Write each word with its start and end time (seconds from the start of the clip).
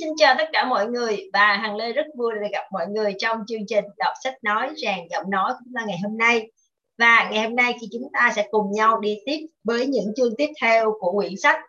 xin 0.00 0.08
chào 0.16 0.34
tất 0.38 0.48
cả 0.52 0.64
mọi 0.64 0.86
người 0.86 1.30
và 1.32 1.56
Hằng 1.62 1.76
Lê 1.76 1.92
rất 1.92 2.06
vui 2.18 2.32
được 2.34 2.46
gặp 2.52 2.64
mọi 2.72 2.86
người 2.86 3.14
trong 3.18 3.38
chương 3.48 3.66
trình 3.68 3.84
đọc 3.98 4.12
sách 4.24 4.34
nói 4.42 4.70
ràng 4.76 5.06
giọng 5.10 5.30
nói 5.30 5.52
của 5.52 5.58
chúng 5.64 5.74
ta 5.74 5.84
ngày 5.86 5.98
hôm 6.02 6.18
nay. 6.18 6.50
Và 6.98 7.28
ngày 7.30 7.42
hôm 7.42 7.56
nay 7.56 7.74
thì 7.80 7.86
chúng 7.92 8.08
ta 8.12 8.32
sẽ 8.36 8.48
cùng 8.50 8.72
nhau 8.72 9.00
đi 9.00 9.18
tiếp 9.26 9.46
với 9.64 9.86
những 9.86 10.12
chương 10.16 10.36
tiếp 10.36 10.48
theo 10.62 10.92
của 11.00 11.12
quyển 11.12 11.36
sách 11.36 11.60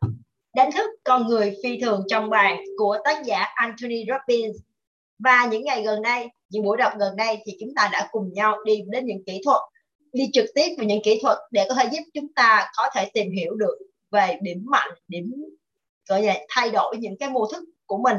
Đánh 0.56 0.72
thức 0.72 0.90
con 1.04 1.28
người 1.28 1.56
phi 1.64 1.80
thường 1.82 2.04
trong 2.10 2.30
bàn 2.30 2.58
của 2.78 2.98
tác 3.04 3.26
giả 3.26 3.46
Anthony 3.56 4.06
Robbins. 4.08 4.56
Và 5.20 5.48
những 5.52 5.64
ngày 5.64 5.84
gần 5.84 6.02
đây, 6.02 6.28
những 6.50 6.64
buổi 6.64 6.78
đọc 6.78 6.94
gần 7.00 7.16
đây 7.16 7.38
thì 7.46 7.58
chúng 7.60 7.76
ta 7.76 7.90
đã 7.94 8.08
cùng 8.12 8.34
nhau 8.34 8.58
đi 8.66 8.82
đến 8.88 9.06
những 9.06 9.24
kỹ 9.26 9.42
thuật, 9.46 9.62
đi 10.14 10.30
trực 10.34 10.46
tiếp 10.56 10.76
vào 10.78 10.86
những 10.86 11.02
kỹ 11.04 11.20
thuật 11.22 11.38
để 11.52 11.66
có 11.70 11.76
thể 11.76 11.90
giúp 11.92 12.04
chúng 12.14 12.34
ta 12.34 12.72
có 12.78 12.90
thể 12.96 13.10
tìm 13.14 13.32
hiểu 13.32 13.56
được 13.56 13.78
về 14.12 14.38
điểm 14.42 14.66
mạnh, 14.66 14.92
điểm 15.08 15.34
gọi 16.10 16.22
là 16.22 16.36
thay 16.50 16.70
đổi 16.70 16.98
những 16.98 17.18
cái 17.18 17.30
mô 17.30 17.48
thức 17.52 17.64
của 17.88 17.98
mình 17.98 18.18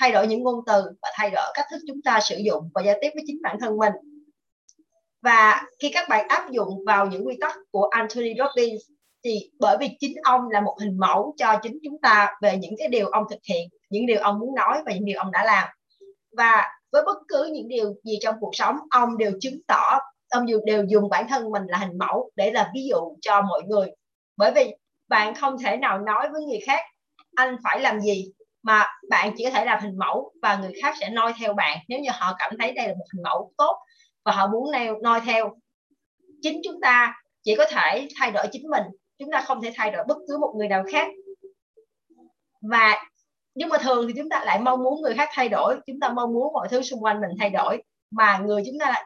thay 0.00 0.12
đổi 0.12 0.26
những 0.26 0.42
ngôn 0.42 0.64
từ 0.66 0.82
và 1.02 1.08
thay 1.14 1.30
đổi 1.30 1.46
cách 1.54 1.66
thức 1.70 1.78
chúng 1.86 2.02
ta 2.02 2.20
sử 2.20 2.36
dụng 2.36 2.70
và 2.74 2.82
giao 2.82 2.96
tiếp 3.00 3.10
với 3.14 3.24
chính 3.26 3.38
bản 3.42 3.56
thân 3.60 3.76
mình. 3.76 3.92
Và 5.22 5.62
khi 5.82 5.90
các 5.94 6.08
bạn 6.08 6.28
áp 6.28 6.50
dụng 6.50 6.84
vào 6.86 7.06
những 7.06 7.26
quy 7.26 7.36
tắc 7.40 7.56
của 7.70 7.84
Anthony 7.84 8.34
Robbins 8.38 8.80
thì 9.24 9.50
bởi 9.60 9.76
vì 9.80 9.88
chính 10.00 10.16
ông 10.22 10.48
là 10.50 10.60
một 10.60 10.76
hình 10.80 10.98
mẫu 10.98 11.34
cho 11.36 11.58
chính 11.62 11.78
chúng 11.84 12.00
ta 12.00 12.34
về 12.42 12.56
những 12.56 12.74
cái 12.78 12.88
điều 12.88 13.08
ông 13.08 13.24
thực 13.30 13.38
hiện 13.48 13.68
những 13.90 14.06
điều 14.06 14.18
ông 14.20 14.38
muốn 14.38 14.54
nói 14.54 14.82
và 14.86 14.92
những 14.92 15.04
điều 15.04 15.18
ông 15.18 15.32
đã 15.32 15.44
làm. 15.44 15.68
Và 16.36 16.68
với 16.92 17.02
bất 17.06 17.18
cứ 17.28 17.50
những 17.52 17.68
điều 17.68 17.94
gì 18.04 18.18
trong 18.20 18.34
cuộc 18.40 18.50
sống 18.52 18.76
ông 18.90 19.18
đều 19.18 19.32
chứng 19.40 19.60
tỏ 19.66 19.98
ông 20.30 20.46
đều, 20.46 20.60
đều 20.64 20.84
dùng 20.84 21.08
bản 21.08 21.28
thân 21.28 21.50
mình 21.50 21.62
là 21.66 21.78
hình 21.78 21.98
mẫu 21.98 22.30
để 22.36 22.50
là 22.50 22.70
ví 22.74 22.86
dụ 22.90 23.16
cho 23.20 23.42
mọi 23.42 23.62
người. 23.62 23.86
Bởi 24.36 24.52
vì 24.52 24.74
bạn 25.08 25.34
không 25.34 25.56
thể 25.58 25.76
nào 25.76 25.98
nói 25.98 26.28
với 26.32 26.44
người 26.44 26.60
khác 26.66 26.80
anh 27.34 27.56
phải 27.64 27.80
làm 27.80 28.00
gì? 28.00 28.32
Mà 28.68 28.86
bạn 29.08 29.32
chỉ 29.36 29.44
có 29.44 29.50
thể 29.50 29.64
làm 29.64 29.80
hình 29.82 29.98
mẫu 29.98 30.32
và 30.42 30.56
người 30.56 30.72
khác 30.82 30.94
sẽ 31.00 31.10
noi 31.10 31.32
theo 31.38 31.54
bạn. 31.54 31.78
Nếu 31.88 32.00
như 32.00 32.10
họ 32.12 32.34
cảm 32.38 32.52
thấy 32.58 32.72
đây 32.72 32.88
là 32.88 32.94
một 32.94 33.04
hình 33.14 33.22
mẫu 33.22 33.52
tốt 33.56 33.78
và 34.24 34.32
họ 34.32 34.46
muốn 34.46 34.72
neo, 34.72 34.96
noi 35.02 35.20
theo, 35.26 35.56
chính 36.42 36.60
chúng 36.64 36.80
ta 36.80 37.14
chỉ 37.42 37.54
có 37.54 37.66
thể 37.70 38.08
thay 38.18 38.30
đổi 38.30 38.46
chính 38.52 38.70
mình. 38.70 38.82
Chúng 39.18 39.30
ta 39.32 39.40
không 39.40 39.62
thể 39.62 39.72
thay 39.74 39.90
đổi 39.90 40.04
bất 40.08 40.16
cứ 40.28 40.38
một 40.38 40.54
người 40.56 40.68
nào 40.68 40.84
khác. 40.92 41.08
Và 42.70 43.06
nhưng 43.54 43.68
mà 43.68 43.78
thường 43.78 44.08
thì 44.08 44.14
chúng 44.16 44.28
ta 44.28 44.44
lại 44.44 44.60
mong 44.60 44.84
muốn 44.84 45.02
người 45.02 45.14
khác 45.14 45.28
thay 45.32 45.48
đổi. 45.48 45.80
Chúng 45.86 46.00
ta 46.00 46.08
mong 46.08 46.32
muốn 46.32 46.52
mọi 46.52 46.68
thứ 46.68 46.82
xung 46.82 47.04
quanh 47.04 47.20
mình 47.20 47.30
thay 47.38 47.50
đổi. 47.50 47.82
Mà 48.10 48.38
người 48.38 48.62
chúng 48.66 48.78
ta 48.80 48.86
lại 48.90 49.04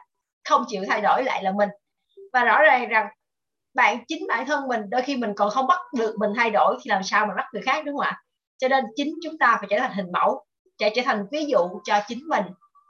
không 0.49 0.63
chịu 0.67 0.83
thay 0.87 1.01
đổi 1.01 1.23
lại 1.23 1.43
là 1.43 1.51
mình. 1.51 1.69
Và 2.33 2.43
rõ 2.43 2.61
ràng 2.61 2.89
rằng 2.89 3.07
bạn, 3.73 3.97
chính 4.07 4.27
bản 4.27 4.45
thân 4.45 4.67
mình, 4.67 4.81
đôi 4.89 5.01
khi 5.01 5.15
mình 5.15 5.33
còn 5.35 5.49
không 5.49 5.67
bắt 5.67 5.79
được 5.97 6.15
mình 6.19 6.31
thay 6.35 6.49
đổi 6.49 6.75
thì 6.83 6.89
làm 6.89 7.03
sao 7.03 7.25
mà 7.25 7.33
bắt 7.35 7.45
người 7.53 7.61
khác, 7.61 7.85
đúng 7.85 7.97
không 7.97 8.05
ạ? 8.05 8.23
Cho 8.57 8.67
nên 8.67 8.85
chính 8.95 9.13
chúng 9.23 9.37
ta 9.37 9.57
phải 9.59 9.67
trở 9.69 9.79
thành 9.79 9.93
hình 9.93 10.11
mẫu 10.11 10.45
sẽ 10.79 10.89
trở 10.95 11.01
thành 11.05 11.25
ví 11.31 11.45
dụ 11.45 11.59
cho 11.83 11.99
chính 12.07 12.19
mình. 12.27 12.43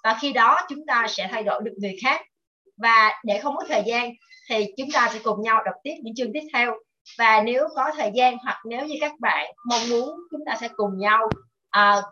Và 0.03 0.17
khi 0.21 0.33
đó 0.33 0.59
chúng 0.69 0.85
ta 0.87 1.05
sẽ 1.09 1.27
thay 1.31 1.43
đổi 1.43 1.61
được 1.63 1.73
người 1.77 1.95
khác. 2.03 2.21
Và 2.77 3.21
để 3.23 3.39
không 3.39 3.55
mất 3.55 3.63
thời 3.69 3.83
gian 3.85 4.11
thì 4.49 4.65
chúng 4.77 4.87
ta 4.93 5.09
sẽ 5.13 5.19
cùng 5.23 5.41
nhau 5.41 5.63
đọc 5.65 5.75
tiếp 5.83 5.95
những 6.01 6.15
chương 6.15 6.33
tiếp 6.33 6.43
theo. 6.53 6.73
Và 7.17 7.41
nếu 7.45 7.67
có 7.75 7.91
thời 7.97 8.11
gian 8.15 8.37
hoặc 8.43 8.61
nếu 8.65 8.85
như 8.85 8.95
các 9.01 9.11
bạn 9.19 9.51
mong 9.69 9.89
muốn 9.89 10.17
chúng 10.31 10.41
ta 10.45 10.55
sẽ 10.61 10.67
cùng 10.75 10.97
nhau 10.97 11.29
à, 11.69 11.97
uh, 11.97 12.03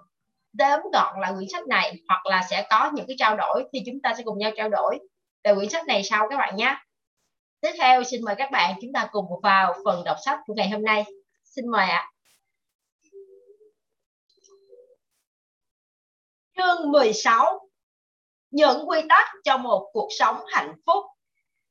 tóm 0.58 0.80
gọn 0.94 1.20
lại 1.20 1.34
quyển 1.36 1.50
sách 1.52 1.68
này 1.68 1.94
hoặc 2.08 2.26
là 2.26 2.44
sẽ 2.50 2.68
có 2.70 2.92
những 2.94 3.06
cái 3.08 3.16
trao 3.20 3.36
đổi 3.36 3.64
thì 3.74 3.80
chúng 3.86 4.02
ta 4.04 4.14
sẽ 4.18 4.24
cùng 4.24 4.38
nhau 4.38 4.52
trao 4.58 4.70
đổi 4.70 5.00
về 5.44 5.56
quyển 5.56 5.70
sách 5.70 5.88
này 5.88 6.04
sau 6.04 6.28
các 6.30 6.38
bạn 6.38 6.56
nhé. 6.56 6.76
Tiếp 7.62 7.72
theo 7.80 8.04
xin 8.04 8.22
mời 8.26 8.36
các 8.36 8.52
bạn 8.52 8.76
chúng 8.82 8.94
ta 8.94 9.08
cùng 9.12 9.26
vào 9.44 9.74
phần 9.86 10.04
đọc 10.04 10.18
sách 10.26 10.40
của 10.46 10.54
ngày 10.54 10.70
hôm 10.70 10.84
nay. 10.84 11.06
Xin 11.44 11.68
mời 11.68 11.90
ạ. 11.90 12.12
Chương 16.58 16.92
16 16.92 17.60
Những 18.52 18.90
quy 18.90 19.02
tắc 19.10 19.28
cho 19.44 19.58
một 19.58 19.90
cuộc 19.94 20.08
sống 20.20 20.36
hạnh 20.48 20.74
phúc 20.86 21.04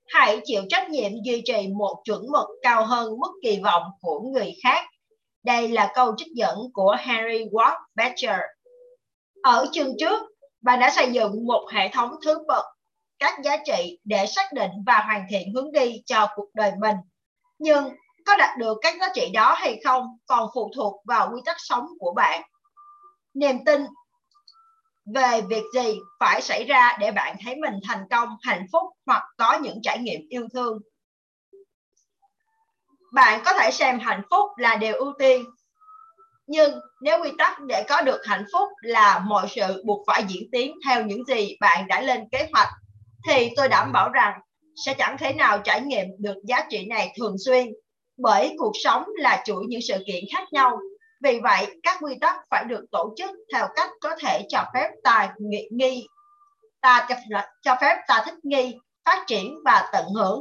Hãy 0.06 0.40
chịu 0.44 0.62
trách 0.68 0.90
nhiệm 0.90 1.12
duy 1.24 1.42
trì 1.44 1.68
một 1.68 2.02
chuẩn 2.04 2.22
mực 2.32 2.46
cao 2.62 2.84
hơn 2.84 3.18
mức 3.18 3.30
kỳ 3.42 3.60
vọng 3.64 3.82
của 4.00 4.20
người 4.20 4.54
khác. 4.62 4.84
Đây 5.42 5.68
là 5.68 5.92
câu 5.94 6.14
trích 6.16 6.28
dẫn 6.34 6.58
của 6.72 6.96
Henry 7.00 7.44
Ward 7.44 7.76
Beecher. 7.94 8.40
Ở 9.42 9.66
chương 9.72 9.94
trước, 9.98 10.20
bạn 10.60 10.80
đã 10.80 10.90
xây 10.90 11.12
dựng 11.12 11.46
một 11.46 11.68
hệ 11.72 11.88
thống 11.88 12.10
thứ 12.24 12.38
bậc 12.48 12.64
các 13.18 13.34
giá 13.44 13.56
trị 13.66 13.98
để 14.04 14.26
xác 14.26 14.52
định 14.52 14.70
và 14.86 15.02
hoàn 15.06 15.26
thiện 15.30 15.54
hướng 15.54 15.72
đi 15.72 16.02
cho 16.06 16.28
cuộc 16.34 16.48
đời 16.54 16.72
mình. 16.80 16.96
Nhưng 17.58 17.84
có 18.26 18.36
đạt 18.36 18.58
được 18.58 18.78
các 18.82 18.94
giá 19.00 19.06
trị 19.14 19.30
đó 19.34 19.54
hay 19.54 19.80
không 19.84 20.06
còn 20.26 20.48
phụ 20.54 20.70
thuộc 20.76 21.02
vào 21.04 21.30
quy 21.34 21.40
tắc 21.44 21.56
sống 21.58 21.86
của 21.98 22.12
bạn. 22.16 22.42
Niềm 23.34 23.64
tin 23.64 23.86
về 25.14 25.40
việc 25.48 25.64
gì 25.74 25.98
phải 26.20 26.42
xảy 26.42 26.64
ra 26.64 26.96
để 27.00 27.12
bạn 27.12 27.36
thấy 27.44 27.56
mình 27.56 27.74
thành 27.88 28.04
công, 28.10 28.28
hạnh 28.42 28.66
phúc 28.72 28.82
hoặc 29.06 29.22
có 29.36 29.58
những 29.62 29.78
trải 29.82 29.98
nghiệm 29.98 30.20
yêu 30.28 30.48
thương. 30.54 30.78
Bạn 33.12 33.42
có 33.44 33.52
thể 33.52 33.70
xem 33.70 33.98
hạnh 33.98 34.22
phúc 34.30 34.50
là 34.56 34.76
điều 34.76 34.94
ưu 34.94 35.12
tiên. 35.18 35.44
Nhưng 36.46 36.80
nếu 37.02 37.22
quy 37.22 37.30
tắc 37.38 37.60
để 37.60 37.84
có 37.88 38.02
được 38.02 38.20
hạnh 38.24 38.44
phúc 38.52 38.68
là 38.80 39.18
mọi 39.18 39.46
sự 39.48 39.82
buộc 39.86 40.06
phải 40.06 40.24
diễn 40.28 40.48
tiến 40.52 40.76
theo 40.86 41.04
những 41.06 41.24
gì 41.24 41.56
bạn 41.60 41.88
đã 41.88 42.00
lên 42.00 42.28
kế 42.32 42.48
hoạch, 42.52 42.68
thì 43.28 43.50
tôi 43.56 43.68
đảm 43.68 43.92
bảo 43.92 44.10
rằng 44.10 44.40
sẽ 44.84 44.94
chẳng 44.94 45.18
thể 45.18 45.32
nào 45.32 45.58
trải 45.58 45.80
nghiệm 45.80 46.06
được 46.18 46.36
giá 46.44 46.66
trị 46.70 46.86
này 46.86 47.14
thường 47.18 47.36
xuyên 47.38 47.72
bởi 48.16 48.54
cuộc 48.58 48.72
sống 48.84 49.04
là 49.16 49.42
chuỗi 49.46 49.64
những 49.68 49.80
sự 49.88 49.94
kiện 50.06 50.24
khác 50.32 50.44
nhau 50.52 50.78
vì 51.20 51.40
vậy, 51.42 51.66
các 51.82 51.98
quy 52.00 52.14
tắc 52.20 52.36
phải 52.50 52.64
được 52.64 52.84
tổ 52.92 53.14
chức 53.16 53.30
theo 53.52 53.68
cách 53.76 53.90
có 54.00 54.16
thể 54.20 54.46
cho 54.48 54.64
phép 54.74 54.88
ta 55.04 55.34
nghi, 55.38 55.68
nghi 55.70 56.06
ta 56.80 57.06
cho, 57.08 57.14
cho 57.62 57.76
phép 57.80 57.96
ta 58.08 58.22
thích 58.24 58.34
nghi, 58.42 58.78
phát 59.04 59.24
triển 59.26 59.54
và 59.64 59.88
tận 59.92 60.06
hưởng. 60.16 60.40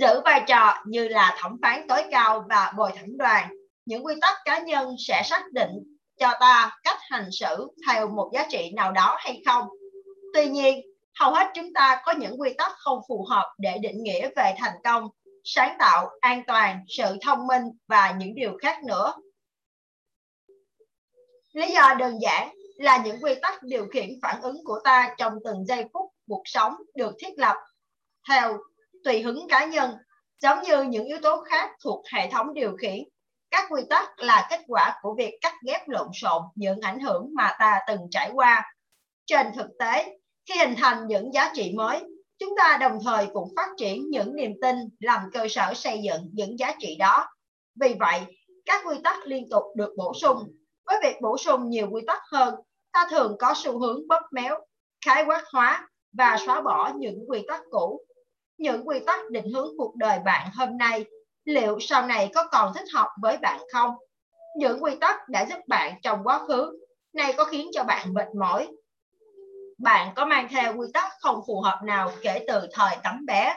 Giữ 0.00 0.20
vai 0.24 0.42
trò 0.46 0.74
như 0.86 1.08
là 1.08 1.36
thẩm 1.40 1.56
phán 1.62 1.86
tối 1.88 2.04
cao 2.10 2.44
và 2.48 2.72
bồi 2.76 2.90
thẩm 2.96 3.16
đoàn, 3.18 3.48
những 3.84 4.06
quy 4.06 4.14
tắc 4.20 4.36
cá 4.44 4.58
nhân 4.58 4.94
sẽ 4.98 5.22
xác 5.24 5.52
định 5.52 5.70
cho 6.18 6.32
ta 6.40 6.78
cách 6.82 6.98
hành 7.00 7.28
xử 7.32 7.68
theo 7.86 8.08
một 8.08 8.30
giá 8.34 8.46
trị 8.50 8.72
nào 8.76 8.92
đó 8.92 9.16
hay 9.18 9.42
không. 9.46 9.68
Tuy 10.34 10.48
nhiên, 10.48 10.80
hầu 11.20 11.32
hết 11.32 11.46
chúng 11.54 11.72
ta 11.74 12.02
có 12.04 12.12
những 12.12 12.40
quy 12.40 12.54
tắc 12.58 12.72
không 12.76 13.00
phù 13.08 13.26
hợp 13.30 13.54
để 13.58 13.78
định 13.78 14.02
nghĩa 14.02 14.28
về 14.36 14.54
thành 14.58 14.74
công 14.84 15.08
sáng 15.50 15.76
tạo, 15.78 16.10
an 16.20 16.42
toàn, 16.46 16.84
sự 16.88 17.16
thông 17.22 17.46
minh 17.46 17.62
và 17.86 18.14
những 18.18 18.34
điều 18.34 18.56
khác 18.62 18.84
nữa. 18.84 19.14
Lý 21.52 21.70
do 21.74 21.94
đơn 21.98 22.18
giản 22.22 22.54
là 22.76 23.02
những 23.04 23.16
quy 23.22 23.34
tắc 23.42 23.62
điều 23.62 23.86
khiển 23.92 24.10
phản 24.22 24.42
ứng 24.42 24.64
của 24.64 24.80
ta 24.84 25.14
trong 25.18 25.32
từng 25.44 25.66
giây 25.66 25.84
phút 25.92 26.12
cuộc 26.28 26.42
sống 26.44 26.74
được 26.94 27.14
thiết 27.18 27.38
lập 27.38 27.56
theo 28.28 28.58
tùy 29.04 29.22
hứng 29.22 29.46
cá 29.48 29.64
nhân, 29.64 29.94
giống 30.42 30.62
như 30.62 30.82
những 30.82 31.04
yếu 31.04 31.18
tố 31.22 31.44
khác 31.50 31.70
thuộc 31.84 32.04
hệ 32.12 32.30
thống 32.30 32.54
điều 32.54 32.76
khiển. 32.76 32.98
Các 33.50 33.64
quy 33.70 33.82
tắc 33.90 34.18
là 34.18 34.46
kết 34.50 34.60
quả 34.66 34.98
của 35.02 35.14
việc 35.18 35.38
cắt 35.40 35.54
ghép 35.66 35.88
lộn 35.88 36.08
xộn 36.14 36.42
những 36.54 36.80
ảnh 36.80 37.00
hưởng 37.00 37.30
mà 37.34 37.56
ta 37.58 37.78
từng 37.86 38.00
trải 38.10 38.30
qua. 38.34 38.74
Trên 39.26 39.46
thực 39.56 39.68
tế, 39.78 40.18
khi 40.48 40.58
hình 40.58 40.74
thành 40.78 41.06
những 41.06 41.34
giá 41.34 41.50
trị 41.54 41.72
mới, 41.76 42.00
chúng 42.38 42.54
ta 42.56 42.78
đồng 42.80 42.98
thời 43.04 43.26
cũng 43.32 43.52
phát 43.56 43.68
triển 43.76 44.10
những 44.10 44.36
niềm 44.36 44.52
tin 44.62 44.76
làm 45.00 45.20
cơ 45.32 45.46
sở 45.50 45.74
xây 45.74 46.00
dựng 46.02 46.30
những 46.32 46.58
giá 46.58 46.74
trị 46.78 46.96
đó. 46.98 47.26
Vì 47.80 47.94
vậy, 48.00 48.20
các 48.66 48.82
quy 48.86 48.96
tắc 49.04 49.26
liên 49.26 49.48
tục 49.50 49.62
được 49.76 49.94
bổ 49.96 50.12
sung. 50.20 50.38
Với 50.86 50.96
việc 51.02 51.16
bổ 51.22 51.38
sung 51.38 51.70
nhiều 51.70 51.88
quy 51.90 52.02
tắc 52.06 52.22
hơn, 52.32 52.54
ta 52.92 53.06
thường 53.10 53.36
có 53.38 53.54
xu 53.56 53.78
hướng 53.78 54.08
bóp 54.08 54.22
méo, 54.32 54.58
khái 55.06 55.24
quát 55.24 55.44
hóa 55.52 55.88
và 56.12 56.36
xóa 56.46 56.60
bỏ 56.60 56.92
những 56.96 57.24
quy 57.28 57.44
tắc 57.48 57.60
cũ. 57.70 58.00
Những 58.58 58.88
quy 58.88 59.00
tắc 59.06 59.30
định 59.30 59.52
hướng 59.54 59.68
cuộc 59.78 59.96
đời 59.96 60.18
bạn 60.24 60.50
hôm 60.54 60.78
nay, 60.78 61.04
liệu 61.44 61.78
sau 61.80 62.06
này 62.06 62.30
có 62.34 62.48
còn 62.52 62.72
thích 62.74 62.86
hợp 62.94 63.08
với 63.22 63.36
bạn 63.36 63.60
không? 63.72 63.90
Những 64.56 64.82
quy 64.82 64.94
tắc 65.00 65.28
đã 65.28 65.46
giúp 65.48 65.58
bạn 65.68 65.94
trong 66.02 66.20
quá 66.24 66.46
khứ, 66.48 66.78
nay 67.12 67.34
có 67.36 67.44
khiến 67.44 67.70
cho 67.72 67.84
bạn 67.84 68.14
mệt 68.14 68.26
mỏi 68.40 68.68
bạn 69.78 70.12
có 70.16 70.24
mang 70.24 70.48
theo 70.50 70.76
quy 70.76 70.86
tắc 70.94 71.12
không 71.20 71.40
phù 71.46 71.60
hợp 71.60 71.80
nào 71.84 72.12
kể 72.22 72.44
từ 72.48 72.66
thời 72.72 72.96
tấm 73.04 73.26
bé. 73.26 73.54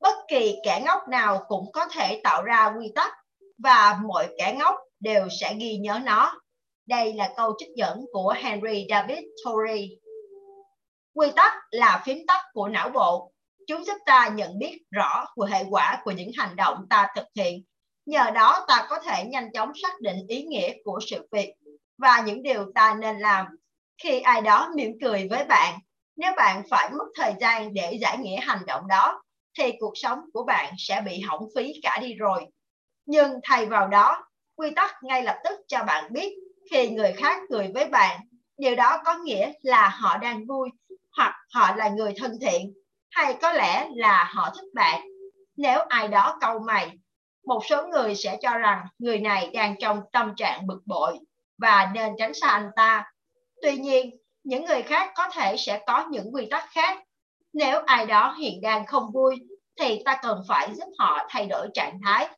Bất 0.00 0.14
kỳ 0.28 0.56
kẻ 0.64 0.82
ngốc 0.86 1.08
nào 1.08 1.44
cũng 1.48 1.72
có 1.72 1.86
thể 1.86 2.20
tạo 2.24 2.42
ra 2.42 2.74
quy 2.78 2.92
tắc 2.94 3.12
và 3.58 3.98
mọi 4.02 4.28
kẻ 4.38 4.56
ngốc 4.58 4.74
đều 5.00 5.28
sẽ 5.40 5.54
ghi 5.54 5.76
nhớ 5.76 6.00
nó. 6.04 6.40
Đây 6.86 7.12
là 7.12 7.32
câu 7.36 7.54
trích 7.58 7.68
dẫn 7.76 8.04
của 8.12 8.34
Henry 8.42 8.86
David 8.90 9.18
Thoreau. 9.44 9.78
Quy 11.14 11.28
tắc 11.36 11.52
là 11.70 12.02
phím 12.04 12.26
tắt 12.26 12.40
của 12.52 12.68
não 12.68 12.90
bộ. 12.90 13.32
Chúng 13.66 13.84
giúp 13.84 13.96
ta 14.06 14.28
nhận 14.28 14.58
biết 14.58 14.78
rõ 14.90 15.24
về 15.36 15.50
hệ 15.50 15.64
quả 15.70 16.00
của 16.04 16.10
những 16.10 16.30
hành 16.36 16.56
động 16.56 16.86
ta 16.90 17.08
thực 17.16 17.26
hiện. 17.34 17.62
Nhờ 18.06 18.30
đó 18.30 18.64
ta 18.68 18.86
có 18.88 19.00
thể 19.00 19.24
nhanh 19.24 19.52
chóng 19.52 19.72
xác 19.82 20.00
định 20.00 20.26
ý 20.28 20.42
nghĩa 20.42 20.72
của 20.84 21.00
sự 21.10 21.28
việc 21.32 21.54
và 21.98 22.22
những 22.26 22.42
điều 22.42 22.72
ta 22.74 22.96
nên 23.00 23.18
làm 23.18 23.46
khi 24.02 24.20
ai 24.20 24.40
đó 24.40 24.70
mỉm 24.76 24.92
cười 25.02 25.28
với 25.30 25.44
bạn, 25.44 25.78
nếu 26.16 26.32
bạn 26.36 26.62
phải 26.70 26.90
mất 26.90 27.06
thời 27.14 27.34
gian 27.40 27.74
để 27.74 27.98
giải 28.00 28.18
nghĩa 28.18 28.40
hành 28.40 28.62
động 28.66 28.88
đó, 28.88 29.22
thì 29.58 29.72
cuộc 29.80 29.92
sống 29.94 30.18
của 30.32 30.44
bạn 30.44 30.74
sẽ 30.78 31.00
bị 31.06 31.20
hỏng 31.20 31.48
phí 31.56 31.72
cả 31.82 31.98
đi 32.00 32.14
rồi. 32.14 32.46
Nhưng 33.06 33.32
thay 33.42 33.66
vào 33.66 33.88
đó, 33.88 34.24
quy 34.56 34.70
tắc 34.70 34.94
ngay 35.02 35.22
lập 35.22 35.36
tức 35.44 35.60
cho 35.68 35.84
bạn 35.84 36.12
biết 36.12 36.34
khi 36.70 36.90
người 36.90 37.12
khác 37.12 37.42
cười 37.50 37.70
với 37.74 37.88
bạn, 37.88 38.20
điều 38.58 38.76
đó 38.76 39.02
có 39.04 39.14
nghĩa 39.14 39.52
là 39.62 39.88
họ 39.88 40.18
đang 40.18 40.46
vui 40.46 40.70
hoặc 41.16 41.34
họ 41.54 41.76
là 41.76 41.88
người 41.88 42.12
thân 42.16 42.32
thiện, 42.40 42.72
hay 43.10 43.36
có 43.42 43.52
lẽ 43.52 43.88
là 43.94 44.24
họ 44.34 44.50
thích 44.54 44.68
bạn. 44.74 45.00
Nếu 45.56 45.78
ai 45.88 46.08
đó 46.08 46.38
câu 46.40 46.58
mày, 46.58 46.90
một 47.46 47.60
số 47.66 47.86
người 47.86 48.14
sẽ 48.14 48.38
cho 48.42 48.58
rằng 48.58 48.86
người 48.98 49.18
này 49.18 49.50
đang 49.54 49.74
trong 49.80 50.00
tâm 50.12 50.34
trạng 50.36 50.66
bực 50.66 50.80
bội 50.86 51.18
và 51.58 51.90
nên 51.94 52.12
tránh 52.18 52.34
xa 52.34 52.48
anh 52.48 52.70
ta 52.76 53.12
tuy 53.62 53.76
nhiên, 53.76 54.10
những 54.44 54.64
người 54.64 54.82
khác 54.82 55.12
có 55.14 55.28
thể 55.32 55.56
sẽ 55.56 55.80
có 55.86 56.06
những 56.10 56.34
quy 56.34 56.46
tắc 56.50 56.64
khác. 56.70 56.98
Nếu 57.52 57.80
ai 57.86 58.06
đó 58.06 58.34
hiện 58.38 58.60
đang 58.60 58.86
không 58.86 59.12
vui, 59.12 59.36
thì 59.80 60.02
ta 60.04 60.18
cần 60.22 60.42
phải 60.48 60.74
giúp 60.74 60.88
họ 60.98 61.26
thay 61.28 61.46
đổi 61.46 61.68
trạng 61.74 61.98
thái. 62.04 62.28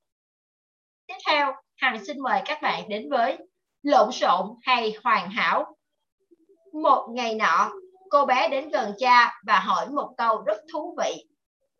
Tiếp 1.06 1.14
theo, 1.26 1.52
hằng 1.76 2.04
xin 2.04 2.20
mời 2.22 2.42
các 2.44 2.62
bạn 2.62 2.88
đến 2.88 3.10
với 3.10 3.38
lộn 3.82 4.12
xộn 4.12 4.46
hay 4.62 4.94
hoàn 5.04 5.30
hảo. 5.30 5.76
Một 6.82 7.08
ngày 7.14 7.34
nọ, 7.34 7.70
cô 8.10 8.26
bé 8.26 8.48
đến 8.48 8.68
gần 8.68 8.92
cha 8.98 9.40
và 9.46 9.60
hỏi 9.60 9.86
một 9.88 10.14
câu 10.16 10.42
rất 10.46 10.56
thú 10.72 10.96
vị. 10.98 11.24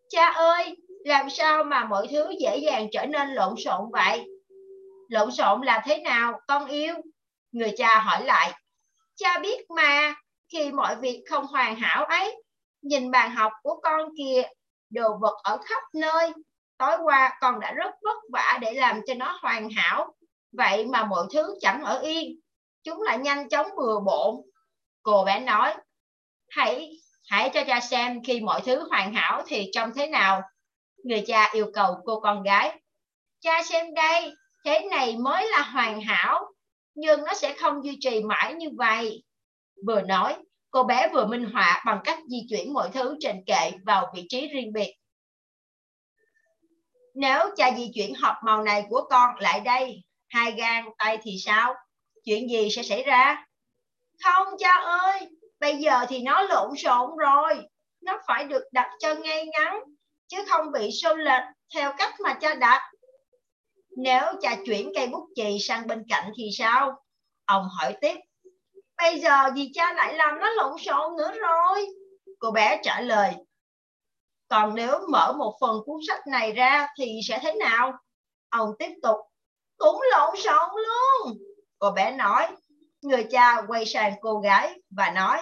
Cha 0.08 0.26
ơi, 0.26 0.76
làm 1.04 1.30
sao 1.30 1.64
mà 1.64 1.84
mọi 1.84 2.06
thứ 2.10 2.30
dễ 2.40 2.56
dàng 2.56 2.88
trở 2.92 3.06
nên 3.06 3.28
lộn 3.28 3.54
xộn 3.64 3.90
vậy? 3.92 4.24
Lộn 5.08 5.30
xộn 5.30 5.62
là 5.62 5.82
thế 5.84 5.98
nào, 5.98 6.40
con 6.48 6.66
yêu? 6.66 6.94
Người 7.52 7.72
cha 7.76 7.98
hỏi 7.98 8.24
lại 8.24 8.52
cha 9.22 9.38
biết 9.38 9.70
mà 9.70 10.14
khi 10.52 10.72
mọi 10.72 10.96
việc 10.96 11.22
không 11.30 11.46
hoàn 11.46 11.76
hảo 11.76 12.04
ấy. 12.04 12.42
Nhìn 12.82 13.10
bàn 13.10 13.30
học 13.30 13.52
của 13.62 13.80
con 13.82 14.08
kìa, 14.18 14.42
đồ 14.90 15.18
vật 15.20 15.36
ở 15.42 15.58
khắp 15.64 15.82
nơi. 15.94 16.32
Tối 16.78 16.96
qua 17.04 17.38
con 17.40 17.60
đã 17.60 17.72
rất 17.72 17.94
vất 18.02 18.16
vả 18.32 18.58
để 18.60 18.72
làm 18.72 19.00
cho 19.06 19.14
nó 19.14 19.38
hoàn 19.42 19.68
hảo. 19.70 20.14
Vậy 20.52 20.86
mà 20.86 21.04
mọi 21.04 21.26
thứ 21.32 21.54
chẳng 21.60 21.82
ở 21.84 22.00
yên. 22.00 22.40
Chúng 22.84 23.02
lại 23.02 23.18
nhanh 23.18 23.48
chóng 23.48 23.66
bừa 23.76 24.00
bộn. 24.00 24.36
Cô 25.02 25.24
bé 25.24 25.40
nói, 25.40 25.74
hãy 26.50 26.90
hãy 27.30 27.50
cho 27.54 27.64
cha 27.66 27.80
xem 27.80 28.20
khi 28.24 28.40
mọi 28.40 28.60
thứ 28.60 28.88
hoàn 28.88 29.14
hảo 29.14 29.42
thì 29.46 29.70
trông 29.72 29.90
thế 29.94 30.06
nào. 30.06 30.42
Người 31.04 31.24
cha 31.26 31.50
yêu 31.52 31.66
cầu 31.74 31.94
cô 32.04 32.20
con 32.20 32.42
gái, 32.42 32.80
cha 33.40 33.62
xem 33.62 33.94
đây, 33.94 34.32
thế 34.64 34.86
này 34.90 35.16
mới 35.16 35.50
là 35.50 35.62
hoàn 35.62 36.00
hảo 36.00 36.51
nhưng 36.94 37.24
nó 37.24 37.34
sẽ 37.34 37.54
không 37.60 37.84
duy 37.84 37.98
trì 38.00 38.22
mãi 38.22 38.54
như 38.54 38.68
vậy. 38.76 39.24
Vừa 39.86 40.02
nói, 40.02 40.36
cô 40.70 40.84
bé 40.84 41.08
vừa 41.12 41.26
minh 41.26 41.44
họa 41.52 41.82
bằng 41.86 42.00
cách 42.04 42.18
di 42.28 42.46
chuyển 42.50 42.72
mọi 42.72 42.90
thứ 42.94 43.16
trên 43.20 43.44
kệ 43.46 43.70
vào 43.86 44.12
vị 44.14 44.26
trí 44.28 44.48
riêng 44.48 44.72
biệt. 44.72 44.94
Nếu 47.14 47.50
cha 47.56 47.70
di 47.76 47.90
chuyển 47.94 48.14
hộp 48.14 48.34
màu 48.44 48.62
này 48.62 48.86
của 48.88 49.06
con 49.10 49.36
lại 49.38 49.60
đây, 49.60 50.02
hai 50.28 50.52
gang 50.52 50.90
tay 50.98 51.18
thì 51.22 51.36
sao? 51.44 51.74
Chuyện 52.24 52.48
gì 52.48 52.70
sẽ 52.70 52.82
xảy 52.82 53.02
ra? 53.02 53.46
Không, 54.24 54.46
cha 54.58 54.72
ơi, 54.84 55.28
bây 55.60 55.76
giờ 55.76 56.06
thì 56.08 56.22
nó 56.22 56.42
lộn 56.42 56.76
xộn 56.76 57.16
rồi. 57.16 57.68
Nó 58.00 58.18
phải 58.26 58.44
được 58.44 58.62
đặt 58.72 58.90
cho 58.98 59.14
ngay 59.14 59.46
ngắn, 59.46 59.80
chứ 60.28 60.44
không 60.48 60.72
bị 60.72 60.90
xô 61.02 61.14
lệch 61.14 61.42
theo 61.74 61.92
cách 61.98 62.14
mà 62.20 62.34
cha 62.34 62.54
đặt 62.54 62.91
nếu 63.96 64.22
cha 64.40 64.56
chuyển 64.66 64.92
cây 64.94 65.08
bút 65.08 65.28
chì 65.34 65.58
sang 65.60 65.86
bên 65.86 66.04
cạnh 66.08 66.32
thì 66.36 66.50
sao? 66.58 67.02
Ông 67.44 67.68
hỏi 67.78 67.96
tiếp. 68.00 68.16
Bây 68.96 69.20
giờ 69.20 69.50
thì 69.56 69.70
cha 69.74 69.92
lại 69.92 70.14
làm 70.14 70.40
nó 70.40 70.50
lộn 70.50 70.78
xộn 70.78 71.16
nữa 71.16 71.32
rồi. 71.40 71.86
Cô 72.38 72.50
bé 72.50 72.80
trả 72.82 73.00
lời. 73.00 73.32
Còn 74.48 74.74
nếu 74.74 74.98
mở 75.08 75.32
một 75.32 75.56
phần 75.60 75.80
cuốn 75.86 76.00
sách 76.08 76.26
này 76.26 76.52
ra 76.52 76.88
thì 76.98 77.20
sẽ 77.28 77.38
thế 77.42 77.52
nào? 77.52 77.92
Ông 78.48 78.70
tiếp 78.78 78.90
tục. 79.02 79.16
Cũng 79.76 80.00
lộn 80.10 80.36
xộn 80.36 80.70
luôn. 80.74 81.38
Cô 81.78 81.90
bé 81.90 82.12
nói. 82.12 82.46
Người 83.02 83.26
cha 83.30 83.62
quay 83.68 83.86
sang 83.86 84.12
cô 84.20 84.38
gái 84.38 84.80
và 84.90 85.10
nói. 85.10 85.38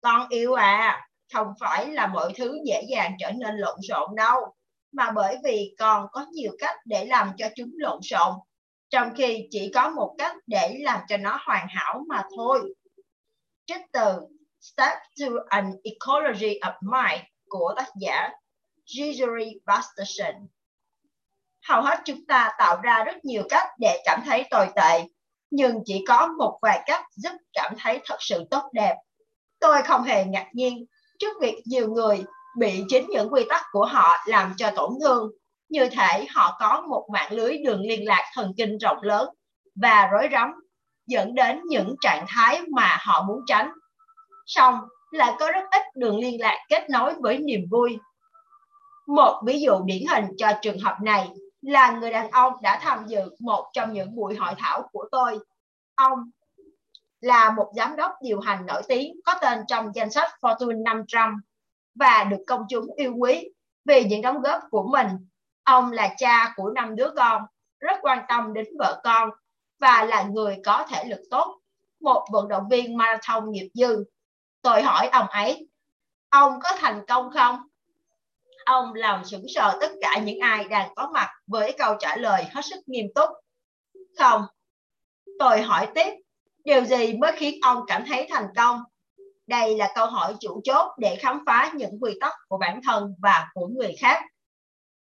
Con 0.00 0.28
yêu 0.28 0.54
à 0.54 1.08
không 1.32 1.52
phải 1.60 1.86
là 1.86 2.06
mọi 2.06 2.32
thứ 2.36 2.58
dễ 2.66 2.82
dàng 2.90 3.16
trở 3.18 3.30
nên 3.32 3.56
lộn 3.56 3.78
xộn 3.88 4.14
đâu 4.16 4.54
mà 4.92 5.10
bởi 5.10 5.36
vì 5.44 5.74
còn 5.78 6.06
có 6.12 6.26
nhiều 6.32 6.52
cách 6.58 6.76
để 6.84 7.04
làm 7.04 7.32
cho 7.38 7.48
chúng 7.56 7.70
lộn 7.76 8.02
xộn, 8.02 8.34
trong 8.90 9.14
khi 9.16 9.48
chỉ 9.50 9.70
có 9.74 9.90
một 9.90 10.14
cách 10.18 10.36
để 10.46 10.76
làm 10.80 11.00
cho 11.08 11.16
nó 11.16 11.38
hoàn 11.40 11.66
hảo 11.70 12.04
mà 12.08 12.22
thôi. 12.36 12.74
Trích 13.66 13.82
từ 13.92 14.20
Step 14.60 14.98
to 15.20 15.26
an 15.48 15.72
Ecology 15.84 16.58
of 16.60 16.74
Mind 16.80 17.24
của 17.48 17.74
tác 17.76 17.88
giả 18.00 18.30
Gregory 18.96 19.54
Basterson 19.66 20.34
hầu 21.68 21.82
hết 21.82 22.00
chúng 22.04 22.26
ta 22.26 22.52
tạo 22.58 22.80
ra 22.82 23.04
rất 23.04 23.24
nhiều 23.24 23.42
cách 23.48 23.68
để 23.78 24.02
cảm 24.04 24.20
thấy 24.26 24.44
tồi 24.50 24.68
tệ, 24.76 25.04
nhưng 25.50 25.82
chỉ 25.84 26.04
có 26.08 26.26
một 26.38 26.58
vài 26.62 26.82
cách 26.86 27.04
giúp 27.16 27.32
cảm 27.52 27.74
thấy 27.78 28.00
thật 28.04 28.16
sự 28.20 28.44
tốt 28.50 28.62
đẹp. 28.72 28.94
Tôi 29.58 29.82
không 29.82 30.02
hề 30.02 30.24
ngạc 30.24 30.48
nhiên 30.52 30.86
trước 31.18 31.40
việc 31.40 31.62
nhiều 31.64 31.92
người 31.92 32.24
bị 32.58 32.84
chính 32.88 33.06
những 33.10 33.32
quy 33.32 33.44
tắc 33.48 33.62
của 33.72 33.84
họ 33.84 34.16
làm 34.26 34.54
cho 34.56 34.70
tổn 34.70 34.90
thương. 35.02 35.30
Như 35.68 35.88
thể 35.88 36.26
họ 36.30 36.56
có 36.60 36.80
một 36.88 37.08
mạng 37.12 37.32
lưới 37.32 37.58
đường 37.58 37.80
liên 37.80 38.06
lạc 38.06 38.30
thần 38.34 38.52
kinh 38.56 38.78
rộng 38.78 39.02
lớn 39.02 39.28
và 39.74 40.08
rối 40.12 40.28
rắm, 40.32 40.52
dẫn 41.06 41.34
đến 41.34 41.60
những 41.64 41.94
trạng 42.00 42.24
thái 42.28 42.60
mà 42.74 42.98
họ 43.00 43.24
muốn 43.28 43.40
tránh. 43.46 43.72
Song 44.46 44.80
lại 45.10 45.32
có 45.38 45.50
rất 45.50 45.64
ít 45.70 45.82
đường 45.94 46.18
liên 46.18 46.40
lạc 46.40 46.58
kết 46.68 46.90
nối 46.90 47.14
với 47.20 47.38
niềm 47.38 47.60
vui. 47.70 47.98
Một 49.06 49.42
ví 49.46 49.60
dụ 49.60 49.72
điển 49.84 50.02
hình 50.10 50.24
cho 50.38 50.52
trường 50.62 50.78
hợp 50.78 50.96
này 51.02 51.28
là 51.62 51.90
người 51.90 52.10
đàn 52.10 52.30
ông 52.30 52.52
đã 52.62 52.78
tham 52.82 53.06
dự 53.06 53.20
một 53.40 53.70
trong 53.72 53.92
những 53.92 54.16
buổi 54.16 54.36
hội 54.36 54.54
thảo 54.58 54.88
của 54.92 55.08
tôi. 55.10 55.38
Ông 55.94 56.18
là 57.20 57.50
một 57.50 57.70
giám 57.76 57.96
đốc 57.96 58.12
điều 58.22 58.40
hành 58.40 58.66
nổi 58.66 58.82
tiếng 58.88 59.14
có 59.24 59.34
tên 59.40 59.58
trong 59.68 59.90
danh 59.94 60.10
sách 60.10 60.30
Fortune 60.40 60.82
500 60.82 61.40
và 61.98 62.24
được 62.30 62.44
công 62.46 62.62
chúng 62.68 62.86
yêu 62.96 63.14
quý 63.16 63.48
vì 63.84 64.04
những 64.04 64.22
đóng 64.22 64.42
góp 64.42 64.60
của 64.70 64.88
mình. 64.92 65.06
Ông 65.64 65.92
là 65.92 66.14
cha 66.16 66.52
của 66.56 66.70
năm 66.70 66.96
đứa 66.96 67.10
con, 67.16 67.42
rất 67.80 67.96
quan 68.02 68.24
tâm 68.28 68.52
đến 68.54 68.66
vợ 68.78 69.00
con 69.04 69.30
và 69.78 70.04
là 70.04 70.22
người 70.22 70.58
có 70.64 70.86
thể 70.90 71.04
lực 71.04 71.20
tốt, 71.30 71.60
một 72.00 72.26
vận 72.32 72.48
động 72.48 72.68
viên 72.70 72.96
marathon 72.96 73.50
nghiệp 73.50 73.68
dư. 73.74 74.04
Tôi 74.62 74.82
hỏi 74.82 75.08
ông 75.08 75.26
ấy, 75.28 75.68
ông 76.28 76.58
có 76.62 76.72
thành 76.78 77.02
công 77.08 77.30
không? 77.30 77.62
Ông 78.66 78.94
làm 78.94 79.24
sững 79.24 79.46
sờ 79.48 79.78
tất 79.80 79.92
cả 80.00 80.18
những 80.18 80.38
ai 80.38 80.64
đang 80.64 80.94
có 80.94 81.10
mặt 81.14 81.28
với 81.46 81.74
câu 81.78 81.94
trả 82.00 82.16
lời 82.16 82.44
hết 82.50 82.64
sức 82.64 82.80
nghiêm 82.86 83.06
túc. 83.14 83.28
Không. 84.18 84.42
Tôi 85.38 85.62
hỏi 85.62 85.88
tiếp, 85.94 86.14
điều 86.64 86.84
gì 86.84 87.12
mới 87.12 87.32
khiến 87.36 87.58
ông 87.62 87.84
cảm 87.86 88.04
thấy 88.06 88.26
thành 88.30 88.46
công 88.56 88.82
đây 89.48 89.76
là 89.76 89.92
câu 89.94 90.06
hỏi 90.06 90.34
chủ 90.40 90.60
chốt 90.64 90.92
để 90.98 91.16
khám 91.20 91.42
phá 91.46 91.72
những 91.74 91.98
quy 92.00 92.18
tắc 92.20 92.32
của 92.48 92.58
bản 92.58 92.80
thân 92.84 93.14
và 93.18 93.48
của 93.54 93.66
người 93.66 93.94
khác. 94.00 94.24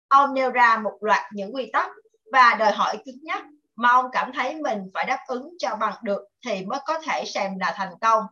Ông 0.07 0.33
nêu 0.33 0.51
ra 0.51 0.79
một 0.83 0.97
loạt 1.01 1.23
những 1.33 1.55
quy 1.55 1.69
tắc 1.73 1.91
và 2.31 2.55
đòi 2.59 2.71
hỏi 2.71 2.97
cứng 3.05 3.23
nhắc 3.23 3.43
mà 3.75 3.89
ông 3.89 4.05
cảm 4.11 4.31
thấy 4.33 4.55
mình 4.55 4.79
phải 4.93 5.05
đáp 5.05 5.19
ứng 5.27 5.49
cho 5.59 5.75
bằng 5.75 5.93
được 6.03 6.21
thì 6.45 6.65
mới 6.65 6.79
có 6.85 6.99
thể 6.99 7.25
xem 7.25 7.59
là 7.59 7.73
thành 7.75 7.93
công. 8.01 8.23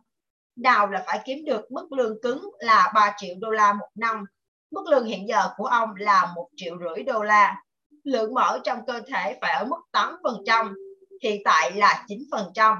Nào 0.56 0.86
là 0.86 1.02
phải 1.06 1.20
kiếm 1.24 1.44
được 1.44 1.70
mức 1.70 1.92
lương 1.92 2.22
cứng 2.22 2.50
là 2.58 2.92
3 2.94 3.14
triệu 3.16 3.34
đô 3.40 3.50
la 3.50 3.72
một 3.72 3.88
năm 3.94 4.24
mức 4.70 4.84
lương 4.90 5.04
hiện 5.04 5.28
giờ 5.28 5.48
của 5.56 5.66
ông 5.66 5.90
là 5.96 6.32
một 6.34 6.48
triệu 6.56 6.78
rưỡi 6.78 7.04
đô 7.04 7.22
la. 7.22 7.62
Lượng 8.04 8.34
mỡ 8.34 8.58
trong 8.64 8.86
cơ 8.86 9.00
thể 9.00 9.38
phải 9.40 9.54
ở 9.54 9.64
mức 9.64 9.80
8%, 9.92 10.74
hiện 11.22 11.42
tại 11.44 11.72
là 11.72 12.04
9% 12.08 12.76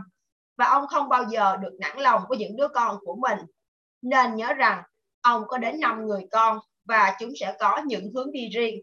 và 0.56 0.66
ông 0.66 0.87
không 0.87 1.08
bao 1.08 1.25
giờ 1.30 1.56
được 1.56 1.73
nản 1.80 1.99
lòng 1.99 2.23
với 2.28 2.38
những 2.38 2.56
đứa 2.56 2.68
con 2.68 2.99
của 3.00 3.16
mình. 3.16 3.38
Nên 4.02 4.37
nhớ 4.37 4.52
rằng 4.52 4.82
ông 5.23 5.42
có 5.49 5.58
đến 5.58 5.80
5 5.80 6.06
người 6.06 6.26
con 6.32 6.58
và 6.84 7.16
chúng 7.18 7.30
sẽ 7.40 7.56
có 7.61 7.82
những 7.87 8.11
hướng 8.14 8.32
đi 8.32 8.49
riêng. 8.49 8.80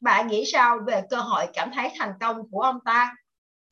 Bạn 0.00 0.26
nghĩ 0.26 0.44
sao 0.52 0.78
về 0.86 1.02
cơ 1.10 1.16
hội 1.16 1.46
cảm 1.54 1.70
thấy 1.74 1.92
thành 1.98 2.12
công 2.20 2.50
của 2.50 2.60
ông 2.60 2.78
ta? 2.84 3.14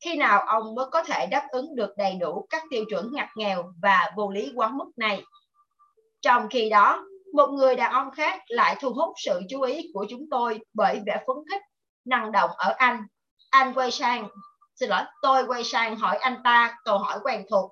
Khi 0.05 0.15
nào 0.15 0.39
ông 0.39 0.75
mới 0.75 0.85
có 0.91 1.03
thể 1.03 1.27
đáp 1.27 1.47
ứng 1.51 1.75
được 1.75 1.93
đầy 1.97 2.15
đủ 2.15 2.47
các 2.49 2.63
tiêu 2.69 2.85
chuẩn 2.89 3.13
ngặt 3.13 3.29
nghèo 3.35 3.73
và 3.81 4.11
vô 4.15 4.31
lý 4.31 4.51
quá 4.55 4.69
mức 4.69 4.91
này? 4.97 5.23
Trong 6.21 6.47
khi 6.49 6.69
đó, 6.69 7.05
một 7.33 7.47
người 7.47 7.75
đàn 7.75 7.91
ông 7.91 8.11
khác 8.11 8.41
lại 8.47 8.75
thu 8.79 8.93
hút 8.93 9.13
sự 9.17 9.41
chú 9.49 9.61
ý 9.61 9.91
của 9.93 10.05
chúng 10.09 10.25
tôi 10.31 10.59
bởi 10.73 11.01
vẻ 11.05 11.23
phấn 11.27 11.35
khích, 11.51 11.61
năng 12.05 12.31
động 12.31 12.49
ở 12.57 12.73
anh. 12.77 13.03
Anh 13.49 13.73
quay 13.73 13.91
sang 13.91 14.27
xin 14.79 14.89
lỗi, 14.89 15.01
tôi 15.21 15.43
quay 15.47 15.63
sang 15.63 15.95
hỏi 15.95 16.17
anh 16.17 16.37
ta 16.43 16.77
câu 16.83 16.97
hỏi 16.97 17.19
quen 17.23 17.45
thuộc. 17.49 17.71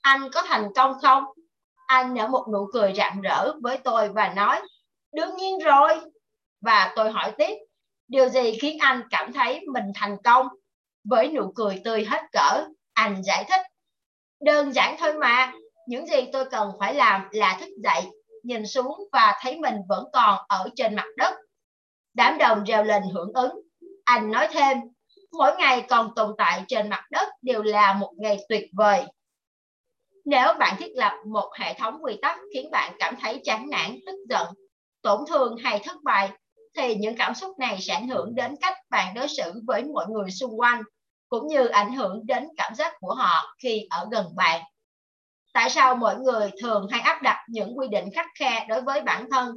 Anh 0.00 0.30
có 0.32 0.42
thành 0.42 0.68
công 0.74 0.92
không? 1.02 1.24
Anh 1.86 2.14
nở 2.14 2.26
một 2.28 2.46
nụ 2.52 2.68
cười 2.72 2.94
rạng 2.94 3.20
rỡ 3.20 3.52
với 3.62 3.78
tôi 3.78 4.08
và 4.08 4.32
nói, 4.36 4.60
đương 5.12 5.36
nhiên 5.36 5.58
rồi. 5.58 6.00
Và 6.60 6.92
tôi 6.96 7.10
hỏi 7.10 7.32
tiếp, 7.38 7.54
điều 8.08 8.28
gì 8.28 8.58
khiến 8.60 8.78
anh 8.80 9.02
cảm 9.10 9.32
thấy 9.32 9.60
mình 9.72 9.84
thành 9.94 10.16
công? 10.24 10.48
Với 11.04 11.28
nụ 11.28 11.52
cười 11.54 11.80
tươi 11.84 12.04
hết 12.04 12.22
cỡ, 12.32 12.64
anh 12.92 13.22
giải 13.22 13.44
thích, 13.48 13.60
đơn 14.40 14.72
giản 14.72 14.96
thôi 14.98 15.12
mà, 15.12 15.52
những 15.88 16.06
gì 16.06 16.28
tôi 16.32 16.44
cần 16.44 16.72
phải 16.80 16.94
làm 16.94 17.28
là 17.30 17.56
thức 17.60 17.68
dậy, 17.82 18.02
nhìn 18.42 18.66
xuống 18.66 19.08
và 19.12 19.38
thấy 19.40 19.58
mình 19.60 19.76
vẫn 19.88 20.04
còn 20.12 20.38
ở 20.48 20.68
trên 20.76 20.94
mặt 20.94 21.06
đất. 21.16 21.34
Đám 22.14 22.38
đồng 22.38 22.64
reo 22.64 22.84
lên 22.84 23.02
hưởng 23.14 23.32
ứng. 23.32 23.60
Anh 24.04 24.30
nói 24.30 24.48
thêm 24.52 24.78
mỗi 25.38 25.56
ngày 25.58 25.84
còn 25.88 26.10
tồn 26.16 26.34
tại 26.38 26.64
trên 26.68 26.88
mặt 26.88 27.04
đất 27.10 27.28
đều 27.42 27.62
là 27.62 27.92
một 27.92 28.12
ngày 28.18 28.38
tuyệt 28.48 28.64
vời. 28.72 29.04
Nếu 30.24 30.54
bạn 30.58 30.76
thiết 30.78 30.90
lập 30.94 31.12
một 31.26 31.50
hệ 31.58 31.74
thống 31.74 31.98
quy 32.02 32.18
tắc 32.22 32.38
khiến 32.54 32.70
bạn 32.70 32.92
cảm 32.98 33.14
thấy 33.20 33.40
chán 33.44 33.70
nản, 33.70 33.96
tức 34.06 34.16
giận, 34.28 34.46
tổn 35.02 35.20
thương 35.28 35.56
hay 35.56 35.80
thất 35.84 35.96
bại, 36.04 36.30
thì 36.76 36.94
những 36.94 37.16
cảm 37.16 37.34
xúc 37.34 37.58
này 37.58 37.78
sẽ 37.80 37.94
ảnh 37.94 38.08
hưởng 38.08 38.34
đến 38.34 38.54
cách 38.60 38.76
bạn 38.90 39.14
đối 39.14 39.28
xử 39.28 39.52
với 39.66 39.84
mọi 39.84 40.06
người 40.08 40.30
xung 40.30 40.60
quanh, 40.60 40.82
cũng 41.28 41.46
như 41.46 41.66
ảnh 41.66 41.92
hưởng 41.92 42.26
đến 42.26 42.48
cảm 42.56 42.74
giác 42.74 42.94
của 43.00 43.14
họ 43.14 43.56
khi 43.62 43.86
ở 43.90 44.08
gần 44.10 44.26
bạn. 44.36 44.62
Tại 45.52 45.70
sao 45.70 45.96
mọi 45.96 46.16
người 46.16 46.50
thường 46.62 46.88
hay 46.90 47.00
áp 47.00 47.22
đặt 47.22 47.44
những 47.48 47.78
quy 47.78 47.88
định 47.88 48.08
khắc 48.14 48.26
khe 48.38 48.66
đối 48.68 48.80
với 48.82 49.00
bản 49.00 49.30
thân 49.30 49.54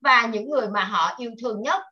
và 0.00 0.26
những 0.26 0.50
người 0.50 0.68
mà 0.68 0.84
họ 0.84 1.14
yêu 1.18 1.30
thương 1.42 1.62
nhất? 1.62 1.82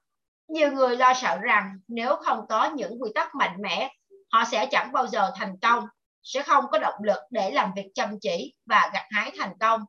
Nhiều 0.52 0.72
người 0.72 0.96
lo 0.96 1.12
sợ 1.14 1.38
rằng 1.42 1.78
nếu 1.88 2.16
không 2.16 2.46
có 2.48 2.70
những 2.74 3.02
quy 3.02 3.10
tắc 3.14 3.34
mạnh 3.34 3.56
mẽ, 3.62 3.92
họ 4.32 4.44
sẽ 4.50 4.66
chẳng 4.70 4.92
bao 4.92 5.06
giờ 5.06 5.30
thành 5.36 5.56
công, 5.62 5.86
sẽ 6.22 6.42
không 6.42 6.64
có 6.72 6.78
động 6.78 7.02
lực 7.02 7.18
để 7.30 7.50
làm 7.50 7.72
việc 7.76 7.90
chăm 7.94 8.18
chỉ 8.20 8.54
và 8.66 8.90
gặt 8.92 9.06
hái 9.10 9.32
thành 9.38 9.52
công. 9.60 9.80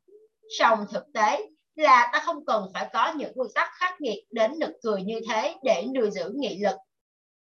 Song 0.59 0.85
thực 0.93 1.03
tế 1.13 1.45
là 1.75 2.09
ta 2.13 2.19
không 2.19 2.45
cần 2.45 2.67
phải 2.73 2.89
có 2.93 3.13
những 3.13 3.31
quy 3.35 3.47
tắc 3.55 3.69
khắc 3.73 4.01
nghiệt 4.01 4.23
đến 4.31 4.59
nực 4.59 4.69
cười 4.83 5.01
như 5.01 5.21
thế 5.29 5.55
để 5.63 5.85
nuôi 5.95 6.11
dưỡng 6.11 6.33
nghị 6.35 6.59
lực. 6.63 6.75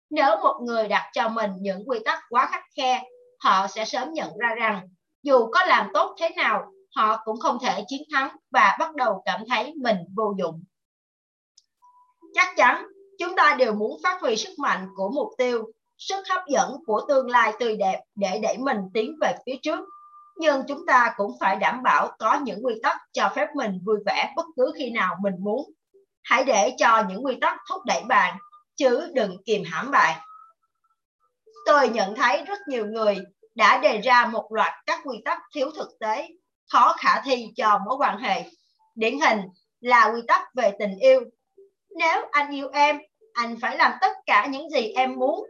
Nếu 0.10 0.38
một 0.44 0.60
người 0.66 0.88
đặt 0.88 1.10
cho 1.14 1.30
mình 1.30 1.52
những 1.60 1.90
quy 1.90 2.00
tắc 2.06 2.20
quá 2.30 2.50
khắc 2.52 2.64
khe, 2.78 3.04
họ 3.44 3.68
sẽ 3.68 3.86
sớm 3.86 4.14
nhận 4.14 4.38
ra 4.38 4.56
rằng 4.56 4.88
dù 5.24 5.46
có 5.52 5.66
làm 5.66 5.90
tốt 5.94 6.16
thế 6.20 6.30
nào, 6.30 6.72
họ 6.96 7.22
cũng 7.26 7.40
không 7.40 7.58
thể 7.62 7.84
chiến 7.88 8.02
thắng 8.14 8.36
và 8.52 8.76
bắt 8.80 8.96
đầu 8.96 9.22
cảm 9.26 9.44
thấy 9.50 9.74
mình 9.84 9.98
vô 10.16 10.34
dụng. 10.40 10.64
Chắc 12.34 12.54
chắn, 12.58 12.86
chúng 13.22 13.36
ta 13.36 13.56
đều 13.60 13.74
muốn 13.74 14.00
phát 14.04 14.22
huy 14.22 14.36
sức 14.36 14.60
mạnh 14.60 14.88
của 14.96 15.10
mục 15.10 15.28
tiêu, 15.38 15.72
sức 15.98 16.24
hấp 16.30 16.42
dẫn 16.48 16.78
của 16.86 17.06
tương 17.08 17.30
lai 17.30 17.54
tươi 17.60 17.78
đẹp 17.78 18.02
để 18.16 18.40
đẩy 18.44 18.58
mình 18.58 18.78
tiến 18.94 19.16
về 19.22 19.34
phía 19.46 19.56
trước. 19.62 19.80
Nhưng 20.38 20.64
chúng 20.68 20.86
ta 20.86 21.14
cũng 21.18 21.32
phải 21.40 21.56
đảm 21.56 21.84
bảo 21.84 22.12
có 22.20 22.40
những 22.44 22.66
quy 22.66 22.74
tắc 22.84 22.98
cho 23.14 23.32
phép 23.36 23.48
mình 23.56 23.80
vui 23.86 23.98
vẻ 24.06 24.34
bất 24.36 24.46
cứ 24.56 24.72
khi 24.78 24.90
nào 24.90 25.16
mình 25.22 25.34
muốn. 25.40 25.72
Hãy 26.24 26.44
để 26.44 26.76
cho 26.78 27.04
những 27.10 27.26
quy 27.26 27.38
tắc 27.42 27.58
thúc 27.70 27.82
đẩy 27.86 28.04
bạn, 28.04 28.38
chứ 28.76 29.12
đừng 29.14 29.38
kìm 29.46 29.64
hãm 29.66 29.92
bạn. 29.92 30.20
Tôi 31.66 31.90
nhận 31.90 32.16
thấy 32.16 32.44
rất 32.46 32.60
nhiều 32.68 32.86
người 32.86 33.18
đã 33.56 33.78
đề 33.78 34.02
ra 34.02 34.26
một 34.26 34.48
loạt 34.52 34.72
các 34.86 35.00
quy 35.04 35.22
tắc 35.26 35.42
thiếu 35.56 35.72
thực 35.76 35.90
tế, 36.00 36.28
khó 36.72 36.96
khả 37.00 37.22
thi 37.22 37.48
cho 37.56 37.80
mối 37.86 37.96
quan 38.00 38.18
hệ. 38.18 38.44
Điển 38.96 39.20
hình 39.20 39.40
là 39.80 40.12
quy 40.16 40.22
tắc 40.28 40.42
về 40.56 40.72
tình 40.80 40.98
yêu. 41.00 41.22
Nếu 41.96 42.22
anh 42.32 42.56
yêu 42.56 42.70
em, 42.74 43.00
anh 43.34 43.56
phải 43.62 43.78
làm 43.78 43.92
tất 44.02 44.12
cả 44.26 44.48
những 44.50 44.70
gì 44.70 44.88
em 44.88 45.16
muốn. 45.20 45.46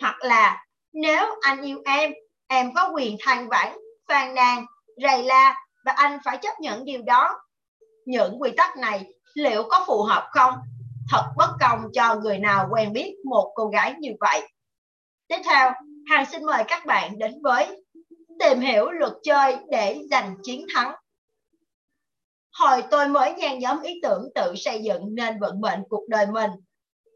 Hoặc 0.00 0.16
là 0.20 0.64
nếu 0.92 1.26
anh 1.40 1.62
yêu 1.62 1.82
em, 1.84 2.12
em 2.46 2.74
có 2.74 2.90
quyền 2.94 3.16
than 3.20 3.48
vãn, 3.48 3.76
phàn 4.08 4.34
nàn, 4.34 4.66
rầy 5.02 5.22
la 5.22 5.54
và 5.84 5.92
anh 5.92 6.18
phải 6.24 6.38
chấp 6.42 6.60
nhận 6.60 6.84
điều 6.84 7.02
đó. 7.02 7.40
Những 8.06 8.42
quy 8.42 8.50
tắc 8.56 8.76
này 8.76 9.04
liệu 9.34 9.62
có 9.70 9.84
phù 9.86 10.02
hợp 10.02 10.28
không? 10.32 10.54
Thật 11.10 11.24
bất 11.36 11.50
công 11.60 11.80
cho 11.92 12.14
người 12.14 12.38
nào 12.38 12.68
quen 12.70 12.92
biết 12.92 13.14
một 13.24 13.52
cô 13.54 13.68
gái 13.68 13.94
như 13.98 14.10
vậy. 14.20 14.48
Tiếp 15.28 15.38
theo, 15.44 15.72
Hằng 16.06 16.26
xin 16.32 16.44
mời 16.44 16.64
các 16.68 16.86
bạn 16.86 17.18
đến 17.18 17.42
với 17.42 17.84
tìm 18.40 18.60
hiểu 18.60 18.90
luật 18.90 19.12
chơi 19.22 19.56
để 19.70 20.00
giành 20.10 20.36
chiến 20.42 20.66
thắng. 20.74 20.94
Hồi 22.52 22.82
tôi 22.90 23.08
mới 23.08 23.34
nhen 23.34 23.58
nhóm 23.58 23.82
ý 23.82 24.00
tưởng 24.02 24.28
tự 24.34 24.54
xây 24.56 24.82
dựng 24.82 25.14
nên 25.14 25.38
vận 25.40 25.60
mệnh 25.60 25.80
cuộc 25.88 26.08
đời 26.08 26.26
mình, 26.26 26.50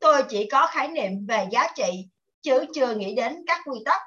tôi 0.00 0.23
chỉ 0.28 0.49
có 0.52 0.66
khái 0.66 0.88
niệm 0.88 1.26
về 1.28 1.47
giá 1.50 1.69
trị, 1.75 2.09
chứ 2.42 2.64
chưa 2.75 2.95
nghĩ 2.95 3.14
đến 3.14 3.45
các 3.47 3.61
quy 3.64 3.78
tắc. 3.85 4.00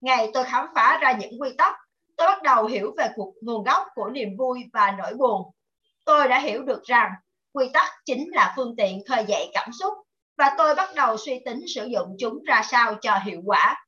Ngày 0.00 0.30
tôi 0.34 0.44
khám 0.44 0.66
phá 0.74 0.98
ra 1.02 1.12
những 1.12 1.40
quy 1.40 1.50
tắc, 1.58 1.74
tôi 2.16 2.28
bắt 2.28 2.42
đầu 2.42 2.66
hiểu 2.66 2.94
về 2.98 3.08
cuộc 3.16 3.34
nguồn 3.40 3.64
gốc 3.64 3.86
của 3.94 4.08
niềm 4.08 4.36
vui 4.38 4.64
và 4.72 4.94
nỗi 4.98 5.14
buồn. 5.14 5.42
Tôi 6.04 6.28
đã 6.28 6.38
hiểu 6.38 6.62
được 6.62 6.82
rằng 6.84 7.10
quy 7.52 7.70
tắc 7.72 7.92
chính 8.04 8.30
là 8.32 8.52
phương 8.56 8.74
tiện 8.76 9.04
khơi 9.08 9.24
dậy 9.28 9.50
cảm 9.54 9.70
xúc 9.72 9.94
và 10.38 10.54
tôi 10.58 10.74
bắt 10.74 10.88
đầu 10.94 11.16
suy 11.16 11.40
tính 11.44 11.60
sử 11.74 11.84
dụng 11.84 12.16
chúng 12.18 12.44
ra 12.44 12.62
sao 12.64 12.94
cho 12.94 13.18
hiệu 13.24 13.40
quả 13.44 13.84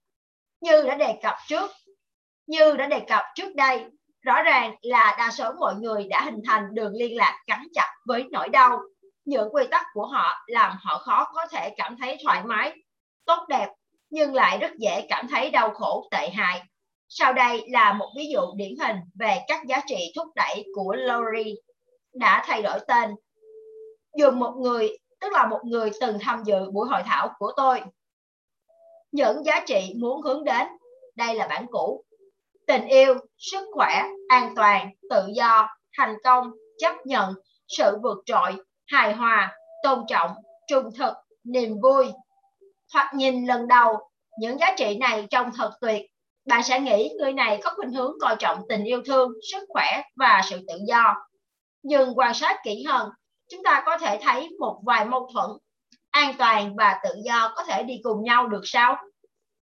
như 0.60 0.82
đã 0.82 0.94
đề 0.94 1.18
cập 1.22 1.34
trước 1.48 1.70
như 2.46 2.76
đã 2.76 2.86
đề 2.86 3.00
cập 3.08 3.24
trước 3.34 3.54
đây 3.54 3.84
rõ 4.22 4.42
ràng 4.42 4.74
là 4.82 5.14
đa 5.18 5.30
số 5.30 5.52
mọi 5.60 5.74
người 5.74 6.04
đã 6.04 6.24
hình 6.24 6.40
thành 6.46 6.74
đường 6.74 6.92
liên 6.92 7.16
lạc 7.16 7.42
gắn 7.46 7.66
chặt 7.74 7.94
với 8.06 8.24
nỗi 8.30 8.48
đau 8.48 8.78
những 9.30 9.54
quy 9.54 9.66
tắc 9.70 9.86
của 9.94 10.06
họ 10.06 10.44
làm 10.46 10.76
họ 10.80 10.98
khó 10.98 11.30
có 11.34 11.46
thể 11.46 11.74
cảm 11.76 11.96
thấy 11.96 12.18
thoải 12.24 12.42
mái 12.44 12.76
tốt 13.24 13.46
đẹp 13.48 13.68
nhưng 14.10 14.34
lại 14.34 14.58
rất 14.58 14.70
dễ 14.78 15.06
cảm 15.08 15.28
thấy 15.28 15.50
đau 15.50 15.70
khổ 15.70 16.08
tệ 16.10 16.30
hại 16.30 16.62
sau 17.08 17.32
đây 17.32 17.64
là 17.68 17.92
một 17.92 18.12
ví 18.16 18.26
dụ 18.32 18.40
điển 18.56 18.74
hình 18.80 18.96
về 19.14 19.38
các 19.48 19.66
giá 19.66 19.80
trị 19.86 20.12
thúc 20.16 20.28
đẩy 20.34 20.64
của 20.74 20.94
Lowry 20.94 21.54
đã 22.14 22.44
thay 22.46 22.62
đổi 22.62 22.80
tên 22.88 23.14
dùng 24.16 24.38
một 24.38 24.54
người 24.56 24.98
tức 25.20 25.32
là 25.32 25.46
một 25.46 25.60
người 25.64 25.90
từng 26.00 26.18
tham 26.20 26.42
dự 26.44 26.70
buổi 26.70 26.88
hội 26.88 27.02
thảo 27.06 27.30
của 27.38 27.52
tôi 27.56 27.80
những 29.12 29.44
giá 29.44 29.60
trị 29.66 29.94
muốn 29.96 30.22
hướng 30.22 30.44
đến. 30.44 30.66
Đây 31.16 31.34
là 31.34 31.46
bản 31.46 31.66
cũ. 31.70 32.04
Tình 32.66 32.86
yêu, 32.86 33.14
sức 33.38 33.68
khỏe, 33.72 34.04
an 34.28 34.52
toàn, 34.56 34.90
tự 35.10 35.26
do, 35.34 35.68
thành 35.98 36.16
công, 36.24 36.50
chấp 36.78 36.94
nhận, 37.04 37.34
sự 37.68 37.98
vượt 38.02 38.18
trội, 38.26 38.56
hài 38.90 39.12
hòa, 39.12 39.56
tôn 39.82 40.04
trọng, 40.08 40.30
trung 40.68 40.90
thực, 40.98 41.14
niềm 41.44 41.80
vui. 41.82 42.12
Hoặc 42.92 43.14
nhìn 43.14 43.46
lần 43.46 43.68
đầu, 43.68 43.98
những 44.38 44.58
giá 44.58 44.74
trị 44.76 44.96
này 45.00 45.26
trông 45.30 45.50
thật 45.56 45.70
tuyệt. 45.80 46.02
Bạn 46.46 46.62
sẽ 46.62 46.80
nghĩ 46.80 47.10
người 47.18 47.32
này 47.32 47.60
có 47.64 47.72
khuynh 47.76 47.92
hướng 47.92 48.12
coi 48.20 48.36
trọng 48.38 48.62
tình 48.68 48.84
yêu 48.84 49.02
thương, 49.06 49.32
sức 49.52 49.64
khỏe 49.68 50.02
và 50.16 50.40
sự 50.44 50.60
tự 50.68 50.74
do. 50.86 51.14
Nhưng 51.82 52.18
quan 52.18 52.34
sát 52.34 52.56
kỹ 52.64 52.84
hơn, 52.88 53.10
chúng 53.48 53.62
ta 53.64 53.82
có 53.86 53.98
thể 53.98 54.18
thấy 54.22 54.48
một 54.60 54.80
vài 54.86 55.04
mâu 55.04 55.30
thuẫn 55.32 55.50
an 56.10 56.34
toàn 56.38 56.76
và 56.76 57.00
tự 57.04 57.10
do 57.24 57.52
có 57.56 57.64
thể 57.64 57.82
đi 57.82 58.00
cùng 58.02 58.22
nhau 58.22 58.48
được 58.48 58.62
sao? 58.64 58.96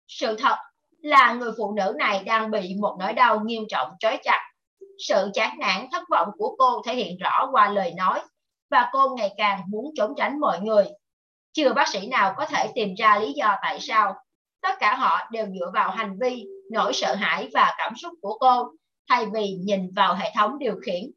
Sự 0.07 0.35
thật 0.35 0.55
là 1.01 1.33
người 1.33 1.51
phụ 1.57 1.73
nữ 1.75 1.93
này 1.97 2.23
đang 2.23 2.51
bị 2.51 2.75
một 2.81 2.97
nỗi 2.99 3.13
đau 3.13 3.39
nghiêm 3.39 3.63
trọng 3.69 3.91
trói 3.99 4.17
chặt. 4.23 4.51
Sự 5.07 5.29
chán 5.33 5.57
nản 5.59 5.87
thất 5.91 6.03
vọng 6.11 6.29
của 6.37 6.55
cô 6.57 6.81
thể 6.85 6.95
hiện 6.95 7.17
rõ 7.17 7.49
qua 7.51 7.69
lời 7.69 7.93
nói 7.97 8.21
và 8.69 8.89
cô 8.91 9.15
ngày 9.17 9.33
càng 9.37 9.61
muốn 9.67 9.91
trốn 9.97 10.13
tránh 10.17 10.39
mọi 10.39 10.59
người. 10.59 10.85
Chưa 11.53 11.73
bác 11.73 11.87
sĩ 11.87 12.07
nào 12.07 12.33
có 12.37 12.45
thể 12.45 12.71
tìm 12.75 12.93
ra 12.97 13.19
lý 13.19 13.33
do 13.33 13.55
tại 13.61 13.79
sao. 13.79 14.15
Tất 14.61 14.75
cả 14.79 14.95
họ 14.95 15.27
đều 15.31 15.45
dựa 15.45 15.71
vào 15.73 15.91
hành 15.91 16.17
vi, 16.19 16.45
nỗi 16.71 16.93
sợ 16.93 17.15
hãi 17.15 17.49
và 17.53 17.75
cảm 17.77 17.93
xúc 17.95 18.13
của 18.21 18.37
cô 18.39 18.71
thay 19.09 19.25
vì 19.33 19.57
nhìn 19.63 19.91
vào 19.95 20.15
hệ 20.15 20.31
thống 20.35 20.59
điều 20.59 20.75
khiển 20.85 21.11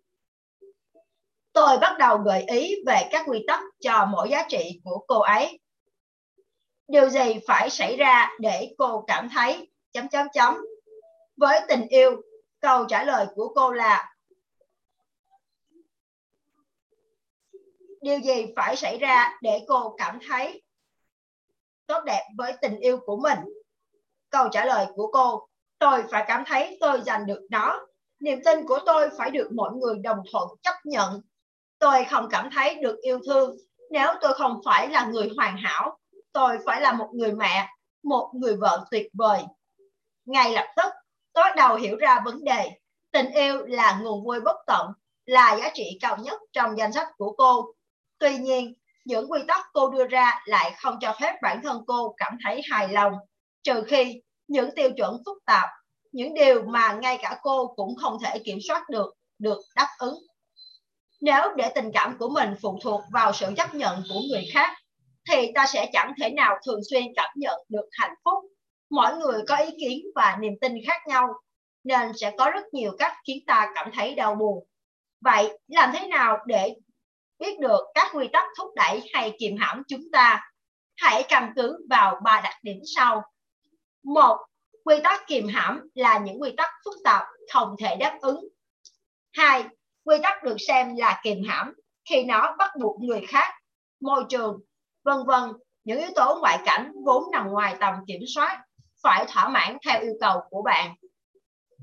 tôi 1.53 1.79
bắt 1.79 1.99
đầu 1.99 2.19
gợi 2.19 2.43
ý 2.43 2.75
về 2.87 3.09
các 3.11 3.25
quy 3.27 3.45
tắc 3.47 3.61
cho 3.81 4.07
mỗi 4.11 4.29
giá 4.31 4.47
trị 4.49 4.81
của 4.85 5.05
cô 5.07 5.21
ấy. 5.21 5.59
Điều 6.89 7.09
gì 7.09 7.41
phải 7.47 7.71
xảy 7.71 7.97
ra 7.97 8.31
để 8.41 8.75
cô 8.79 9.05
cảm 9.07 9.29
thấy 9.35 9.71
chấm 9.93 10.09
chấm 10.09 10.27
chấm. 10.33 10.59
Với 11.37 11.61
tình 11.69 11.87
yêu, 11.89 12.23
câu 12.61 12.85
trả 12.85 13.05
lời 13.05 13.27
của 13.35 13.53
cô 13.55 13.73
là 13.73 14.10
Điều 18.01 18.19
gì 18.21 18.47
phải 18.57 18.77
xảy 18.77 18.99
ra 18.99 19.39
để 19.43 19.65
cô 19.69 19.95
cảm 19.99 20.19
thấy 20.29 20.63
tốt 21.87 22.05
đẹp 22.05 22.23
với 22.39 22.53
tình 22.63 22.79
yêu 22.79 22.99
của 23.07 23.17
mình? 23.17 23.39
Câu 24.31 24.49
trả 24.53 24.65
lời 24.65 24.87
của 24.95 25.11
cô, 25.13 25.49
tôi 25.79 26.05
phải 26.11 26.25
cảm 26.29 26.45
thấy 26.47 26.79
tôi 26.81 27.01
giành 27.07 27.27
được 27.27 27.47
nó. 27.51 27.87
Niềm 28.21 28.39
tin 28.45 28.67
của 28.67 28.79
tôi 28.87 29.11
phải 29.19 29.31
được 29.31 29.53
mọi 29.53 29.71
người 29.73 29.99
đồng 29.99 30.19
thuận 30.33 30.49
chấp 30.63 30.75
nhận. 30.85 31.21
Tôi 31.79 32.05
không 32.11 32.29
cảm 32.31 32.51
thấy 32.55 32.75
được 32.75 33.01
yêu 33.01 33.21
thương. 33.27 33.57
Nếu 33.91 34.09
tôi 34.21 34.35
không 34.35 34.61
phải 34.65 34.89
là 34.89 35.05
người 35.05 35.31
hoàn 35.37 35.57
hảo 35.57 35.99
tôi 36.33 36.59
phải 36.67 36.81
là 36.81 36.93
một 36.93 37.09
người 37.13 37.33
mẹ 37.33 37.69
một 38.03 38.31
người 38.35 38.57
vợ 38.57 38.85
tuyệt 38.91 39.07
vời. 39.13 39.43
Ngay 40.25 40.53
lập 40.53 40.67
tức 40.77 40.93
tôi 41.33 41.45
bắt 41.45 41.57
đầu 41.57 41.77
hiểu 41.77 41.97
ra 41.97 42.21
vấn 42.25 42.45
đề. 42.45 42.71
Tình 43.11 43.31
yêu 43.31 43.67
là 43.67 44.01
nguồn 44.03 44.25
vui 44.25 44.41
bất 44.41 44.57
tận 44.67 44.93
là 45.27 45.57
giá 45.57 45.71
trị 45.75 45.99
cao 46.01 46.17
nhất 46.17 46.41
trong 46.53 46.79
danh 46.79 46.93
sách 46.93 47.09
của 47.17 47.35
cô 47.39 47.75
tuy 48.21 48.39
nhiên 48.39 48.75
những 49.05 49.31
quy 49.31 49.41
tắc 49.49 49.67
cô 49.73 49.91
đưa 49.91 50.07
ra 50.07 50.41
lại 50.45 50.75
không 50.79 50.99
cho 51.01 51.17
phép 51.21 51.35
bản 51.43 51.61
thân 51.63 51.83
cô 51.87 52.15
cảm 52.17 52.37
thấy 52.45 52.61
hài 52.71 52.89
lòng 52.89 53.13
trừ 53.63 53.83
khi 53.87 54.23
những 54.49 54.71
tiêu 54.77 54.91
chuẩn 54.97 55.23
phức 55.27 55.39
tạp 55.47 55.69
những 56.13 56.35
điều 56.35 56.63
mà 56.63 56.93
ngay 56.93 57.19
cả 57.23 57.39
cô 57.43 57.67
cũng 57.77 57.97
không 57.97 58.19
thể 58.25 58.39
kiểm 58.45 58.59
soát 58.69 58.91
được 58.91 59.15
được 59.39 59.59
đáp 59.77 59.89
ứng 59.99 60.19
nếu 61.21 61.55
để 61.57 61.73
tình 61.75 61.91
cảm 61.95 62.17
của 62.19 62.29
mình 62.29 62.55
phụ 62.63 62.79
thuộc 62.83 63.01
vào 63.13 63.33
sự 63.33 63.47
chấp 63.57 63.75
nhận 63.75 64.03
của 64.09 64.21
người 64.31 64.45
khác, 64.53 64.77
thì 65.31 65.53
ta 65.55 65.67
sẽ 65.67 65.91
chẳng 65.93 66.13
thể 66.21 66.31
nào 66.31 66.57
thường 66.67 66.81
xuyên 66.91 67.03
cảm 67.17 67.31
nhận 67.37 67.61
được 67.69 67.89
hạnh 67.93 68.15
phúc. 68.25 68.45
Mỗi 68.91 69.17
người 69.17 69.43
có 69.49 69.57
ý 69.57 69.71
kiến 69.81 70.07
và 70.15 70.37
niềm 70.41 70.53
tin 70.61 70.73
khác 70.87 71.07
nhau, 71.07 71.29
nên 71.85 72.13
sẽ 72.17 72.33
có 72.39 72.51
rất 72.51 72.75
nhiều 72.75 72.93
cách 72.99 73.13
khiến 73.27 73.39
ta 73.47 73.73
cảm 73.75 73.91
thấy 73.95 74.15
đau 74.15 74.35
buồn. 74.35 74.67
Vậy, 75.21 75.59
làm 75.69 75.91
thế 75.95 76.07
nào 76.07 76.39
để 76.47 76.75
biết 77.41 77.61
được 77.61 77.81
các 77.95 78.11
quy 78.15 78.29
tắc 78.33 78.45
thúc 78.59 78.71
đẩy 78.77 79.03
hay 79.15 79.37
kiềm 79.39 79.57
hãm 79.61 79.83
chúng 79.89 80.03
ta? 80.13 80.51
hãy 81.01 81.25
căn 81.29 81.53
cứ 81.57 81.87
vào 81.91 82.21
ba 82.25 82.41
đặc 82.45 82.55
điểm 82.63 82.77
sau. 82.97 83.23
Một, 84.05 84.37
quy 84.85 84.97
tắc 85.05 85.27
kiềm 85.27 85.49
hãm 85.49 85.81
là 85.95 86.19
những 86.19 86.43
quy 86.43 86.55
tắc 86.57 86.71
phức 86.85 86.95
tạp 87.05 87.23
không 87.53 87.75
thể 87.81 87.97
đáp 87.97 88.19
ứng. 88.21 88.49
Hai, 89.33 89.65
quy 90.05 90.17
tắc 90.23 90.45
được 90.45 90.57
xem 90.69 90.97
là 90.97 91.21
kiềm 91.23 91.39
hãm 91.49 91.75
khi 92.11 92.25
nó 92.25 92.57
bắt 92.59 92.71
buộc 92.81 93.01
người 93.01 93.27
khác, 93.29 93.55
môi 94.01 94.25
trường, 94.29 94.61
vân 95.05 95.17
vân 95.27 95.53
những 95.85 95.99
yếu 95.99 96.11
tố 96.17 96.39
ngoại 96.41 96.59
cảnh 96.65 96.93
vốn 97.05 97.25
nằm 97.33 97.49
ngoài 97.49 97.77
tầm 97.81 97.95
kiểm 98.07 98.21
soát 98.35 98.63
phải 99.03 99.25
thỏa 99.29 99.49
mãn 99.49 99.79
theo 99.87 100.01
yêu 100.01 100.15
cầu 100.21 100.41
của 100.51 100.63
bạn. 100.63 100.95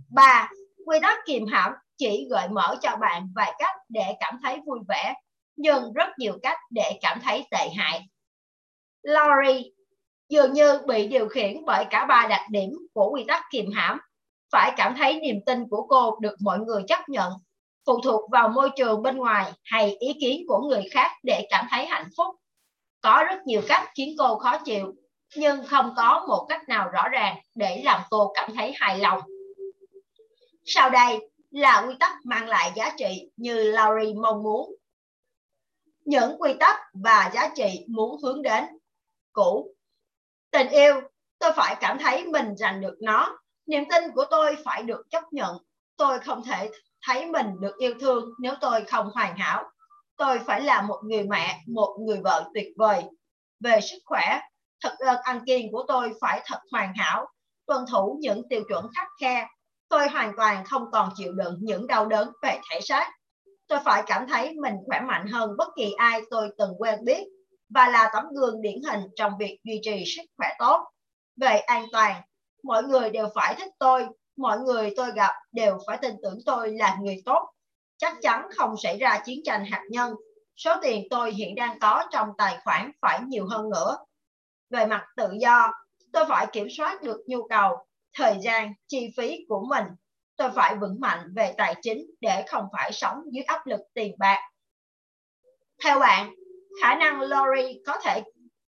3. 0.10 0.50
Quy 0.86 1.00
tắc 1.02 1.18
kiềm 1.26 1.46
hãm 1.52 1.72
chỉ 1.98 2.28
gợi 2.32 2.48
mở 2.50 2.76
cho 2.82 2.96
bạn 2.96 3.32
vài 3.36 3.54
cách 3.60 3.76
để 3.90 4.06
cảm 4.20 4.40
thấy 4.44 4.60
vui 4.66 4.80
vẻ, 4.88 5.14
nhưng 5.58 5.94
rất 5.94 6.10
nhiều 6.18 6.40
cách 6.44 6.58
để 6.72 7.00
cảm 7.02 7.20
thấy 7.24 7.48
tệ 7.52 7.70
hại. 7.78 8.02
Laurie 9.02 9.64
dường 10.30 10.54
như 10.54 10.80
bị 10.88 11.08
điều 11.08 11.28
khiển 11.28 11.66
bởi 11.66 11.86
cả 11.90 12.06
ba 12.06 12.28
đặc 12.30 12.42
điểm 12.50 12.70
của 12.94 13.10
quy 13.10 13.24
tắc 13.28 13.44
kiềm 13.52 13.72
hãm. 13.72 14.00
Phải 14.52 14.74
cảm 14.78 14.96
thấy 14.98 15.20
niềm 15.20 15.40
tin 15.46 15.70
của 15.70 15.88
cô 15.90 16.18
được 16.22 16.36
mọi 16.40 16.60
người 16.60 16.84
chấp 16.88 17.10
nhận, 17.10 17.34
phụ 17.86 18.02
thuộc 18.04 18.32
vào 18.32 18.50
môi 18.50 18.70
trường 18.76 19.02
bên 19.02 19.18
ngoài 19.18 19.52
hay 19.64 19.96
ý 20.00 20.14
kiến 20.22 20.46
của 20.48 20.60
người 20.60 20.84
khác 20.92 21.12
để 21.24 21.48
cảm 21.50 21.66
thấy 21.70 21.86
hạnh 21.86 22.10
phúc. 22.18 22.36
Có 23.02 23.24
rất 23.30 23.42
nhiều 23.46 23.62
cách 23.68 23.90
khiến 23.96 24.16
cô 24.18 24.38
khó 24.38 24.58
chịu, 24.58 24.94
nhưng 25.36 25.66
không 25.66 25.94
có 25.98 26.26
một 26.28 26.46
cách 26.50 26.70
nào 26.70 26.90
rõ 26.90 27.10
ràng 27.10 27.38
để 27.56 27.82
làm 27.86 28.02
cô 28.10 28.32
cảm 28.36 28.56
thấy 28.56 28.74
hài 28.76 29.00
lòng. 29.00 29.22
Sau 30.66 30.90
đây 30.90 31.30
là 31.52 31.86
quy 31.88 31.96
tắc 32.00 32.12
mang 32.24 32.48
lại 32.48 32.72
giá 32.76 32.94
trị 32.98 33.30
như 33.38 33.72
Laurie 33.72 34.14
mong 34.14 34.44
muốn. 34.44 34.77
Những 36.08 36.42
quy 36.42 36.54
tắc 36.60 36.80
và 36.94 37.32
giá 37.34 37.50
trị 37.56 37.86
muốn 37.88 38.22
hướng 38.24 38.42
đến. 38.42 38.66
Cũ. 39.34 39.76
Tình 40.52 40.68
yêu, 40.68 41.02
tôi 41.40 41.52
phải 41.56 41.76
cảm 41.80 41.98
thấy 42.00 42.26
mình 42.26 42.56
giành 42.58 42.82
được 42.82 42.96
nó. 43.02 43.40
Niềm 43.66 43.84
tin 43.90 44.12
của 44.16 44.26
tôi 44.30 44.56
phải 44.66 44.84
được 44.84 45.02
chấp 45.10 45.24
nhận. 45.32 45.58
Tôi 45.98 46.20
không 46.20 46.44
thể 46.44 46.70
thấy 47.08 47.26
mình 47.26 47.48
được 47.60 47.78
yêu 47.78 47.94
thương 48.00 48.30
nếu 48.40 48.54
tôi 48.62 48.84
không 48.84 49.10
hoàn 49.14 49.38
hảo. 49.38 49.64
Tôi 50.18 50.40
phải 50.40 50.62
là 50.62 50.82
một 50.82 51.02
người 51.04 51.24
mẹ, 51.24 51.62
một 51.68 51.98
người 52.00 52.22
vợ 52.24 52.50
tuyệt 52.54 52.68
vời. 52.78 53.04
Về 53.60 53.82
sức 53.82 53.98
khỏe, 54.06 54.40
thực 54.84 54.94
đơn 55.00 55.16
ăn 55.24 55.42
kiêng 55.46 55.72
của 55.72 55.86
tôi 55.88 56.12
phải 56.22 56.42
thật 56.46 56.60
hoàn 56.72 56.94
hảo, 56.96 57.28
tuân 57.66 57.86
thủ 57.92 58.18
những 58.22 58.50
tiêu 58.50 58.62
chuẩn 58.68 58.88
khắc 58.96 59.08
khe. 59.22 59.48
Tôi 59.90 60.10
hoàn 60.10 60.34
toàn 60.38 60.66
không 60.66 60.92
còn 60.92 61.10
chịu 61.16 61.32
đựng 61.32 61.58
những 61.62 61.88
đau 61.88 62.06
đớn 62.06 62.32
về 62.42 62.60
thể 62.72 62.80
xác. 62.82 63.12
Tôi 63.68 63.80
phải 63.86 64.04
cảm 64.06 64.28
thấy 64.28 64.54
mình 64.54 64.74
khỏe 64.86 65.00
mạnh 65.00 65.28
hơn 65.28 65.50
bất 65.58 65.68
kỳ 65.76 65.94
ai 65.98 66.22
tôi 66.30 66.50
từng 66.58 66.72
quen 66.78 67.00
biết 67.06 67.24
và 67.70 67.90
là 67.90 68.10
tấm 68.14 68.26
gương 68.36 68.62
điển 68.62 68.82
hình 68.92 69.02
trong 69.16 69.32
việc 69.40 69.60
duy 69.64 69.80
trì 69.84 70.04
sức 70.06 70.24
khỏe 70.38 70.50
tốt. 70.60 70.88
Về 71.36 71.58
an 71.58 71.86
toàn, 71.92 72.22
mọi 72.64 72.84
người 72.84 73.10
đều 73.10 73.28
phải 73.36 73.56
thích 73.56 73.74
tôi, 73.80 74.08
mọi 74.38 74.60
người 74.60 74.94
tôi 74.98 75.12
gặp 75.16 75.34
đều 75.52 75.78
phải 75.88 75.98
tin 76.02 76.16
tưởng 76.24 76.40
tôi 76.46 76.74
là 76.74 76.98
người 77.02 77.22
tốt 77.26 77.50
chắc 77.98 78.18
chắn 78.22 78.48
không 78.56 78.78
xảy 78.78 78.98
ra 78.98 79.22
chiến 79.26 79.40
tranh 79.46 79.66
hạt 79.66 79.84
nhân. 79.90 80.14
Số 80.56 80.76
tiền 80.82 81.08
tôi 81.10 81.32
hiện 81.32 81.56
đang 81.56 81.80
có 81.80 82.04
trong 82.12 82.30
tài 82.38 82.58
khoản 82.64 82.92
phải 83.02 83.20
nhiều 83.28 83.46
hơn 83.50 83.70
nữa. 83.70 83.98
Về 84.70 84.86
mặt 84.86 85.06
tự 85.16 85.30
do, 85.40 85.72
tôi 86.14 86.26
phải 86.30 86.48
kiểm 86.52 86.68
soát 86.78 87.04
được 87.04 87.18
nhu 87.28 87.48
cầu, 87.48 87.78
thời 88.14 88.36
gian, 88.44 88.74
chi 88.88 89.10
phí 89.18 89.46
của 89.50 89.66
mình. 89.70 89.84
Tôi 90.38 90.50
phải 90.56 90.76
vững 90.76 91.00
mạnh 91.00 91.34
về 91.36 91.54
tài 91.58 91.76
chính 91.82 92.06
để 92.22 92.44
không 92.48 92.66
phải 92.74 92.92
sống 92.92 93.18
dưới 93.32 93.44
áp 93.44 93.68
lực 93.68 93.80
tiền 93.94 94.16
bạc. 94.20 94.40
Theo 95.84 96.00
bạn, 96.00 96.34
khả 96.82 96.96
năng 96.96 97.22
Lori 97.22 97.82
có 97.86 97.98
thể 98.04 98.24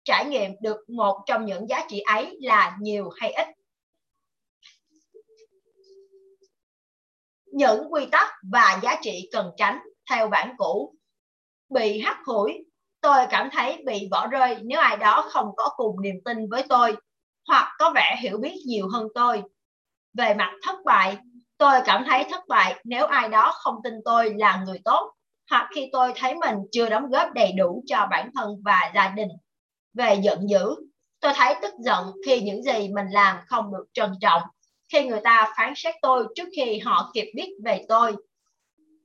trải 0.04 0.26
nghiệm 0.26 0.52
được 0.62 0.78
một 0.90 1.24
trong 1.26 1.46
những 1.46 1.70
giá 1.70 1.86
trị 1.88 2.00
ấy 2.00 2.38
là 2.42 2.78
nhiều 2.82 3.10
hay 3.20 3.32
ít? 3.32 3.48
những 7.56 7.94
quy 7.94 8.06
tắc 8.12 8.28
và 8.52 8.80
giá 8.84 9.00
trị 9.02 9.30
cần 9.32 9.52
tránh 9.58 9.80
theo 10.10 10.28
bản 10.28 10.54
cũ. 10.58 10.96
Bị 11.70 12.00
hắt 12.00 12.18
hủi, 12.26 12.54
tôi 13.02 13.26
cảm 13.30 13.50
thấy 13.52 13.84
bị 13.86 14.08
bỏ 14.12 14.28
rơi 14.28 14.58
nếu 14.64 14.80
ai 14.80 14.98
đó 14.98 15.30
không 15.30 15.48
có 15.58 15.70
cùng 15.76 16.02
niềm 16.02 16.16
tin 16.26 16.50
với 16.50 16.64
tôi 16.70 16.96
hoặc 17.48 17.76
có 17.80 17.92
vẻ 17.96 18.16
hiểu 18.22 18.38
biết 18.38 18.56
nhiều 18.68 18.88
hơn 18.94 19.08
tôi. 19.16 19.42
Về 20.14 20.34
mặt 20.34 20.52
thất 20.64 20.76
bại, 20.86 21.18
tôi 21.58 21.82
cảm 21.86 22.04
thấy 22.08 22.26
thất 22.32 22.48
bại 22.48 22.82
nếu 22.84 23.06
ai 23.06 23.30
đó 23.30 23.52
không 23.56 23.76
tin 23.84 23.94
tôi 24.06 24.34
là 24.38 24.64
người 24.66 24.80
tốt 24.86 25.12
hoặc 25.50 25.70
khi 25.76 25.90
tôi 25.92 26.14
thấy 26.16 26.36
mình 26.36 26.56
chưa 26.72 26.90
đóng 26.90 27.10
góp 27.10 27.34
đầy 27.34 27.52
đủ 27.52 27.84
cho 27.86 28.08
bản 28.12 28.30
thân 28.36 28.62
và 28.66 28.92
gia 28.96 29.10
đình. 29.10 29.30
Về 29.94 30.20
giận 30.24 30.50
dữ, 30.50 30.76
tôi 31.20 31.32
thấy 31.36 31.56
tức 31.62 31.74
giận 31.80 32.12
khi 32.26 32.42
những 32.42 32.64
gì 32.64 32.90
mình 32.90 33.08
làm 33.12 33.38
không 33.48 33.74
được 33.74 33.86
trân 33.94 34.12
trọng 34.22 34.42
khi 34.92 35.08
người 35.08 35.22
ta 35.24 35.54
phán 35.58 35.74
xét 35.76 35.96
tôi 36.02 36.28
trước 36.36 36.50
khi 36.56 36.80
họ 36.80 37.12
kịp 37.14 37.32
biết 37.36 37.56
về 37.66 37.86
tôi. 37.90 38.16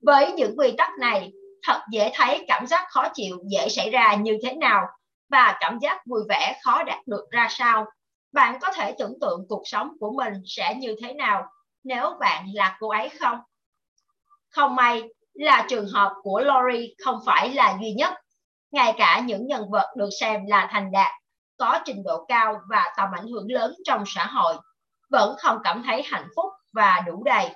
Với 0.03 0.33
những 0.33 0.55
quy 0.59 0.73
tắc 0.79 0.91
này, 1.01 1.33
thật 1.63 1.81
dễ 1.93 2.11
thấy 2.15 2.45
cảm 2.49 2.67
giác 2.67 2.85
khó 2.89 3.09
chịu 3.15 3.39
dễ 3.51 3.69
xảy 3.69 3.91
ra 3.91 4.15
như 4.15 4.39
thế 4.43 4.55
nào 4.55 4.87
và 5.29 5.57
cảm 5.61 5.79
giác 5.83 6.07
vui 6.07 6.21
vẻ 6.29 6.61
khó 6.65 6.83
đạt 6.83 7.07
được 7.07 7.25
ra 7.31 7.47
sao. 7.51 7.87
Bạn 8.33 8.59
có 8.61 8.73
thể 8.73 8.95
tưởng 8.99 9.19
tượng 9.21 9.47
cuộc 9.49 9.63
sống 9.65 9.91
của 10.01 10.13
mình 10.13 10.33
sẽ 10.47 10.75
như 10.75 10.97
thế 11.03 11.13
nào 11.13 11.47
nếu 11.85 12.17
bạn 12.21 12.47
là 12.55 12.77
cô 12.81 12.89
ấy 12.89 13.09
không? 13.09 13.39
Không 14.51 14.75
may 14.75 15.03
là 15.35 15.67
trường 15.69 15.87
hợp 15.89 16.13
của 16.23 16.41
Lori 16.41 16.95
không 17.05 17.21
phải 17.27 17.55
là 17.55 17.79
duy 17.81 17.93
nhất. 17.93 18.15
Ngay 18.71 18.95
cả 18.99 19.21
những 19.21 19.47
nhân 19.47 19.71
vật 19.71 19.95
được 19.97 20.09
xem 20.21 20.47
là 20.47 20.69
thành 20.73 20.93
đạt, 20.93 21.13
có 21.57 21.81
trình 21.85 22.03
độ 22.05 22.25
cao 22.29 22.61
và 22.69 22.95
tầm 22.97 23.09
ảnh 23.15 23.27
hưởng 23.27 23.47
lớn 23.53 23.75
trong 23.85 24.05
xã 24.07 24.27
hội 24.27 24.55
vẫn 25.11 25.37
không 25.39 25.59
cảm 25.65 25.83
thấy 25.87 26.03
hạnh 26.03 26.29
phúc 26.37 26.53
và 26.73 27.03
đủ 27.07 27.23
đầy. 27.25 27.55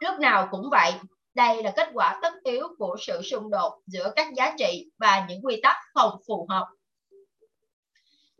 Lúc 0.00 0.18
nào 0.18 0.48
cũng 0.50 0.70
vậy, 0.70 0.94
đây 1.34 1.62
là 1.62 1.72
kết 1.76 1.88
quả 1.94 2.18
tất 2.22 2.32
yếu 2.44 2.68
của 2.78 2.96
sự 3.06 3.22
xung 3.22 3.50
đột 3.50 3.80
giữa 3.86 4.12
các 4.16 4.28
giá 4.36 4.54
trị 4.58 4.90
và 4.98 5.26
những 5.28 5.44
quy 5.44 5.60
tắc 5.62 5.76
không 5.94 6.20
phù 6.28 6.46
hợp. 6.50 6.66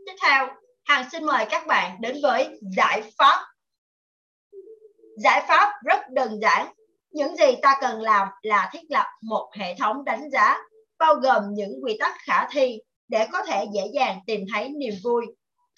Tiếp 0.06 0.14
theo, 0.22 0.48
Hằng 0.84 1.10
xin 1.10 1.24
mời 1.24 1.46
các 1.50 1.66
bạn 1.66 2.00
đến 2.00 2.16
với 2.22 2.58
giải 2.76 3.12
pháp. 3.18 3.46
Giải 5.16 5.44
pháp 5.48 5.72
rất 5.84 6.10
đơn 6.10 6.40
giản. 6.42 6.72
Những 7.10 7.36
gì 7.36 7.56
ta 7.62 7.76
cần 7.80 8.00
làm 8.00 8.28
là 8.42 8.70
thiết 8.72 8.82
lập 8.88 9.06
một 9.22 9.50
hệ 9.58 9.74
thống 9.78 10.04
đánh 10.04 10.30
giá 10.30 10.58
bao 10.98 11.14
gồm 11.14 11.42
những 11.50 11.84
quy 11.84 11.96
tắc 12.00 12.14
khả 12.26 12.48
thi 12.50 12.78
để 13.08 13.26
có 13.32 13.42
thể 13.42 13.66
dễ 13.74 13.82
dàng 13.94 14.20
tìm 14.26 14.40
thấy 14.52 14.68
niềm 14.68 14.94
vui, 15.04 15.26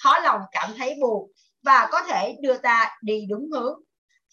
khó 0.03 0.18
lòng 0.18 0.40
cảm 0.53 0.70
thấy 0.79 0.94
buồn 1.01 1.33
và 1.62 1.88
có 1.90 2.03
thể 2.03 2.37
đưa 2.40 2.57
ta 2.57 2.98
đi 3.03 3.27
đúng 3.31 3.51
hướng. 3.53 3.81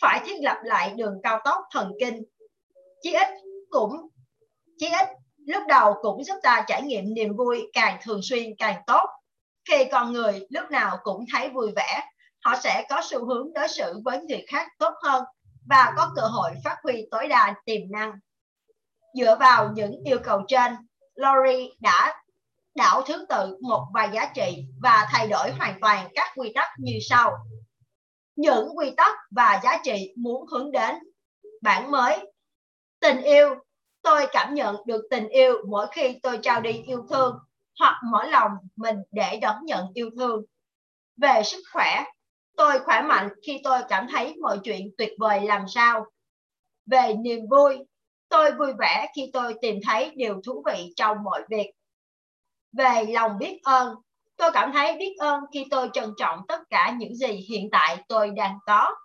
Phải 0.01 0.21
thiết 0.25 0.35
lập 0.41 0.57
lại 0.63 0.93
đường 0.97 1.13
cao 1.23 1.39
tốc 1.45 1.59
thần 1.71 1.91
kinh. 1.99 2.23
Chí 3.01 3.13
ít 3.13 3.27
cũng 3.69 4.07
chí 4.77 4.87
ít 4.89 5.07
lúc 5.45 5.63
đầu 5.67 5.93
cũng 6.01 6.23
giúp 6.23 6.35
ta 6.43 6.65
trải 6.67 6.81
nghiệm 6.81 7.13
niềm 7.13 7.35
vui 7.35 7.69
càng 7.73 7.97
thường 8.03 8.19
xuyên 8.23 8.55
càng 8.57 8.81
tốt. 8.87 9.09
Khi 9.69 9.85
con 9.91 10.13
người 10.13 10.47
lúc 10.49 10.71
nào 10.71 10.97
cũng 11.03 11.25
thấy 11.33 11.49
vui 11.49 11.71
vẻ, 11.75 12.03
họ 12.45 12.55
sẽ 12.63 12.85
có 12.89 13.01
xu 13.03 13.25
hướng 13.25 13.53
đối 13.53 13.67
xử 13.67 14.01
với 14.05 14.21
người 14.21 14.45
khác 14.47 14.67
tốt 14.79 14.93
hơn 15.03 15.23
và 15.69 15.93
có 15.97 16.11
cơ 16.15 16.21
hội 16.21 16.51
phát 16.63 16.77
huy 16.83 17.07
tối 17.11 17.27
đa 17.27 17.55
tiềm 17.65 17.81
năng. 17.91 18.11
Dựa 19.13 19.35
vào 19.39 19.71
những 19.75 20.03
yêu 20.05 20.17
cầu 20.23 20.41
trên, 20.47 20.75
Lori 21.15 21.69
đã 21.79 22.23
đảo 22.75 23.01
thứ 23.01 23.25
tự 23.29 23.57
một 23.61 23.85
vài 23.93 24.09
giá 24.13 24.31
trị 24.35 24.65
và 24.81 25.07
thay 25.11 25.27
đổi 25.27 25.51
hoàn 25.51 25.79
toàn 25.81 26.07
các 26.15 26.31
quy 26.35 26.51
tắc 26.55 26.69
như 26.79 26.93
sau. 27.09 27.31
Những 28.35 28.77
quy 28.77 28.93
tắc 28.97 29.15
và 29.31 29.59
giá 29.63 29.79
trị 29.83 30.13
muốn 30.17 30.47
hướng 30.47 30.71
đến. 30.71 30.95
Bản 31.61 31.91
mới. 31.91 32.31
Tình 32.99 33.21
yêu. 33.21 33.55
Tôi 34.01 34.27
cảm 34.31 34.53
nhận 34.53 34.75
được 34.85 35.01
tình 35.09 35.27
yêu 35.27 35.53
mỗi 35.67 35.87
khi 35.91 36.19
tôi 36.23 36.39
trao 36.41 36.61
đi 36.61 36.71
yêu 36.71 37.05
thương 37.09 37.39
hoặc 37.79 38.01
mở 38.11 38.23
lòng 38.23 38.51
mình 38.75 38.95
để 39.11 39.39
đón 39.41 39.65
nhận 39.65 39.85
yêu 39.93 40.09
thương. 40.17 40.45
Về 41.17 41.43
sức 41.43 41.63
khỏe, 41.73 42.05
tôi 42.57 42.79
khỏe 42.79 43.01
mạnh 43.01 43.29
khi 43.47 43.61
tôi 43.63 43.79
cảm 43.89 44.07
thấy 44.11 44.35
mọi 44.41 44.59
chuyện 44.63 44.89
tuyệt 44.97 45.11
vời 45.19 45.41
làm 45.41 45.67
sao. 45.67 46.05
Về 46.85 47.13
niềm 47.13 47.39
vui, 47.49 47.77
tôi 48.29 48.51
vui 48.51 48.73
vẻ 48.79 49.07
khi 49.15 49.29
tôi 49.33 49.53
tìm 49.61 49.79
thấy 49.87 50.11
điều 50.15 50.41
thú 50.45 50.63
vị 50.65 50.93
trong 50.95 51.23
mọi 51.23 51.43
việc 51.49 51.71
về 52.77 53.05
lòng 53.09 53.37
biết 53.37 53.59
ơn. 53.63 53.95
Tôi 54.37 54.51
cảm 54.53 54.71
thấy 54.73 54.95
biết 54.97 55.15
ơn 55.19 55.43
khi 55.53 55.65
tôi 55.71 55.89
trân 55.93 56.13
trọng 56.17 56.39
tất 56.47 56.59
cả 56.69 56.95
những 56.97 57.15
gì 57.15 57.45
hiện 57.49 57.69
tại 57.71 58.03
tôi 58.07 58.29
đang 58.29 58.57
có. 58.65 58.95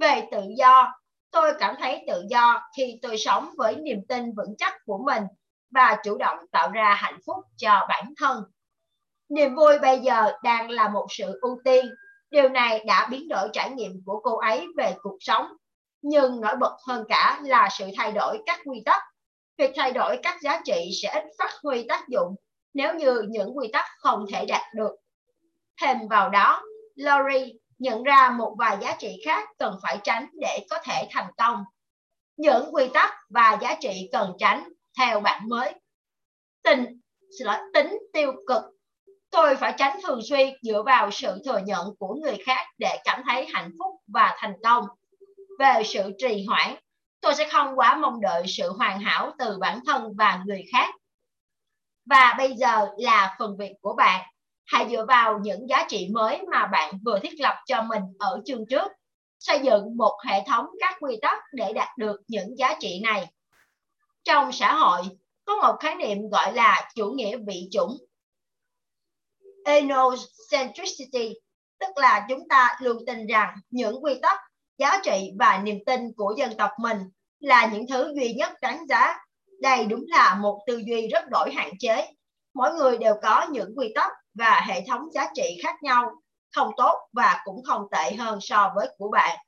Về 0.00 0.28
tự 0.32 0.42
do, 0.58 0.92
tôi 1.30 1.52
cảm 1.58 1.74
thấy 1.78 2.04
tự 2.06 2.22
do 2.30 2.60
khi 2.76 2.98
tôi 3.02 3.18
sống 3.18 3.50
với 3.56 3.76
niềm 3.76 3.98
tin 4.08 4.32
vững 4.36 4.54
chắc 4.58 4.74
của 4.84 4.98
mình 5.06 5.22
và 5.70 5.96
chủ 6.04 6.18
động 6.18 6.38
tạo 6.52 6.70
ra 6.70 6.94
hạnh 6.94 7.18
phúc 7.26 7.36
cho 7.56 7.86
bản 7.88 8.14
thân. 8.16 8.42
Niềm 9.28 9.54
vui 9.54 9.78
bây 9.78 9.98
giờ 9.98 10.32
đang 10.42 10.70
là 10.70 10.88
một 10.88 11.06
sự 11.10 11.38
ưu 11.42 11.60
tiên. 11.64 11.86
Điều 12.34 12.48
này 12.48 12.84
đã 12.86 13.08
biến 13.10 13.28
đổi 13.28 13.48
trải 13.52 13.70
nghiệm 13.70 14.02
của 14.06 14.20
cô 14.22 14.36
ấy 14.36 14.66
về 14.76 14.94
cuộc 15.02 15.16
sống. 15.20 15.46
Nhưng 16.02 16.40
nổi 16.40 16.56
bật 16.56 16.76
hơn 16.86 17.04
cả 17.08 17.40
là 17.44 17.68
sự 17.78 17.84
thay 17.96 18.12
đổi 18.12 18.38
các 18.46 18.60
quy 18.64 18.82
tắc. 18.84 19.02
Việc 19.58 19.72
thay 19.76 19.92
đổi 19.92 20.18
các 20.22 20.42
giá 20.42 20.60
trị 20.64 20.90
sẽ 21.02 21.12
ít 21.14 21.24
phát 21.38 21.50
huy 21.62 21.86
tác 21.88 22.08
dụng 22.08 22.34
nếu 22.74 22.94
như 22.94 23.22
những 23.28 23.58
quy 23.58 23.68
tắc 23.72 23.84
không 23.98 24.24
thể 24.32 24.46
đạt 24.46 24.62
được. 24.74 24.96
Thêm 25.82 26.08
vào 26.10 26.28
đó, 26.28 26.62
Lori 26.96 27.52
nhận 27.78 28.02
ra 28.02 28.30
một 28.30 28.54
vài 28.58 28.78
giá 28.80 28.96
trị 28.98 29.22
khác 29.24 29.48
cần 29.58 29.78
phải 29.82 29.98
tránh 30.04 30.26
để 30.40 30.66
có 30.70 30.78
thể 30.84 31.08
thành 31.10 31.30
công. 31.36 31.64
Những 32.36 32.74
quy 32.74 32.88
tắc 32.94 33.10
và 33.28 33.58
giá 33.62 33.76
trị 33.80 34.08
cần 34.12 34.32
tránh 34.38 34.68
theo 34.98 35.20
bạn 35.20 35.48
mới. 35.48 35.74
Tình, 36.62 37.00
xin 37.38 37.46
lỗi, 37.46 37.58
tính 37.74 37.98
tiêu 38.12 38.32
cực. 38.46 38.73
Tôi 39.34 39.56
phải 39.56 39.74
tránh 39.78 39.98
thường 40.02 40.20
xuyên 40.28 40.48
dựa 40.62 40.82
vào 40.82 41.10
sự 41.10 41.42
thừa 41.44 41.58
nhận 41.64 41.96
của 41.98 42.14
người 42.14 42.36
khác 42.46 42.66
để 42.78 42.98
cảm 43.04 43.22
thấy 43.26 43.46
hạnh 43.52 43.70
phúc 43.78 44.00
và 44.06 44.36
thành 44.38 44.54
công. 44.64 44.84
Về 45.58 45.82
sự 45.84 46.12
trì 46.18 46.46
hoãn, 46.48 46.74
tôi 47.20 47.34
sẽ 47.34 47.48
không 47.52 47.78
quá 47.78 47.96
mong 47.96 48.20
đợi 48.20 48.42
sự 48.46 48.72
hoàn 48.72 49.00
hảo 49.00 49.32
từ 49.38 49.58
bản 49.60 49.80
thân 49.86 50.12
và 50.18 50.42
người 50.46 50.62
khác. 50.72 50.94
Và 52.06 52.34
bây 52.38 52.52
giờ 52.52 52.86
là 52.98 53.36
phần 53.38 53.56
việc 53.58 53.72
của 53.80 53.94
bạn 53.96 54.26
hãy 54.66 54.86
dựa 54.90 55.04
vào 55.08 55.38
những 55.42 55.68
giá 55.68 55.86
trị 55.88 56.08
mới 56.12 56.42
mà 56.52 56.66
bạn 56.66 56.94
vừa 57.04 57.18
thiết 57.18 57.40
lập 57.40 57.54
cho 57.66 57.82
mình 57.82 58.02
ở 58.18 58.42
chương 58.46 58.66
trước 58.70 58.92
xây 59.40 59.58
dựng 59.58 59.96
một 59.96 60.18
hệ 60.26 60.44
thống 60.46 60.66
các 60.80 60.96
quy 61.00 61.18
tắc 61.22 61.38
để 61.52 61.72
đạt 61.72 61.88
được 61.98 62.20
những 62.28 62.58
giá 62.58 62.76
trị 62.80 63.00
này 63.04 63.26
trong 64.24 64.52
xã 64.52 64.74
hội 64.74 65.02
có 65.44 65.56
một 65.56 65.76
khái 65.80 65.94
niệm 65.94 66.18
gọi 66.30 66.52
là 66.52 66.90
chủ 66.94 67.10
nghĩa 67.10 67.36
vị 67.46 67.68
chủng 67.72 67.96
enocentricity, 69.64 71.34
tức 71.80 71.88
là 71.96 72.26
chúng 72.28 72.48
ta 72.48 72.76
luôn 72.80 73.06
tin 73.06 73.26
rằng 73.26 73.54
những 73.70 74.04
quy 74.04 74.14
tắc, 74.22 74.38
giá 74.78 75.00
trị 75.04 75.30
và 75.38 75.60
niềm 75.64 75.78
tin 75.86 76.12
của 76.16 76.34
dân 76.36 76.56
tộc 76.58 76.70
mình 76.78 76.98
là 77.40 77.66
những 77.72 77.86
thứ 77.88 78.12
duy 78.16 78.32
nhất 78.32 78.52
đáng 78.62 78.86
giá. 78.88 79.18
Đây 79.60 79.84
đúng 79.84 80.04
là 80.08 80.34
một 80.34 80.60
tư 80.66 80.82
duy 80.86 81.08
rất 81.08 81.24
đổi 81.30 81.50
hạn 81.52 81.70
chế. 81.78 82.06
Mỗi 82.54 82.74
người 82.74 82.98
đều 82.98 83.14
có 83.22 83.46
những 83.50 83.74
quy 83.76 83.92
tắc 83.94 84.12
và 84.34 84.60
hệ 84.68 84.84
thống 84.88 85.00
giá 85.12 85.26
trị 85.34 85.60
khác 85.62 85.82
nhau, 85.82 86.10
không 86.54 86.70
tốt 86.76 87.08
và 87.12 87.40
cũng 87.44 87.62
không 87.62 87.82
tệ 87.90 88.14
hơn 88.14 88.38
so 88.42 88.72
với 88.76 88.88
của 88.98 89.10
bạn. 89.10 89.38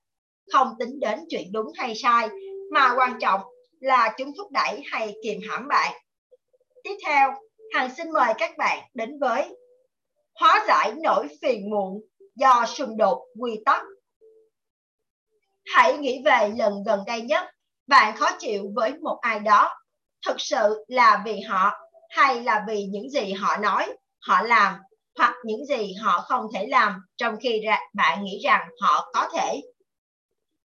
Không 0.53 0.69
tính 0.79 1.01
đến 1.01 1.25
chuyện 1.29 1.53
đúng 1.53 1.67
hay 1.75 1.95
sai, 1.95 2.29
mà 2.73 2.95
quan 2.97 3.19
trọng 3.21 3.41
là 3.81 4.15
chúng 4.19 4.33
thúc 4.37 4.51
đẩy 4.51 4.83
hay 4.93 5.15
kiềm 5.23 5.41
hãm 5.51 5.69
bạn. 5.69 5.93
Tiếp 6.85 6.97
theo, 7.07 7.35
hằng 7.75 7.95
xin 7.95 8.13
mời 8.13 8.35
các 8.39 8.57
bạn 8.59 8.79
đến 8.95 9.19
với 9.19 9.57
hóa 10.41 10.65
giải 10.69 10.93
nỗi 11.03 11.29
phiền 11.43 11.71
muộn 11.71 12.01
do 12.35 12.65
xung 12.67 12.97
đột 12.97 13.27
quy 13.41 13.63
tắc 13.65 13.83
hãy 15.75 15.99
nghĩ 15.99 16.23
về 16.25 16.53
lần 16.57 16.83
gần 16.87 17.01
đây 17.07 17.23
nhất 17.23 17.45
bạn 17.87 18.17
khó 18.17 18.31
chịu 18.39 18.65
với 18.75 18.95
một 18.95 19.19
ai 19.21 19.41
đó 19.41 19.75
thực 20.27 20.41
sự 20.41 20.85
là 20.89 21.23
vì 21.25 21.41
họ 21.41 21.73
hay 22.11 22.43
là 22.43 22.65
vì 22.69 22.85
những 22.85 23.11
gì 23.11 23.33
họ 23.33 23.57
nói 23.57 23.97
họ 24.21 24.43
làm 24.43 24.75
hoặc 25.19 25.35
những 25.45 25.67
gì 25.67 25.95
họ 25.95 26.21
không 26.21 26.47
thể 26.55 26.67
làm 26.67 27.01
trong 27.17 27.37
khi 27.41 27.63
bạn 27.95 28.25
nghĩ 28.25 28.41
rằng 28.45 28.69
họ 28.81 29.11
có 29.15 29.29
thể. 29.35 29.61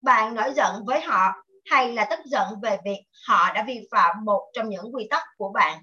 Bạn 0.01 0.35
nổi 0.35 0.53
giận 0.55 0.85
với 0.85 1.01
họ 1.01 1.33
hay 1.65 1.93
là 1.93 2.07
tức 2.09 2.19
giận 2.25 2.47
về 2.63 2.77
việc 2.85 2.99
họ 3.27 3.53
đã 3.53 3.63
vi 3.67 3.79
phạm 3.91 4.25
một 4.25 4.51
trong 4.53 4.69
những 4.69 4.95
quy 4.95 5.07
tắc 5.09 5.23
của 5.37 5.51
bạn. 5.53 5.81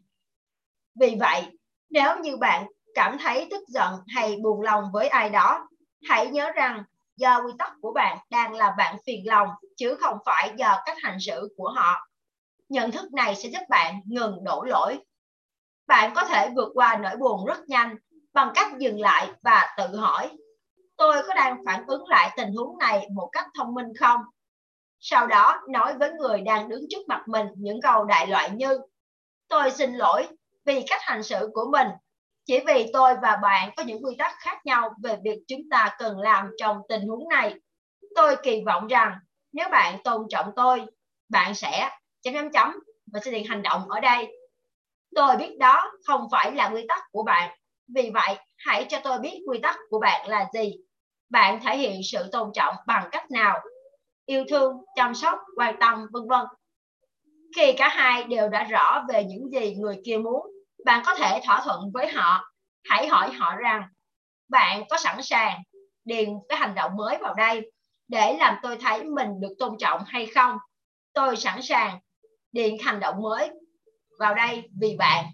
Vì 1.00 1.16
vậy, 1.20 1.44
nếu 1.90 2.18
như 2.18 2.36
bạn 2.36 2.66
cảm 2.98 3.18
thấy 3.18 3.48
tức 3.50 3.68
giận 3.68 3.94
hay 4.08 4.36
buồn 4.42 4.60
lòng 4.62 4.84
với 4.92 5.08
ai 5.08 5.30
đó, 5.30 5.68
hãy 6.08 6.26
nhớ 6.26 6.50
rằng 6.50 6.84
do 7.16 7.42
quy 7.42 7.52
tắc 7.58 7.72
của 7.80 7.92
bạn 7.92 8.18
đang 8.30 8.54
làm 8.54 8.72
bạn 8.78 8.96
phiền 9.06 9.26
lòng 9.26 9.48
chứ 9.76 9.96
không 10.00 10.18
phải 10.26 10.52
do 10.56 10.82
cách 10.86 10.96
hành 11.02 11.20
xử 11.20 11.54
của 11.56 11.70
họ. 11.76 12.08
Nhận 12.68 12.90
thức 12.90 13.12
này 13.12 13.34
sẽ 13.34 13.48
giúp 13.48 13.62
bạn 13.68 14.00
ngừng 14.04 14.44
đổ 14.44 14.64
lỗi 14.64 14.98
bạn 15.88 16.12
có 16.14 16.24
thể 16.24 16.50
vượt 16.56 16.68
qua 16.74 16.98
nỗi 17.02 17.16
buồn 17.16 17.44
rất 17.44 17.68
nhanh 17.68 17.96
bằng 18.32 18.52
cách 18.54 18.78
dừng 18.78 19.00
lại 19.00 19.30
và 19.42 19.74
tự 19.78 19.96
hỏi 19.96 20.30
tôi 20.96 21.22
có 21.28 21.34
đang 21.34 21.62
phản 21.66 21.86
ứng 21.86 22.08
lại 22.08 22.30
tình 22.36 22.52
huống 22.52 22.78
này 22.78 23.08
một 23.14 23.28
cách 23.32 23.46
thông 23.58 23.74
minh 23.74 23.92
không 24.00 24.20
sau 25.00 25.26
đó 25.26 25.60
nói 25.68 25.94
với 25.98 26.12
người 26.12 26.40
đang 26.40 26.68
đứng 26.68 26.84
trước 26.90 27.08
mặt 27.08 27.22
mình 27.26 27.46
những 27.56 27.80
câu 27.80 28.04
đại 28.04 28.26
loại 28.26 28.50
như 28.50 28.80
tôi 29.48 29.70
xin 29.70 29.94
lỗi 29.94 30.28
vì 30.64 30.84
cách 30.88 31.00
hành 31.02 31.22
xử 31.22 31.50
của 31.54 31.68
mình 31.72 31.86
chỉ 32.48 32.60
vì 32.66 32.90
tôi 32.92 33.14
và 33.22 33.38
bạn 33.42 33.70
có 33.76 33.82
những 33.82 34.04
quy 34.04 34.14
tắc 34.18 34.32
khác 34.38 34.66
nhau 34.66 34.90
về 35.02 35.16
việc 35.24 35.38
chúng 35.48 35.60
ta 35.70 35.96
cần 35.98 36.18
làm 36.18 36.50
trong 36.58 36.80
tình 36.88 37.08
huống 37.08 37.28
này. 37.28 37.54
Tôi 38.14 38.36
kỳ 38.42 38.62
vọng 38.66 38.86
rằng 38.86 39.18
nếu 39.52 39.68
bạn 39.68 39.98
tôn 40.04 40.26
trọng 40.30 40.52
tôi, 40.56 40.86
bạn 41.28 41.54
sẽ 41.54 41.90
chấm 42.22 42.34
chấm 42.34 42.50
chấm 42.50 42.74
và 43.12 43.20
sẽ 43.24 43.30
điền 43.30 43.44
hành 43.48 43.62
động 43.62 43.88
ở 43.88 44.00
đây. 44.00 44.36
Tôi 45.14 45.36
biết 45.36 45.56
đó 45.58 45.92
không 46.06 46.28
phải 46.32 46.54
là 46.54 46.70
quy 46.74 46.84
tắc 46.88 47.02
của 47.12 47.22
bạn. 47.22 47.58
Vì 47.94 48.10
vậy, 48.14 48.36
hãy 48.56 48.86
cho 48.88 48.98
tôi 49.04 49.18
biết 49.18 49.42
quy 49.46 49.58
tắc 49.62 49.76
của 49.90 49.98
bạn 49.98 50.28
là 50.28 50.46
gì. 50.54 50.76
Bạn 51.30 51.60
thể 51.64 51.76
hiện 51.76 52.00
sự 52.04 52.28
tôn 52.32 52.50
trọng 52.54 52.74
bằng 52.86 53.08
cách 53.12 53.30
nào? 53.30 53.58
Yêu 54.26 54.44
thương, 54.48 54.84
chăm 54.96 55.14
sóc, 55.14 55.38
quan 55.56 55.76
tâm, 55.80 56.06
vân 56.12 56.22
vân. 56.28 56.46
Khi 57.56 57.72
cả 57.72 57.88
hai 57.88 58.24
đều 58.24 58.48
đã 58.48 58.64
rõ 58.64 59.04
về 59.08 59.24
những 59.24 59.50
gì 59.50 59.74
người 59.74 60.00
kia 60.04 60.18
muốn 60.18 60.46
bạn 60.88 61.02
có 61.06 61.14
thể 61.14 61.40
thỏa 61.44 61.60
thuận 61.64 61.90
với 61.94 62.12
họ 62.12 62.52
hãy 62.84 63.08
hỏi 63.08 63.32
họ 63.32 63.56
rằng 63.56 63.82
bạn 64.48 64.84
có 64.90 64.98
sẵn 64.98 65.22
sàng 65.22 65.62
điền 66.04 66.28
cái 66.48 66.58
hành 66.58 66.74
động 66.74 66.96
mới 66.96 67.18
vào 67.20 67.34
đây 67.34 67.72
để 68.08 68.36
làm 68.40 68.56
tôi 68.62 68.78
thấy 68.80 69.04
mình 69.04 69.40
được 69.40 69.54
tôn 69.58 69.76
trọng 69.78 70.04
hay 70.06 70.26
không 70.26 70.58
tôi 71.12 71.36
sẵn 71.36 71.62
sàng 71.62 71.98
điền 72.52 72.74
hành 72.80 73.00
động 73.00 73.22
mới 73.22 73.50
vào 74.18 74.34
đây 74.34 74.62
vì 74.80 74.96
bạn. 74.96 75.24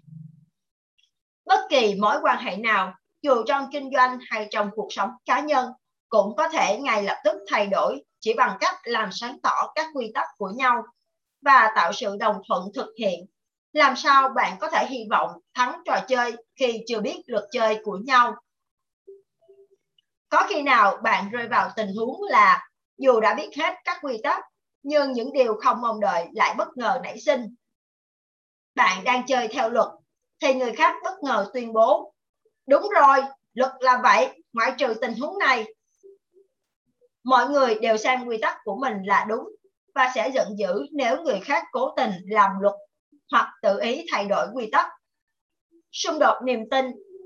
Bất 1.45 1.59
kỳ 1.69 1.95
mối 2.01 2.17
quan 2.21 2.43
hệ 2.43 2.57
nào, 2.57 2.93
dù 3.21 3.43
trong 3.47 3.67
kinh 3.71 3.89
doanh 3.95 4.19
hay 4.29 4.47
trong 4.51 4.69
cuộc 4.75 4.87
sống 4.89 5.09
cá 5.25 5.39
nhân, 5.39 5.69
cũng 6.09 6.35
có 6.35 6.49
thể 6.49 6.79
ngay 6.79 7.03
lập 7.03 7.17
tức 7.23 7.37
thay 7.47 7.67
đổi 7.67 8.03
chỉ 8.19 8.33
bằng 8.33 8.57
cách 8.59 8.75
làm 8.83 9.09
sáng 9.11 9.37
tỏ 9.43 9.71
các 9.75 9.87
quy 9.93 10.11
tắc 10.13 10.27
của 10.37 10.51
nhau 10.55 10.83
và 11.41 11.71
tạo 11.75 11.93
sự 11.93 12.17
đồng 12.19 12.35
thuận 12.47 12.67
thực 12.75 12.93
hiện. 12.99 13.25
Làm 13.75 13.95
sao 13.95 14.29
bạn 14.29 14.57
có 14.59 14.69
thể 14.69 14.85
hy 14.89 15.07
vọng 15.09 15.31
thắng 15.53 15.81
trò 15.85 15.99
chơi 16.07 16.35
khi 16.59 16.83
chưa 16.87 16.99
biết 16.99 17.21
luật 17.25 17.43
chơi 17.51 17.79
của 17.83 17.99
nhau? 18.05 18.35
Có 20.29 20.45
khi 20.49 20.61
nào 20.61 20.97
bạn 21.03 21.29
rơi 21.29 21.47
vào 21.47 21.69
tình 21.75 21.95
huống 21.95 22.23
là 22.23 22.69
dù 22.97 23.19
đã 23.19 23.33
biết 23.33 23.49
hết 23.57 23.75
các 23.83 23.97
quy 24.01 24.19
tắc, 24.23 24.43
nhưng 24.83 25.11
những 25.11 25.33
điều 25.33 25.55
không 25.61 25.81
mong 25.81 25.99
đợi 25.99 26.27
lại 26.33 26.55
bất 26.57 26.77
ngờ 26.77 26.99
nảy 27.03 27.19
sinh 27.19 27.55
bạn 28.75 29.03
đang 29.03 29.25
chơi 29.27 29.47
theo 29.47 29.69
luật 29.69 29.87
thì 30.41 30.53
người 30.53 30.73
khác 30.73 30.95
bất 31.03 31.23
ngờ 31.23 31.49
tuyên 31.53 31.73
bố 31.73 32.13
đúng 32.67 32.89
rồi 32.89 33.17
luật 33.53 33.71
là 33.79 33.99
vậy 34.03 34.43
ngoại 34.53 34.73
trừ 34.77 34.93
tình 35.01 35.13
huống 35.21 35.39
này 35.39 35.65
mọi 37.23 37.49
người 37.49 37.75
đều 37.81 37.97
xem 37.97 38.25
quy 38.25 38.37
tắc 38.41 38.57
của 38.63 38.75
mình 38.75 38.93
là 39.05 39.25
đúng 39.29 39.49
và 39.95 40.11
sẽ 40.15 40.31
giận 40.33 40.47
dữ 40.57 40.85
nếu 40.91 41.21
người 41.21 41.39
khác 41.39 41.63
cố 41.71 41.93
tình 41.97 42.11
làm 42.25 42.51
luật 42.59 42.75
hoặc 43.31 43.53
tự 43.61 43.79
ý 43.79 44.05
thay 44.11 44.25
đổi 44.25 44.47
quy 44.53 44.69
tắc 44.71 44.89
xung 45.91 46.19
đột 46.19 46.41
niềm 46.43 46.69
tin 46.71 46.85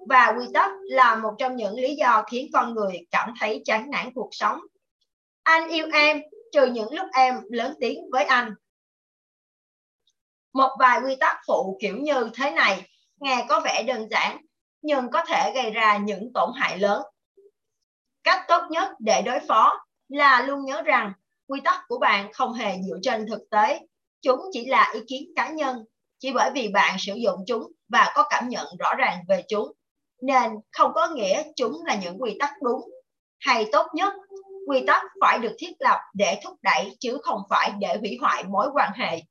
và 0.10 0.34
quy 0.40 0.46
tắc 0.54 0.72
là 0.84 1.16
một 1.16 1.36
trong 1.40 1.56
những 1.56 1.76
lý 1.76 1.96
do 1.96 2.24
khiến 2.32 2.50
con 2.54 2.74
người 2.74 3.08
cảm 3.12 3.34
thấy 3.40 3.62
chán 3.66 3.90
nản 3.90 4.14
cuộc 4.16 4.30
sống 4.32 4.60
anh 5.44 5.70
yêu 5.70 5.88
em 5.94 6.22
trừ 6.52 6.66
những 6.66 6.94
lúc 6.94 7.08
em 7.14 7.36
lớn 7.50 7.74
tiếng 7.80 8.10
với 8.12 8.24
anh 8.24 8.54
một 10.54 10.70
vài 10.80 11.00
quy 11.06 11.16
tắc 11.16 11.38
phụ 11.48 11.78
kiểu 11.82 11.98
như 11.98 12.30
thế 12.34 12.52
này 12.52 12.90
nghe 13.20 13.46
có 13.50 13.60
vẻ 13.60 13.84
đơn 13.84 14.08
giản, 14.10 14.38
nhưng 14.82 15.10
có 15.12 15.24
thể 15.28 15.52
gây 15.56 15.72
ra 15.72 15.98
những 15.98 16.32
tổn 16.34 16.50
hại 16.56 16.78
lớn. 16.78 17.02
Cách 18.24 18.46
tốt 18.48 18.62
nhất 18.70 18.90
để 19.00 19.22
đối 19.22 19.40
phó 19.48 19.86
là 20.08 20.42
luôn 20.42 20.66
nhớ 20.66 20.82
rằng 20.82 21.14
quy 21.48 21.62
tắc 21.64 21.80
của 21.88 21.98
bạn 22.00 22.34
không 22.34 22.54
hề 22.54 22.78
dựa 22.82 22.98
trên 23.02 23.26
thực 23.30 23.50
tế. 23.52 23.80
Chúng 24.22 24.40
chỉ 24.52 24.66
là 24.66 24.92
ý 24.94 25.00
kiến 25.08 25.32
cá 25.36 25.50
nhân, 25.50 25.84
chỉ 26.20 26.32
bởi 26.34 26.52
vì 26.54 26.68
bạn 26.68 26.96
sử 27.00 27.14
dụng 27.16 27.40
chúng 27.48 27.72
và 27.90 28.12
có 28.16 28.24
cảm 28.30 28.50
nhận 28.50 28.68
rõ 28.80 28.96
ràng 28.96 29.20
về 29.28 29.44
chúng. 29.48 29.72
Nên 30.22 30.52
không 30.72 30.92
có 30.96 31.08
nghĩa 31.08 31.44
chúng 31.56 31.86
là 31.86 31.96
những 31.96 32.22
quy 32.22 32.38
tắc 32.40 32.52
đúng. 32.62 32.82
Hay 33.40 33.66
tốt 33.72 33.88
nhất, 33.94 34.14
quy 34.68 34.84
tắc 34.88 35.04
phải 35.22 35.40
được 35.40 35.56
thiết 35.60 35.72
lập 35.80 36.00
để 36.14 36.40
thúc 36.44 36.58
đẩy 36.62 36.96
chứ 37.00 37.18
không 37.24 37.42
phải 37.50 37.72
để 37.80 37.98
hủy 38.00 38.18
hoại 38.22 38.44
mối 38.44 38.70
quan 38.74 38.92
hệ 38.96 39.22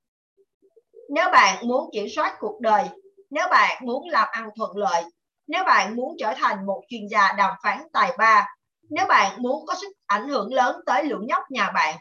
nếu 1.09 1.31
bạn 1.33 1.69
muốn 1.69 1.91
kiểm 1.93 2.07
soát 2.17 2.37
cuộc 2.41 2.61
đời 2.61 2.85
nếu 3.31 3.47
bạn 3.51 3.87
muốn 3.87 4.09
làm 4.09 4.29
ăn 4.31 4.51
thuận 4.57 4.77
lợi 4.77 5.05
nếu 5.47 5.65
bạn 5.65 5.97
muốn 5.97 6.17
trở 6.19 6.35
thành 6.37 6.67
một 6.67 6.83
chuyên 6.89 7.07
gia 7.11 7.33
đàm 7.33 7.55
phán 7.63 7.83
tài 7.93 8.13
ba 8.19 8.47
nếu 8.91 9.07
bạn 9.07 9.43
muốn 9.43 9.67
có 9.67 9.75
sức 9.81 9.93
ảnh 10.07 10.29
hưởng 10.29 10.55
lớn 10.55 10.77
tới 10.87 11.05
lũ 11.05 11.19
nhóc 11.29 11.43
nhà 11.51 11.71
bạn 11.75 11.97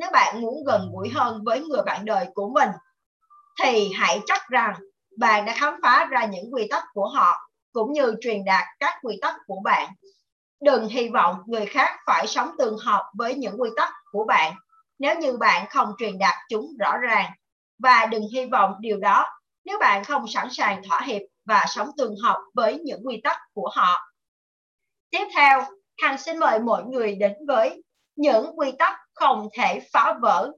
nếu 0.00 0.10
bạn 0.12 0.40
muốn 0.40 0.64
gần 0.66 0.90
gũi 0.92 1.08
hơn 1.08 1.44
với 1.44 1.60
người 1.60 1.82
bạn 1.86 2.04
đời 2.04 2.26
của 2.34 2.50
mình 2.54 2.68
thì 3.62 3.92
hãy 3.94 4.20
chắc 4.26 4.48
rằng 4.48 4.74
bạn 5.18 5.44
đã 5.44 5.54
khám 5.56 5.74
phá 5.82 6.04
ra 6.10 6.24
những 6.24 6.54
quy 6.54 6.66
tắc 6.70 6.84
của 6.92 7.08
họ 7.08 7.50
cũng 7.72 7.92
như 7.92 8.14
truyền 8.20 8.44
đạt 8.44 8.64
các 8.80 8.94
quy 9.02 9.18
tắc 9.22 9.34
của 9.46 9.60
bạn 9.64 9.92
đừng 10.60 10.88
hy 10.88 11.08
vọng 11.08 11.36
người 11.46 11.66
khác 11.66 11.96
phải 12.06 12.26
sống 12.26 12.50
tương 12.58 12.78
hợp 12.78 13.10
với 13.14 13.34
những 13.34 13.60
quy 13.60 13.70
tắc 13.76 13.92
của 14.12 14.24
bạn 14.24 14.54
nếu 14.98 15.18
như 15.18 15.36
bạn 15.36 15.66
không 15.70 15.92
truyền 15.98 16.18
đạt 16.18 16.34
chúng 16.48 16.66
rõ 16.78 16.96
ràng 16.96 17.30
và 17.78 18.06
đừng 18.06 18.22
hy 18.34 18.46
vọng 18.46 18.74
điều 18.80 19.00
đó 19.00 19.26
nếu 19.64 19.78
bạn 19.78 20.04
không 20.04 20.28
sẵn 20.28 20.48
sàng 20.50 20.82
thỏa 20.88 21.00
hiệp 21.00 21.22
và 21.44 21.64
sống 21.68 21.90
tương 21.96 22.14
hợp 22.22 22.38
với 22.54 22.78
những 22.78 23.06
quy 23.06 23.20
tắc 23.24 23.36
của 23.52 23.70
họ. 23.74 24.12
Tiếp 25.10 25.24
theo, 25.34 25.64
Hằng 26.02 26.18
xin 26.18 26.38
mời 26.38 26.58
mọi 26.58 26.84
người 26.84 27.14
đến 27.14 27.32
với 27.48 27.82
những 28.16 28.58
quy 28.58 28.72
tắc 28.78 28.94
không 29.18 29.48
thể 29.58 29.80
phá 29.92 30.14
vỡ. 30.22 30.52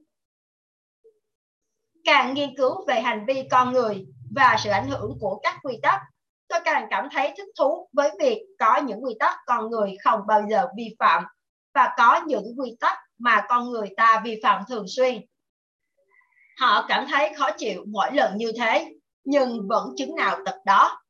Càng 2.03 2.33
nghiên 2.33 2.55
cứu 2.57 2.85
về 2.87 3.01
hành 3.01 3.25
vi 3.27 3.47
con 3.51 3.71
người 3.73 4.05
và 4.35 4.57
sự 4.63 4.69
ảnh 4.69 4.89
hưởng 4.89 5.17
của 5.19 5.39
các 5.43 5.55
quy 5.63 5.79
tắc, 5.83 6.01
tôi 6.47 6.59
càng 6.65 6.87
cảm 6.89 7.07
thấy 7.11 7.33
thích 7.37 7.49
thú 7.59 7.89
với 7.93 8.11
việc 8.19 8.45
có 8.59 8.77
những 8.77 9.03
quy 9.03 9.15
tắc 9.19 9.35
con 9.45 9.69
người 9.69 9.95
không 10.03 10.19
bao 10.27 10.43
giờ 10.49 10.67
vi 10.77 10.95
phạm 10.99 11.23
và 11.73 11.93
có 11.97 12.21
những 12.27 12.45
quy 12.57 12.75
tắc 12.79 12.97
mà 13.17 13.45
con 13.49 13.71
người 13.71 13.89
ta 13.97 14.21
vi 14.25 14.39
phạm 14.43 14.63
thường 14.69 14.85
xuyên. 14.87 15.25
Họ 16.59 16.85
cảm 16.87 17.07
thấy 17.09 17.33
khó 17.37 17.49
chịu 17.57 17.83
mỗi 17.87 18.11
lần 18.13 18.37
như 18.37 18.51
thế, 18.57 18.93
nhưng 19.23 19.67
vẫn 19.67 19.89
chứng 19.97 20.15
nào 20.15 20.37
tật 20.45 20.55
đó. 20.65 21.01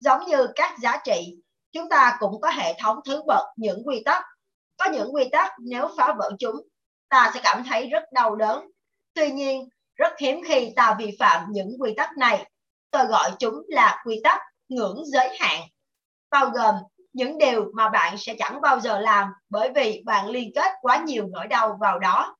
Giống 0.00 0.24
như 0.26 0.46
các 0.54 0.78
giá 0.78 0.96
trị, 1.04 1.36
chúng 1.72 1.88
ta 1.88 2.16
cũng 2.20 2.40
có 2.40 2.50
hệ 2.50 2.74
thống 2.80 3.00
thứ 3.04 3.22
bậc 3.26 3.44
những 3.56 3.82
quy 3.86 4.02
tắc. 4.04 4.24
Có 4.80 4.90
những 4.90 5.14
quy 5.14 5.28
tắc 5.32 5.52
nếu 5.58 5.88
phá 5.96 6.14
vỡ 6.18 6.30
chúng, 6.38 6.56
ta 7.08 7.30
sẽ 7.34 7.40
cảm 7.44 7.64
thấy 7.68 7.86
rất 7.86 8.02
đau 8.12 8.36
đớn. 8.36 8.66
Tuy 9.14 9.30
nhiên, 9.30 9.68
rất 9.96 10.12
hiếm 10.20 10.40
khi 10.48 10.72
ta 10.76 10.96
vi 10.98 11.16
phạm 11.18 11.46
những 11.50 11.76
quy 11.78 11.94
tắc 11.96 12.16
này. 12.18 12.50
Tôi 12.90 13.06
gọi 13.06 13.30
chúng 13.38 13.62
là 13.68 14.02
quy 14.04 14.20
tắc 14.24 14.40
ngưỡng 14.68 15.02
giới 15.06 15.36
hạn, 15.40 15.60
bao 16.30 16.50
gồm 16.50 16.74
những 17.12 17.38
điều 17.38 17.70
mà 17.74 17.88
bạn 17.88 18.18
sẽ 18.18 18.34
chẳng 18.38 18.60
bao 18.60 18.80
giờ 18.80 18.98
làm 19.00 19.28
bởi 19.48 19.70
vì 19.74 20.02
bạn 20.06 20.28
liên 20.28 20.50
kết 20.54 20.72
quá 20.80 20.96
nhiều 21.06 21.26
nỗi 21.32 21.46
đau 21.46 21.78
vào 21.80 21.98
đó. 21.98 22.36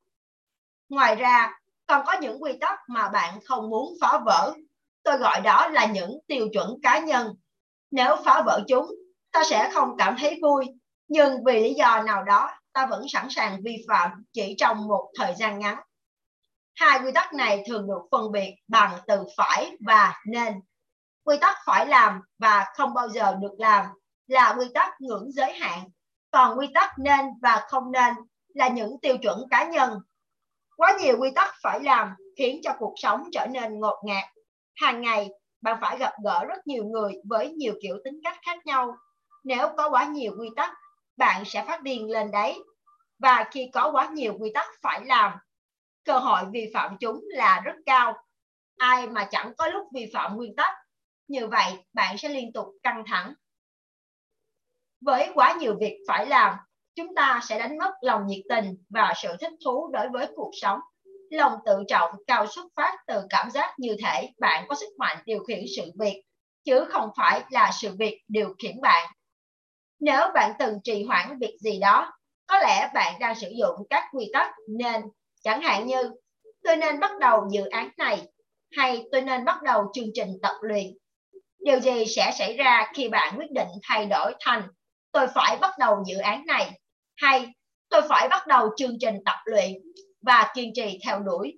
Ngoài 0.89 1.17
ra, 1.17 1.53
còn 1.87 2.07
có 2.07 2.13
những 2.21 2.43
quy 2.43 2.53
tắc 2.61 2.79
mà 2.89 3.09
bạn 3.09 3.39
không 3.45 3.71
muốn 3.71 3.95
phá 4.01 4.21
vỡ. 4.27 4.55
Tôi 5.03 5.19
gọi 5.19 5.41
đó 5.41 5.69
là 5.69 5.87
những 5.87 6.19
tiêu 6.27 6.49
chuẩn 6.53 6.79
cá 6.83 6.99
nhân. 6.99 7.35
Nếu 7.91 8.17
phá 8.25 8.43
vỡ 8.47 8.61
chúng, 8.69 8.87
ta 9.33 9.45
sẽ 9.45 9.71
không 9.73 9.97
cảm 9.99 10.17
thấy 10.21 10.39
vui, 10.43 10.67
nhưng 11.11 11.45
vì 11.45 11.61
lý 11.61 11.75
do 11.75 12.03
nào 12.03 12.25
đó, 12.25 12.51
ta 12.73 12.87
vẫn 12.87 13.03
sẵn 13.09 13.27
sàng 13.31 13.63
vi 13.65 13.85
phạm 13.89 14.11
chỉ 14.33 14.55
trong 14.59 14.89
một 14.89 15.11
thời 15.19 15.35
gian 15.35 15.59
ngắn. 15.59 15.81
Hai 16.75 17.01
quy 17.05 17.13
tắc 17.13 17.35
này 17.35 17.63
thường 17.69 17.87
được 17.89 18.03
phân 18.11 18.33
biệt 18.33 18.55
bằng 18.69 18.99
từ 19.07 19.25
phải 19.37 19.77
và 19.87 20.21
nên. 20.27 20.55
Quy 21.25 21.37
tắc 21.41 21.57
phải 21.67 21.87
làm 21.87 22.21
và 22.39 22.65
không 22.77 22.95
bao 22.95 23.09
giờ 23.09 23.35
được 23.41 23.55
làm 23.59 23.87
là 24.27 24.55
quy 24.59 24.67
tắc 24.75 25.01
ngưỡng 25.01 25.33
giới 25.33 25.53
hạn, 25.53 25.89
còn 26.31 26.59
quy 26.59 26.67
tắc 26.75 26.91
nên 26.99 27.27
và 27.43 27.67
không 27.69 27.93
nên 27.93 28.15
là 28.55 28.69
những 28.69 29.01
tiêu 29.03 29.17
chuẩn 29.23 29.39
cá 29.51 29.65
nhân. 29.65 29.99
Quá 30.77 30.93
nhiều 31.01 31.17
quy 31.21 31.31
tắc 31.35 31.55
phải 31.63 31.81
làm 31.81 32.15
khiến 32.39 32.61
cho 32.63 32.71
cuộc 32.79 32.95
sống 32.97 33.25
trở 33.33 33.47
nên 33.51 33.81
ngột 33.81 34.03
ngạt. 34.05 34.25
Hàng 34.77 35.03
ngày, 35.03 35.29
bạn 35.61 35.79
phải 35.81 35.99
gặp 35.99 36.13
gỡ 36.25 36.45
rất 36.49 36.67
nhiều 36.67 36.85
người 36.85 37.13
với 37.25 37.53
nhiều 37.53 37.75
kiểu 37.83 37.97
tính 38.05 38.21
cách 38.25 38.39
khác 38.47 38.67
nhau. 38.67 38.97
Nếu 39.45 39.69
có 39.77 39.91
quá 39.91 40.05
nhiều 40.05 40.33
quy 40.39 40.49
tắc, 40.57 40.71
bạn 41.21 41.45
sẽ 41.45 41.65
phát 41.67 41.83
điên 41.83 42.11
lên 42.11 42.31
đấy. 42.31 42.59
Và 43.19 43.45
khi 43.51 43.71
có 43.73 43.91
quá 43.93 44.11
nhiều 44.13 44.37
quy 44.41 44.51
tắc 44.55 44.67
phải 44.83 45.05
làm, 45.05 45.33
cơ 46.05 46.19
hội 46.19 46.41
vi 46.53 46.71
phạm 46.75 46.97
chúng 47.01 47.21
là 47.29 47.61
rất 47.65 47.75
cao. 47.87 48.15
Ai 48.77 49.07
mà 49.07 49.29
chẳng 49.31 49.53
có 49.59 49.67
lúc 49.67 49.87
vi 49.95 50.11
phạm 50.15 50.37
nguyên 50.37 50.57
tắc, 50.57 50.75
như 51.29 51.47
vậy 51.47 51.73
bạn 51.93 52.19
sẽ 52.19 52.29
liên 52.29 52.53
tục 52.53 52.67
căng 52.83 53.05
thẳng 53.07 53.35
với 55.01 55.31
quá 55.35 55.57
nhiều 55.61 55.77
việc 55.81 55.99
phải 56.09 56.27
làm, 56.27 56.57
chúng 56.95 57.15
ta 57.15 57.41
sẽ 57.43 57.59
đánh 57.59 57.79
mất 57.79 57.93
lòng 58.01 58.27
nhiệt 58.27 58.41
tình 58.49 58.77
và 58.91 59.13
sự 59.23 59.37
thích 59.41 59.53
thú 59.65 59.91
đối 59.93 60.09
với 60.09 60.27
cuộc 60.37 60.51
sống. 60.61 60.81
Lòng 61.31 61.53
tự 61.67 61.85
trọng 61.89 62.11
cao 62.27 62.47
xuất 62.47 62.65
phát 62.77 62.97
từ 63.07 63.23
cảm 63.31 63.51
giác 63.51 63.75
như 63.79 63.97
thể 64.05 64.31
bạn 64.41 64.65
có 64.69 64.75
sức 64.75 64.89
mạnh 64.99 65.17
điều 65.25 65.45
khiển 65.45 65.65
sự 65.77 65.83
việc, 66.01 66.23
chứ 66.65 66.85
không 66.89 67.11
phải 67.17 67.45
là 67.51 67.71
sự 67.81 67.97
việc 67.99 68.21
điều 68.29 68.55
khiển 68.63 68.81
bạn. 68.81 69.11
Nếu 70.01 70.21
bạn 70.35 70.53
từng 70.59 70.79
trì 70.85 71.05
hoãn 71.05 71.39
việc 71.39 71.57
gì 71.61 71.79
đó, 71.79 72.13
có 72.47 72.59
lẽ 72.59 72.91
bạn 72.95 73.15
đang 73.21 73.35
sử 73.35 73.49
dụng 73.59 73.87
các 73.91 74.05
quy 74.13 74.31
tắc 74.33 74.51
nên, 74.79 75.03
chẳng 75.43 75.61
hạn 75.63 75.87
như 75.87 76.11
tôi 76.65 76.77
nên 76.77 77.01
bắt 77.01 77.11
đầu 77.21 77.49
dự 77.51 77.65
án 77.65 77.91
này, 77.97 78.27
hay 78.77 79.05
tôi 79.13 79.23
nên 79.23 79.45
bắt 79.45 79.63
đầu 79.63 79.91
chương 79.95 80.11
trình 80.15 80.39
tập 80.43 80.55
luyện. 80.61 80.87
Điều 81.59 81.81
gì 81.81 82.07
sẽ 82.07 82.33
xảy 82.39 82.57
ra 82.57 82.93
khi 82.95 83.09
bạn 83.09 83.39
quyết 83.39 83.51
định 83.55 83.69
thay 83.83 84.07
đổi 84.07 84.35
thành 84.41 84.69
tôi 85.13 85.27
phải 85.35 85.59
bắt 85.61 85.75
đầu 85.79 86.03
dự 86.07 86.19
án 86.19 86.47
này 86.47 86.81
hay 87.17 87.47
tôi 87.89 88.03
phải 88.09 88.29
bắt 88.29 88.47
đầu 88.47 88.71
chương 88.77 88.97
trình 89.01 89.15
tập 89.25 89.37
luyện 89.45 89.73
và 90.23 90.53
kiên 90.55 90.73
trì 90.75 90.99
theo 91.07 91.21
đuổi. 91.21 91.55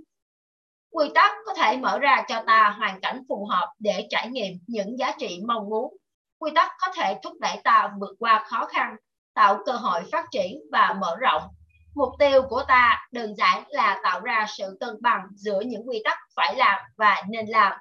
Quy 0.91 1.09
tắc 1.15 1.33
có 1.47 1.55
thể 1.55 1.77
mở 1.77 1.99
ra 1.99 2.25
cho 2.29 2.43
ta 2.47 2.75
hoàn 2.79 3.01
cảnh 3.01 3.23
phù 3.29 3.47
hợp 3.51 3.73
để 3.79 4.07
trải 4.11 4.29
nghiệm 4.29 4.53
những 4.67 4.99
giá 4.99 5.13
trị 5.19 5.41
mong 5.47 5.69
muốn. 5.69 5.97
Quy 6.43 6.51
tắc 6.55 6.73
có 6.79 6.93
thể 6.95 7.19
thúc 7.23 7.33
đẩy 7.41 7.61
ta 7.65 7.93
vượt 8.01 8.17
qua 8.19 8.45
khó 8.49 8.67
khăn, 8.67 8.97
tạo 9.35 9.59
cơ 9.67 9.73
hội 9.73 10.03
phát 10.13 10.25
triển 10.31 10.61
và 10.73 10.97
mở 11.01 11.17
rộng. 11.21 11.43
Mục 11.95 12.09
tiêu 12.19 12.43
của 12.49 12.63
ta 12.69 13.07
đơn 13.13 13.35
giản 13.37 13.65
là 13.69 14.01
tạo 14.03 14.21
ra 14.21 14.47
sự 14.59 14.77
cân 14.81 14.97
bằng 15.01 15.21
giữa 15.35 15.61
những 15.61 15.89
quy 15.89 16.01
tắc 16.05 16.19
phải 16.37 16.55
làm 16.57 16.81
và 16.97 17.23
nên 17.29 17.47
làm, 17.47 17.73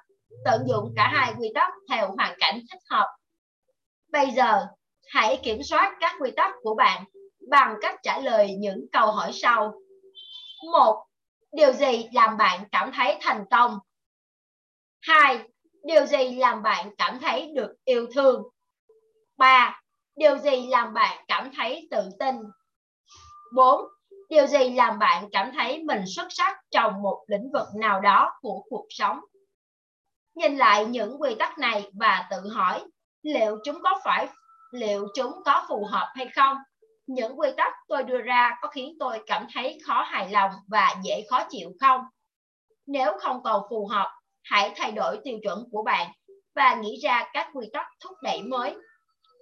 tận 0.44 0.64
dụng 0.68 0.92
cả 0.96 1.08
hai 1.12 1.34
quy 1.38 1.48
tắc 1.54 1.72
theo 1.90 2.12
hoàn 2.16 2.36
cảnh 2.40 2.60
thích 2.72 2.80
hợp. 2.90 3.16
Bây 4.12 4.30
giờ, 4.30 4.66
hãy 5.08 5.40
kiểm 5.42 5.62
soát 5.62 5.96
các 6.00 6.14
quy 6.20 6.30
tắc 6.36 6.54
của 6.62 6.74
bạn 6.74 7.04
bằng 7.50 7.76
cách 7.82 7.94
trả 8.02 8.18
lời 8.18 8.54
những 8.58 8.86
câu 8.92 9.12
hỏi 9.12 9.30
sau. 9.32 9.72
Một, 10.72 11.04
điều 11.52 11.72
gì 11.72 12.08
làm 12.12 12.36
bạn 12.36 12.64
cảm 12.72 12.92
thấy 12.92 13.18
thành 13.20 13.44
công? 13.50 13.78
Hai, 15.00 15.38
điều 15.84 16.06
gì 16.06 16.36
làm 16.36 16.62
bạn 16.62 16.90
cảm 16.98 17.18
thấy 17.20 17.52
được 17.54 17.74
yêu 17.84 18.06
thương? 18.14 18.51
Ba, 19.36 19.80
điều 20.16 20.38
gì 20.38 20.66
làm 20.66 20.94
bạn 20.94 21.24
cảm 21.28 21.50
thấy 21.56 21.88
tự 21.90 22.08
tin? 22.18 22.36
Bốn, 23.54 23.80
điều 24.28 24.46
gì 24.46 24.70
làm 24.70 24.98
bạn 24.98 25.28
cảm 25.32 25.50
thấy 25.58 25.82
mình 25.84 26.02
xuất 26.16 26.26
sắc 26.30 26.56
trong 26.70 27.02
một 27.02 27.24
lĩnh 27.26 27.50
vực 27.52 27.66
nào 27.80 28.00
đó 28.00 28.30
của 28.40 28.62
cuộc 28.68 28.86
sống? 28.90 29.20
Nhìn 30.34 30.56
lại 30.56 30.86
những 30.86 31.22
quy 31.22 31.34
tắc 31.34 31.58
này 31.58 31.90
và 32.00 32.26
tự 32.30 32.48
hỏi 32.54 32.84
liệu 33.22 33.58
chúng 33.64 33.82
có 33.82 34.00
phải 34.04 34.28
liệu 34.72 35.06
chúng 35.14 35.32
có 35.44 35.64
phù 35.68 35.86
hợp 35.90 36.12
hay 36.14 36.28
không. 36.36 36.56
Những 37.06 37.40
quy 37.40 37.48
tắc 37.56 37.72
tôi 37.88 38.02
đưa 38.02 38.20
ra 38.20 38.50
có 38.62 38.68
khiến 38.68 38.96
tôi 39.00 39.22
cảm 39.26 39.46
thấy 39.54 39.78
khó 39.86 40.02
hài 40.02 40.30
lòng 40.30 40.50
và 40.68 40.94
dễ 41.02 41.26
khó 41.30 41.46
chịu 41.50 41.72
không? 41.80 42.00
Nếu 42.86 43.12
không 43.20 43.42
còn 43.42 43.62
phù 43.70 43.86
hợp, 43.86 44.10
hãy 44.42 44.72
thay 44.76 44.92
đổi 44.92 45.20
tiêu 45.24 45.38
chuẩn 45.42 45.64
của 45.72 45.82
bạn 45.82 46.10
và 46.54 46.74
nghĩ 46.74 47.00
ra 47.02 47.24
các 47.32 47.48
quy 47.54 47.66
tắc 47.72 47.86
thúc 48.04 48.12
đẩy 48.22 48.42
mới. 48.42 48.74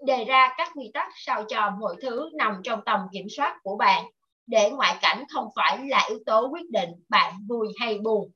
Đề 0.06 0.24
ra 0.24 0.54
các 0.58 0.68
quy 0.74 0.90
tắc 0.94 1.08
sao 1.16 1.44
cho 1.48 1.70
mọi 1.80 1.96
thứ 2.02 2.30
nằm 2.34 2.60
trong 2.64 2.80
tầm 2.86 3.00
kiểm 3.12 3.26
soát 3.36 3.58
của 3.62 3.76
bạn, 3.76 4.04
để 4.46 4.70
ngoại 4.70 4.96
cảnh 5.02 5.24
không 5.34 5.48
phải 5.56 5.78
là 5.88 6.06
yếu 6.08 6.18
tố 6.26 6.48
quyết 6.52 6.70
định 6.70 6.90
bạn 7.08 7.34
vui 7.48 7.68
hay 7.80 7.98
buồn. 7.98 8.30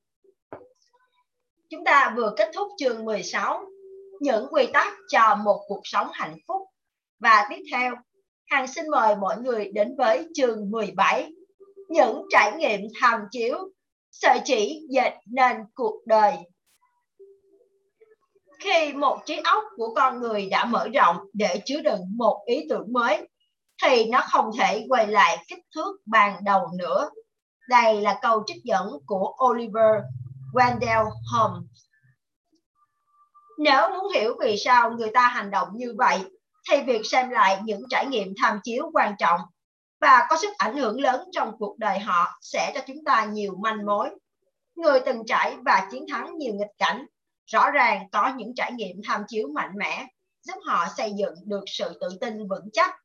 Chúng 1.70 1.85
ta 1.85 2.12
vừa 2.16 2.35
kết 2.37 2.50
thúc 2.55 2.68
chương 2.79 3.05
16, 3.05 3.64
những 4.20 4.46
quy 4.50 4.66
tắc 4.72 4.92
cho 5.09 5.35
một 5.44 5.61
cuộc 5.68 5.81
sống 5.85 6.09
hạnh 6.12 6.37
phúc. 6.48 6.62
Và 7.18 7.46
tiếp 7.50 7.62
theo, 7.72 7.94
Hằng 8.46 8.66
xin 8.66 8.85
mời 8.90 9.16
mọi 9.16 9.37
người 9.42 9.70
đến 9.74 9.94
với 9.98 10.27
chương 10.35 10.70
17, 10.70 11.33
những 11.88 12.22
trải 12.31 12.53
nghiệm 12.57 12.81
tham 13.00 13.20
chiếu, 13.31 13.59
sợi 14.11 14.38
chỉ 14.44 14.87
dệt 14.90 15.12
nên 15.27 15.57
cuộc 15.74 16.07
đời. 16.07 16.35
Khi 18.64 18.92
một 18.92 19.18
trí 19.27 19.40
óc 19.44 19.64
của 19.77 19.94
con 19.94 20.20
người 20.20 20.48
đã 20.50 20.64
mở 20.64 20.88
rộng 20.94 21.16
để 21.33 21.61
chứa 21.64 21.81
đựng 21.81 22.00
một 22.16 22.42
ý 22.46 22.66
tưởng 22.70 22.92
mới, 22.92 23.29
thì 23.83 24.05
nó 24.05 24.20
không 24.33 24.50
thể 24.59 24.87
quay 24.88 25.07
lại 25.07 25.44
kích 25.48 25.59
thước 25.74 25.96
ban 26.07 26.44
đầu 26.44 26.68
nữa. 26.79 27.11
Đây 27.68 28.00
là 28.00 28.18
câu 28.22 28.42
trích 28.46 28.64
dẫn 28.64 28.88
của 29.07 29.35
Oliver 29.44 29.94
Wendell 30.53 31.11
Holmes. 31.33 31.64
Nếu 33.59 33.90
muốn 33.90 34.12
hiểu 34.14 34.37
vì 34.40 34.57
sao 34.59 34.90
người 34.90 35.11
ta 35.14 35.29
hành 35.29 35.50
động 35.50 35.68
như 35.74 35.94
vậy, 35.98 36.18
thì 36.70 36.83
việc 36.83 37.07
xem 37.07 37.31
lại 37.31 37.61
những 37.64 37.83
trải 37.90 38.07
nghiệm 38.07 38.35
tham 38.42 38.61
chiếu 38.64 38.90
quan 38.92 39.14
trọng 39.18 39.40
và 40.00 40.27
có 40.31 40.37
sức 40.37 40.50
ảnh 40.59 40.77
hưởng 40.77 41.00
lớn 41.00 41.29
trong 41.33 41.53
cuộc 41.59 41.79
đời 41.79 41.98
họ 41.98 42.38
sẽ 42.40 42.72
cho 42.74 42.81
chúng 42.87 43.05
ta 43.05 43.24
nhiều 43.24 43.55
manh 43.62 43.87
mối. 43.87 44.11
Người 44.74 45.00
từng 45.00 45.22
trải 45.27 45.57
và 45.64 45.88
chiến 45.90 46.07
thắng 46.12 46.38
nhiều 46.38 46.55
nghịch 46.55 46.72
cảnh, 46.79 47.07
rõ 47.46 47.70
ràng 47.70 48.09
có 48.12 48.33
những 48.37 48.54
trải 48.57 48.72
nghiệm 48.72 48.96
tham 49.04 49.22
chiếu 49.28 49.48
mạnh 49.54 49.70
mẽ, 49.76 50.07
giúp 50.42 50.61
họ 50.66 50.87
xây 50.96 51.12
dựng 51.18 51.35
được 51.44 51.64
sự 51.66 51.98
tự 52.00 52.09
tin 52.20 52.48
vững 52.48 52.68
chắc. 52.72 52.96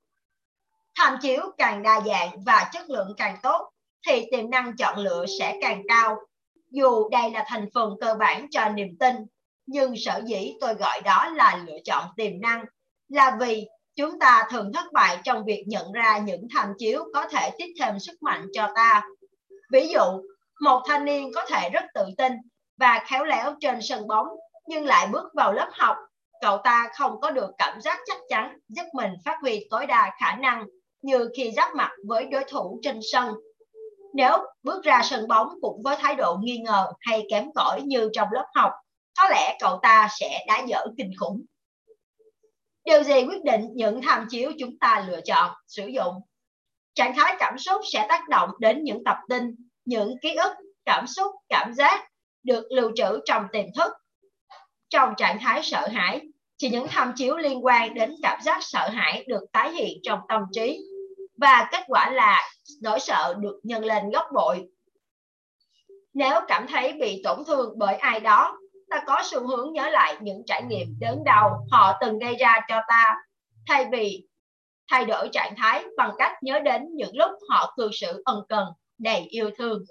Tham 0.95 1.17
chiếu 1.21 1.41
càng 1.57 1.83
đa 1.83 2.01
dạng 2.05 2.43
và 2.45 2.69
chất 2.73 2.89
lượng 2.89 3.13
càng 3.17 3.37
tốt, 3.43 3.71
thì 4.07 4.25
tiềm 4.31 4.49
năng 4.49 4.75
chọn 4.77 4.97
lựa 4.97 5.25
sẽ 5.39 5.57
càng 5.61 5.81
cao. 5.87 6.17
Dù 6.71 7.09
đây 7.09 7.31
là 7.31 7.45
thành 7.47 7.69
phần 7.73 7.93
cơ 8.01 8.15
bản 8.19 8.47
cho 8.51 8.69
niềm 8.69 8.97
tin, 8.99 9.15
nhưng 9.65 9.93
sở 9.97 10.21
dĩ 10.25 10.53
tôi 10.61 10.73
gọi 10.73 11.01
đó 11.01 11.29
là 11.35 11.63
lựa 11.67 11.77
chọn 11.85 12.07
tiềm 12.17 12.41
năng 12.41 12.65
là 13.09 13.37
vì 13.39 13.67
chúng 13.95 14.19
ta 14.19 14.47
thường 14.51 14.73
thất 14.73 14.93
bại 14.93 15.17
trong 15.23 15.45
việc 15.45 15.63
nhận 15.67 15.91
ra 15.91 16.17
những 16.17 16.47
tham 16.55 16.73
chiếu 16.77 17.03
có 17.13 17.27
thể 17.27 17.51
tiếp 17.57 17.73
thêm 17.79 17.99
sức 17.99 18.23
mạnh 18.23 18.47
cho 18.53 18.71
ta. 18.75 19.03
Ví 19.71 19.87
dụ, 19.87 20.21
một 20.61 20.83
thanh 20.87 21.05
niên 21.05 21.31
có 21.35 21.45
thể 21.49 21.69
rất 21.69 21.83
tự 21.93 22.05
tin 22.17 22.33
và 22.79 23.03
khéo 23.07 23.23
léo 23.23 23.55
trên 23.59 23.81
sân 23.81 24.07
bóng 24.07 24.27
nhưng 24.67 24.85
lại 24.85 25.07
bước 25.07 25.33
vào 25.33 25.53
lớp 25.53 25.69
học 25.71 25.97
cậu 26.41 26.57
ta 26.63 26.89
không 26.93 27.21
có 27.21 27.31
được 27.31 27.51
cảm 27.57 27.81
giác 27.81 27.99
chắc 28.05 28.17
chắn 28.29 28.57
giúp 28.67 28.83
mình 28.93 29.11
phát 29.25 29.37
huy 29.41 29.67
tối 29.69 29.85
đa 29.85 30.11
khả 30.19 30.35
năng 30.35 30.65
như 31.01 31.29
khi 31.37 31.51
giáp 31.51 31.75
mặt 31.75 31.91
với 32.07 32.25
đối 32.25 32.43
thủ 32.47 32.79
trên 32.83 32.99
sân. 33.11 33.35
Nếu 34.13 34.37
bước 34.63 34.83
ra 34.83 35.01
sân 35.03 35.27
bóng 35.27 35.47
cũng 35.61 35.81
với 35.83 35.95
thái 35.99 36.15
độ 36.15 36.37
nghi 36.41 36.57
ngờ 36.57 36.91
hay 36.99 37.27
kém 37.29 37.45
cỏi 37.55 37.81
như 37.81 38.09
trong 38.13 38.27
lớp 38.31 38.45
học, 38.55 38.71
có 39.17 39.29
lẽ 39.29 39.57
cậu 39.59 39.79
ta 39.81 40.07
sẽ 40.19 40.45
đá 40.47 40.63
dở 40.67 40.85
kinh 40.97 41.11
khủng. 41.19 41.45
Điều 42.85 43.03
gì 43.03 43.25
quyết 43.25 43.43
định 43.43 43.67
những 43.73 44.01
tham 44.01 44.25
chiếu 44.29 44.51
chúng 44.59 44.79
ta 44.79 45.05
lựa 45.07 45.21
chọn, 45.21 45.51
sử 45.67 45.87
dụng? 45.87 46.15
Trạng 46.93 47.13
thái 47.15 47.35
cảm 47.39 47.57
xúc 47.57 47.81
sẽ 47.93 48.05
tác 48.09 48.29
động 48.29 48.49
đến 48.59 48.83
những 48.83 49.03
tập 49.03 49.17
tin, 49.29 49.55
những 49.85 50.15
ký 50.21 50.35
ức, 50.35 50.53
cảm 50.85 51.07
xúc, 51.07 51.31
cảm 51.49 51.73
giác 51.73 52.09
được 52.43 52.67
lưu 52.71 52.91
trữ 52.95 53.19
trong 53.25 53.45
tiềm 53.51 53.65
thức. 53.75 53.93
Trong 54.89 55.13
trạng 55.17 55.39
thái 55.41 55.63
sợ 55.63 55.87
hãi, 55.87 56.21
chỉ 56.57 56.69
những 56.69 56.87
tham 56.87 57.13
chiếu 57.15 57.37
liên 57.37 57.65
quan 57.65 57.93
đến 57.93 58.15
cảm 58.23 58.41
giác 58.41 58.57
sợ 58.61 58.89
hãi 58.89 59.25
được 59.27 59.43
tái 59.51 59.71
hiện 59.71 59.97
trong 60.03 60.19
tâm 60.29 60.41
trí 60.53 60.79
và 61.37 61.69
kết 61.71 61.83
quả 61.87 62.09
là 62.09 62.49
nỗi 62.81 62.99
sợ 62.99 63.35
được 63.39 63.59
nhân 63.63 63.85
lên 63.85 64.09
gấp 64.09 64.29
bội. 64.33 64.67
Nếu 66.13 66.39
cảm 66.47 66.67
thấy 66.67 66.93
bị 66.93 67.21
tổn 67.23 67.45
thương 67.47 67.73
bởi 67.77 67.95
ai 67.95 68.19
đó, 68.19 68.57
ta 68.89 69.03
có 69.07 69.21
xu 69.23 69.47
hướng 69.47 69.73
nhớ 69.73 69.89
lại 69.89 70.17
những 70.21 70.43
trải 70.45 70.63
nghiệm 70.63 70.95
đớn 70.99 71.23
đau 71.23 71.67
họ 71.71 71.97
từng 72.01 72.19
gây 72.19 72.35
ra 72.35 72.59
cho 72.67 72.81
ta, 72.87 73.15
thay 73.67 73.85
vì 73.91 74.27
thay 74.91 75.05
đổi 75.05 75.29
trạng 75.31 75.53
thái 75.57 75.85
bằng 75.97 76.11
cách 76.17 76.31
nhớ 76.41 76.59
đến 76.59 76.81
những 76.95 77.17
lúc 77.17 77.31
họ 77.49 77.73
cư 77.77 77.89
xử 77.93 78.21
ân 78.25 78.43
cần, 78.49 78.65
đầy 78.97 79.19
yêu 79.19 79.49
thương. 79.57 79.83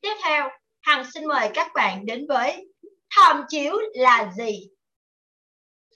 Tiếp 0.00 0.14
theo, 0.24 0.48
Hằng 0.82 1.04
xin 1.14 1.24
mời 1.24 1.50
các 1.54 1.70
bạn 1.74 2.06
đến 2.06 2.26
với 2.28 2.68
tham 3.16 3.44
chiếu 3.48 3.74
là 3.94 4.32
gì? 4.36 4.68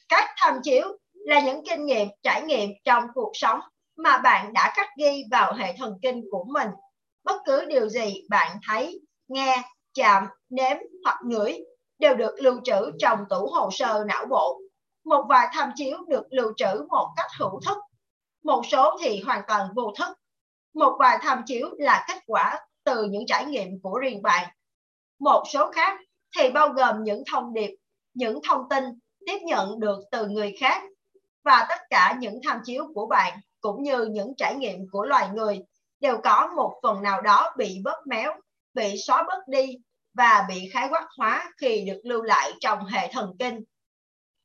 Các 0.09 0.31
tham 0.37 0.55
chiếu 0.63 0.99
là 1.15 1.41
những 1.41 1.61
kinh 1.71 1.87
nghiệm, 1.87 2.09
trải 2.23 2.43
nghiệm 2.43 2.71
trong 2.85 3.05
cuộc 3.15 3.31
sống 3.35 3.61
mà 3.97 4.19
bạn 4.19 4.53
đã 4.53 4.73
khắc 4.77 4.89
ghi 4.99 5.25
vào 5.31 5.53
hệ 5.53 5.75
thần 5.79 5.99
kinh 6.03 6.25
của 6.31 6.45
mình. 6.49 6.69
Bất 7.25 7.37
cứ 7.47 7.65
điều 7.65 7.89
gì 7.89 8.15
bạn 8.31 8.57
thấy, 8.69 9.01
nghe, 9.29 9.63
chạm, 9.95 10.27
nếm 10.51 10.77
hoặc 11.05 11.19
ngửi 11.25 11.59
đều 11.99 12.15
được 12.15 12.35
lưu 12.39 12.61
trữ 12.65 12.91
trong 12.99 13.19
tủ 13.31 13.51
hồ 13.53 13.71
sơ 13.73 14.05
não 14.09 14.27
bộ. 14.27 14.61
Một 15.05 15.25
vài 15.29 15.49
tham 15.53 15.71
chiếu 15.75 15.99
được 16.09 16.25
lưu 16.31 16.53
trữ 16.57 16.87
một 16.89 17.09
cách 17.17 17.31
hữu 17.39 17.61
thức, 17.67 17.79
một 18.45 18.63
số 18.71 18.99
thì 19.03 19.21
hoàn 19.21 19.43
toàn 19.49 19.69
vô 19.77 19.93
thức. 19.99 20.17
Một 20.75 20.97
vài 20.99 21.19
tham 21.23 21.43
chiếu 21.47 21.69
là 21.79 22.05
kết 22.09 22.19
quả 22.27 22.67
từ 22.85 23.05
những 23.05 23.27
trải 23.27 23.45
nghiệm 23.45 23.81
của 23.83 23.99
riêng 23.99 24.23
bạn. 24.23 24.51
Một 25.19 25.45
số 25.53 25.71
khác 25.71 26.01
thì 26.37 26.51
bao 26.51 26.69
gồm 26.69 27.05
những 27.05 27.23
thông 27.33 27.55
điệp, 27.55 27.71
những 28.15 28.41
thông 28.49 28.69
tin 28.71 28.85
tiếp 29.27 29.39
nhận 29.43 29.81
được 29.81 29.99
từ 30.11 30.27
người 30.27 30.55
khác 30.61 30.83
và 31.45 31.67
tất 31.69 31.81
cả 31.91 32.17
những 32.21 32.41
tham 32.45 32.61
chiếu 32.65 32.87
của 32.95 33.07
bạn 33.07 33.39
cũng 33.61 33.83
như 33.83 34.05
những 34.05 34.35
trải 34.37 34.55
nghiệm 34.55 34.89
của 34.93 35.05
loài 35.05 35.29
người 35.35 35.59
đều 36.01 36.19
có 36.25 36.53
một 36.57 36.75
phần 36.83 37.03
nào 37.03 37.23
đó 37.23 37.55
bị 37.57 37.81
bóp 37.85 38.03
méo, 38.07 38.33
bị 38.75 38.95
xóa 39.07 39.23
bớt 39.23 39.49
đi 39.49 39.77
và 40.15 40.47
bị 40.49 40.71
khái 40.73 40.89
quát 40.91 41.07
hóa 41.19 41.53
khi 41.61 41.85
được 41.87 42.01
lưu 42.05 42.23
lại 42.23 42.53
trong 42.61 42.87
hệ 42.87 43.09
thần 43.13 43.37
kinh. 43.39 43.61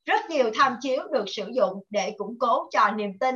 Rất 0.05 0.29
nhiều 0.29 0.51
tham 0.55 0.75
chiếu 0.81 1.07
được 1.11 1.25
sử 1.27 1.51
dụng 1.55 1.83
để 1.89 2.13
củng 2.17 2.39
cố 2.39 2.69
cho 2.71 2.91
niềm 2.91 3.11
tin. 3.19 3.35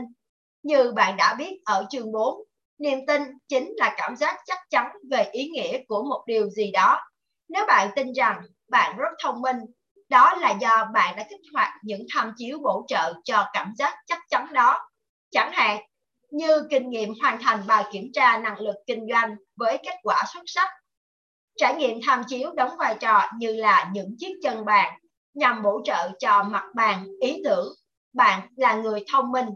Như 0.64 0.92
bạn 0.92 1.18
đã 1.18 1.36
biết 1.38 1.62
ở 1.66 1.86
chương 1.90 2.12
4, 2.12 2.44
niềm 2.78 3.00
tin 3.08 3.22
chính 3.48 3.74
là 3.78 3.94
cảm 3.98 4.16
giác 4.16 4.38
chắc 4.46 4.58
chắn 4.70 4.92
về 5.12 5.30
ý 5.32 5.50
nghĩa 5.50 5.84
của 5.88 6.04
một 6.04 6.24
điều 6.28 6.50
gì 6.50 6.72
đó. 6.72 7.00
Nếu 7.50 7.66
bạn 7.68 7.90
tin 7.96 8.14
rằng 8.14 8.42
bạn 8.70 8.98
rất 8.98 9.10
thông 9.24 9.42
minh, 9.42 9.58
đó 10.10 10.36
là 10.36 10.52
do 10.62 10.90
bạn 10.94 11.16
đã 11.16 11.26
kích 11.30 11.40
hoạt 11.54 11.74
những 11.84 12.06
tham 12.14 12.34
chiếu 12.38 12.60
bổ 12.64 12.86
trợ 12.88 13.14
cho 13.24 13.46
cảm 13.54 13.74
giác 13.78 13.96
chắc 14.08 14.20
chắn 14.30 14.54
đó 14.54 14.90
chẳng 15.32 15.52
hạn 15.54 15.82
như 16.32 16.68
kinh 16.70 16.90
nghiệm 16.90 17.14
hoàn 17.22 17.42
thành 17.42 17.68
bài 17.68 17.84
kiểm 17.92 18.10
tra 18.14 18.38
năng 18.38 18.60
lực 18.60 18.76
kinh 18.88 19.08
doanh 19.12 19.36
với 19.56 19.78
kết 19.86 19.96
quả 20.04 20.24
xuất 20.34 20.44
sắc. 20.46 20.70
Trải 21.58 21.76
nghiệm 21.76 22.00
tham 22.06 22.24
chiếu 22.28 22.52
đóng 22.56 22.78
vai 22.78 22.96
trò 23.00 23.22
như 23.38 23.56
là 23.56 23.90
những 23.94 24.16
chiếc 24.20 24.34
chân 24.44 24.66
bàn 24.66 25.00
nhằm 25.34 25.64
bổ 25.64 25.82
trợ 25.86 26.12
cho 26.20 26.44
mặt 26.44 26.64
bàn 26.76 27.08
ý 27.22 27.42
tưởng 27.46 27.74
bạn 28.14 28.48
là 28.58 28.76
người 28.76 29.06
thông 29.12 29.32
minh. 29.32 29.48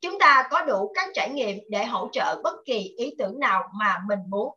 Chúng 0.00 0.18
ta 0.18 0.48
có 0.50 0.62
đủ 0.62 0.92
các 0.94 1.10
trải 1.14 1.30
nghiệm 1.30 1.58
để 1.70 1.84
hỗ 1.84 2.08
trợ 2.12 2.40
bất 2.44 2.54
kỳ 2.64 2.94
ý 2.98 3.14
tưởng 3.18 3.38
nào 3.38 3.62
mà 3.80 3.98
mình 4.08 4.18
muốn. 4.28 4.54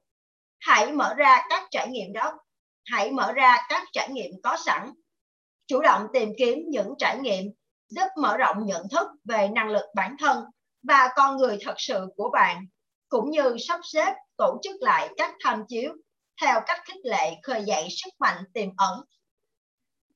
Hãy 0.59 0.91
mở 0.91 1.13
ra 1.17 1.41
các 1.49 1.67
trải 1.71 1.87
nghiệm 1.87 2.13
đó. 2.13 2.39
Hãy 2.85 3.11
mở 3.11 3.33
ra 3.33 3.57
các 3.69 3.83
trải 3.93 4.09
nghiệm 4.09 4.31
có 4.43 4.57
sẵn. 4.65 4.91
Chủ 5.67 5.81
động 5.81 6.07
tìm 6.13 6.29
kiếm 6.37 6.59
những 6.67 6.93
trải 6.97 7.19
nghiệm 7.19 7.45
giúp 7.89 8.07
mở 8.17 8.37
rộng 8.37 8.65
nhận 8.65 8.89
thức 8.91 9.07
về 9.23 9.47
năng 9.47 9.69
lực 9.69 9.85
bản 9.95 10.15
thân 10.19 10.43
và 10.83 11.09
con 11.15 11.37
người 11.37 11.57
thật 11.61 11.75
sự 11.77 12.07
của 12.15 12.29
bạn, 12.33 12.65
cũng 13.09 13.31
như 13.31 13.55
sắp 13.67 13.79
xếp 13.83 14.13
tổ 14.37 14.59
chức 14.63 14.75
lại 14.79 15.09
các 15.17 15.35
tham 15.43 15.63
chiếu 15.67 15.93
theo 16.41 16.61
cách 16.65 16.81
khích 16.85 17.05
lệ 17.05 17.35
khơi 17.43 17.63
dậy 17.65 17.87
sức 17.89 18.09
mạnh 18.19 18.43
tiềm 18.53 18.69
ẩn. 18.77 19.01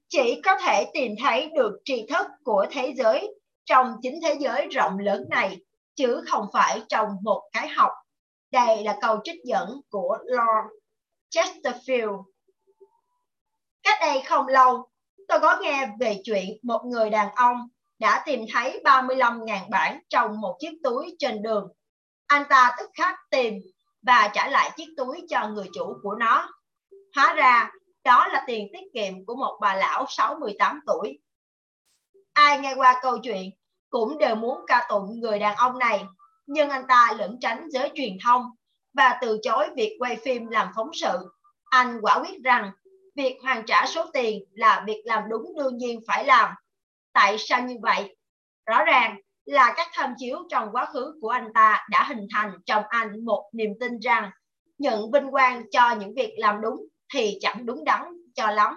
Chỉ 0.09 0.41
có 0.45 0.57
thể 0.57 0.91
tìm 0.93 1.15
thấy 1.23 1.49
được 1.55 1.81
tri 1.85 2.05
thức 2.09 2.27
của 2.43 2.65
thế 2.71 2.93
giới 2.97 3.33
trong 3.65 3.95
chính 4.01 4.19
thế 4.23 4.37
giới 4.39 4.67
rộng 4.67 4.99
lớn 4.99 5.25
này, 5.29 5.57
chứ 5.95 6.23
không 6.27 6.45
phải 6.53 6.81
trong 6.89 7.07
một 7.21 7.49
cái 7.53 7.67
học. 7.67 7.91
Đây 8.51 8.83
là 8.83 8.97
câu 9.01 9.19
trích 9.23 9.39
dẫn 9.43 9.81
của 9.89 10.17
Lord 10.23 10.67
Chesterfield. 11.29 12.23
Cách 13.83 13.97
đây 14.01 14.21
không 14.21 14.47
lâu, 14.47 14.89
tôi 15.27 15.39
có 15.39 15.59
nghe 15.61 15.89
về 15.99 16.21
chuyện 16.23 16.57
một 16.63 16.81
người 16.85 17.09
đàn 17.09 17.35
ông 17.35 17.57
đã 17.99 18.23
tìm 18.25 18.45
thấy 18.53 18.81
35.000 18.83 19.69
bản 19.69 19.99
trong 20.09 20.41
một 20.41 20.57
chiếc 20.59 20.79
túi 20.83 21.15
trên 21.19 21.41
đường. 21.41 21.71
Anh 22.27 22.43
ta 22.49 22.75
tức 22.77 22.89
khắc 22.93 23.15
tìm 23.29 23.53
và 24.01 24.31
trả 24.33 24.47
lại 24.47 24.71
chiếc 24.77 24.87
túi 24.97 25.25
cho 25.29 25.47
người 25.47 25.67
chủ 25.73 25.97
của 26.03 26.15
nó. 26.15 26.49
Hóa 27.15 27.33
ra, 27.33 27.71
đó 28.03 28.27
là 28.27 28.43
tiền 28.47 28.67
tiết 28.73 28.83
kiệm 28.93 29.25
của 29.25 29.35
một 29.35 29.57
bà 29.61 29.75
lão 29.75 30.05
68 30.09 30.79
tuổi. 30.87 31.19
Ai 32.33 32.59
nghe 32.59 32.73
qua 32.75 32.99
câu 33.01 33.17
chuyện 33.23 33.49
cũng 33.89 34.17
đều 34.17 34.35
muốn 34.35 34.61
ca 34.67 34.85
tụng 34.89 35.19
người 35.19 35.39
đàn 35.39 35.55
ông 35.55 35.79
này, 35.79 36.05
nhưng 36.53 36.69
anh 36.69 36.83
ta 36.87 37.13
lẩn 37.17 37.37
tránh 37.41 37.67
giới 37.69 37.91
truyền 37.95 38.17
thông 38.23 38.41
và 38.93 39.17
từ 39.21 39.39
chối 39.43 39.69
việc 39.75 39.95
quay 39.99 40.15
phim 40.15 40.47
làm 40.47 40.67
phóng 40.75 40.89
sự. 40.93 41.17
Anh 41.63 41.97
quả 42.01 42.19
quyết 42.19 42.43
rằng 42.43 42.71
việc 43.15 43.37
hoàn 43.43 43.65
trả 43.65 43.85
số 43.85 44.05
tiền 44.13 44.43
là 44.51 44.83
việc 44.87 45.01
làm 45.05 45.23
đúng 45.29 45.53
đương 45.57 45.77
nhiên 45.77 45.99
phải 46.07 46.25
làm. 46.25 46.53
Tại 47.13 47.37
sao 47.37 47.61
như 47.61 47.75
vậy? 47.81 48.15
Rõ 48.65 48.83
ràng 48.83 49.17
là 49.45 49.73
các 49.77 49.87
tham 49.93 50.13
chiếu 50.17 50.37
trong 50.49 50.69
quá 50.71 50.85
khứ 50.85 51.17
của 51.21 51.29
anh 51.29 51.53
ta 51.53 51.87
đã 51.89 52.03
hình 52.03 52.27
thành 52.33 52.51
trong 52.65 52.83
anh 52.89 53.25
một 53.25 53.49
niềm 53.53 53.71
tin 53.79 53.99
rằng 53.99 54.31
nhận 54.77 55.11
vinh 55.11 55.31
quang 55.31 55.63
cho 55.71 55.95
những 55.99 56.13
việc 56.15 56.33
làm 56.37 56.61
đúng 56.61 56.87
thì 57.13 57.37
chẳng 57.41 57.65
đúng 57.65 57.83
đắn 57.83 58.01
cho 58.35 58.51
lắm. 58.51 58.75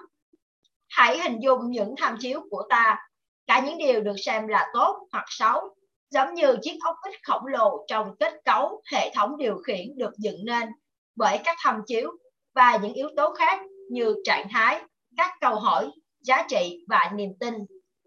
Hãy 0.88 1.18
hình 1.18 1.38
dung 1.42 1.70
những 1.70 1.94
tham 1.98 2.16
chiếu 2.20 2.40
của 2.50 2.66
ta, 2.70 2.98
cả 3.46 3.60
những 3.66 3.78
điều 3.78 4.00
được 4.00 4.16
xem 4.16 4.48
là 4.48 4.66
tốt 4.74 5.08
hoặc 5.12 5.24
xấu, 5.28 5.76
giống 6.10 6.34
như 6.34 6.56
chiếc 6.62 6.78
ốc 6.84 6.96
vít 7.06 7.14
khổng 7.22 7.46
lồ 7.46 7.84
trong 7.88 8.16
kết 8.20 8.34
cấu 8.44 8.82
hệ 8.92 9.12
thống 9.14 9.36
điều 9.36 9.58
khiển 9.66 9.96
được 9.96 10.12
dựng 10.18 10.44
nên 10.44 10.68
bởi 11.16 11.38
các 11.44 11.56
tham 11.60 11.80
chiếu 11.86 12.10
và 12.54 12.78
những 12.82 12.92
yếu 12.92 13.08
tố 13.16 13.34
khác 13.34 13.60
như 13.90 14.14
trạng 14.24 14.48
thái, 14.50 14.82
các 15.16 15.30
câu 15.40 15.54
hỏi, 15.54 15.90
giá 16.20 16.46
trị 16.48 16.84
và 16.88 17.10
niềm 17.14 17.30
tin 17.40 17.54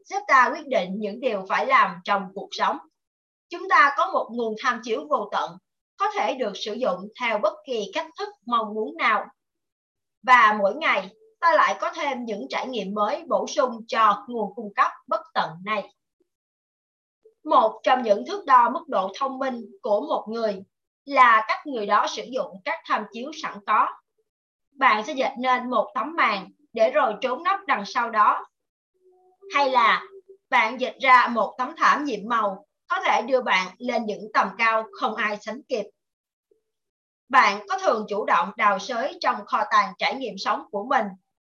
giúp 0.09 0.19
ta 0.27 0.51
quyết 0.53 0.67
định 0.67 0.89
những 0.97 1.19
điều 1.19 1.45
phải 1.49 1.65
làm 1.65 1.95
trong 2.03 2.27
cuộc 2.33 2.49
sống. 2.51 2.77
Chúng 3.49 3.69
ta 3.69 3.93
có 3.97 4.11
một 4.13 4.29
nguồn 4.31 4.55
tham 4.63 4.79
chiếu 4.83 5.07
vô 5.09 5.29
tận, 5.31 5.57
có 5.97 6.05
thể 6.15 6.33
được 6.33 6.51
sử 6.55 6.73
dụng 6.73 6.99
theo 7.21 7.39
bất 7.39 7.53
kỳ 7.65 7.91
cách 7.93 8.07
thức 8.19 8.29
mong 8.45 8.73
muốn 8.73 8.97
nào. 8.97 9.25
Và 10.23 10.55
mỗi 10.59 10.75
ngày, 10.75 11.09
ta 11.39 11.53
lại 11.55 11.77
có 11.81 11.91
thêm 11.95 12.25
những 12.25 12.45
trải 12.49 12.67
nghiệm 12.67 12.93
mới 12.93 13.23
bổ 13.27 13.47
sung 13.47 13.71
cho 13.87 14.25
nguồn 14.27 14.55
cung 14.55 14.73
cấp 14.75 14.91
bất 15.07 15.21
tận 15.33 15.49
này. 15.65 15.93
Một 17.49 17.79
trong 17.83 18.03
những 18.03 18.23
thước 18.27 18.45
đo 18.45 18.69
mức 18.69 18.87
độ 18.87 19.11
thông 19.19 19.39
minh 19.39 19.65
của 19.81 20.01
một 20.01 20.25
người 20.29 20.63
là 21.05 21.45
cách 21.47 21.67
người 21.67 21.85
đó 21.85 22.05
sử 22.09 22.23
dụng 22.23 22.61
các 22.65 22.79
tham 22.85 23.03
chiếu 23.11 23.31
sẵn 23.41 23.53
có 23.67 23.87
bạn 24.77 25.03
sẽ 25.05 25.13
dệt 25.13 25.31
nên 25.39 25.69
một 25.69 25.91
tấm 25.95 26.15
màn 26.17 26.51
để 26.73 26.91
rồi 26.91 27.13
trốn 27.21 27.43
nấp 27.43 27.59
đằng 27.67 27.83
sau 27.85 28.09
đó. 28.09 28.45
Hay 29.55 29.69
là 29.69 30.03
bạn 30.49 30.81
dệt 30.81 30.93
ra 31.01 31.27
một 31.27 31.55
tấm 31.57 31.73
thảm 31.77 32.03
nhiệm 32.03 32.19
màu, 32.29 32.65
có 32.87 32.99
thể 33.05 33.21
đưa 33.21 33.41
bạn 33.41 33.67
lên 33.77 34.05
những 34.05 34.27
tầm 34.33 34.47
cao 34.57 34.83
không 34.91 35.15
ai 35.15 35.37
sánh 35.41 35.61
kịp. 35.69 35.85
Bạn 37.29 37.65
có 37.69 37.77
thường 37.77 38.05
chủ 38.09 38.25
động 38.25 38.51
đào 38.57 38.79
sới 38.79 39.17
trong 39.21 39.45
kho 39.45 39.63
tàng 39.71 39.93
trải 39.97 40.15
nghiệm 40.15 40.35
sống 40.37 40.63
của 40.71 40.85
mình 40.89 41.05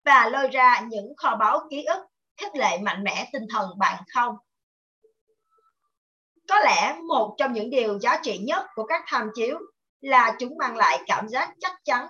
và 0.05 0.29
lôi 0.29 0.47
ra 0.47 0.79
những 0.89 1.13
kho 1.17 1.35
báu 1.35 1.59
ký 1.69 1.83
ức 1.83 2.05
khích 2.37 2.55
lệ 2.55 2.77
mạnh 2.81 3.03
mẽ 3.03 3.29
tinh 3.33 3.43
thần 3.49 3.69
bạn 3.77 4.03
không? 4.13 4.35
Có 6.51 6.59
lẽ 6.59 6.95
một 7.07 7.35
trong 7.37 7.53
những 7.53 7.69
điều 7.69 7.99
giá 7.99 8.19
trị 8.23 8.37
nhất 8.37 8.65
của 8.75 8.83
các 8.83 9.03
tham 9.07 9.29
chiếu 9.35 9.59
là 10.01 10.35
chúng 10.39 10.57
mang 10.57 10.77
lại 10.77 10.99
cảm 11.07 11.27
giác 11.27 11.53
chắc 11.59 11.73
chắn 11.85 12.07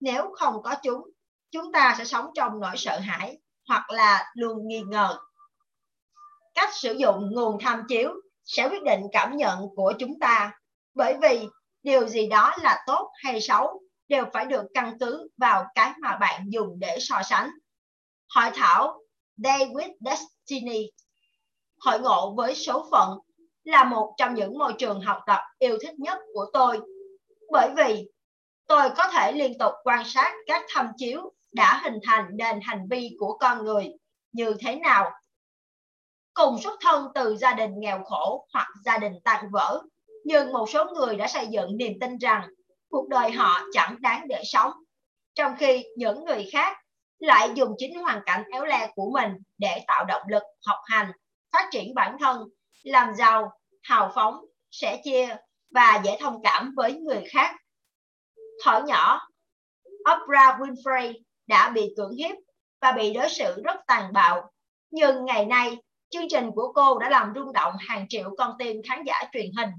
nếu 0.00 0.30
không 0.38 0.62
có 0.62 0.74
chúng, 0.82 1.02
chúng 1.50 1.72
ta 1.72 1.94
sẽ 1.98 2.04
sống 2.04 2.30
trong 2.34 2.60
nỗi 2.60 2.76
sợ 2.76 2.98
hãi 2.98 3.38
hoặc 3.68 3.90
là 3.90 4.32
luôn 4.34 4.68
nghi 4.68 4.82
ngờ. 4.86 5.18
Cách 6.54 6.68
sử 6.74 6.92
dụng 6.92 7.30
nguồn 7.32 7.58
tham 7.60 7.82
chiếu 7.88 8.10
sẽ 8.44 8.68
quyết 8.68 8.82
định 8.82 9.00
cảm 9.12 9.36
nhận 9.36 9.60
của 9.76 9.92
chúng 9.98 10.18
ta 10.20 10.52
bởi 10.94 11.16
vì 11.22 11.46
điều 11.82 12.08
gì 12.08 12.26
đó 12.26 12.54
là 12.62 12.84
tốt 12.86 13.10
hay 13.24 13.40
xấu 13.40 13.80
đều 14.08 14.24
phải 14.32 14.44
được 14.46 14.64
căn 14.74 14.96
cứ 15.00 15.28
vào 15.36 15.66
cái 15.74 15.92
mà 16.02 16.16
bạn 16.16 16.44
dùng 16.48 16.78
để 16.78 16.98
so 17.00 17.22
sánh. 17.22 17.50
Hội 18.34 18.50
thảo 18.54 18.98
David 19.36 19.88
Destiny 20.00 20.90
Hội 21.80 22.00
ngộ 22.00 22.34
với 22.36 22.54
số 22.54 22.88
phận 22.90 23.18
là 23.66 23.84
một 23.84 24.14
trong 24.16 24.34
những 24.34 24.58
môi 24.58 24.72
trường 24.78 25.00
học 25.00 25.18
tập 25.26 25.40
yêu 25.58 25.78
thích 25.82 25.98
nhất 25.98 26.18
của 26.34 26.46
tôi 26.52 26.80
bởi 27.50 27.70
vì 27.76 28.08
tôi 28.66 28.90
có 28.96 29.08
thể 29.12 29.32
liên 29.32 29.58
tục 29.58 29.72
quan 29.84 30.02
sát 30.04 30.34
các 30.46 30.64
tham 30.68 30.90
chiếu 30.96 31.32
đã 31.52 31.80
hình 31.84 31.98
thành 32.06 32.24
nền 32.32 32.60
hành 32.62 32.86
vi 32.90 33.16
của 33.18 33.36
con 33.40 33.64
người 33.64 33.88
như 34.32 34.54
thế 34.60 34.76
nào. 34.76 35.10
Cùng 36.34 36.58
xuất 36.58 36.78
thân 36.80 37.06
từ 37.14 37.36
gia 37.36 37.52
đình 37.54 37.70
nghèo 37.78 38.04
khổ 38.04 38.46
hoặc 38.52 38.68
gia 38.84 38.98
đình 38.98 39.12
tan 39.24 39.44
vỡ, 39.52 39.82
nhưng 40.24 40.52
một 40.52 40.70
số 40.70 40.84
người 40.84 41.16
đã 41.16 41.28
xây 41.28 41.46
dựng 41.46 41.76
niềm 41.76 41.92
tin 42.00 42.18
rằng 42.18 42.48
cuộc 42.90 43.08
đời 43.08 43.30
họ 43.30 43.60
chẳng 43.72 43.96
đáng 44.00 44.28
để 44.28 44.42
sống, 44.44 44.72
trong 45.34 45.52
khi 45.58 45.84
những 45.96 46.24
người 46.24 46.48
khác 46.52 46.76
lại 47.18 47.50
dùng 47.54 47.74
chính 47.78 47.98
hoàn 48.02 48.20
cảnh 48.26 48.44
éo 48.52 48.64
le 48.64 48.90
của 48.94 49.10
mình 49.14 49.32
để 49.58 49.84
tạo 49.86 50.04
động 50.04 50.22
lực 50.28 50.42
học 50.66 50.78
hành, 50.84 51.12
phát 51.52 51.68
triển 51.70 51.94
bản 51.94 52.16
thân, 52.20 52.48
làm 52.82 53.14
giàu, 53.14 53.52
hào 53.86 54.12
phóng, 54.14 54.44
sẻ 54.70 55.00
chia 55.04 55.36
và 55.70 56.02
dễ 56.04 56.16
thông 56.20 56.42
cảm 56.42 56.74
với 56.76 56.94
người 56.94 57.24
khác. 57.28 57.56
Thở 58.64 58.82
nhỏ, 58.86 59.28
Oprah 59.84 60.60
Winfrey 60.60 61.12
đã 61.46 61.70
bị 61.70 61.94
cưỡng 61.96 62.16
hiếp 62.16 62.36
và 62.80 62.92
bị 62.92 63.12
đối 63.12 63.28
xử 63.28 63.62
rất 63.64 63.76
tàn 63.86 64.12
bạo. 64.12 64.50
Nhưng 64.90 65.24
ngày 65.24 65.46
nay, 65.46 65.76
chương 66.10 66.28
trình 66.28 66.50
của 66.54 66.72
cô 66.72 66.98
đã 66.98 67.10
làm 67.10 67.32
rung 67.34 67.52
động 67.52 67.72
hàng 67.78 68.06
triệu 68.08 68.34
con 68.38 68.52
tim 68.58 68.76
khán 68.88 69.04
giả 69.06 69.22
truyền 69.32 69.50
hình 69.56 69.70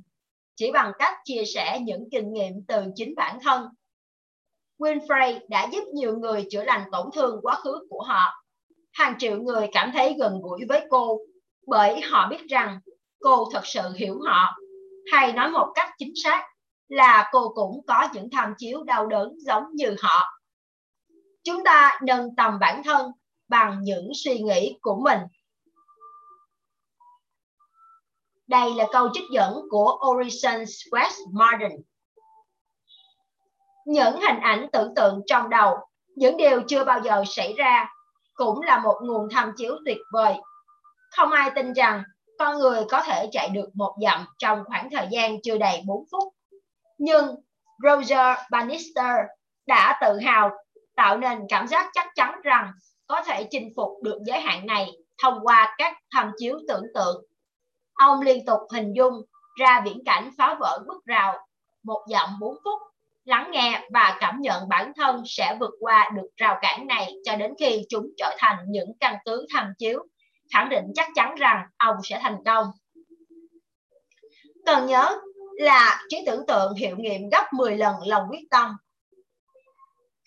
chỉ 0.55 0.71
bằng 0.71 0.91
cách 0.99 1.13
chia 1.23 1.43
sẻ 1.55 1.79
những 1.79 2.03
kinh 2.11 2.33
nghiệm 2.33 2.53
từ 2.67 2.83
chính 2.95 3.13
bản 3.15 3.39
thân. 3.43 3.67
Winfrey 4.79 5.39
đã 5.49 5.69
giúp 5.71 5.83
nhiều 5.93 6.17
người 6.17 6.47
chữa 6.51 6.63
lành 6.63 6.83
tổn 6.91 7.09
thương 7.15 7.39
quá 7.41 7.55
khứ 7.55 7.87
của 7.89 8.03
họ. 8.03 8.43
Hàng 8.93 9.15
triệu 9.19 9.41
người 9.41 9.67
cảm 9.71 9.91
thấy 9.93 10.15
gần 10.19 10.41
gũi 10.41 10.59
với 10.69 10.85
cô 10.89 11.19
bởi 11.67 12.01
họ 12.01 12.27
biết 12.29 12.47
rằng 12.49 12.79
cô 13.19 13.49
thật 13.53 13.61
sự 13.65 13.93
hiểu 13.95 14.19
họ. 14.25 14.55
Hay 15.11 15.33
nói 15.33 15.49
một 15.49 15.71
cách 15.75 15.89
chính 15.97 16.13
xác 16.23 16.45
là 16.87 17.29
cô 17.31 17.49
cũng 17.55 17.85
có 17.87 18.07
những 18.13 18.29
tham 18.31 18.53
chiếu 18.57 18.83
đau 18.83 19.07
đớn 19.07 19.33
giống 19.39 19.63
như 19.73 19.95
họ 20.01 20.37
chúng 21.43 21.63
ta 21.63 21.99
nâng 22.03 22.35
tầm 22.35 22.59
bản 22.59 22.83
thân 22.83 23.11
bằng 23.47 23.79
những 23.81 24.11
suy 24.15 24.39
nghĩ 24.39 24.77
của 24.81 25.01
mình 25.03 25.19
đây 28.47 28.73
là 28.73 28.85
câu 28.91 29.09
trích 29.13 29.23
dẫn 29.31 29.61
của 29.69 29.99
Orison 30.09 30.63
West 30.91 31.31
Martin. 31.31 31.81
Những 33.85 34.21
hình 34.21 34.39
ảnh 34.41 34.67
tưởng 34.73 34.95
tượng 34.95 35.21
trong 35.25 35.49
đầu, 35.49 35.77
những 36.15 36.37
điều 36.37 36.61
chưa 36.67 36.83
bao 36.83 37.01
giờ 37.03 37.23
xảy 37.27 37.53
ra, 37.53 37.89
cũng 38.33 38.61
là 38.61 38.79
một 38.79 38.99
nguồn 39.01 39.27
tham 39.31 39.51
chiếu 39.57 39.75
tuyệt 39.85 39.97
vời. 40.13 40.33
Không 41.17 41.31
ai 41.31 41.51
tin 41.55 41.73
rằng 41.73 42.03
con 42.39 42.59
người 42.59 42.83
có 42.89 43.01
thể 43.01 43.29
chạy 43.31 43.49
được 43.49 43.69
một 43.73 43.95
dặm 44.01 44.25
trong 44.37 44.63
khoảng 44.67 44.89
thời 44.91 45.07
gian 45.11 45.41
chưa 45.41 45.57
đầy 45.57 45.81
4 45.85 46.05
phút. 46.11 46.33
Nhưng 46.97 47.35
Roger 47.83 48.37
Bannister 48.51 49.15
đã 49.67 49.99
tự 50.01 50.19
hào 50.19 50.51
tạo 50.95 51.17
nên 51.17 51.39
cảm 51.49 51.67
giác 51.67 51.89
chắc 51.93 52.07
chắn 52.15 52.41
rằng 52.43 52.71
có 53.07 53.21
thể 53.21 53.47
chinh 53.51 53.69
phục 53.75 53.89
được 54.03 54.19
giới 54.25 54.39
hạn 54.39 54.65
này 54.65 54.91
thông 55.23 55.39
qua 55.43 55.75
các 55.77 55.97
tham 56.13 56.31
chiếu 56.37 56.59
tưởng 56.67 56.83
tượng. 56.95 57.25
Ông 57.93 58.21
liên 58.21 58.45
tục 58.45 58.59
hình 58.73 58.93
dung 58.93 59.13
ra 59.59 59.81
viễn 59.85 60.03
cảnh 60.05 60.31
phá 60.37 60.57
vỡ 60.59 60.79
bức 60.87 61.05
rào 61.05 61.47
một 61.83 62.05
dặm 62.11 62.29
4 62.39 62.55
phút, 62.63 62.81
lắng 63.25 63.51
nghe 63.51 63.87
và 63.93 64.17
cảm 64.19 64.41
nhận 64.41 64.69
bản 64.69 64.91
thân 64.95 65.23
sẽ 65.25 65.57
vượt 65.59 65.73
qua 65.79 66.11
được 66.15 66.27
rào 66.35 66.59
cản 66.61 66.87
này 66.87 67.13
cho 67.25 67.35
đến 67.35 67.53
khi 67.59 67.85
chúng 67.89 68.07
trở 68.17 68.35
thành 68.37 68.57
những 68.67 68.89
căn 68.99 69.17
cứ 69.25 69.45
tham 69.53 69.73
chiếu, 69.77 70.07
khẳng 70.53 70.69
định 70.69 70.85
chắc 70.95 71.09
chắn 71.15 71.35
rằng 71.35 71.65
ông 71.77 71.95
sẽ 72.03 72.19
thành 72.21 72.37
công. 72.45 72.71
Cần 74.65 74.85
nhớ 74.85 75.19
là 75.57 76.03
trí 76.09 76.17
tưởng 76.25 76.45
tượng 76.47 76.73
hiệu 76.73 76.95
nghiệm 76.97 77.29
gấp 77.29 77.53
10 77.53 77.77
lần 77.77 77.95
lòng 78.05 78.23
quyết 78.29 78.43
tâm 78.51 78.77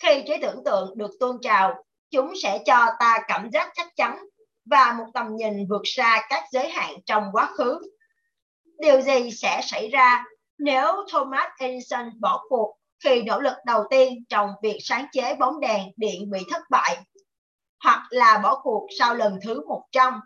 khi 0.02 0.22
trí 0.26 0.32
tưởng 0.42 0.64
tượng 0.64 0.98
được 0.98 1.10
tôn 1.20 1.36
trào, 1.42 1.84
chúng 2.10 2.32
sẽ 2.42 2.58
cho 2.66 2.86
ta 2.98 3.18
cảm 3.28 3.50
giác 3.52 3.72
chắc 3.74 3.96
chắn 3.96 4.18
và 4.64 4.94
một 4.98 5.04
tầm 5.14 5.36
nhìn 5.36 5.66
vượt 5.68 5.82
xa 5.84 6.26
các 6.28 6.44
giới 6.52 6.68
hạn 6.68 6.94
trong 7.06 7.24
quá 7.32 7.50
khứ. 7.54 7.78
Điều 8.78 9.00
gì 9.00 9.30
sẽ 9.30 9.60
xảy 9.64 9.88
ra 9.88 10.24
nếu 10.58 10.92
Thomas 11.12 11.48
Edison 11.58 12.10
bỏ 12.20 12.44
cuộc 12.48 12.76
khi 13.04 13.22
nỗ 13.22 13.40
lực 13.40 13.54
đầu 13.66 13.84
tiên 13.90 14.24
trong 14.28 14.50
việc 14.62 14.78
sáng 14.82 15.06
chế 15.12 15.34
bóng 15.34 15.60
đèn 15.60 15.80
điện 15.96 16.30
bị 16.30 16.40
thất 16.50 16.62
bại 16.70 16.96
hoặc 17.84 18.06
là 18.10 18.40
bỏ 18.42 18.60
cuộc 18.62 18.86
sau 18.98 19.14
lần 19.14 19.38
thứ 19.44 19.66
100. 19.66 20.20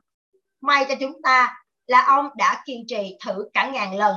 May 0.61 0.87
cho 0.89 0.95
chúng 1.01 1.23
ta 1.23 1.65
là 1.87 2.05
ông 2.07 2.29
đã 2.37 2.63
kiên 2.67 2.85
trì 2.89 3.19
thử 3.25 3.49
cả 3.53 3.71
ngàn 3.71 3.97
lần. 3.97 4.17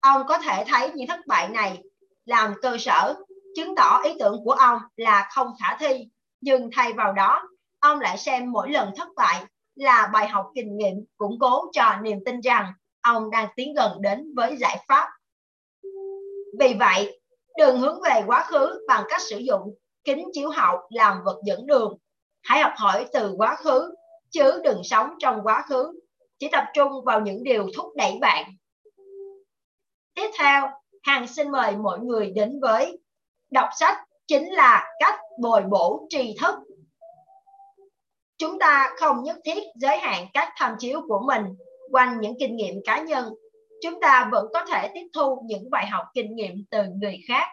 Ông 0.00 0.22
có 0.28 0.38
thể 0.38 0.64
thấy 0.68 0.90
những 0.94 1.08
thất 1.08 1.20
bại 1.26 1.48
này 1.48 1.82
làm 2.24 2.54
cơ 2.62 2.76
sở 2.78 3.14
chứng 3.56 3.74
tỏ 3.76 4.00
ý 4.04 4.14
tưởng 4.18 4.44
của 4.44 4.52
ông 4.52 4.78
là 4.96 5.28
không 5.32 5.48
khả 5.60 5.76
thi 5.76 6.08
nhưng 6.40 6.70
thay 6.72 6.92
vào 6.92 7.12
đó, 7.12 7.42
ông 7.80 8.00
lại 8.00 8.18
xem 8.18 8.52
mỗi 8.52 8.70
lần 8.70 8.90
thất 8.96 9.08
bại 9.16 9.44
là 9.74 10.10
bài 10.12 10.28
học 10.28 10.50
kinh 10.54 10.76
nghiệm 10.76 11.04
củng 11.16 11.38
cố 11.40 11.70
cho 11.72 11.96
niềm 12.02 12.18
tin 12.24 12.40
rằng 12.40 12.72
ông 13.00 13.30
đang 13.30 13.48
tiến 13.56 13.74
gần 13.74 14.02
đến 14.02 14.34
với 14.36 14.56
giải 14.56 14.84
pháp 14.88 15.08
vì 16.58 16.74
vậy 16.78 17.20
đừng 17.58 17.78
hướng 17.80 18.00
về 18.02 18.22
quá 18.26 18.44
khứ 18.48 18.84
bằng 18.88 19.04
cách 19.08 19.20
sử 19.22 19.38
dụng 19.38 19.74
kính 20.04 20.28
chiếu 20.32 20.50
hậu 20.50 20.76
làm 20.90 21.24
vật 21.24 21.40
dẫn 21.44 21.66
đường 21.66 21.98
hãy 22.42 22.60
học 22.60 22.72
hỏi 22.76 23.06
từ 23.12 23.34
quá 23.36 23.56
khứ, 23.56 23.94
chứ 24.30 24.60
đừng 24.64 24.80
sống 24.84 25.10
trong 25.18 25.40
quá 25.42 25.64
khứ. 25.68 26.00
Chỉ 26.38 26.48
tập 26.52 26.64
trung 26.74 26.92
vào 27.04 27.20
những 27.20 27.44
điều 27.44 27.66
thúc 27.76 27.86
đẩy 27.96 28.18
bạn. 28.20 28.44
Tiếp 30.14 30.30
theo 30.38 30.70
hàng 31.02 31.26
xin 31.26 31.50
mời 31.50 31.76
mọi 31.76 31.98
người 31.98 32.30
đến 32.30 32.60
với 32.60 32.98
đọc 33.50 33.68
sách 33.78 33.98
chính 34.26 34.52
là 34.52 34.86
cách 34.98 35.20
bồi 35.40 35.62
bổ 35.62 36.06
tri 36.08 36.36
thức. 36.40 36.54
Chúng 38.38 38.58
ta 38.58 38.90
không 39.00 39.22
nhất 39.22 39.36
thiết 39.44 39.62
giới 39.76 39.98
hạn 39.98 40.26
các 40.34 40.52
tham 40.56 40.74
chiếu 40.78 41.00
của 41.08 41.22
mình 41.26 41.44
quanh 41.90 42.20
những 42.20 42.34
kinh 42.38 42.56
nghiệm 42.56 42.74
cá 42.84 43.02
nhân. 43.02 43.34
Chúng 43.82 44.00
ta 44.00 44.28
vẫn 44.32 44.46
có 44.54 44.64
thể 44.64 44.90
tiếp 44.94 45.06
thu 45.14 45.42
những 45.44 45.70
bài 45.70 45.86
học 45.86 46.04
kinh 46.14 46.36
nghiệm 46.36 46.64
từ 46.70 46.82
người 47.00 47.16
khác. 47.28 47.48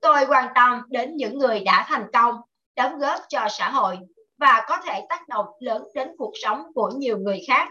Tôi 0.00 0.26
quan 0.28 0.48
tâm 0.54 0.82
đến 0.88 1.16
những 1.16 1.38
người 1.38 1.60
đã 1.60 1.84
thành 1.88 2.06
công 2.12 2.34
đóng 2.76 2.98
góp 2.98 3.20
cho 3.28 3.46
xã 3.50 3.70
hội 3.70 3.98
và 4.38 4.64
có 4.68 4.76
thể 4.84 5.06
tác 5.08 5.28
động 5.28 5.46
lớn 5.60 5.82
đến 5.94 6.08
cuộc 6.18 6.32
sống 6.42 6.62
của 6.74 6.90
nhiều 6.96 7.18
người 7.18 7.40
khác 7.48 7.68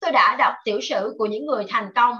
tôi 0.00 0.12
đã 0.12 0.36
đọc 0.38 0.54
tiểu 0.64 0.80
sử 0.80 1.14
của 1.18 1.26
những 1.26 1.46
người 1.46 1.64
thành 1.68 1.88
công 1.94 2.14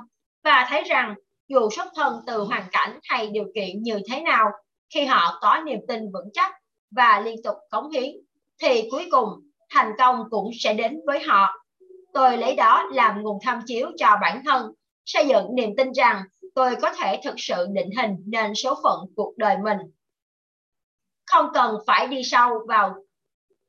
và 0.44 0.66
thấy 0.68 0.82
rằng 0.82 1.14
dù 1.48 1.70
xuất 1.70 1.88
thân 1.96 2.20
từ 2.26 2.38
hoàn 2.38 2.64
cảnh 2.72 2.98
hay 3.02 3.26
điều 3.26 3.44
kiện 3.54 3.82
như 3.82 4.00
thế 4.10 4.20
nào, 4.20 4.50
khi 4.94 5.04
họ 5.04 5.38
có 5.40 5.62
niềm 5.66 5.78
tin 5.88 6.12
vững 6.12 6.30
chắc 6.32 6.52
và 6.90 7.20
liên 7.20 7.42
tục 7.44 7.54
cống 7.70 7.90
hiến, 7.90 8.10
thì 8.62 8.88
cuối 8.90 9.08
cùng 9.10 9.28
thành 9.70 9.92
công 9.98 10.24
cũng 10.30 10.50
sẽ 10.58 10.74
đến 10.74 11.00
với 11.06 11.20
họ. 11.20 11.52
Tôi 12.12 12.36
lấy 12.36 12.56
đó 12.56 12.88
làm 12.92 13.22
nguồn 13.22 13.38
tham 13.42 13.60
chiếu 13.66 13.90
cho 13.96 14.08
bản 14.20 14.42
thân, 14.44 14.72
xây 15.04 15.26
dựng 15.28 15.54
niềm 15.54 15.70
tin 15.76 15.92
rằng 15.92 16.22
tôi 16.54 16.76
có 16.82 16.92
thể 16.94 17.20
thực 17.24 17.34
sự 17.36 17.66
định 17.72 17.90
hình 17.98 18.16
nên 18.26 18.54
số 18.54 18.74
phận 18.82 19.00
cuộc 19.16 19.34
đời 19.36 19.56
mình. 19.64 19.78
Không 21.26 21.46
cần 21.54 21.76
phải 21.86 22.08
đi 22.08 22.22
sâu 22.24 22.50
vào 22.68 22.94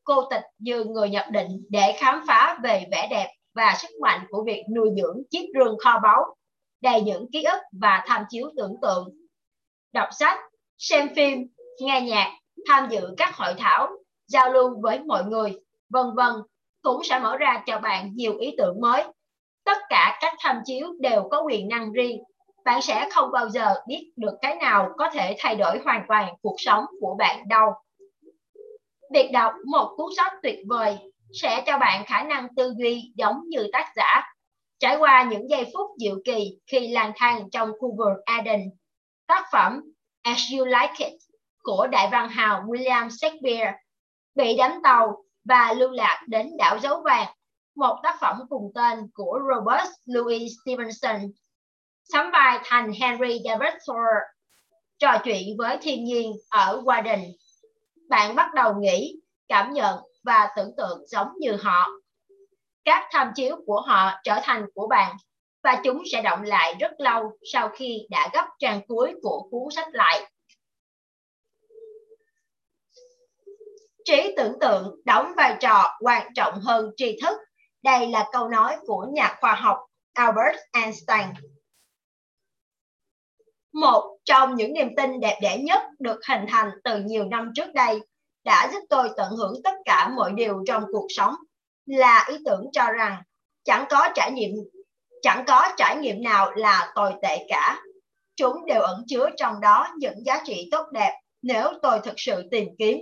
cô 0.03 0.29
tịch 0.29 0.43
như 0.59 0.83
người 0.83 1.09
nhập 1.09 1.25
định 1.31 1.65
để 1.69 1.95
khám 1.99 2.23
phá 2.27 2.59
về 2.63 2.85
vẻ 2.91 3.07
đẹp 3.11 3.27
và 3.53 3.75
sức 3.81 3.89
mạnh 4.01 4.25
của 4.29 4.43
việc 4.43 4.63
nuôi 4.75 4.89
dưỡng 4.97 5.21
chiếc 5.31 5.47
rương 5.53 5.77
kho 5.83 5.99
báu 6.03 6.35
đầy 6.81 7.01
những 7.01 7.25
ký 7.31 7.43
ức 7.43 7.59
và 7.81 8.03
tham 8.07 8.23
chiếu 8.29 8.51
tưởng 8.57 8.73
tượng. 8.81 9.09
Đọc 9.93 10.09
sách, 10.19 10.39
xem 10.77 11.09
phim, 11.15 11.47
nghe 11.79 12.01
nhạc, 12.01 12.31
tham 12.67 12.89
dự 12.89 13.13
các 13.17 13.35
hội 13.35 13.53
thảo, 13.57 13.89
giao 14.27 14.53
lưu 14.53 14.81
với 14.81 14.99
mọi 14.99 15.23
người, 15.25 15.59
vân 15.89 16.05
vân 16.15 16.31
cũng 16.81 17.03
sẽ 17.03 17.19
mở 17.19 17.37
ra 17.37 17.63
cho 17.65 17.79
bạn 17.79 18.11
nhiều 18.15 18.37
ý 18.37 18.55
tưởng 18.57 18.81
mới. 18.81 19.03
Tất 19.63 19.77
cả 19.89 20.17
các 20.21 20.33
tham 20.39 20.61
chiếu 20.65 20.87
đều 20.99 21.27
có 21.31 21.41
quyền 21.41 21.67
năng 21.67 21.91
riêng. 21.91 22.23
Bạn 22.66 22.82
sẽ 22.82 23.09
không 23.11 23.32
bao 23.32 23.49
giờ 23.49 23.74
biết 23.88 24.11
được 24.16 24.34
cái 24.41 24.55
nào 24.55 24.89
có 24.97 25.09
thể 25.13 25.36
thay 25.39 25.55
đổi 25.55 25.80
hoàn 25.86 26.05
toàn 26.07 26.34
cuộc 26.41 26.55
sống 26.57 26.86
của 27.01 27.16
bạn 27.20 27.47
đâu. 27.47 27.72
Việc 29.13 29.30
đọc 29.34 29.53
một 29.66 29.93
cuốn 29.97 30.11
sách 30.18 30.34
tuyệt 30.43 30.59
vời 30.68 30.97
sẽ 31.41 31.63
cho 31.66 31.78
bạn 31.78 32.05
khả 32.05 32.24
năng 32.24 32.55
tư 32.55 32.74
duy 32.78 33.11
giống 33.16 33.41
như 33.49 33.68
tác 33.74 33.91
giả 33.95 34.36
Trải 34.80 34.97
qua 34.97 35.28
những 35.32 35.49
giây 35.49 35.72
phút 35.74 35.91
diệu 35.99 36.16
kỳ 36.26 36.57
khi 36.68 36.88
lang 36.88 37.11
thang 37.16 37.49
trong 37.51 37.72
khu 37.80 37.95
vườn 37.95 38.13
Eden, 38.26 38.70
tác 39.28 39.45
phẩm 39.51 39.82
As 40.22 40.39
You 40.53 40.66
Like 40.66 40.93
It 40.97 41.13
của 41.63 41.88
đại 41.91 42.09
văn 42.11 42.30
hào 42.30 42.61
William 42.61 43.09
Shakespeare 43.09 43.74
bị 44.36 44.57
đánh 44.57 44.80
tàu 44.84 45.24
và 45.45 45.74
lưu 45.74 45.89
lạc 45.91 46.24
đến 46.28 46.57
đảo 46.57 46.80
dấu 46.80 47.01
vàng, 47.01 47.28
một 47.76 47.99
tác 48.03 48.16
phẩm 48.22 48.39
cùng 48.49 48.72
tên 48.76 49.09
của 49.13 49.39
Robert 49.53 49.89
Louis 50.05 50.51
Stevenson. 50.63 51.32
Sắm 52.11 52.31
vai 52.31 52.59
thành 52.63 52.91
Henry 53.01 53.39
David 53.45 53.73
Thoreau, 53.87 54.21
trò 54.99 55.17
chuyện 55.23 55.57
với 55.57 55.77
thiên 55.81 56.03
nhiên 56.03 56.31
ở 56.49 56.81
Warden. 56.81 57.31
Bạn 58.09 58.35
bắt 58.35 58.53
đầu 58.53 58.73
nghĩ, 58.79 59.19
cảm 59.47 59.73
nhận 59.73 59.99
và 60.23 60.49
tưởng 60.55 60.71
tượng 60.77 61.07
giống 61.07 61.27
như 61.39 61.57
họ. 61.61 61.87
Các 62.85 63.07
tham 63.11 63.31
chiếu 63.35 63.55
của 63.65 63.81
họ 63.81 64.11
trở 64.23 64.39
thành 64.43 64.65
của 64.73 64.87
bạn 64.87 65.15
và 65.63 65.81
chúng 65.83 66.03
sẽ 66.11 66.21
động 66.21 66.43
lại 66.43 66.75
rất 66.79 66.91
lâu 66.97 67.37
sau 67.53 67.69
khi 67.69 68.07
đã 68.09 68.29
gấp 68.33 68.45
trang 68.59 68.81
cuối 68.87 69.13
của 69.21 69.47
cuốn 69.51 69.71
sách 69.75 69.87
lại. 69.91 70.31
Trí 74.05 74.33
tưởng 74.37 74.59
tượng 74.59 74.95
đóng 75.05 75.33
vai 75.37 75.57
trò 75.59 75.97
quan 75.99 76.33
trọng 76.35 76.59
hơn 76.59 76.91
tri 76.97 77.19
thức. 77.21 77.37
Đây 77.83 78.07
là 78.07 78.29
câu 78.31 78.49
nói 78.49 78.77
của 78.85 79.07
nhà 79.13 79.35
khoa 79.41 79.55
học 79.55 79.77
Albert 80.13 80.57
Einstein. 80.71 81.54
Một 83.76 84.17
trong 84.26 84.55
những 84.55 84.73
niềm 84.73 84.89
tin 84.97 85.19
đẹp 85.19 85.39
đẽ 85.41 85.57
nhất 85.57 85.82
được 85.99 86.19
hình 86.30 86.45
thành 86.49 86.69
từ 86.84 86.99
nhiều 87.03 87.26
năm 87.26 87.51
trước 87.55 87.73
đây 87.73 87.99
đã 88.43 88.69
giúp 88.73 88.80
tôi 88.89 89.09
tận 89.17 89.32
hưởng 89.32 89.53
tất 89.63 89.73
cả 89.86 90.11
mọi 90.15 90.32
điều 90.36 90.63
trong 90.67 90.84
cuộc 90.91 91.07
sống 91.09 91.36
là 91.86 92.26
ý 92.30 92.38
tưởng 92.45 92.65
cho 92.71 92.91
rằng 92.91 93.23
chẳng 93.63 93.86
có 93.89 94.09
trải 94.15 94.32
nghiệm 94.32 94.51
chẳng 95.21 95.43
có 95.47 95.69
trải 95.78 95.97
nghiệm 95.97 96.23
nào 96.23 96.51
là 96.51 96.91
tồi 96.95 97.13
tệ 97.21 97.45
cả. 97.49 97.82
Chúng 98.36 98.65
đều 98.65 98.82
ẩn 98.82 99.03
chứa 99.07 99.30
trong 99.38 99.61
đó 99.61 99.88
những 99.97 100.26
giá 100.26 100.41
trị 100.45 100.67
tốt 100.71 100.86
đẹp 100.91 101.19
nếu 101.41 101.73
tôi 101.82 101.99
thực 102.03 102.13
sự 102.17 102.43
tìm 102.51 102.67
kiếm. 102.80 102.99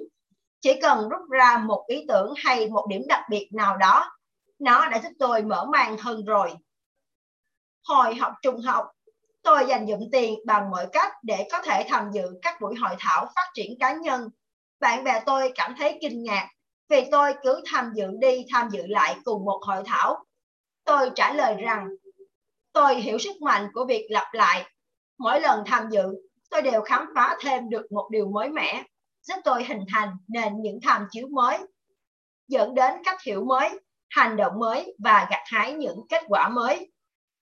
Chỉ 0.61 0.81
cần 0.81 1.09
rút 1.09 1.29
ra 1.29 1.57
một 1.67 1.85
ý 1.87 2.05
tưởng 2.07 2.33
hay 2.37 2.69
một 2.69 2.85
điểm 2.89 3.01
đặc 3.07 3.21
biệt 3.29 3.49
nào 3.53 3.77
đó, 3.77 4.11
nó 4.59 4.89
đã 4.89 4.99
giúp 5.03 5.09
tôi 5.19 5.41
mở 5.41 5.65
mang 5.65 5.97
hơn 5.97 6.25
rồi. 6.25 6.53
Hồi 7.83 8.15
học 8.15 8.33
trung 8.41 8.61
học, 8.61 8.85
tôi 9.43 9.65
dành 9.67 9.87
dụm 9.87 9.99
tiền 10.11 10.39
bằng 10.45 10.71
mọi 10.71 10.87
cách 10.91 11.11
để 11.23 11.47
có 11.51 11.61
thể 11.61 11.85
tham 11.89 12.11
dự 12.13 12.23
các 12.41 12.61
buổi 12.61 12.75
hội 12.75 12.95
thảo 12.99 13.25
phát 13.35 13.51
triển 13.53 13.79
cá 13.79 13.93
nhân. 13.93 14.29
Bạn 14.79 15.03
bè 15.03 15.21
tôi 15.25 15.51
cảm 15.55 15.75
thấy 15.77 15.97
kinh 16.01 16.23
ngạc 16.23 16.49
vì 16.89 17.05
tôi 17.11 17.33
cứ 17.43 17.61
tham 17.71 17.91
dự 17.95 18.05
đi 18.19 18.45
tham 18.53 18.69
dự 18.69 18.87
lại 18.87 19.15
cùng 19.23 19.45
một 19.45 19.59
hội 19.63 19.83
thảo. 19.85 20.25
Tôi 20.83 21.09
trả 21.15 21.33
lời 21.33 21.55
rằng 21.61 21.87
tôi 22.73 22.95
hiểu 22.95 23.17
sức 23.17 23.41
mạnh 23.41 23.67
của 23.73 23.85
việc 23.85 24.07
lặp 24.09 24.33
lại. 24.33 24.71
Mỗi 25.17 25.41
lần 25.41 25.63
tham 25.65 25.89
dự, 25.89 26.03
tôi 26.49 26.61
đều 26.61 26.81
khám 26.81 27.05
phá 27.15 27.37
thêm 27.41 27.69
được 27.69 27.91
một 27.91 28.07
điều 28.11 28.29
mới 28.29 28.49
mẻ, 28.49 28.83
giúp 29.21 29.35
tôi 29.43 29.63
hình 29.63 29.81
thành 29.93 30.09
nên 30.27 30.61
những 30.61 30.79
tham 30.83 31.07
chiếu 31.11 31.27
mới, 31.27 31.57
dẫn 32.47 32.75
đến 32.75 32.93
cách 33.05 33.21
hiểu 33.23 33.45
mới, 33.45 33.69
hành 34.09 34.37
động 34.37 34.59
mới 34.59 34.95
và 34.99 35.27
gặt 35.29 35.43
hái 35.45 35.73
những 35.73 35.99
kết 36.09 36.23
quả 36.27 36.49
mới. 36.49 36.91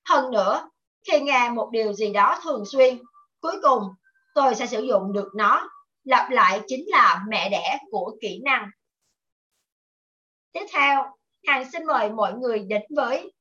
Hơn 0.10 0.32
nữa, 0.32 0.70
khi 1.08 1.20
nghe 1.20 1.50
một 1.50 1.70
điều 1.72 1.94
gì 1.94 2.14
đó 2.14 2.40
thường 2.44 2.64
xuyên, 2.66 3.00
cuối 3.42 3.56
cùng 3.62 3.84
tôi 4.36 4.56
sẽ 4.56 4.66
sử 4.68 4.82
dụng 4.82 5.14
được 5.14 5.28
nó. 5.36 5.70
Lặp 6.04 6.30
lại 6.30 6.62
chính 6.68 6.86
là 6.88 7.24
mẹ 7.30 7.50
đẻ 7.50 7.78
của 7.92 8.18
kỹ 8.22 8.42
năng. 8.44 8.70
Tiếp 10.52 10.66
theo, 10.74 11.04
Hằng 11.48 11.72
xin 11.72 11.86
mời 11.86 12.10
mọi 12.10 12.34
người 12.34 12.60
đến 12.60 12.82
với 12.96 13.34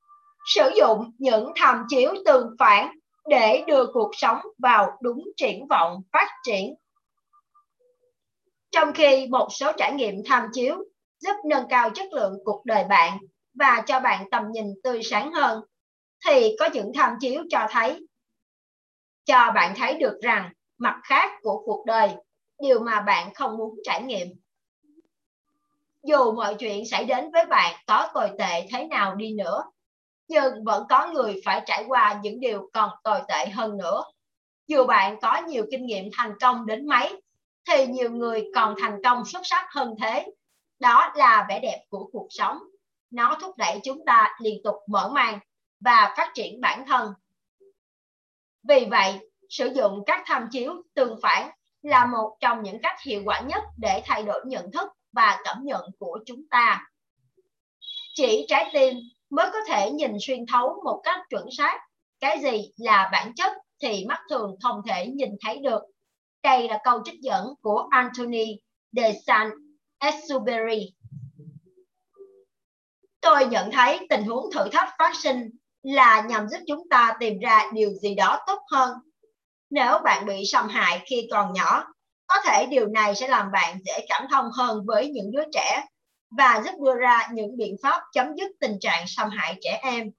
sử 0.54 0.70
dụng 0.76 1.12
những 1.18 1.52
tham 1.56 1.84
chiếu 1.88 2.14
tương 2.26 2.50
phản 2.58 2.98
để 3.28 3.64
đưa 3.66 3.86
cuộc 3.92 4.10
sống 4.12 4.38
vào 4.58 4.98
đúng 5.00 5.24
triển 5.36 5.66
vọng 5.70 6.02
phát 6.12 6.28
triển. 6.42 6.74
Trong 8.70 8.92
khi 8.92 9.26
một 9.26 9.48
số 9.50 9.72
trải 9.76 9.92
nghiệm 9.92 10.14
tham 10.26 10.46
chiếu 10.52 10.76
giúp 11.18 11.36
nâng 11.44 11.68
cao 11.68 11.90
chất 11.90 12.12
lượng 12.12 12.38
cuộc 12.44 12.64
đời 12.64 12.84
bạn 12.84 13.18
và 13.54 13.82
cho 13.86 14.00
bạn 14.00 14.30
tầm 14.30 14.42
nhìn 14.50 14.66
tươi 14.82 15.00
sáng 15.02 15.32
hơn, 15.32 15.60
thì 16.26 16.56
có 16.58 16.68
những 16.72 16.92
tham 16.94 17.16
chiếu 17.20 17.42
cho 17.50 17.66
thấy 17.70 18.06
cho 19.30 19.52
bạn 19.54 19.74
thấy 19.76 19.94
được 19.94 20.18
rằng 20.22 20.52
mặt 20.78 21.00
khác 21.04 21.32
của 21.42 21.62
cuộc 21.64 21.84
đời, 21.86 22.10
điều 22.62 22.80
mà 22.80 23.00
bạn 23.00 23.34
không 23.34 23.56
muốn 23.56 23.74
trải 23.84 24.02
nghiệm. 24.02 24.28
Dù 26.02 26.32
mọi 26.32 26.54
chuyện 26.54 26.86
xảy 26.86 27.04
đến 27.04 27.30
với 27.32 27.46
bạn 27.46 27.76
có 27.86 28.10
tồi 28.14 28.30
tệ 28.38 28.66
thế 28.70 28.86
nào 28.86 29.14
đi 29.14 29.34
nữa, 29.34 29.64
nhưng 30.28 30.64
vẫn 30.64 30.86
có 30.88 31.06
người 31.12 31.40
phải 31.44 31.62
trải 31.66 31.84
qua 31.88 32.20
những 32.22 32.40
điều 32.40 32.70
còn 32.72 32.90
tồi 33.04 33.20
tệ 33.28 33.46
hơn 33.46 33.78
nữa. 33.78 34.04
Dù 34.66 34.86
bạn 34.86 35.20
có 35.20 35.42
nhiều 35.48 35.64
kinh 35.70 35.86
nghiệm 35.86 36.04
thành 36.16 36.32
công 36.40 36.66
đến 36.66 36.86
mấy, 36.86 37.22
thì 37.68 37.86
nhiều 37.86 38.10
người 38.10 38.50
còn 38.54 38.74
thành 38.80 39.02
công 39.04 39.24
xuất 39.24 39.40
sắc 39.44 39.66
hơn 39.70 39.94
thế. 40.02 40.30
Đó 40.78 41.12
là 41.14 41.46
vẻ 41.48 41.60
đẹp 41.60 41.84
của 41.88 42.08
cuộc 42.12 42.26
sống. 42.30 42.58
Nó 43.10 43.38
thúc 43.40 43.56
đẩy 43.56 43.80
chúng 43.84 44.04
ta 44.06 44.36
liên 44.40 44.60
tục 44.64 44.76
mở 44.86 45.10
mang 45.14 45.38
và 45.80 46.14
phát 46.16 46.30
triển 46.34 46.60
bản 46.60 46.84
thân. 46.86 47.14
Vì 48.62 48.86
vậy, 48.90 49.30
sử 49.48 49.66
dụng 49.74 50.02
các 50.06 50.22
tham 50.26 50.48
chiếu 50.50 50.82
tương 50.94 51.18
phản 51.22 51.50
là 51.82 52.06
một 52.06 52.36
trong 52.40 52.62
những 52.62 52.78
cách 52.82 52.96
hiệu 53.06 53.22
quả 53.24 53.40
nhất 53.40 53.62
để 53.76 54.02
thay 54.04 54.22
đổi 54.22 54.40
nhận 54.46 54.72
thức 54.72 54.88
và 55.12 55.40
cảm 55.44 55.64
nhận 55.64 55.90
của 55.98 56.18
chúng 56.26 56.48
ta. 56.50 56.86
Chỉ 58.14 58.44
trái 58.48 58.70
tim 58.72 58.94
mới 59.30 59.50
có 59.52 59.58
thể 59.68 59.90
nhìn 59.90 60.12
xuyên 60.20 60.46
thấu 60.46 60.82
một 60.84 61.00
cách 61.04 61.20
chuẩn 61.30 61.48
xác 61.50 61.78
cái 62.20 62.38
gì 62.42 62.70
là 62.76 63.08
bản 63.12 63.34
chất 63.34 63.52
thì 63.82 64.04
mắt 64.08 64.20
thường 64.30 64.56
không 64.62 64.82
thể 64.88 65.06
nhìn 65.06 65.30
thấy 65.44 65.58
được. 65.58 65.82
Đây 66.42 66.68
là 66.68 66.78
câu 66.84 67.02
trích 67.04 67.20
dẫn 67.20 67.54
của 67.62 67.88
Anthony 67.90 68.56
de 68.92 69.12
Saint-Exupéry. 69.26 70.90
Tôi 73.20 73.46
nhận 73.46 73.70
thấy 73.72 74.06
tình 74.10 74.24
huống 74.24 74.52
thử 74.52 74.68
thách 74.72 74.94
phát 74.98 75.12
sinh 75.16 75.50
là 75.82 76.20
nhằm 76.20 76.48
giúp 76.48 76.58
chúng 76.66 76.88
ta 76.88 77.16
tìm 77.20 77.38
ra 77.38 77.70
điều 77.72 77.90
gì 77.90 78.14
đó 78.14 78.38
tốt 78.46 78.58
hơn. 78.72 78.92
Nếu 79.70 79.98
bạn 80.04 80.26
bị 80.26 80.42
xâm 80.52 80.68
hại 80.68 81.00
khi 81.06 81.28
còn 81.30 81.52
nhỏ, 81.52 81.84
có 82.26 82.34
thể 82.44 82.66
điều 82.66 82.86
này 82.86 83.14
sẽ 83.14 83.28
làm 83.28 83.50
bạn 83.52 83.78
dễ 83.84 84.06
cảm 84.08 84.26
thông 84.30 84.50
hơn 84.56 84.84
với 84.86 85.10
những 85.10 85.30
đứa 85.30 85.44
trẻ 85.52 85.84
và 86.36 86.62
giúp 86.64 86.72
đưa 86.84 86.94
ra 86.94 87.28
những 87.32 87.56
biện 87.56 87.76
pháp 87.82 88.02
chấm 88.12 88.26
dứt 88.36 88.50
tình 88.60 88.76
trạng 88.80 89.04
xâm 89.06 89.30
hại 89.30 89.56
trẻ 89.60 89.80
em. 89.82 90.10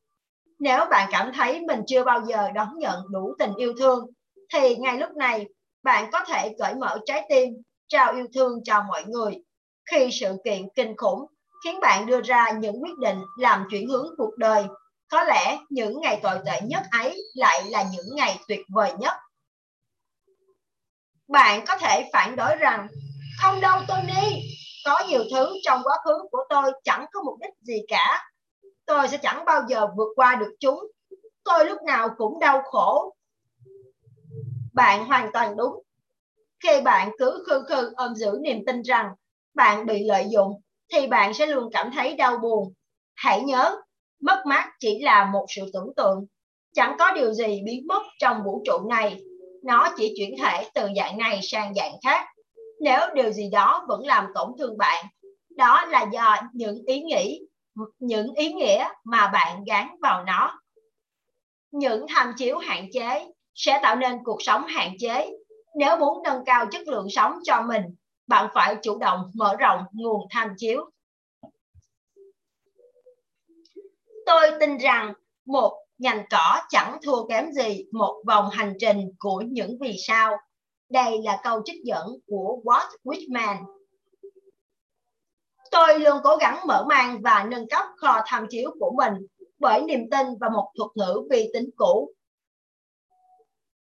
Nếu 0.59 0.85
bạn 0.89 1.09
cảm 1.11 1.31
thấy 1.33 1.61
mình 1.61 1.79
chưa 1.87 2.03
bao 2.03 2.25
giờ 2.25 2.51
đón 2.51 2.69
nhận 2.77 2.99
đủ 3.11 3.35
tình 3.39 3.55
yêu 3.55 3.73
thương, 3.79 4.05
thì 4.53 4.75
ngay 4.75 4.97
lúc 4.97 5.09
này 5.15 5.45
bạn 5.83 6.09
có 6.11 6.23
thể 6.27 6.55
cởi 6.59 6.75
mở 6.75 6.99
trái 7.05 7.25
tim, 7.29 7.49
trao 7.87 8.13
yêu 8.13 8.27
thương 8.33 8.63
cho 8.63 8.83
mọi 8.87 9.03
người. 9.07 9.33
Khi 9.91 10.09
sự 10.11 10.37
kiện 10.45 10.67
kinh 10.75 10.97
khủng 10.97 11.25
khiến 11.63 11.79
bạn 11.79 12.05
đưa 12.05 12.21
ra 12.21 12.51
những 12.51 12.83
quyết 12.83 12.97
định 12.97 13.17
làm 13.37 13.67
chuyển 13.69 13.87
hướng 13.87 14.07
cuộc 14.17 14.37
đời, 14.37 14.63
có 15.11 15.23
lẽ 15.23 15.57
những 15.69 16.01
ngày 16.01 16.19
tồi 16.23 16.39
tệ 16.45 16.61
nhất 16.61 16.83
ấy 16.91 17.23
lại 17.33 17.63
là 17.69 17.83
những 17.91 18.15
ngày 18.15 18.39
tuyệt 18.47 18.61
vời 18.69 18.93
nhất. 18.99 19.13
Bạn 21.27 21.65
có 21.67 21.77
thể 21.77 22.09
phản 22.13 22.35
đối 22.35 22.55
rằng, 22.55 22.87
không 23.41 23.61
đâu 23.61 23.81
Tony, 23.87 24.41
có 24.85 25.03
nhiều 25.09 25.23
thứ 25.31 25.53
trong 25.63 25.81
quá 25.83 25.97
khứ 26.05 26.17
của 26.31 26.43
tôi 26.49 26.71
chẳng 26.83 27.05
có 27.11 27.23
mục 27.23 27.39
đích 27.41 27.53
gì 27.61 27.81
cả. 27.87 28.29
Tôi 28.85 29.07
sẽ 29.07 29.17
chẳng 29.17 29.45
bao 29.45 29.63
giờ 29.67 29.87
vượt 29.97 30.09
qua 30.15 30.35
được 30.35 30.55
chúng. 30.59 30.79
Tôi 31.43 31.65
lúc 31.65 31.77
nào 31.83 32.09
cũng 32.17 32.39
đau 32.39 32.61
khổ. 32.65 33.15
Bạn 34.73 35.05
hoàn 35.05 35.31
toàn 35.33 35.57
đúng. 35.57 35.83
Khi 36.63 36.81
bạn 36.81 37.11
cứ 37.17 37.43
khư 37.47 37.63
khư 37.67 37.93
ôm 37.95 38.15
giữ 38.15 38.39
niềm 38.41 38.65
tin 38.65 38.81
rằng 38.81 39.09
bạn 39.53 39.85
bị 39.85 40.03
lợi 40.03 40.25
dụng 40.29 40.61
thì 40.93 41.07
bạn 41.07 41.33
sẽ 41.33 41.45
luôn 41.45 41.69
cảm 41.73 41.91
thấy 41.91 42.15
đau 42.15 42.37
buồn. 42.37 42.73
Hãy 43.15 43.41
nhớ 43.41 43.81
mất 44.21 44.45
mát 44.45 44.69
chỉ 44.79 44.99
là 44.99 45.25
một 45.25 45.45
sự 45.49 45.69
tưởng 45.73 45.93
tượng. 45.95 46.25
Chẳng 46.73 46.95
có 46.99 47.11
điều 47.11 47.33
gì 47.33 47.61
biến 47.65 47.87
mất 47.87 48.01
trong 48.19 48.43
vũ 48.45 48.61
trụ 48.65 48.89
này. 48.89 49.19
Nó 49.63 49.89
chỉ 49.97 50.13
chuyển 50.17 50.35
thể 50.39 50.69
từ 50.73 50.87
dạng 50.95 51.17
này 51.17 51.39
sang 51.43 51.73
dạng 51.73 51.93
khác. 52.03 52.27
Nếu 52.81 52.99
điều 53.15 53.31
gì 53.31 53.49
đó 53.49 53.85
vẫn 53.87 54.05
làm 54.05 54.27
tổn 54.35 54.51
thương 54.59 54.77
bạn, 54.77 55.05
đó 55.49 55.85
là 55.85 56.05
do 56.13 56.35
những 56.53 56.83
ý 56.85 57.01
nghĩ, 57.01 57.41
những 57.99 58.33
ý 58.33 58.53
nghĩa 58.53 58.87
mà 59.03 59.27
bạn 59.33 59.63
gắn 59.63 59.95
vào 60.01 60.23
nó. 60.23 60.59
Những 61.71 62.05
tham 62.09 62.33
chiếu 62.37 62.57
hạn 62.57 62.87
chế 62.93 63.27
sẽ 63.55 63.79
tạo 63.83 63.95
nên 63.95 64.23
cuộc 64.23 64.37
sống 64.41 64.65
hạn 64.67 64.91
chế. 64.99 65.29
Nếu 65.75 65.97
muốn 65.97 66.23
nâng 66.23 66.45
cao 66.45 66.65
chất 66.71 66.87
lượng 66.87 67.07
sống 67.09 67.33
cho 67.43 67.61
mình, 67.61 67.83
bạn 68.27 68.49
phải 68.53 68.75
chủ 68.83 68.97
động 68.97 69.31
mở 69.33 69.55
rộng 69.59 69.83
nguồn 69.91 70.27
tham 70.29 70.53
chiếu. 70.57 70.89
Tôi 74.25 74.51
tin 74.59 74.77
rằng 74.77 75.13
một 75.45 75.85
nhành 75.97 76.25
cỏ 76.29 76.61
chẳng 76.69 76.97
thua 77.03 77.27
kém 77.27 77.51
gì 77.51 77.85
một 77.91 78.23
vòng 78.27 78.49
hành 78.49 78.73
trình 78.79 79.11
của 79.19 79.43
những 79.47 79.77
vì 79.81 79.95
sao 80.07 80.37
đây 80.89 81.21
là 81.23 81.39
câu 81.43 81.61
trích 81.65 81.83
dẫn 81.83 82.07
của 82.27 82.61
Walt 82.63 82.89
Whitman. 83.03 83.65
Tôi 85.71 85.99
luôn 85.99 86.17
cố 86.23 86.35
gắng 86.35 86.59
mở 86.67 86.85
mang 86.89 87.21
và 87.21 87.45
nâng 87.49 87.69
cấp 87.69 87.85
kho 87.97 88.21
tham 88.25 88.45
chiếu 88.49 88.71
của 88.79 88.91
mình 88.97 89.13
bởi 89.59 89.81
niềm 89.81 90.09
tin 90.11 90.27
và 90.39 90.49
một 90.49 90.71
thuật 90.77 90.91
ngữ 90.95 91.27
vi 91.31 91.49
tính 91.53 91.69
cũ. 91.75 92.13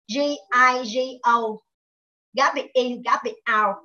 G-I-G-O 0.08 1.40
Garbage 2.32 2.70
in, 2.72 3.02
it 3.24 3.34
out. 3.34 3.76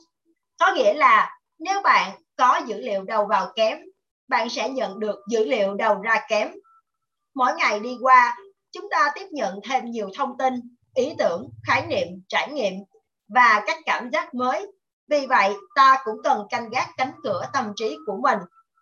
Có 0.59 0.73
nghĩa 0.75 0.93
là 0.93 1.39
nếu 1.59 1.81
bạn 1.81 2.21
có 2.35 2.61
dữ 2.67 2.77
liệu 2.81 3.03
đầu 3.03 3.25
vào 3.25 3.51
kém, 3.55 3.77
bạn 4.29 4.49
sẽ 4.49 4.69
nhận 4.69 4.99
được 4.99 5.19
dữ 5.29 5.45
liệu 5.45 5.73
đầu 5.73 6.01
ra 6.01 6.21
kém. 6.29 6.51
Mỗi 7.35 7.51
ngày 7.57 7.79
đi 7.79 7.97
qua, 8.01 8.37
chúng 8.71 8.85
ta 8.91 9.11
tiếp 9.15 9.25
nhận 9.31 9.59
thêm 9.69 9.85
nhiều 9.85 10.09
thông 10.17 10.37
tin, 10.37 10.53
ý 10.95 11.13
tưởng, 11.17 11.49
khái 11.67 11.87
niệm, 11.87 12.07
trải 12.27 12.51
nghiệm 12.51 12.73
và 13.33 13.63
các 13.67 13.77
cảm 13.85 14.09
giác 14.11 14.33
mới. 14.33 14.71
Vì 15.09 15.25
vậy, 15.27 15.53
ta 15.75 15.97
cũng 16.03 16.15
cần 16.23 16.43
canh 16.49 16.69
gác 16.69 16.89
cánh 16.97 17.11
cửa 17.23 17.45
tâm 17.53 17.73
trí 17.75 17.97
của 18.05 18.17
mình 18.23 18.39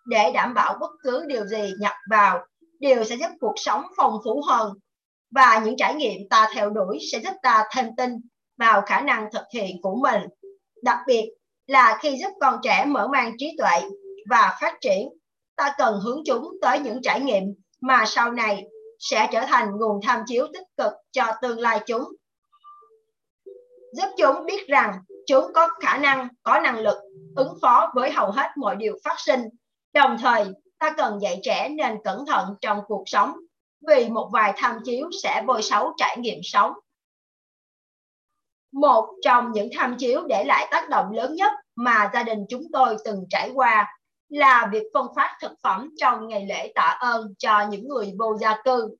để 0.08 0.32
đảm 0.32 0.54
bảo 0.54 0.76
bất 0.80 0.90
cứ 1.02 1.24
điều 1.28 1.46
gì 1.46 1.72
nhập 1.80 1.94
vào 2.10 2.46
đều 2.80 3.04
sẽ 3.04 3.16
giúp 3.16 3.30
cuộc 3.40 3.54
sống 3.56 3.84
phong 3.96 4.18
phú 4.24 4.42
hơn 4.48 4.72
và 5.30 5.62
những 5.64 5.76
trải 5.76 5.94
nghiệm 5.94 6.28
ta 6.30 6.48
theo 6.54 6.70
đuổi 6.70 6.98
sẽ 7.12 7.20
giúp 7.20 7.34
ta 7.42 7.64
thêm 7.74 7.86
tin 7.96 8.10
vào 8.58 8.82
khả 8.86 9.00
năng 9.00 9.28
thực 9.32 9.44
hiện 9.54 9.76
của 9.82 9.96
mình 10.02 10.22
đặc 10.82 10.98
biệt 11.06 11.30
là 11.66 11.98
khi 12.02 12.16
giúp 12.20 12.32
con 12.40 12.60
trẻ 12.62 12.84
mở 12.84 13.08
mang 13.12 13.32
trí 13.38 13.56
tuệ 13.58 13.80
và 14.30 14.56
phát 14.60 14.74
triển 14.80 15.08
ta 15.58 15.74
cần 15.78 16.00
hướng 16.04 16.22
chúng 16.26 16.50
tới 16.62 16.78
những 16.78 17.02
trải 17.02 17.20
nghiệm 17.20 17.42
mà 17.80 18.04
sau 18.06 18.32
này 18.32 18.64
sẽ 18.98 19.28
trở 19.32 19.40
thành 19.40 19.70
nguồn 19.76 20.00
tham 20.06 20.22
chiếu 20.26 20.46
tích 20.52 20.66
cực 20.76 20.92
cho 21.12 21.32
tương 21.42 21.60
lai 21.60 21.80
chúng 21.86 22.04
giúp 23.92 24.08
chúng 24.18 24.46
biết 24.46 24.68
rằng 24.68 24.98
chúng 25.26 25.52
có 25.54 25.68
khả 25.80 25.98
năng, 25.98 26.28
có 26.42 26.60
năng 26.60 26.78
lực 26.78 26.98
ứng 27.36 27.58
phó 27.62 27.92
với 27.94 28.10
hầu 28.10 28.30
hết 28.30 28.50
mọi 28.56 28.76
điều 28.76 28.98
phát 29.04 29.14
sinh 29.18 29.40
đồng 29.92 30.16
thời, 30.18 30.46
ta 30.78 30.94
cần 30.96 31.18
dạy 31.22 31.40
trẻ 31.42 31.68
nên 31.68 31.98
cẩn 32.04 32.26
thận 32.26 32.54
trong 32.60 32.80
cuộc 32.86 33.02
sống, 33.06 33.36
vì 33.88 34.08
một 34.08 34.30
vài 34.32 34.52
tham 34.56 34.78
chiếu 34.84 35.10
sẽ 35.22 35.42
bôi 35.46 35.62
xấu 35.62 35.92
trải 35.96 36.16
nghiệm 36.18 36.38
sống. 36.42 36.72
Một 38.72 39.08
trong 39.22 39.52
những 39.52 39.68
tham 39.76 39.96
chiếu 39.98 40.26
để 40.28 40.44
lại 40.44 40.68
tác 40.70 40.88
động 40.88 41.12
lớn 41.12 41.34
nhất 41.34 41.52
mà 41.74 42.10
gia 42.14 42.22
đình 42.22 42.38
chúng 42.48 42.62
tôi 42.72 42.96
từng 43.04 43.24
trải 43.30 43.50
qua 43.54 43.97
là 44.28 44.68
việc 44.72 44.82
phân 44.94 45.06
phát 45.16 45.36
thực 45.40 45.52
phẩm 45.62 45.90
trong 45.96 46.28
ngày 46.28 46.46
lễ 46.46 46.72
tạ 46.74 46.98
ơn 47.00 47.34
cho 47.38 47.66
những 47.70 47.88
người 47.88 48.12
vô 48.18 48.36
gia 48.40 48.62
cư. 48.64 48.96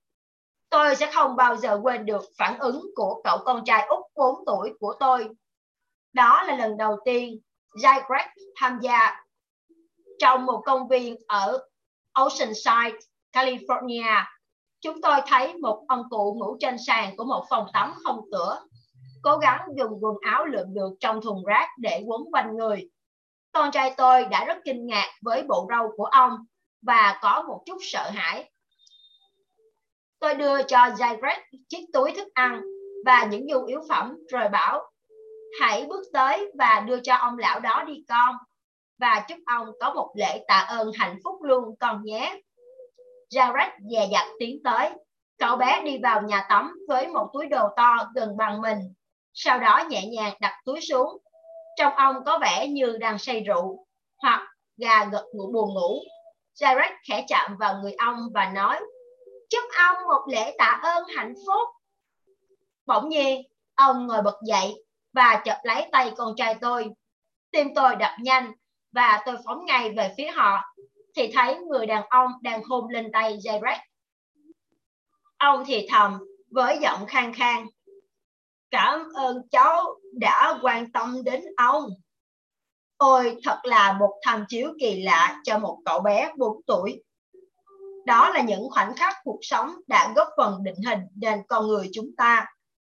Tôi 0.70 0.96
sẽ 0.96 1.10
không 1.12 1.36
bao 1.36 1.56
giờ 1.56 1.80
quên 1.82 2.06
được 2.06 2.24
phản 2.38 2.58
ứng 2.58 2.86
của 2.94 3.20
cậu 3.24 3.38
con 3.44 3.64
trai 3.64 3.86
Úc 3.86 4.00
4 4.14 4.34
tuổi 4.46 4.72
của 4.80 4.94
tôi. 5.00 5.28
Đó 6.12 6.42
là 6.42 6.56
lần 6.56 6.76
đầu 6.76 6.96
tiên 7.04 7.38
Jai 7.82 8.00
Greg 8.08 8.26
tham 8.60 8.78
gia 8.82 9.24
trong 10.18 10.46
một 10.46 10.62
công 10.66 10.88
viên 10.88 11.16
ở 11.26 11.58
Oceanside, 12.12 12.98
California. 13.32 14.24
Chúng 14.80 15.00
tôi 15.02 15.16
thấy 15.26 15.54
một 15.54 15.84
ông 15.88 16.02
cụ 16.10 16.36
ngủ 16.38 16.56
trên 16.60 16.76
sàn 16.86 17.16
của 17.16 17.24
một 17.24 17.44
phòng 17.50 17.66
tắm 17.72 17.94
không 18.04 18.20
cửa, 18.32 18.60
cố 19.22 19.38
gắng 19.38 19.60
dùng 19.76 19.98
quần 20.00 20.16
áo 20.22 20.44
lượm 20.44 20.74
được 20.74 20.90
trong 21.00 21.20
thùng 21.20 21.44
rác 21.44 21.68
để 21.78 22.02
quấn 22.06 22.22
quanh 22.32 22.56
người. 22.56 22.88
Con 23.58 23.70
trai 23.70 23.94
tôi 23.96 24.24
đã 24.24 24.44
rất 24.44 24.58
kinh 24.64 24.86
ngạc 24.86 25.08
với 25.22 25.42
bộ 25.42 25.68
râu 25.70 25.92
của 25.96 26.04
ông 26.04 26.32
và 26.82 27.18
có 27.22 27.44
một 27.48 27.62
chút 27.66 27.76
sợ 27.80 28.10
hãi. 28.14 28.50
Tôi 30.18 30.34
đưa 30.34 30.62
cho 30.62 30.78
Jared 30.78 31.40
chiếc 31.68 31.86
túi 31.92 32.12
thức 32.12 32.28
ăn 32.34 32.62
và 33.06 33.24
những 33.24 33.46
nhu 33.46 33.64
yếu 33.64 33.80
phẩm 33.88 34.16
rồi 34.28 34.48
bảo, 34.48 34.90
hãy 35.60 35.86
bước 35.88 36.02
tới 36.12 36.52
và 36.58 36.84
đưa 36.86 37.00
cho 37.00 37.14
ông 37.14 37.38
lão 37.38 37.60
đó 37.60 37.84
đi 37.86 38.04
con 38.08 38.34
và 38.98 39.24
chúc 39.28 39.38
ông 39.46 39.68
có 39.80 39.94
một 39.94 40.12
lễ 40.16 40.44
tạ 40.48 40.66
ơn 40.68 40.90
hạnh 40.98 41.18
phúc 41.24 41.42
luôn 41.42 41.76
con 41.80 42.02
nhé. 42.04 42.40
Jared 43.30 43.70
dè 43.90 44.08
dặt 44.12 44.26
tiến 44.38 44.62
tới. 44.64 44.90
Cậu 45.38 45.56
bé 45.56 45.82
đi 45.84 45.98
vào 46.02 46.22
nhà 46.22 46.46
tắm 46.48 46.78
với 46.88 47.08
một 47.08 47.30
túi 47.32 47.46
đồ 47.46 47.68
to 47.76 48.10
gần 48.14 48.36
bằng 48.36 48.60
mình. 48.60 48.78
Sau 49.32 49.58
đó 49.58 49.84
nhẹ 49.88 50.06
nhàng 50.06 50.34
đặt 50.40 50.54
túi 50.64 50.80
xuống. 50.80 51.18
Trong 51.78 51.94
ông 51.94 52.16
có 52.26 52.38
vẻ 52.38 52.68
như 52.68 52.96
đang 53.00 53.18
say 53.18 53.40
rượu 53.40 53.86
hoặc 54.22 54.48
gà 54.76 55.04
gật 55.04 55.24
ngủ 55.32 55.52
buồn 55.52 55.74
ngủ. 55.74 56.00
Jared 56.60 56.92
khẽ 57.08 57.24
chạm 57.28 57.56
vào 57.60 57.78
người 57.82 57.92
ông 57.92 58.16
và 58.34 58.52
nói 58.54 58.80
Chúc 59.50 59.64
ông 59.78 59.96
một 60.08 60.24
lễ 60.28 60.54
tạ 60.58 60.80
ơn 60.82 61.04
hạnh 61.16 61.34
phúc. 61.46 61.68
Bỗng 62.86 63.08
nhiên, 63.08 63.42
ông 63.74 64.06
ngồi 64.06 64.22
bật 64.22 64.38
dậy 64.46 64.84
và 65.12 65.42
chợt 65.44 65.58
lấy 65.62 65.88
tay 65.92 66.12
con 66.16 66.34
trai 66.36 66.54
tôi. 66.60 66.90
Tim 67.50 67.74
tôi 67.74 67.96
đập 67.96 68.12
nhanh 68.20 68.52
và 68.92 69.22
tôi 69.26 69.36
phóng 69.44 69.66
ngay 69.66 69.92
về 69.96 70.14
phía 70.16 70.30
họ 70.30 70.60
thì 71.16 71.32
thấy 71.34 71.58
người 71.58 71.86
đàn 71.86 72.04
ông 72.10 72.30
đang 72.42 72.62
hôn 72.64 72.88
lên 72.88 73.12
tay 73.12 73.36
Jared. 73.36 73.78
Ông 75.38 75.64
thì 75.66 75.86
thầm 75.90 76.18
với 76.50 76.78
giọng 76.82 77.06
khang 77.06 77.32
khang. 77.34 77.66
Cảm 78.70 79.00
ơn 79.14 79.48
cháu 79.50 79.84
đã 80.12 80.58
quan 80.62 80.92
tâm 80.92 81.24
đến 81.24 81.44
ông. 81.56 81.90
Ôi, 82.96 83.36
thật 83.44 83.58
là 83.62 83.92
một 83.92 84.14
tham 84.22 84.44
chiếu 84.48 84.72
kỳ 84.80 85.02
lạ 85.02 85.40
cho 85.44 85.58
một 85.58 85.78
cậu 85.84 86.00
bé 86.00 86.32
4 86.36 86.62
tuổi. 86.66 87.02
Đó 88.06 88.30
là 88.30 88.42
những 88.42 88.70
khoảnh 88.70 88.94
khắc 88.96 89.14
cuộc 89.24 89.38
sống 89.42 89.74
đã 89.86 90.12
góp 90.16 90.28
phần 90.36 90.62
định 90.62 90.82
hình 90.86 91.00
nên 91.14 91.42
con 91.48 91.66
người 91.66 91.90
chúng 91.92 92.16
ta. 92.16 92.46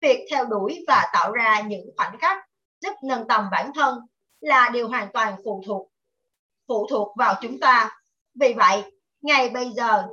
Việc 0.01 0.27
theo 0.31 0.45
đuổi 0.45 0.83
và 0.87 1.09
tạo 1.13 1.31
ra 1.31 1.61
những 1.61 1.85
khoảnh 1.97 2.17
khắc 2.19 2.37
giúp 2.81 2.93
nâng 3.03 3.27
tầm 3.27 3.45
bản 3.51 3.71
thân 3.75 3.99
là 4.39 4.69
điều 4.73 4.87
hoàn 4.87 5.11
toàn 5.13 5.35
phụ 5.43 5.63
thuộc 5.65 5.89
phụ 6.69 6.87
thuộc 6.89 7.17
vào 7.17 7.35
chúng 7.41 7.59
ta. 7.59 7.99
Vì 8.39 8.53
vậy, 8.53 8.83
ngay 9.21 9.49
bây 9.49 9.69
giờ, 9.69 10.03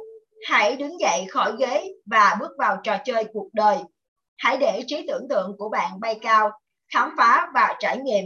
hãy 0.48 0.76
đứng 0.76 1.00
dậy 1.00 1.26
khỏi 1.30 1.56
ghế 1.58 1.84
và 2.06 2.36
bước 2.40 2.50
vào 2.58 2.78
trò 2.82 2.96
chơi 3.04 3.24
cuộc 3.32 3.48
đời. 3.52 3.78
Hãy 4.38 4.56
để 4.56 4.82
trí 4.86 5.06
tưởng 5.08 5.26
tượng 5.28 5.56
của 5.58 5.68
bạn 5.68 6.00
bay 6.00 6.18
cao, 6.22 6.50
khám 6.92 7.14
phá 7.16 7.50
và 7.54 7.76
trải 7.78 7.98
nghiệm. 7.98 8.24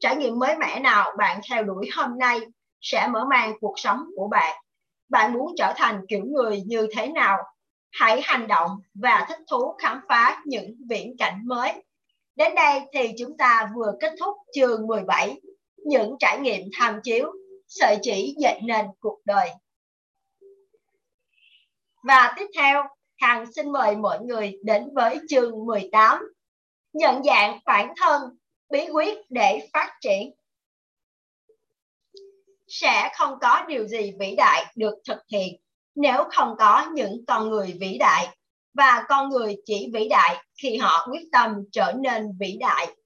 Trải 0.00 0.16
nghiệm 0.16 0.38
mới 0.38 0.56
mẻ 0.56 0.80
nào 0.80 1.14
bạn 1.18 1.40
theo 1.50 1.62
đuổi 1.62 1.88
hôm 1.96 2.18
nay 2.18 2.40
sẽ 2.80 3.08
mở 3.10 3.24
mang 3.24 3.52
cuộc 3.60 3.74
sống 3.78 4.04
của 4.16 4.28
bạn. 4.28 4.56
Bạn 5.08 5.32
muốn 5.32 5.54
trở 5.56 5.72
thành 5.76 6.00
kiểu 6.08 6.24
người 6.24 6.62
như 6.66 6.86
thế 6.96 7.08
nào? 7.08 7.38
Hãy 7.92 8.20
hành 8.24 8.46
động 8.46 8.70
và 8.94 9.26
thích 9.28 9.38
thú 9.50 9.76
khám 9.78 10.00
phá 10.08 10.42
những 10.44 10.74
viễn 10.88 11.16
cảnh 11.18 11.40
mới. 11.44 11.72
Đến 12.36 12.54
đây 12.54 12.80
thì 12.92 13.12
chúng 13.18 13.36
ta 13.36 13.70
vừa 13.74 13.92
kết 14.00 14.12
thúc 14.20 14.36
chương 14.54 14.86
17, 14.86 15.40
những 15.76 16.16
trải 16.18 16.38
nghiệm 16.40 16.62
tham 16.78 17.00
chiếu, 17.02 17.32
sợi 17.68 17.96
chỉ 18.02 18.34
dệt 18.38 18.58
nền 18.62 18.86
cuộc 19.00 19.18
đời. 19.24 19.50
Và 22.02 22.32
tiếp 22.36 22.46
theo, 22.56 22.84
Hằng 23.18 23.52
xin 23.52 23.72
mời 23.72 23.96
mọi 23.96 24.20
người 24.20 24.58
đến 24.62 24.88
với 24.94 25.20
chương 25.28 25.66
18, 25.66 26.22
nhận 26.92 27.24
dạng 27.24 27.60
bản 27.64 27.92
thân, 27.96 28.22
bí 28.70 28.88
quyết 28.92 29.18
để 29.28 29.68
phát 29.72 29.92
triển. 30.00 30.30
Sẽ 32.68 33.12
không 33.18 33.38
có 33.40 33.64
điều 33.68 33.88
gì 33.88 34.12
vĩ 34.20 34.34
đại 34.36 34.72
được 34.76 34.94
thực 35.08 35.18
hiện 35.32 35.60
nếu 35.94 36.24
không 36.30 36.54
có 36.58 36.90
những 36.92 37.24
con 37.26 37.50
người 37.50 37.76
vĩ 37.80 37.98
đại 37.98 38.36
và 38.74 39.04
con 39.08 39.30
người 39.30 39.56
chỉ 39.64 39.90
vĩ 39.94 40.08
đại 40.08 40.44
khi 40.62 40.76
họ 40.76 41.06
quyết 41.10 41.28
tâm 41.32 41.54
trở 41.72 41.92
nên 41.98 42.38
vĩ 42.40 42.56
đại. 42.60 42.96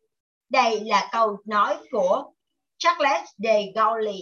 Đây 0.49 0.81
là 0.81 1.09
câu 1.13 1.37
nói 1.47 1.77
của 1.91 2.33
Charles 2.79 3.29
de 3.39 3.63
Gaulle. 3.75 4.13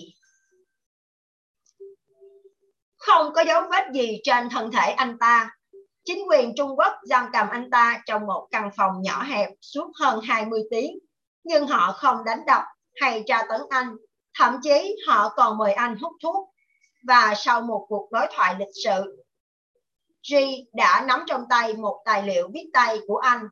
Không 2.96 3.32
có 3.34 3.44
dấu 3.46 3.62
vết 3.70 3.84
gì 3.94 4.20
trên 4.22 4.48
thân 4.50 4.70
thể 4.72 4.90
anh 4.90 5.18
ta. 5.18 5.50
Chính 6.10 6.28
quyền 6.28 6.54
Trung 6.56 6.78
Quốc 6.78 6.92
giam 7.02 7.26
cầm 7.32 7.48
anh 7.50 7.70
ta 7.70 8.02
trong 8.06 8.26
một 8.26 8.48
căn 8.50 8.70
phòng 8.76 9.02
nhỏ 9.02 9.22
hẹp 9.22 9.48
suốt 9.60 9.90
hơn 10.00 10.20
20 10.22 10.62
tiếng, 10.70 10.98
nhưng 11.44 11.66
họ 11.66 11.92
không 11.92 12.24
đánh 12.24 12.40
đập 12.46 12.62
hay 13.00 13.22
tra 13.26 13.42
tấn 13.48 13.60
anh. 13.70 13.96
Thậm 14.38 14.56
chí 14.62 14.96
họ 15.06 15.28
còn 15.36 15.58
mời 15.58 15.72
anh 15.72 15.96
hút 15.96 16.12
thuốc. 16.22 16.50
Và 17.06 17.34
sau 17.36 17.62
một 17.62 17.86
cuộc 17.88 18.08
đối 18.12 18.26
thoại 18.36 18.56
lịch 18.58 18.68
sự, 18.84 19.24
G 20.30 20.34
đã 20.72 21.04
nắm 21.08 21.24
trong 21.26 21.44
tay 21.50 21.74
một 21.74 22.02
tài 22.04 22.22
liệu 22.22 22.48
viết 22.54 22.70
tay 22.72 22.98
của 23.06 23.16
anh, 23.16 23.48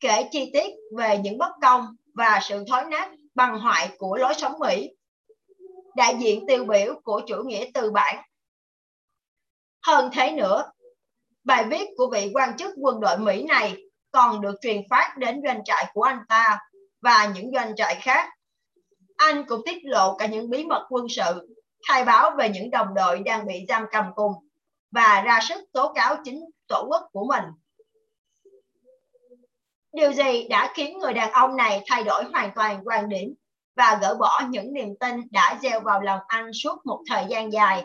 kể 0.00 0.28
chi 0.32 0.50
tiết 0.52 0.74
về 0.96 1.18
những 1.18 1.38
bất 1.38 1.52
công 1.62 1.86
và 2.14 2.40
sự 2.42 2.64
thối 2.68 2.84
nát 2.84 3.10
bằng 3.34 3.60
hoại 3.60 3.88
của 3.98 4.16
lối 4.16 4.34
sống 4.34 4.58
Mỹ. 4.58 4.90
Đại 5.96 6.16
diện 6.20 6.44
tiêu 6.48 6.64
biểu 6.64 7.00
của 7.04 7.20
chủ 7.26 7.42
nghĩa 7.44 7.70
tư 7.74 7.90
bản. 7.90 8.24
Hơn 9.86 10.10
thế 10.12 10.32
nữa, 10.32 10.64
bài 11.46 11.64
viết 11.70 11.88
của 11.96 12.10
vị 12.12 12.30
quan 12.34 12.56
chức 12.56 12.74
quân 12.76 13.00
đội 13.00 13.18
Mỹ 13.18 13.42
này 13.42 13.76
còn 14.10 14.40
được 14.40 14.54
truyền 14.60 14.82
phát 14.90 15.14
đến 15.18 15.40
doanh 15.44 15.64
trại 15.64 15.90
của 15.94 16.02
anh 16.02 16.18
ta 16.28 16.58
và 17.00 17.32
những 17.34 17.50
doanh 17.54 17.76
trại 17.76 17.94
khác. 17.94 18.28
Anh 19.16 19.44
cũng 19.44 19.60
tiết 19.66 19.78
lộ 19.84 20.16
cả 20.16 20.26
những 20.26 20.50
bí 20.50 20.64
mật 20.64 20.86
quân 20.90 21.06
sự, 21.08 21.56
khai 21.88 22.04
báo 22.04 22.30
về 22.38 22.48
những 22.48 22.70
đồng 22.70 22.94
đội 22.94 23.18
đang 23.18 23.46
bị 23.46 23.64
giam 23.68 23.84
cầm 23.92 24.04
cùng 24.14 24.32
và 24.90 25.22
ra 25.26 25.40
sức 25.48 25.64
tố 25.72 25.92
cáo 25.92 26.16
chính 26.24 26.44
tổ 26.68 26.86
quốc 26.88 27.08
của 27.12 27.26
mình. 27.28 27.44
Điều 29.92 30.12
gì 30.12 30.48
đã 30.48 30.72
khiến 30.74 30.98
người 30.98 31.12
đàn 31.14 31.32
ông 31.32 31.56
này 31.56 31.82
thay 31.86 32.04
đổi 32.04 32.24
hoàn 32.24 32.50
toàn 32.54 32.80
quan 32.84 33.08
điểm 33.08 33.34
và 33.76 33.98
gỡ 34.02 34.16
bỏ 34.20 34.42
những 34.48 34.72
niềm 34.72 34.88
tin 35.00 35.20
đã 35.30 35.58
gieo 35.62 35.80
vào 35.80 36.00
lòng 36.00 36.20
anh 36.26 36.50
suốt 36.52 36.86
một 36.86 37.02
thời 37.10 37.24
gian 37.28 37.52
dài? 37.52 37.84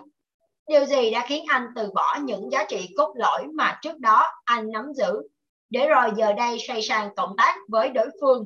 Điều 0.72 0.86
gì 0.86 1.12
đã 1.12 1.26
khiến 1.28 1.46
anh 1.48 1.68
từ 1.76 1.92
bỏ 1.94 2.18
những 2.24 2.52
giá 2.52 2.66
trị 2.70 2.94
cốt 2.98 3.14
lõi 3.16 3.48
mà 3.56 3.80
trước 3.82 4.00
đó 4.00 4.28
anh 4.46 4.72
nắm 4.72 4.94
giữ, 4.96 5.22
để 5.70 5.88
rồi 5.88 6.10
giờ 6.18 6.34
đây 6.34 6.58
xoay 6.68 6.82
sang 6.82 7.16
cộng 7.16 7.36
tác 7.38 7.56
với 7.68 7.90
đối 7.90 8.10
phương? 8.22 8.46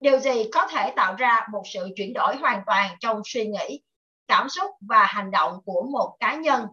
điều 0.00 0.18
gì 0.18 0.48
có 0.52 0.66
thể 0.70 0.92
tạo 0.96 1.14
ra 1.14 1.46
một 1.52 1.62
sự 1.64 1.88
chuyển 1.96 2.12
đổi 2.14 2.36
hoàn 2.36 2.62
toàn 2.66 2.96
trong 3.00 3.22
suy 3.24 3.46
nghĩ 3.46 3.82
cảm 4.28 4.48
xúc 4.48 4.70
và 4.80 5.04
hành 5.04 5.30
động 5.30 5.60
của 5.64 5.86
một 5.92 6.16
cá 6.20 6.34
nhân? 6.34 6.66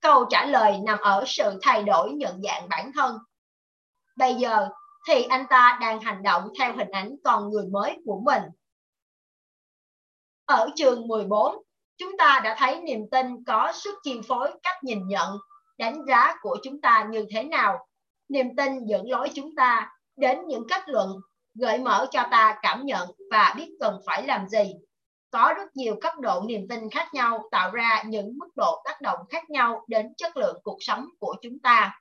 Câu 0.00 0.24
trả 0.30 0.44
lời 0.46 0.78
nằm 0.84 0.98
ở 0.98 1.24
sự 1.26 1.58
thay 1.62 1.82
đổi 1.82 2.12
nhận 2.12 2.42
dạng 2.42 2.68
bản 2.68 2.90
thân. 2.94 3.18
Bây 4.16 4.34
giờ 4.34 4.68
thì 5.08 5.22
anh 5.22 5.46
ta 5.50 5.78
đang 5.80 6.00
hành 6.00 6.22
động 6.22 6.48
theo 6.58 6.76
hình 6.76 6.90
ảnh 6.90 7.16
con 7.24 7.50
người 7.50 7.66
mới 7.66 7.96
của 8.04 8.20
mình. 8.24 8.42
Ở 10.44 10.68
chương 10.76 11.06
14 11.06 11.63
chúng 11.98 12.16
ta 12.18 12.40
đã 12.44 12.56
thấy 12.58 12.80
niềm 12.80 13.00
tin 13.10 13.44
có 13.44 13.72
sức 13.74 13.94
chi 14.02 14.20
phối 14.28 14.50
cách 14.62 14.84
nhìn 14.84 15.06
nhận, 15.06 15.38
đánh 15.78 15.98
giá 16.08 16.34
của 16.40 16.56
chúng 16.62 16.80
ta 16.80 17.06
như 17.10 17.26
thế 17.30 17.42
nào. 17.44 17.86
Niềm 18.28 18.56
tin 18.56 18.84
dẫn 18.86 19.10
lối 19.10 19.30
chúng 19.34 19.54
ta 19.56 19.90
đến 20.16 20.38
những 20.46 20.68
kết 20.68 20.88
luận, 20.88 21.10
gợi 21.54 21.78
mở 21.78 22.06
cho 22.10 22.22
ta 22.30 22.58
cảm 22.62 22.84
nhận 22.84 23.08
và 23.30 23.54
biết 23.56 23.70
cần 23.80 24.00
phải 24.06 24.26
làm 24.26 24.48
gì. 24.48 24.74
Có 25.30 25.54
rất 25.56 25.76
nhiều 25.76 25.96
cấp 26.00 26.12
độ 26.20 26.42
niềm 26.46 26.68
tin 26.68 26.90
khác 26.90 27.14
nhau 27.14 27.48
tạo 27.50 27.70
ra 27.70 28.02
những 28.06 28.38
mức 28.38 28.48
độ 28.56 28.82
tác 28.84 29.00
động 29.00 29.18
khác 29.28 29.50
nhau 29.50 29.84
đến 29.88 30.14
chất 30.16 30.36
lượng 30.36 30.60
cuộc 30.62 30.78
sống 30.80 31.08
của 31.18 31.36
chúng 31.42 31.58
ta. 31.62 32.00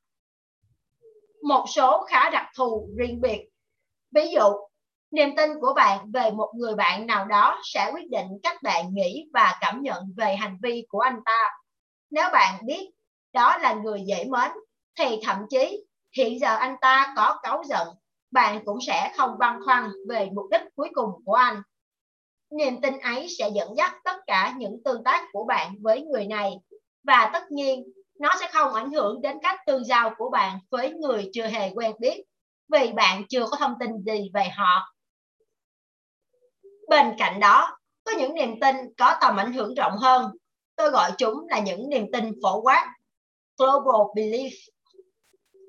Một 1.44 1.66
số 1.76 2.06
khá 2.10 2.30
đặc 2.30 2.46
thù 2.58 2.90
riêng 2.98 3.22
biệt. 3.22 3.50
Ví 4.12 4.32
dụ 4.34 4.54
niềm 5.14 5.36
tin 5.36 5.50
của 5.62 5.74
bạn 5.76 6.12
về 6.12 6.32
một 6.32 6.52
người 6.56 6.76
bạn 6.76 7.08
nào 7.08 7.26
đó 7.26 7.60
sẽ 7.64 7.92
quyết 7.94 8.10
định 8.10 8.28
cách 8.44 8.64
bạn 8.64 8.94
nghĩ 8.94 9.30
và 9.34 9.58
cảm 9.62 9.82
nhận 9.82 10.04
về 10.18 10.36
hành 10.36 10.58
vi 10.64 10.86
của 10.90 11.00
anh 11.00 11.20
ta. 11.26 11.50
Nếu 12.12 12.30
bạn 12.34 12.66
biết 12.66 12.90
đó 13.34 13.58
là 13.58 13.74
người 13.74 14.02
dễ 14.08 14.26
mến, 14.26 14.52
thì 15.00 15.20
thậm 15.24 15.38
chí 15.50 15.86
hiện 16.18 16.40
giờ 16.40 16.56
anh 16.56 16.76
ta 16.82 17.14
có 17.16 17.40
cáu 17.44 17.64
giận, 17.66 17.88
bạn 18.32 18.66
cũng 18.66 18.78
sẽ 18.88 19.14
không 19.18 19.38
băn 19.40 19.60
khoăn 19.66 19.90
về 20.10 20.30
mục 20.36 20.46
đích 20.52 20.62
cuối 20.76 20.90
cùng 20.94 21.10
của 21.26 21.34
anh. 21.34 21.62
Niềm 22.58 22.82
tin 22.82 23.00
ấy 23.00 23.28
sẽ 23.40 23.50
dẫn 23.56 23.76
dắt 23.78 23.94
tất 24.04 24.18
cả 24.28 24.54
những 24.58 24.82
tương 24.86 25.04
tác 25.04 25.26
của 25.32 25.46
bạn 25.46 25.76
với 25.82 26.02
người 26.02 26.28
này, 26.28 26.52
và 27.08 27.30
tất 27.34 27.52
nhiên, 27.52 27.84
nó 28.20 28.30
sẽ 28.40 28.48
không 28.54 28.74
ảnh 28.74 28.92
hưởng 28.92 29.22
đến 29.22 29.38
cách 29.42 29.60
tương 29.68 29.86
giao 29.86 30.14
của 30.18 30.30
bạn 30.30 30.60
với 30.72 30.94
người 30.94 31.30
chưa 31.34 31.48
hề 31.48 31.72
quen 31.76 31.92
biết, 32.00 32.24
vì 32.72 32.92
bạn 32.92 33.24
chưa 33.30 33.46
có 33.52 33.58
thông 33.58 33.74
tin 33.80 33.90
gì 34.06 34.32
về 34.34 34.50
họ 34.56 34.93
bên 36.90 37.16
cạnh 37.18 37.40
đó, 37.40 37.78
có 38.04 38.12
những 38.12 38.34
niềm 38.34 38.60
tin 38.60 38.76
có 38.98 39.18
tầm 39.22 39.38
ảnh 39.38 39.54
hưởng 39.54 39.74
rộng 39.74 39.98
hơn. 39.98 40.32
Tôi 40.76 40.92
gọi 40.92 41.12
chúng 41.18 41.48
là 41.50 41.60
những 41.60 41.90
niềm 41.90 42.06
tin 42.14 42.32
phổ 42.44 42.62
quát, 42.62 42.94
global 43.58 44.02
belief. 44.16 44.52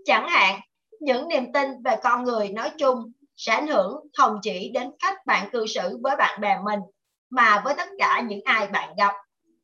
Chẳng 0.04 0.28
hạn, 0.28 0.60
những 1.00 1.28
niềm 1.28 1.52
tin 1.52 1.82
về 1.84 1.96
con 2.02 2.24
người 2.24 2.48
nói 2.48 2.70
chung 2.78 3.12
sẽ 3.36 3.52
ảnh 3.52 3.66
hưởng 3.66 4.00
không 4.18 4.38
chỉ 4.42 4.70
đến 4.74 4.90
cách 4.98 5.26
bạn 5.26 5.48
cư 5.52 5.66
xử 5.66 5.98
với 6.02 6.16
bạn 6.16 6.40
bè 6.40 6.58
mình, 6.64 6.80
mà 7.30 7.62
với 7.64 7.74
tất 7.74 7.88
cả 7.98 8.22
những 8.28 8.40
ai 8.44 8.66
bạn 8.66 8.94
gặp. 8.96 9.14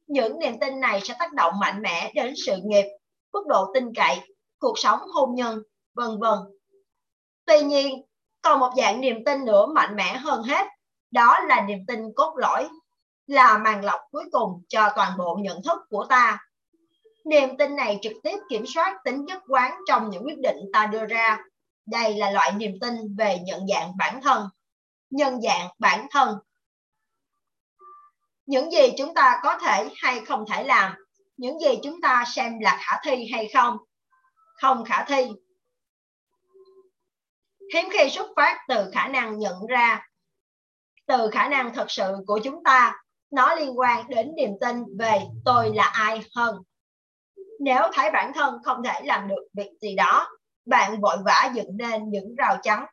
Những 0.07 0.38
niềm 0.38 0.61
tin 0.61 0.80
này 0.80 1.01
sẽ 1.01 1.14
tác 1.18 1.32
động 1.32 1.53
mạnh 1.61 1.82
mẽ 1.82 2.12
đến 2.14 2.34
sự 2.46 2.57
nghiệp, 2.64 2.84
mức 3.32 3.46
độ 3.46 3.70
tin 3.74 3.94
cậy, 3.94 4.20
cuộc 4.59 4.78
sống 4.78 4.98
hôn 5.14 5.34
nhân, 5.34 5.62
vân 5.94 6.18
vân. 6.20 6.38
Tuy 7.46 7.61
nhiên, 7.61 8.03
còn 8.42 8.61
một 8.61 8.70
dạng 8.76 9.01
niềm 9.01 9.24
tin 9.24 9.44
nữa 9.44 9.66
mạnh 9.66 9.96
mẽ 9.96 10.16
hơn 10.16 10.42
hết 10.42 10.66
đó 11.11 11.40
là 11.40 11.61
niềm 11.61 11.78
tin 11.86 12.00
cốt 12.16 12.34
lõi, 12.36 12.68
là 13.26 13.58
màn 13.58 13.84
lọc 13.84 14.00
cuối 14.11 14.24
cùng 14.32 14.62
cho 14.68 14.92
toàn 14.96 15.18
bộ 15.18 15.38
nhận 15.40 15.62
thức 15.62 15.78
của 15.88 16.06
ta. 16.08 16.38
Niềm 17.24 17.56
tin 17.58 17.76
này 17.76 17.98
trực 18.02 18.12
tiếp 18.22 18.36
kiểm 18.48 18.64
soát 18.66 18.96
tính 19.04 19.24
nhất 19.24 19.42
quán 19.48 19.78
trong 19.86 20.11
những 20.11 20.24
quyết 20.26 20.38
định 20.38 20.56
ta 20.72 20.86
đưa 20.86 21.06
ra. 21.06 21.38
Đây 21.86 22.14
là 22.14 22.30
loại 22.30 22.52
niềm 22.52 22.72
tin 22.80 23.16
về 23.18 23.38
nhận 23.44 23.66
dạng 23.66 23.96
bản 23.96 24.20
thân. 24.22 24.48
Nhân 25.11 25.40
dạng 25.40 25.68
bản 25.78 26.06
thân. 26.11 26.38
Những 28.46 28.70
gì 28.70 28.92
chúng 28.98 29.14
ta 29.14 29.40
có 29.42 29.58
thể 29.58 29.90
hay 29.96 30.20
không 30.20 30.44
thể 30.50 30.64
làm, 30.64 30.94
những 31.36 31.61
gì 31.61 31.78
chúng 31.82 32.00
ta 32.00 32.24
xem 32.34 32.58
là 32.61 32.78
khả 32.80 32.96
thi 33.02 33.28
hay 33.32 33.48
không? 33.54 33.76
Không 34.61 34.84
khả 34.84 35.04
thi. 35.04 35.28
Hiếm 37.74 37.88
khi 37.92 38.11
xuất 38.11 38.26
phát 38.36 38.58
từ 38.68 38.90
khả 38.94 39.08
năng 39.08 39.38
nhận 39.38 39.66
ra 39.66 40.09
từ 41.11 41.30
khả 41.32 41.48
năng 41.48 41.74
thật 41.74 41.90
sự 41.90 42.14
của 42.26 42.40
chúng 42.44 42.64
ta, 42.64 42.94
nó 43.30 43.54
liên 43.54 43.78
quan 43.78 44.08
đến 44.08 44.34
niềm 44.36 44.50
tin 44.61 44.84
về 44.98 45.20
tôi 45.44 45.74
là 45.74 45.84
ai 45.84 46.20
hơn. 46.36 46.56
Nếu 47.61 47.82
thấy 47.92 48.11
bản 48.11 48.32
thân 48.34 48.54
không 48.64 48.82
thể 48.84 49.00
làm 49.04 49.28
được 49.28 49.48
việc 49.52 49.70
gì 49.82 49.94
đó, 49.94 50.28
bạn 50.66 51.00
vội 51.00 51.16
vã 51.24 51.50
dựng 51.54 51.76
nên 51.76 52.11
những 52.11 52.34
rào 52.38 52.56
chắn. 52.62 52.86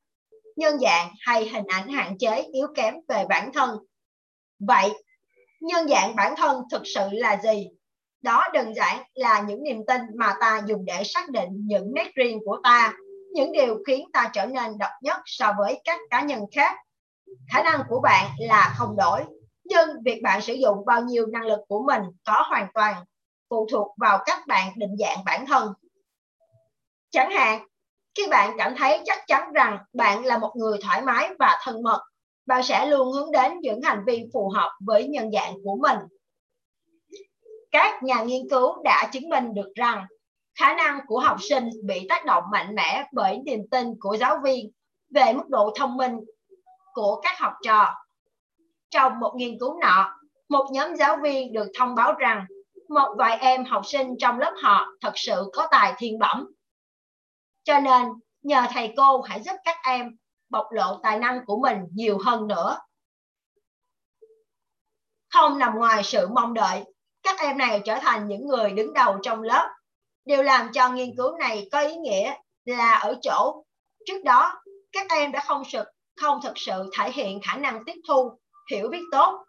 Nhân 0.56 0.80
dạng 0.80 1.12
hay 1.20 1.50
hình 1.50 1.66
ảnh 1.68 1.88
hạn 1.88 2.18
chế 2.18 2.44
yếu 2.54 2.68
kém 2.76 2.94
về 3.08 3.26
bản 3.30 3.54
thân. 3.54 3.78
Vậy, 4.60 4.90
nhân 5.62 5.88
dạng 5.88 6.16
bản 6.16 6.36
thân 6.38 6.62
thực 6.72 6.82
sự 6.86 7.10
là 7.12 7.42
gì? 7.44 7.68
Đó 8.22 8.44
đơn 8.54 8.74
giản 8.76 9.04
là 9.14 9.42
những 9.42 9.64
niềm 9.64 9.86
tin 9.88 10.02
mà 10.16 10.34
ta 10.40 10.62
dùng 10.66 10.86
để 10.86 11.04
xác 11.06 11.30
định 11.30 11.50
những 11.52 11.94
nét 11.96 12.12
riêng 12.16 12.40
của 12.46 12.60
ta, 12.64 12.94
những 13.34 13.52
điều 13.52 13.78
khiến 13.88 14.08
ta 14.14 14.30
trở 14.34 14.46
nên 14.46 14.78
độc 14.78 14.92
nhất 15.02 15.18
so 15.26 15.54
với 15.58 15.82
các 15.84 16.00
cá 16.10 16.22
nhân 16.22 16.42
khác 16.52 16.78
khả 17.54 17.64
năng 17.64 17.82
của 17.90 18.00
bạn 18.02 18.32
là 18.40 18.74
không 18.78 18.96
đổi, 18.98 19.24
nhưng 19.64 19.90
việc 20.06 20.22
bạn 20.24 20.42
sử 20.42 20.54
dụng 20.54 20.86
bao 20.86 21.02
nhiêu 21.02 21.26
năng 21.26 21.46
lực 21.46 21.60
của 21.68 21.84
mình 21.88 22.02
có 22.26 22.44
hoàn 22.50 22.68
toàn 22.74 23.04
phụ 23.50 23.68
thuộc 23.72 23.88
vào 23.98 24.20
cách 24.26 24.48
bạn 24.48 24.74
định 24.76 24.96
dạng 25.00 25.26
bản 25.26 25.46
thân. 25.46 25.74
Chẳng 27.10 27.32
hạn, 27.32 27.68
khi 28.16 28.28
bạn 28.28 28.56
cảm 28.58 28.76
thấy 28.78 29.02
chắc 29.06 29.20
chắn 29.28 29.54
rằng 29.54 29.78
bạn 29.94 30.26
là 30.26 30.38
một 30.38 30.52
người 30.56 30.78
thoải 30.82 31.02
mái 31.02 31.30
và 31.40 31.60
thân 31.64 31.84
mật, 31.84 32.02
bạn 32.46 32.64
sẽ 32.64 32.86
luôn 32.86 33.12
hướng 33.12 33.32
đến 33.32 33.60
những 33.62 33.82
hành 33.82 34.04
vi 34.08 34.24
phù 34.34 34.50
hợp 34.50 34.72
với 34.80 35.08
nhân 35.08 35.32
dạng 35.32 35.54
của 35.64 35.78
mình. 35.82 35.98
Các 37.72 38.04
nhà 38.04 38.24
nghiên 38.24 38.50
cứu 38.50 38.84
đã 38.84 39.10
chứng 39.14 39.30
minh 39.30 39.54
được 39.54 39.72
rằng 39.76 40.06
khả 40.60 40.74
năng 40.74 41.00
của 41.08 41.20
học 41.20 41.38
sinh 41.50 41.70
bị 41.84 42.06
tác 42.10 42.26
động 42.26 42.44
mạnh 42.52 42.76
mẽ 42.76 43.08
bởi 43.12 43.40
niềm 43.46 43.60
tin 43.72 43.88
của 44.00 44.18
giáo 44.18 44.38
viên 44.44 44.72
về 45.16 45.34
mức 45.34 45.50
độ 45.50 45.74
thông 45.76 45.98
minh 45.98 46.20
của 46.98 47.22
các 47.24 47.40
học 47.40 47.54
trò. 47.64 47.96
Trong 48.90 49.20
một 49.20 49.34
nghiên 49.36 49.60
cứu 49.60 49.80
nọ, 49.82 50.20
một 50.50 50.66
nhóm 50.72 50.96
giáo 50.96 51.18
viên 51.24 51.54
được 51.54 51.68
thông 51.80 51.96
báo 51.96 52.14
rằng 52.14 52.46
một 52.90 53.16
vài 53.18 53.38
em 53.38 53.66
học 53.66 53.82
sinh 53.86 54.16
trong 54.20 54.40
lớp 54.40 54.54
họ 54.64 54.86
thật 55.02 55.12
sự 55.16 55.50
có 55.54 55.68
tài 55.72 55.94
thiên 55.98 56.20
bẩm. 56.20 56.48
Cho 57.64 57.80
nên, 57.80 58.08
nhờ 58.42 58.62
thầy 58.74 58.94
cô 58.98 59.22
hãy 59.22 59.42
giúp 59.42 59.56
các 59.64 59.76
em 59.84 60.18
bộc 60.50 60.66
lộ 60.72 61.00
tài 61.04 61.20
năng 61.20 61.46
của 61.46 61.60
mình 61.62 61.78
nhiều 61.94 62.18
hơn 62.26 62.48
nữa. 62.48 62.80
Không 65.34 65.60
nằm 65.60 65.76
ngoài 65.76 66.04
sự 66.04 66.28
mong 66.28 66.54
đợi, 66.54 66.84
các 67.24 67.40
em 67.40 67.58
này 67.58 67.82
trở 67.86 68.00
thành 68.02 68.28
những 68.28 68.48
người 68.48 68.72
đứng 68.72 68.94
đầu 68.94 69.18
trong 69.24 69.42
lớp. 69.42 69.70
Điều 70.26 70.44
làm 70.44 70.72
cho 70.74 70.90
nghiên 70.90 71.16
cứu 71.18 71.38
này 71.38 71.70
có 71.72 71.80
ý 71.80 71.96
nghĩa 71.96 72.36
là 72.66 72.94
ở 72.94 73.16
chỗ, 73.22 73.64
trước 74.06 74.24
đó, 74.24 74.64
các 74.92 75.08
em 75.10 75.32
đã 75.32 75.40
không 75.40 75.64
sực 75.66 75.88
không 76.22 76.40
thực 76.44 76.58
sự 76.58 76.90
thể 76.98 77.12
hiện 77.12 77.40
khả 77.44 77.58
năng 77.58 77.86
tiếp 77.86 77.96
thu 78.08 78.38
hiểu 78.72 78.90
biết 78.90 79.02
tốt. 79.12 79.46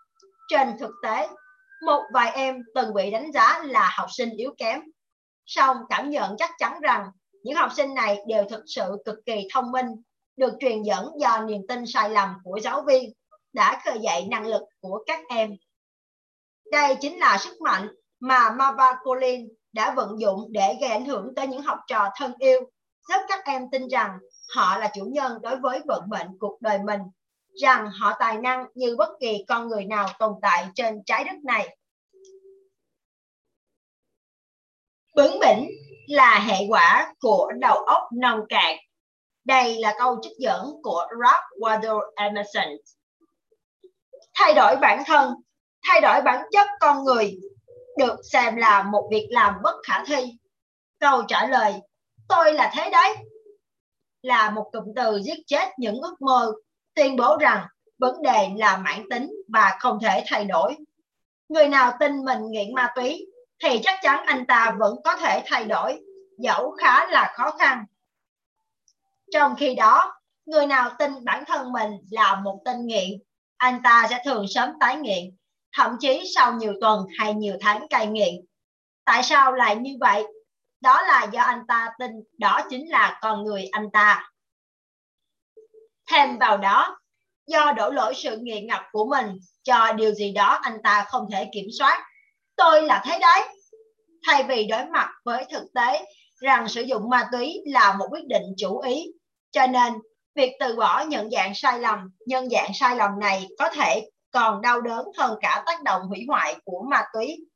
Trên 0.49 0.79
thực 0.81 0.91
tế 1.03 1.29
một 1.87 2.03
vài 2.15 2.31
em 2.31 2.63
từng 2.75 2.95
bị 2.95 3.11
đánh 3.11 3.33
giá 3.33 3.63
là 3.65 3.91
học 3.97 4.09
sinh 4.11 4.31
yếu 4.31 4.55
kém. 4.59 4.81
Song 5.47 5.77
cảm 5.91 6.11
nhận 6.11 6.37
chắc 6.39 6.51
chắn 6.59 6.81
rằng 6.81 7.07
những 7.43 7.57
học 7.57 7.71
sinh 7.77 7.95
này 7.95 8.19
đều 8.29 8.45
thực 8.51 8.65
sự 8.67 8.97
cực 9.05 9.19
kỳ 9.27 9.49
thông 9.53 9.73
minh 9.73 9.87
được 10.37 10.53
truyền 10.61 10.83
dẫn 10.83 11.09
do 11.21 11.41
niềm 11.41 11.61
tin 11.69 11.85
sai 11.87 12.11
lầm 12.11 12.35
của 12.45 12.61
giáo 12.63 12.83
viên 12.87 13.13
đã 13.53 13.81
khơi 13.85 13.99
dậy 14.03 14.27
năng 14.31 14.47
lực 14.47 14.63
của 14.81 15.05
các 15.07 15.21
em. 15.29 15.51
Đây 16.73 16.97
chính 17.01 17.19
là 17.19 17.39
sức 17.39 17.61
mạnh 17.61 17.89
mà 18.21 18.51
Mava 18.51 18.99
Colin 19.05 19.49
đã 19.73 19.95
vận 19.95 20.21
dụng 20.21 20.47
để 20.51 20.77
gây 20.81 20.91
ảnh 20.91 21.05
hưởng 21.05 21.35
tới 21.37 21.47
những 21.47 21.63
học 21.63 21.79
trò 21.87 22.09
thân 22.17 22.33
yêu, 22.39 22.61
giúp 23.09 23.21
các 23.29 23.45
em 23.45 23.71
tin 23.73 23.89
rằng 23.89 24.19
họ 24.55 24.79
là 24.79 24.91
chủ 24.95 25.05
nhân 25.05 25.39
đối 25.43 25.57
với 25.57 25.81
vận 25.87 26.03
mệnh 26.09 26.27
cuộc 26.41 26.61
đời 26.61 26.79
mình, 26.85 27.01
rằng 27.63 27.91
họ 27.91 28.17
tài 28.19 28.39
năng 28.39 28.67
như 28.75 28.97
bất 28.97 29.09
kỳ 29.21 29.45
con 29.49 29.69
người 29.69 29.85
nào 29.85 30.09
tồn 30.19 30.33
tại 30.43 30.69
trên 30.75 31.05
trái 31.07 31.25
đất 31.25 31.37
này. 31.45 31.77
Bướng 35.17 35.39
bỉnh 35.41 35.71
là 36.09 36.39
hệ 36.39 36.57
quả 36.69 37.15
của 37.21 37.53
đầu 37.59 37.77
óc 37.77 38.03
nông 38.13 38.41
cạn. 38.49 38.77
Đây 39.45 39.79
là 39.79 39.95
câu 39.99 40.19
trích 40.23 40.39
dẫn 40.39 40.73
của 40.83 41.07
Ralph 41.23 41.45
Waldo 41.61 42.01
Emerson. 42.17 42.69
Thay 44.35 44.55
đổi 44.55 44.77
bản 44.77 45.03
thân, 45.07 45.35
thay 45.83 46.01
đổi 46.01 46.23
bản 46.23 46.45
chất 46.53 46.67
con 46.81 47.05
người 47.05 47.39
được 47.99 48.17
xem 48.33 48.57
là 48.57 48.83
một 48.83 49.09
việc 49.11 49.29
làm 49.31 49.55
bất 49.63 49.75
khả 49.87 50.05
thi. 50.05 50.39
Câu 51.01 51.23
trả 51.29 51.47
lời, 51.47 51.75
tôi 52.29 52.53
là 52.53 52.73
thế 52.75 52.91
đấy, 52.91 53.17
là 54.23 54.51
một 54.51 54.71
cụm 54.73 54.85
từ 54.97 55.21
giết 55.25 55.39
chết 55.47 55.69
những 55.79 56.01
ước 56.01 56.23
mơ, 56.23 56.53
tuyên 56.95 57.17
bố 57.17 57.37
rằng 57.37 57.67
vấn 57.99 58.23
đề 58.23 58.49
là 58.57 58.77
mãn 58.77 59.03
tính 59.11 59.31
và 59.49 59.77
không 59.81 59.99
thể 60.03 60.25
thay 60.27 60.45
đổi. 60.45 60.77
Người 61.49 61.69
nào 61.69 61.93
tin 62.01 62.25
mình 62.25 62.51
nghiện 62.51 62.75
ma 62.75 62.89
túy 62.97 63.27
thì 63.65 63.81
chắc 63.83 63.99
chắn 64.03 64.25
anh 64.27 64.47
ta 64.47 64.77
vẫn 64.79 64.97
có 65.05 65.17
thể 65.17 65.43
thay 65.47 65.65
đổi, 65.65 66.01
dẫu 66.39 66.71
khá 66.71 67.07
là 67.11 67.33
khó 67.37 67.51
khăn. 67.59 67.85
Trong 69.33 69.55
khi 69.57 69.75
đó, 69.75 70.19
Người 70.49 70.67
nào 70.67 70.91
tin 70.99 71.25
bản 71.25 71.45
thân 71.47 71.73
mình 71.73 71.91
là 72.11 72.41
một 72.45 72.61
tên 72.65 72.87
nghiện, 72.87 73.09
anh 73.57 73.81
ta 73.85 74.07
sẽ 74.11 74.23
thường 74.25 74.47
sớm 74.49 74.71
tái 74.81 74.97
nghiện, 74.97 75.37
thậm 75.77 75.97
chí 76.01 76.23
sau 76.35 76.53
nhiều 76.53 76.73
tuần 76.81 77.07
hay 77.19 77.35
nhiều 77.35 77.57
tháng 77.61 77.87
cai 77.91 78.07
nghiện. 78.07 78.35
Tại 79.05 79.23
sao 79.23 79.53
lại 79.53 79.77
như 79.77 79.97
vậy? 80.01 80.25
Đó 80.81 81.03
là 81.03 81.27
do 81.33 81.43
anh 81.43 81.63
ta 81.69 81.89
tin 81.99 82.11
đó 82.39 82.61
chính 82.71 82.91
là 82.91 83.19
con 83.23 83.45
người 83.45 83.69
anh 83.73 83.91
ta. 83.93 84.31
Thêm 86.11 86.39
vào 86.39 86.57
đó, 86.57 86.99
do 87.47 87.73
đổ 87.73 87.91
lỗi 87.91 88.15
sự 88.17 88.37
nghiện 88.37 88.67
ngập 88.67 88.83
của 88.93 89.07
mình 89.11 89.39
cho 89.63 89.93
điều 89.93 90.13
gì 90.13 90.33
đó 90.33 90.59
anh 90.63 90.79
ta 90.85 91.05
không 91.09 91.27
thể 91.33 91.49
kiểm 91.53 91.67
soát. 91.79 92.07
Tôi 92.57 92.83
là 92.83 93.03
thế 93.07 93.19
đấy. 93.21 93.49
Thay 94.27 94.45
vì 94.45 94.67
đối 94.67 94.87
mặt 94.87 95.11
với 95.25 95.45
thực 95.51 95.65
tế 95.75 96.05
rằng 96.41 96.69
sử 96.69 96.83
dụng 96.83 97.11
ma 97.11 97.29
túy 97.33 97.63
là 97.67 97.95
một 97.99 98.07
quyết 98.11 98.27
định 98.27 98.43
chủ 98.57 98.81
ý, 98.81 99.07
cho 99.51 99.67
nên 99.67 99.95
việc 100.35 100.53
từ 100.61 100.77
bỏ 100.77 101.05
nhận 101.09 101.31
dạng 101.31 101.53
sai 101.55 101.81
lầm, 101.81 101.99
nhân 102.27 102.51
dạng 102.51 102.71
sai 102.75 102.97
lầm 102.97 103.11
này 103.21 103.47
có 103.59 103.69
thể 103.69 104.09
còn 104.31 104.63
đau 104.63 104.81
đớn 104.81 105.07
hơn 105.19 105.39
cả 105.41 105.63
tác 105.67 105.83
động 105.83 106.03
hủy 106.03 106.25
hoại 106.29 106.57
của 106.65 106.85
ma 106.91 107.05
túy. 107.13 107.47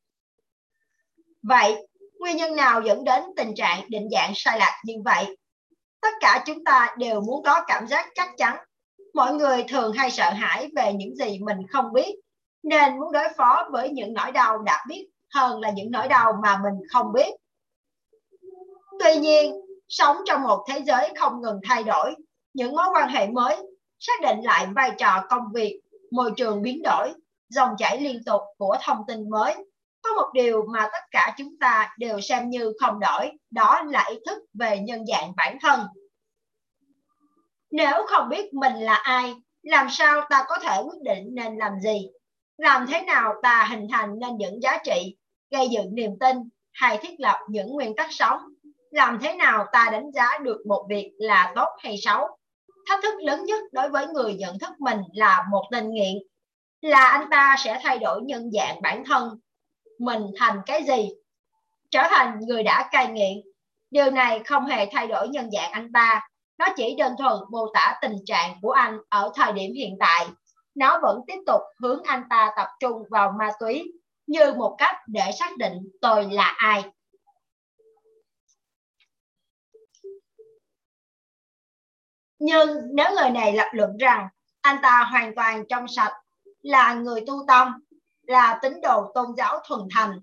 Vậy, 1.42 1.86
nguyên 2.22 2.36
nhân 2.36 2.56
nào 2.56 2.82
dẫn 2.82 3.04
đến 3.04 3.22
tình 3.36 3.54
trạng 3.54 3.84
định 3.88 4.08
dạng 4.12 4.32
sai 4.34 4.58
lạc 4.58 4.80
như 4.84 4.94
vậy? 5.04 5.36
Tất 6.00 6.12
cả 6.20 6.42
chúng 6.46 6.64
ta 6.64 6.94
đều 6.98 7.20
muốn 7.20 7.42
có 7.44 7.64
cảm 7.66 7.86
giác 7.86 8.08
chắc 8.14 8.30
chắn. 8.36 8.56
Mọi 9.14 9.34
người 9.34 9.64
thường 9.68 9.92
hay 9.92 10.10
sợ 10.10 10.30
hãi 10.30 10.68
về 10.76 10.92
những 10.92 11.14
gì 11.16 11.38
mình 11.38 11.58
không 11.70 11.92
biết, 11.92 12.14
nên 12.62 12.98
muốn 12.98 13.12
đối 13.12 13.28
phó 13.36 13.68
với 13.72 13.90
những 13.90 14.14
nỗi 14.14 14.32
đau 14.32 14.58
đã 14.58 14.84
biết 14.88 15.08
hơn 15.34 15.60
là 15.60 15.70
những 15.70 15.90
nỗi 15.90 16.08
đau 16.08 16.32
mà 16.42 16.60
mình 16.62 16.88
không 16.92 17.12
biết. 17.12 17.34
Tuy 19.00 19.16
nhiên, 19.16 19.52
sống 19.88 20.16
trong 20.24 20.42
một 20.42 20.64
thế 20.68 20.80
giới 20.86 21.12
không 21.16 21.42
ngừng 21.42 21.60
thay 21.68 21.84
đổi, 21.84 22.14
những 22.54 22.76
mối 22.76 22.86
quan 22.94 23.08
hệ 23.08 23.26
mới 23.26 23.56
xác 23.98 24.20
định 24.22 24.40
lại 24.42 24.66
vai 24.76 24.90
trò 24.98 25.24
công 25.30 25.44
việc, 25.54 25.80
môi 26.10 26.32
trường 26.36 26.62
biến 26.62 26.82
đổi, 26.82 27.12
dòng 27.48 27.70
chảy 27.78 28.00
liên 28.00 28.24
tục 28.26 28.40
của 28.58 28.76
thông 28.82 28.98
tin 29.08 29.30
mới. 29.30 29.54
Có 30.02 30.10
một 30.12 30.30
điều 30.34 30.66
mà 30.72 30.88
tất 30.92 31.02
cả 31.10 31.34
chúng 31.38 31.58
ta 31.60 31.94
đều 31.98 32.20
xem 32.20 32.50
như 32.50 32.72
không 32.80 33.00
đổi, 33.00 33.30
đó 33.50 33.82
là 33.82 34.06
ý 34.10 34.16
thức 34.26 34.38
về 34.54 34.78
nhân 34.78 35.06
dạng 35.06 35.32
bản 35.36 35.58
thân. 35.60 35.80
Nếu 37.70 38.06
không 38.06 38.28
biết 38.28 38.54
mình 38.54 38.74
là 38.74 38.94
ai, 38.94 39.34
làm 39.62 39.86
sao 39.90 40.20
ta 40.30 40.44
có 40.48 40.58
thể 40.58 40.82
quyết 40.82 41.02
định 41.02 41.28
nên 41.32 41.56
làm 41.56 41.72
gì? 41.80 42.08
Làm 42.56 42.86
thế 42.86 43.02
nào 43.02 43.34
ta 43.42 43.66
hình 43.70 43.88
thành 43.92 44.18
nên 44.18 44.36
những 44.36 44.62
giá 44.62 44.78
trị, 44.84 45.16
gây 45.50 45.68
dựng 45.68 45.94
niềm 45.94 46.10
tin 46.20 46.36
hay 46.72 46.98
thiết 47.02 47.14
lập 47.18 47.38
những 47.48 47.68
nguyên 47.68 47.96
tắc 47.96 48.12
sống? 48.12 48.38
Làm 48.90 49.18
thế 49.22 49.34
nào 49.34 49.66
ta 49.72 49.88
đánh 49.92 50.10
giá 50.14 50.38
được 50.42 50.66
một 50.66 50.86
việc 50.88 51.12
là 51.18 51.52
tốt 51.56 51.68
hay 51.78 51.96
xấu? 51.98 52.38
thách 52.86 53.02
thức 53.02 53.14
lớn 53.20 53.44
nhất 53.44 53.60
đối 53.72 53.88
với 53.88 54.06
người 54.06 54.34
nhận 54.34 54.58
thức 54.58 54.70
mình 54.78 54.98
là 55.12 55.44
một 55.50 55.64
tên 55.70 55.90
nghiện 55.90 56.14
là 56.80 57.06
anh 57.06 57.28
ta 57.30 57.56
sẽ 57.58 57.80
thay 57.82 57.98
đổi 57.98 58.22
nhân 58.22 58.50
dạng 58.50 58.82
bản 58.82 59.04
thân 59.04 59.38
mình 60.02 60.22
thành 60.38 60.60
cái 60.66 60.84
gì 60.84 61.10
trở 61.90 62.02
thành 62.10 62.40
người 62.40 62.62
đã 62.62 62.88
cai 62.92 63.06
nghiện. 63.06 63.40
Điều 63.90 64.10
này 64.10 64.42
không 64.44 64.66
hề 64.66 64.86
thay 64.92 65.06
đổi 65.06 65.28
nhân 65.28 65.50
dạng 65.50 65.72
anh 65.72 65.92
ta 65.92 66.28
nó 66.58 66.66
chỉ 66.76 66.94
đơn 66.98 67.14
thuần 67.18 67.32
mô 67.50 67.66
tả 67.74 67.98
tình 68.02 68.16
trạng 68.26 68.54
của 68.62 68.70
anh 68.70 68.98
ở 69.08 69.32
thời 69.34 69.52
điểm 69.52 69.74
hiện 69.74 69.96
tại. 70.00 70.28
Nó 70.74 70.98
vẫn 71.02 71.20
tiếp 71.26 71.38
tục 71.46 71.60
hướng 71.80 72.02
anh 72.02 72.22
ta 72.30 72.52
tập 72.56 72.68
trung 72.80 73.02
vào 73.10 73.32
ma 73.38 73.50
túy 73.60 73.92
như 74.26 74.52
một 74.52 74.74
cách 74.78 74.96
để 75.06 75.30
xác 75.38 75.56
định 75.56 75.88
tôi 76.00 76.28
là 76.30 76.54
ai. 76.58 76.84
Nhưng 82.38 82.68
nếu 82.94 83.06
người 83.14 83.30
này 83.30 83.52
lập 83.52 83.68
luận 83.72 83.96
rằng 83.96 84.28
anh 84.60 84.76
ta 84.82 85.08
hoàn 85.10 85.34
toàn 85.34 85.64
trong 85.68 85.88
sạch, 85.88 86.12
là 86.62 86.94
người 86.94 87.20
tu 87.26 87.44
tâm, 87.48 87.84
là 88.22 88.58
tín 88.62 88.80
đồ 88.82 89.12
tôn 89.14 89.26
giáo 89.36 89.58
thuần 89.68 89.80
thành, 89.94 90.20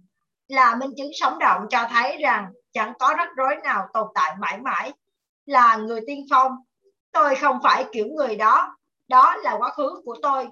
là 0.48 0.76
minh 0.76 0.92
chứng 0.98 1.12
sống 1.14 1.40
động 1.40 1.66
cho 1.70 1.88
thấy 1.90 2.18
rằng 2.18 2.48
chẳng 2.74 2.94
có 3.00 3.14
rắc 3.18 3.30
rối 3.36 3.56
nào 3.64 3.88
tồn 3.94 4.08
tại 4.16 4.36
mãi 4.40 4.58
mãi, 4.58 4.94
là 5.46 5.76
người 5.76 6.02
tiên 6.08 6.26
phong. 6.30 6.52
Tôi 7.12 7.36
không 7.36 7.60
phải 7.64 7.86
kiểu 7.92 8.08
người 8.08 8.36
đó, 8.36 8.76
đó 9.08 9.36
là 9.36 9.56
quá 9.58 9.70
khứ 9.70 10.02
của 10.06 10.16
tôi. 10.22 10.48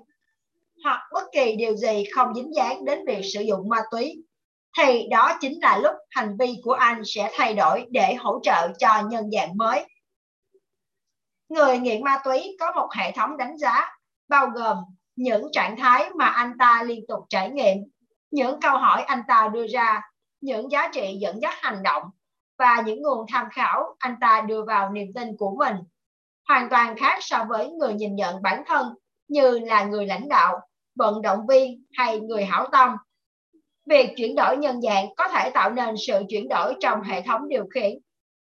Hoặc 0.83 1.01
bất 1.13 1.23
kỳ 1.31 1.55
điều 1.55 1.75
gì 1.75 2.03
không 2.15 2.33
dính 2.35 2.55
dáng 2.55 2.85
đến 2.85 2.99
việc 3.07 3.21
sử 3.33 3.41
dụng 3.41 3.69
ma 3.69 3.81
túy, 3.91 4.23
thì 4.77 5.07
đó 5.11 5.37
chính 5.41 5.59
là 5.61 5.77
lúc 5.77 5.95
hành 6.09 6.37
vi 6.39 6.61
của 6.63 6.73
anh 6.73 7.01
sẽ 7.05 7.31
thay 7.33 7.53
đổi 7.53 7.85
để 7.89 8.15
hỗ 8.15 8.39
trợ 8.43 8.67
cho 8.79 9.01
nhân 9.09 9.31
dạng 9.31 9.57
mới. 9.57 9.85
Người 11.49 11.77
nghiện 11.77 12.03
ma 12.03 12.21
túy 12.23 12.57
có 12.59 12.71
một 12.71 12.89
hệ 12.93 13.11
thống 13.11 13.37
đánh 13.37 13.57
giá 13.57 13.97
bao 14.27 14.47
gồm 14.47 14.77
những 15.17 15.47
trạng 15.51 15.77
thái 15.77 16.09
mà 16.15 16.25
anh 16.25 16.53
ta 16.59 16.83
liên 16.83 17.07
tục 17.07 17.19
trải 17.29 17.49
nghiệm, 17.49 17.77
những 18.31 18.59
câu 18.59 18.77
hỏi 18.77 19.01
anh 19.01 19.21
ta 19.27 19.49
đưa 19.53 19.67
ra, 19.67 20.01
những 20.41 20.71
giá 20.71 20.89
trị 20.93 21.17
dẫn 21.21 21.41
dắt 21.41 21.53
hành 21.57 21.83
động 21.83 22.03
và 22.57 22.81
những 22.85 23.01
nguồn 23.01 23.25
tham 23.31 23.47
khảo 23.51 23.95
anh 23.99 24.15
ta 24.21 24.41
đưa 24.41 24.63
vào 24.63 24.91
niềm 24.91 25.13
tin 25.15 25.37
của 25.37 25.55
mình. 25.59 25.75
Hoàn 26.47 26.69
toàn 26.69 26.95
khác 26.97 27.17
so 27.21 27.45
với 27.49 27.69
người 27.69 27.93
nhìn 27.93 28.15
nhận 28.15 28.41
bản 28.41 28.63
thân 28.67 28.93
như 29.27 29.59
là 29.59 29.83
người 29.83 30.05
lãnh 30.05 30.29
đạo, 30.29 30.59
vận 30.95 31.21
động 31.21 31.47
viên 31.47 31.83
hay 31.93 32.19
người 32.19 32.45
hảo 32.45 32.67
tâm. 32.71 32.97
Việc 33.85 34.13
chuyển 34.17 34.35
đổi 34.35 34.57
nhân 34.57 34.81
dạng 34.81 35.15
có 35.15 35.27
thể 35.27 35.49
tạo 35.49 35.69
nên 35.69 35.95
sự 36.07 36.23
chuyển 36.29 36.49
đổi 36.49 36.75
trong 36.79 37.01
hệ 37.01 37.21
thống 37.21 37.47
điều 37.47 37.65
khiển 37.73 37.99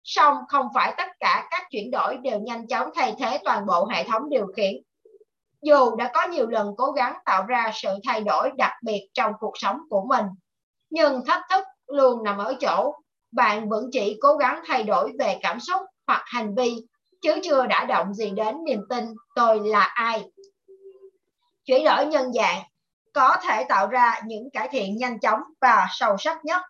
song 0.06 0.36
không 0.48 0.66
phải 0.74 0.94
tất 0.96 1.08
cả 1.20 1.48
các 1.50 1.66
chuyển 1.70 1.90
đổi 1.90 2.16
đều 2.16 2.40
nhanh 2.40 2.66
chóng 2.66 2.90
thay 2.94 3.14
thế 3.18 3.38
toàn 3.44 3.66
bộ 3.66 3.86
hệ 3.86 4.04
thống 4.04 4.30
điều 4.30 4.46
khiển. 4.56 4.72
Dù 5.66 5.96
đã 5.96 6.10
có 6.14 6.26
nhiều 6.26 6.46
lần 6.46 6.74
cố 6.78 6.90
gắng 6.90 7.18
tạo 7.24 7.46
ra 7.46 7.70
sự 7.74 7.88
thay 8.04 8.20
đổi 8.20 8.50
đặc 8.56 8.72
biệt 8.82 9.08
trong 9.14 9.32
cuộc 9.40 9.52
sống 9.54 9.80
của 9.90 10.04
mình, 10.08 10.26
nhưng 10.90 11.24
thách 11.26 11.42
thức 11.50 11.64
luôn 11.86 12.22
nằm 12.24 12.38
ở 12.38 12.54
chỗ 12.60 12.94
bạn 13.32 13.68
vẫn 13.68 13.88
chỉ 13.92 14.18
cố 14.22 14.36
gắng 14.36 14.60
thay 14.66 14.82
đổi 14.82 15.12
về 15.18 15.38
cảm 15.42 15.60
xúc 15.60 15.82
hoặc 16.06 16.22
hành 16.26 16.54
vi, 16.54 16.76
chứ 17.22 17.34
chưa 17.44 17.66
đã 17.66 17.84
động 17.84 18.14
gì 18.14 18.30
đến 18.30 18.64
niềm 18.64 18.80
tin 18.90 19.04
tôi 19.34 19.60
là 19.60 19.80
ai. 19.80 20.24
Chuyển 21.64 21.84
đổi 21.84 22.06
nhân 22.06 22.32
dạng 22.32 22.62
có 23.14 23.36
thể 23.42 23.64
tạo 23.68 23.86
ra 23.86 24.20
những 24.26 24.50
cải 24.52 24.68
thiện 24.68 24.96
nhanh 24.96 25.20
chóng 25.20 25.40
và 25.60 25.86
sâu 25.90 26.16
sắc 26.18 26.44
nhất 26.44 26.62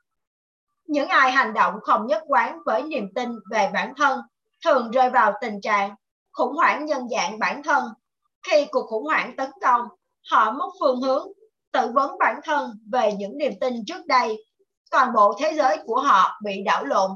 những 0.86 1.08
ai 1.08 1.32
hành 1.32 1.54
động 1.54 1.74
không 1.82 2.06
nhất 2.06 2.22
quán 2.26 2.58
với 2.66 2.82
niềm 2.82 3.08
tin 3.14 3.30
về 3.50 3.70
bản 3.74 3.92
thân 3.96 4.20
thường 4.64 4.90
rơi 4.90 5.10
vào 5.10 5.32
tình 5.40 5.60
trạng 5.60 5.94
khủng 6.32 6.56
hoảng 6.56 6.84
nhân 6.84 7.08
dạng 7.08 7.38
bản 7.38 7.62
thân. 7.62 7.84
Khi 8.46 8.66
cuộc 8.70 8.86
khủng 8.86 9.04
hoảng 9.04 9.36
tấn 9.36 9.50
công, 9.60 9.80
họ 10.30 10.52
mất 10.52 10.68
phương 10.80 11.00
hướng, 11.00 11.26
tự 11.72 11.90
vấn 11.94 12.18
bản 12.18 12.40
thân 12.44 12.70
về 12.92 13.12
những 13.12 13.38
niềm 13.38 13.52
tin 13.60 13.74
trước 13.86 14.06
đây. 14.06 14.44
Toàn 14.90 15.12
bộ 15.14 15.34
thế 15.40 15.52
giới 15.56 15.78
của 15.84 16.00
họ 16.00 16.40
bị 16.44 16.62
đảo 16.64 16.84
lộn 16.84 17.10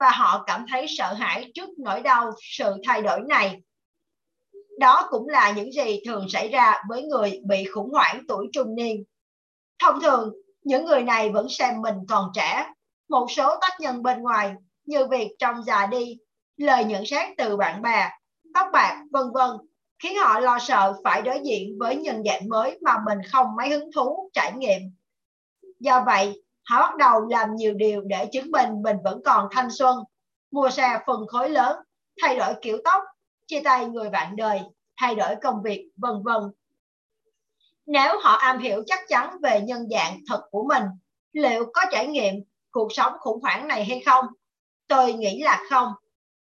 và 0.00 0.10
họ 0.10 0.44
cảm 0.46 0.66
thấy 0.70 0.86
sợ 0.88 1.12
hãi 1.12 1.50
trước 1.54 1.68
nỗi 1.78 2.00
đau 2.00 2.30
sự 2.40 2.74
thay 2.84 3.02
đổi 3.02 3.20
này. 3.28 3.60
Đó 4.78 5.06
cũng 5.10 5.28
là 5.28 5.50
những 5.50 5.72
gì 5.72 6.00
thường 6.06 6.26
xảy 6.28 6.48
ra 6.48 6.82
với 6.88 7.02
người 7.02 7.40
bị 7.48 7.64
khủng 7.74 7.92
hoảng 7.92 8.22
tuổi 8.28 8.46
trung 8.52 8.74
niên. 8.74 9.04
Thông 9.78 10.00
thường, 10.00 10.34
những 10.62 10.84
người 10.84 11.02
này 11.02 11.30
vẫn 11.30 11.46
xem 11.48 11.82
mình 11.82 11.96
còn 12.08 12.30
trẻ 12.34 12.66
một 13.08 13.26
số 13.30 13.56
tác 13.60 13.80
nhân 13.80 14.02
bên 14.02 14.22
ngoài 14.22 14.54
như 14.84 15.06
việc 15.06 15.28
trông 15.38 15.62
già 15.62 15.86
đi, 15.86 16.18
lời 16.56 16.84
nhận 16.84 17.06
xét 17.06 17.28
từ 17.38 17.56
bạn 17.56 17.82
bè, 17.82 18.10
tóc 18.54 18.66
bạc, 18.72 19.02
vân 19.12 19.24
vân 19.34 19.50
khiến 19.98 20.16
họ 20.18 20.40
lo 20.40 20.58
sợ 20.58 20.94
phải 21.04 21.22
đối 21.22 21.40
diện 21.44 21.78
với 21.78 21.96
nhân 21.96 22.22
dạng 22.24 22.48
mới 22.48 22.78
mà 22.82 22.96
mình 23.06 23.18
không 23.32 23.46
mấy 23.56 23.70
hứng 23.70 23.92
thú 23.92 24.30
trải 24.32 24.52
nghiệm. 24.52 24.80
Do 25.80 26.02
vậy, 26.06 26.42
họ 26.68 26.80
bắt 26.80 26.96
đầu 26.96 27.26
làm 27.26 27.56
nhiều 27.56 27.74
điều 27.74 28.00
để 28.00 28.28
chứng 28.32 28.50
minh 28.50 28.82
mình 28.82 28.96
vẫn 29.04 29.20
còn 29.24 29.48
thanh 29.50 29.70
xuân, 29.70 29.98
mua 30.50 30.70
xe 30.70 30.98
phần 31.06 31.26
khối 31.26 31.48
lớn, 31.48 31.76
thay 32.22 32.36
đổi 32.36 32.54
kiểu 32.62 32.78
tóc, 32.84 33.02
chia 33.46 33.60
tay 33.60 33.86
người 33.86 34.10
bạn 34.10 34.36
đời, 34.36 34.60
thay 34.96 35.14
đổi 35.14 35.34
công 35.42 35.62
việc, 35.62 35.90
vân 35.96 36.22
vân. 36.24 36.42
Nếu 37.86 38.20
họ 38.20 38.32
am 38.32 38.58
hiểu 38.58 38.82
chắc 38.86 39.00
chắn 39.08 39.36
về 39.42 39.60
nhân 39.60 39.88
dạng 39.90 40.18
thật 40.28 40.42
của 40.50 40.64
mình, 40.68 40.82
liệu 41.32 41.70
có 41.74 41.82
trải 41.90 42.06
nghiệm 42.06 42.34
cuộc 42.70 42.88
sống 42.90 43.12
khủng 43.20 43.42
hoảng 43.42 43.68
này 43.68 43.84
hay 43.84 44.02
không? 44.06 44.26
Tôi 44.88 45.12
nghĩ 45.12 45.42
là 45.42 45.62
không. 45.70 45.92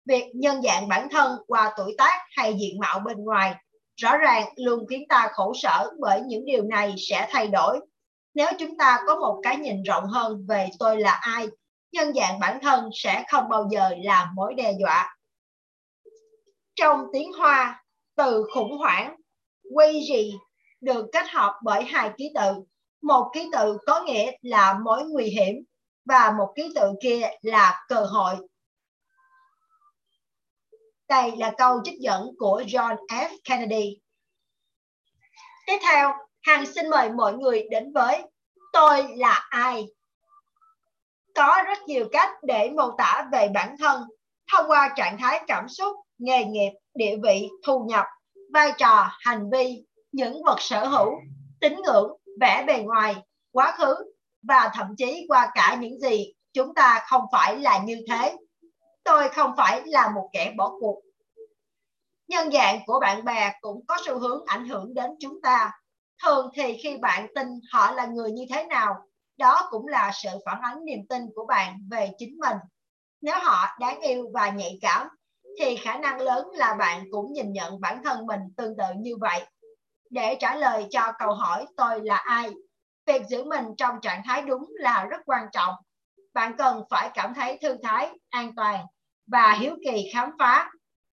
Việc 0.06 0.32
nhân 0.36 0.62
dạng 0.62 0.88
bản 0.88 1.08
thân 1.12 1.38
qua 1.48 1.74
tuổi 1.78 1.96
tác 1.98 2.22
hay 2.38 2.54
diện 2.60 2.80
mạo 2.80 3.00
bên 3.00 3.24
ngoài 3.24 3.56
rõ 3.96 4.18
ràng 4.18 4.50
luôn 4.56 4.86
khiến 4.90 5.04
ta 5.10 5.30
khổ 5.34 5.54
sở 5.56 5.90
bởi 6.00 6.22
những 6.22 6.46
điều 6.46 6.64
này 6.64 6.96
sẽ 6.98 7.28
thay 7.32 7.48
đổi. 7.48 7.80
Nếu 8.34 8.48
chúng 8.60 8.78
ta 8.78 9.00
có 9.08 9.16
một 9.16 9.40
cái 9.44 9.58
nhìn 9.58 9.84
rộng 9.84 10.06
hơn 10.06 10.46
về 10.48 10.70
tôi 10.80 11.02
là 11.02 11.12
ai, 11.12 11.48
nhân 11.92 12.14
dạng 12.14 12.40
bản 12.40 12.60
thân 12.62 12.90
sẽ 12.94 13.24
không 13.32 13.50
bao 13.50 13.68
giờ 13.72 13.90
là 14.04 14.32
mối 14.36 14.54
đe 14.54 14.74
dọa. 14.80 15.18
Trong 16.76 17.06
tiếng 17.14 17.34
Hoa, 17.34 17.84
từ 18.16 18.46
khủng 18.54 18.78
hoảng, 18.78 19.16
quy 19.76 20.06
gì 20.10 20.34
được 20.82 21.06
kết 21.12 21.26
hợp 21.30 21.54
bởi 21.64 21.84
hai 21.84 22.10
ký 22.18 22.32
tự. 22.36 22.54
Một 23.02 23.32
ký 23.34 23.50
tự 23.52 23.78
có 23.86 24.04
nghĩa 24.04 24.32
là 24.42 24.80
mối 24.84 25.04
nguy 25.10 25.26
hiểm 25.26 25.56
và 26.06 26.34
một 26.38 26.54
ký 26.56 26.72
tự 26.76 26.92
kia 27.02 27.30
là 27.42 27.86
cơ 27.88 28.06
hội. 28.06 28.36
Đây 31.10 31.32
là 31.38 31.54
câu 31.58 31.82
trích 31.84 32.00
dẫn 32.00 32.32
của 32.38 32.64
John 32.68 32.96
F. 33.08 33.30
Kennedy. 33.44 34.00
Tiếp 35.68 35.78
theo, 35.82 36.14
Hằng 36.42 36.66
xin 36.66 36.90
mời 36.90 37.10
mọi 37.10 37.34
người 37.34 37.68
đến 37.72 37.94
với 37.94 38.24
Tôi 38.74 39.08
là 39.18 39.48
ai? 39.50 39.88
Có 41.36 41.64
rất 41.68 41.78
nhiều 41.88 42.08
cách 42.12 42.30
để 42.44 42.70
mô 42.70 42.92
tả 42.98 43.28
về 43.32 43.48
bản 43.54 43.76
thân 43.80 44.04
thông 44.52 44.70
qua 44.70 44.94
trạng 44.96 45.18
thái 45.18 45.44
cảm 45.48 45.70
xúc, 45.70 45.98
nghề 46.18 46.46
nghiệp, 46.46 46.72
địa 46.96 47.16
vị, 47.24 47.50
thu 47.66 47.86
nhập, 47.88 48.06
vai 48.54 48.72
trò, 48.78 49.10
hành 49.20 49.50
vi, 49.52 49.86
những 50.12 50.44
vật 50.46 50.56
sở 50.60 50.88
hữu, 50.88 51.10
tín 51.62 51.76
ngưỡng, 51.86 52.12
vẻ 52.40 52.64
bề 52.68 52.80
ngoài, 52.80 53.16
quá 53.52 53.76
khứ 53.78 53.96
và 54.48 54.72
thậm 54.74 54.88
chí 54.98 55.26
qua 55.28 55.52
cả 55.54 55.78
những 55.80 56.00
gì 56.00 56.34
chúng 56.54 56.74
ta 56.74 57.04
không 57.08 57.22
phải 57.32 57.60
là 57.60 57.78
như 57.78 58.06
thế. 58.10 58.36
Tôi 59.04 59.30
không 59.30 59.54
phải 59.58 59.82
là 59.86 60.10
một 60.10 60.30
kẻ 60.34 60.54
bỏ 60.58 60.72
cuộc. 60.80 61.02
Nhân 62.28 62.52
dạng 62.52 62.80
của 62.86 63.00
bạn 63.00 63.26
bè 63.26 63.52
cũng 63.62 63.86
có 63.88 63.98
xu 64.06 64.20
hướng 64.20 64.44
ảnh 64.46 64.68
hưởng 64.68 64.94
đến 64.94 65.12
chúng 65.20 65.42
ta. 65.42 65.72
Thường 66.24 66.50
thì 66.56 66.78
khi 66.84 66.98
bạn 66.98 67.28
tin 67.36 67.48
họ 67.72 67.92
là 67.92 68.06
người 68.06 68.32
như 68.32 68.46
thế 68.50 68.64
nào, 68.64 68.96
đó 69.38 69.68
cũng 69.70 69.88
là 69.88 70.12
sự 70.24 70.30
phản 70.46 70.60
ánh 70.62 70.86
niềm 70.86 71.00
tin 71.10 71.22
của 71.36 71.46
bạn 71.46 71.80
về 71.92 72.12
chính 72.18 72.38
mình. 72.40 72.58
Nếu 73.22 73.36
họ 73.42 73.68
đáng 73.80 74.00
yêu 74.00 74.26
và 74.34 74.50
nhạy 74.50 74.80
cảm, 74.82 75.08
thì 75.60 75.76
khả 75.76 75.98
năng 75.98 76.22
lớn 76.22 76.48
là 76.54 76.74
bạn 76.74 77.04
cũng 77.12 77.34
nhìn 77.34 77.54
nhận 77.54 77.82
bản 77.82 78.04
thân 78.04 78.26
mình 78.26 78.40
tương 78.58 78.78
tự 78.78 78.84
như 78.98 79.18
vậy. 79.22 79.46
Để 80.10 80.38
trả 80.40 80.56
lời 80.56 80.88
cho 80.92 81.12
câu 81.20 81.34
hỏi 81.34 81.66
tôi 81.78 82.02
là 82.04 82.16
ai, 82.16 82.52
việc 83.06 83.22
giữ 83.30 83.44
mình 83.44 83.66
trong 83.78 84.02
trạng 84.02 84.22
thái 84.26 84.42
đúng 84.42 84.66
là 84.80 85.06
rất 85.06 85.22
quan 85.26 85.46
trọng. 85.52 85.74
Bạn 86.34 86.58
cần 86.58 86.84
phải 86.90 87.10
cảm 87.14 87.34
thấy 87.34 87.58
thư 87.62 87.78
thái, 87.84 88.10
an 88.30 88.56
toàn 88.56 88.86
và 89.28 89.54
hiếu 89.54 89.76
kỳ 89.86 90.10
khám 90.14 90.32
phá. 90.40 90.72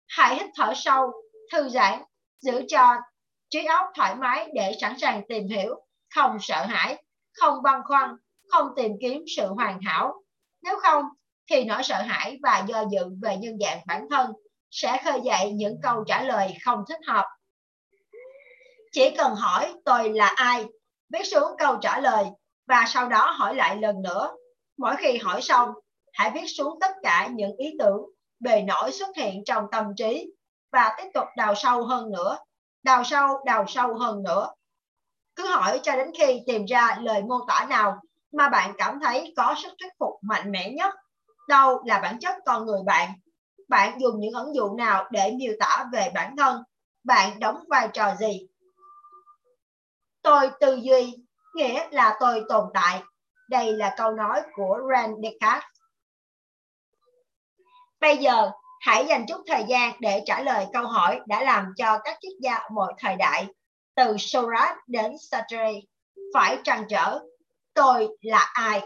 Hãy 0.07 0.35
hít 0.35 0.49
thở 0.55 0.73
sâu, 0.75 1.11
thư 1.51 1.69
giãn, 1.69 2.01
giữ 2.41 2.61
cho 2.67 2.95
trí 3.49 3.65
óc 3.65 3.87
thoải 3.95 4.15
mái 4.15 4.49
để 4.53 4.71
sẵn 4.81 4.99
sàng 4.99 5.21
tìm 5.29 5.47
hiểu, 5.47 5.75
không 6.15 6.37
sợ 6.41 6.65
hãi, 6.65 7.03
không 7.33 7.63
băn 7.63 7.81
khoăn, 7.87 8.15
không 8.51 8.67
tìm 8.75 8.91
kiếm 9.01 9.23
sự 9.35 9.47
hoàn 9.47 9.81
hảo. 9.81 10.13
Nếu 10.63 10.79
không, 10.79 11.05
thì 11.49 11.63
nỗi 11.63 11.83
sợ 11.83 12.01
hãi 12.01 12.37
và 12.43 12.63
do 12.67 12.83
dự 12.91 13.05
về 13.21 13.37
nhân 13.37 13.57
dạng 13.59 13.79
bản 13.87 14.07
thân 14.09 14.31
sẽ 14.71 15.01
khơi 15.05 15.21
dậy 15.23 15.51
những 15.51 15.75
câu 15.83 16.03
trả 16.07 16.23
lời 16.23 16.53
không 16.65 16.83
thích 16.89 16.99
hợp. 17.07 17.25
Chỉ 18.91 19.15
cần 19.17 19.35
hỏi 19.35 19.73
tôi 19.85 20.09
là 20.13 20.33
ai, 20.35 20.65
viết 21.13 21.23
xuống 21.23 21.51
câu 21.57 21.75
trả 21.81 21.99
lời 21.99 22.25
và 22.67 22.85
sau 22.87 23.09
đó 23.09 23.31
hỏi 23.31 23.55
lại 23.55 23.77
lần 23.77 24.01
nữa. 24.01 24.35
Mỗi 24.77 24.95
khi 24.99 25.17
hỏi 25.17 25.41
xong, 25.41 25.73
hãy 26.13 26.31
viết 26.33 26.45
xuống 26.57 26.77
tất 26.81 26.91
cả 27.03 27.29
những 27.31 27.55
ý 27.57 27.75
tưởng 27.79 28.01
bề 28.39 28.61
nổi 28.61 28.91
xuất 28.91 29.15
hiện 29.15 29.43
trong 29.45 29.65
tâm 29.71 29.85
trí 29.97 30.31
và 30.71 30.95
tiếp 30.97 31.09
tục 31.13 31.27
đào 31.37 31.55
sâu 31.55 31.83
hơn 31.85 32.11
nữa, 32.11 32.37
đào 32.83 33.03
sâu, 33.03 33.27
đào 33.45 33.65
sâu 33.67 33.95
hơn 33.95 34.23
nữa. 34.23 34.49
Cứ 35.35 35.47
hỏi 35.47 35.79
cho 35.83 35.95
đến 35.95 36.11
khi 36.17 36.41
tìm 36.47 36.65
ra 36.65 36.97
lời 37.01 37.21
mô 37.23 37.35
tả 37.47 37.65
nào 37.69 37.99
mà 38.31 38.49
bạn 38.49 38.73
cảm 38.77 38.99
thấy 39.03 39.33
có 39.37 39.55
sức 39.63 39.73
thuyết 39.79 39.91
phục 39.99 40.13
mạnh 40.21 40.51
mẽ 40.51 40.71
nhất. 40.71 40.93
Đâu 41.47 41.83
là 41.85 41.99
bản 41.99 42.19
chất 42.19 42.35
con 42.45 42.65
người 42.65 42.81
bạn. 42.85 43.09
Bạn 43.67 44.01
dùng 44.01 44.19
những 44.19 44.33
ẩn 44.33 44.55
dụ 44.55 44.75
nào 44.75 45.07
để 45.11 45.31
miêu 45.37 45.53
tả 45.59 45.85
về 45.93 46.11
bản 46.13 46.35
thân? 46.37 46.63
Bạn 47.03 47.39
đóng 47.39 47.63
vai 47.69 47.89
trò 47.93 48.15
gì? 48.15 48.47
Tôi 50.21 50.49
tư 50.59 50.79
duy 50.81 51.13
nghĩa 51.55 51.87
là 51.91 52.17
tôi 52.19 52.43
tồn 52.49 52.65
tại 52.73 53.03
đây 53.49 53.73
là 53.73 53.93
câu 53.97 54.11
nói 54.11 54.41
của 54.55 54.79
Rand 54.91 55.13
Descartes. 55.23 55.69
Bây 57.99 58.17
giờ, 58.17 58.51
hãy 58.81 59.05
dành 59.05 59.25
chút 59.27 59.41
thời 59.47 59.63
gian 59.67 59.93
để 59.99 60.23
trả 60.25 60.41
lời 60.41 60.65
câu 60.73 60.87
hỏi 60.87 61.19
đã 61.27 61.43
làm 61.43 61.65
cho 61.77 61.99
các 62.03 62.17
triết 62.21 62.33
gia 62.41 62.59
mọi 62.73 62.93
thời 62.97 63.15
đại, 63.15 63.47
từ 63.95 64.17
Socrates 64.17 64.77
đến 64.87 65.11
Sartre. 65.31 65.71
Phải 66.33 66.57
trăn 66.63 66.85
trở, 66.89 67.19
tôi 67.73 68.07
là 68.21 68.51
ai? 68.53 68.81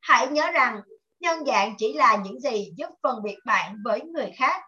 Hãy 0.00 0.28
nhớ 0.28 0.50
rằng, 0.50 0.80
nhân 1.20 1.44
dạng 1.46 1.74
chỉ 1.78 1.94
là 1.94 2.16
những 2.16 2.40
gì 2.40 2.72
giúp 2.76 2.88
phân 3.02 3.22
biệt 3.22 3.36
bạn 3.46 3.76
với 3.84 4.00
người 4.00 4.32
khác. 4.38 4.62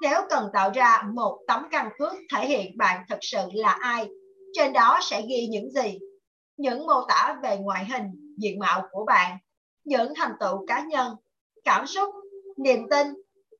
Nếu 0.00 0.20
cần 0.30 0.48
tạo 0.52 0.70
ra 0.74 1.02
một 1.14 1.38
tấm 1.48 1.68
căn 1.70 1.90
cước 1.98 2.12
thể 2.34 2.46
hiện 2.46 2.78
bạn 2.78 3.04
thực 3.08 3.18
sự 3.20 3.42
là 3.52 3.78
ai, 3.80 4.08
trên 4.52 4.72
đó 4.72 4.98
sẽ 5.02 5.22
ghi 5.28 5.46
những 5.50 5.70
gì? 5.70 5.98
Những 6.56 6.86
mô 6.86 7.04
tả 7.08 7.36
về 7.42 7.56
ngoại 7.56 7.84
hình 7.84 8.19
diện 8.42 8.58
mạo 8.58 8.88
của 8.90 9.04
bạn 9.04 9.38
những 9.84 10.12
thành 10.16 10.32
tựu 10.40 10.66
cá 10.66 10.80
nhân 10.80 11.16
cảm 11.64 11.86
xúc 11.86 12.14
niềm 12.56 12.86
tin 12.90 13.06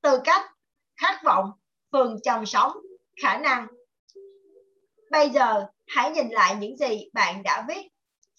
tư 0.03 0.21
cách 0.25 0.51
khát 0.97 1.21
vọng 1.25 1.53
phương 1.93 2.17
chồng 2.25 2.47
sống 2.47 2.73
khả 3.23 3.39
năng 3.39 3.67
bây 5.11 5.31
giờ 5.31 5.67
hãy 5.87 6.11
nhìn 6.11 6.29
lại 6.29 6.57
những 6.57 6.77
gì 6.77 7.09
bạn 7.13 7.43
đã 7.43 7.65
viết 7.69 7.91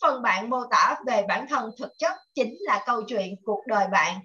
phần 0.02 0.22
bạn 0.22 0.50
mô 0.50 0.64
tả 0.72 0.96
về 1.06 1.26
bản 1.28 1.48
thân 1.50 1.72
thực 1.80 1.92
chất 1.98 2.14
chính 2.36 2.56
là 2.60 2.84
câu 2.86 3.02
chuyện 3.08 3.36
cuộc 3.46 3.64
đời 3.68 3.88
bạn. 3.92 4.20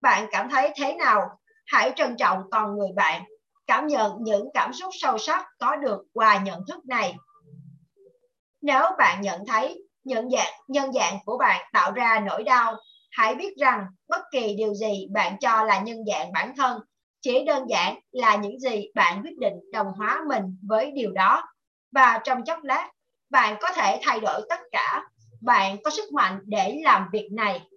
Bạn 0.00 0.26
cảm 0.30 0.48
thấy 0.50 0.72
thế 0.76 0.94
nào? 0.94 1.38
Hãy 1.66 1.92
trân 1.96 2.16
trọng 2.16 2.42
con 2.50 2.76
người 2.76 2.88
bạn, 2.96 3.24
cảm 3.66 3.86
nhận 3.86 4.12
những 4.20 4.48
cảm 4.54 4.72
xúc 4.72 4.90
sâu 5.00 5.18
sắc 5.18 5.46
có 5.58 5.76
được 5.76 6.02
qua 6.12 6.38
nhận 6.38 6.60
thức 6.68 6.86
này. 6.86 7.16
Nếu 8.62 8.82
bạn 8.98 9.20
nhận 9.20 9.46
thấy 9.46 9.85
nhận 10.06 10.30
dạng, 10.30 10.52
nhân 10.68 10.92
dạng 10.92 11.18
của 11.24 11.38
bạn 11.38 11.66
tạo 11.72 11.92
ra 11.92 12.20
nỗi 12.26 12.42
đau, 12.44 12.76
hãy 13.10 13.34
biết 13.34 13.56
rằng 13.60 13.86
bất 14.08 14.20
kỳ 14.32 14.54
điều 14.56 14.74
gì 14.74 15.06
bạn 15.12 15.36
cho 15.40 15.64
là 15.64 15.80
nhân 15.80 15.98
dạng 16.06 16.32
bản 16.32 16.56
thân 16.56 16.80
chỉ 17.20 17.44
đơn 17.44 17.66
giản 17.70 17.98
là 18.10 18.36
những 18.36 18.60
gì 18.60 18.90
bạn 18.94 19.22
quyết 19.22 19.38
định 19.38 19.54
đồng 19.72 19.86
hóa 19.96 20.20
mình 20.28 20.58
với 20.68 20.90
điều 20.90 21.12
đó. 21.12 21.42
Và 21.92 22.20
trong 22.24 22.44
chốc 22.44 22.58
lát, 22.62 22.90
bạn 23.30 23.56
có 23.60 23.68
thể 23.74 24.00
thay 24.02 24.20
đổi 24.20 24.40
tất 24.48 24.60
cả 24.72 25.02
bạn 25.42 25.76
có 25.84 25.90
sức 25.90 26.12
mạnh 26.12 26.40
để 26.44 26.80
làm 26.84 27.08
việc 27.12 27.28
này. 27.32 27.68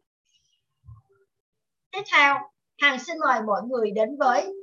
Tiếp 1.91 2.01
theo, 2.11 2.35
Hằng 2.81 2.99
xin 2.99 3.17
mời 3.19 3.41
mọi 3.41 3.61
người 3.69 3.91
đến 3.91 4.17
với 4.19 4.53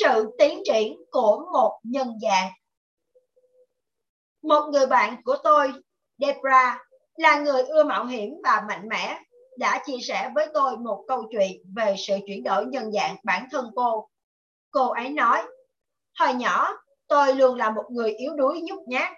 sự 0.00 0.30
tiến 0.38 0.62
triển 0.64 0.96
của 1.10 1.46
một 1.52 1.80
nhân 1.82 2.08
dạng. 2.22 2.52
Một 4.42 4.70
người 4.72 4.86
bạn 4.86 5.22
của 5.24 5.36
tôi, 5.44 5.72
Debra, 6.18 6.78
là 7.20 7.40
người 7.40 7.62
ưa 7.62 7.84
mạo 7.84 8.06
hiểm 8.06 8.34
và 8.44 8.64
mạnh 8.68 8.88
mẽ, 8.88 9.18
đã 9.58 9.82
chia 9.86 9.98
sẻ 10.02 10.30
với 10.34 10.46
tôi 10.54 10.76
một 10.76 11.04
câu 11.08 11.28
chuyện 11.30 11.62
về 11.76 11.94
sự 11.98 12.16
chuyển 12.26 12.42
đổi 12.42 12.66
nhân 12.66 12.92
dạng 12.92 13.16
bản 13.24 13.48
thân 13.50 13.70
cô. 13.76 14.08
Cô 14.70 14.88
ấy 14.88 15.08
nói, 15.08 15.42
hồi 16.18 16.34
nhỏ 16.34 16.68
tôi 17.08 17.34
luôn 17.34 17.58
là 17.58 17.70
một 17.70 17.84
người 17.90 18.10
yếu 18.10 18.36
đuối 18.36 18.60
nhút 18.60 18.78
nhát. 18.86 19.12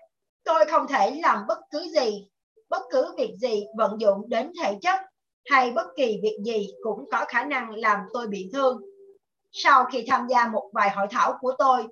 Tôi 0.45 0.65
không 0.71 0.87
thể 0.89 1.21
làm 1.23 1.47
bất 1.49 1.59
cứ 1.71 1.89
gì 2.01 2.29
bất 2.69 2.83
cứ 2.91 3.15
việc 3.17 3.35
gì 3.41 3.65
vận 3.77 4.01
dụng 4.01 4.29
đến 4.29 4.53
thể 4.63 4.79
chất 4.83 5.01
hay 5.45 5.71
bất 5.71 5.87
kỳ 5.97 6.21
việc 6.23 6.39
gì 6.45 6.69
cũng 6.83 7.05
có 7.13 7.25
khả 7.29 7.45
năng 7.45 7.71
làm 7.75 7.99
tôi 8.13 8.27
bị 8.27 8.51
thương. 8.53 8.83
Sau 9.51 9.85
khi 9.85 10.05
tham 10.09 10.27
gia 10.31 10.47
một 10.47 10.71
vài 10.73 10.91
hội 10.91 11.07
thảo 11.11 11.39
của 11.41 11.55
tôi 11.59 11.87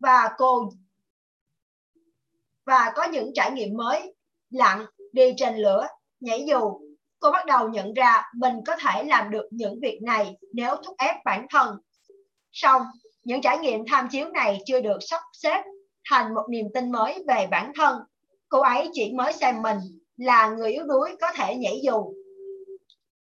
và 0.00 0.30
cô 0.38 0.70
và 2.64 2.92
có 2.96 3.04
những 3.04 3.30
trải 3.34 3.50
nghiệm 3.52 3.76
mới, 3.76 4.14
lặn, 4.50 4.84
đi 5.12 5.32
trên 5.36 5.56
lửa, 5.56 5.86
nhảy 6.20 6.44
dù, 6.48 6.80
cô 7.20 7.30
bắt 7.30 7.46
đầu 7.46 7.68
nhận 7.68 7.94
ra 7.94 8.22
mình 8.36 8.54
có 8.66 8.76
thể 8.76 9.04
làm 9.04 9.30
được 9.30 9.48
những 9.50 9.80
việc 9.82 9.98
này 10.02 10.36
nếu 10.52 10.76
thúc 10.76 10.96
ép 10.98 11.16
bản 11.24 11.46
thân. 11.50 11.76
Xong, 12.52 12.82
những 13.24 13.40
trải 13.40 13.58
nghiệm 13.58 13.84
tham 13.90 14.08
chiếu 14.10 14.28
này 14.28 14.58
chưa 14.66 14.80
được 14.80 14.98
sắp 15.00 15.20
xếp 15.32 15.62
thành 16.10 16.34
một 16.34 16.46
niềm 16.50 16.66
tin 16.74 16.92
mới 16.92 17.24
về 17.28 17.46
bản 17.50 17.72
thân 17.76 17.98
cô 18.48 18.60
ấy 18.60 18.90
chỉ 18.92 19.12
mới 19.12 19.32
xem 19.32 19.62
mình 19.62 19.78
là 20.16 20.48
người 20.48 20.72
yếu 20.72 20.84
đuối 20.84 21.16
có 21.20 21.26
thể 21.34 21.54
nhảy 21.54 21.80
dù. 21.84 22.12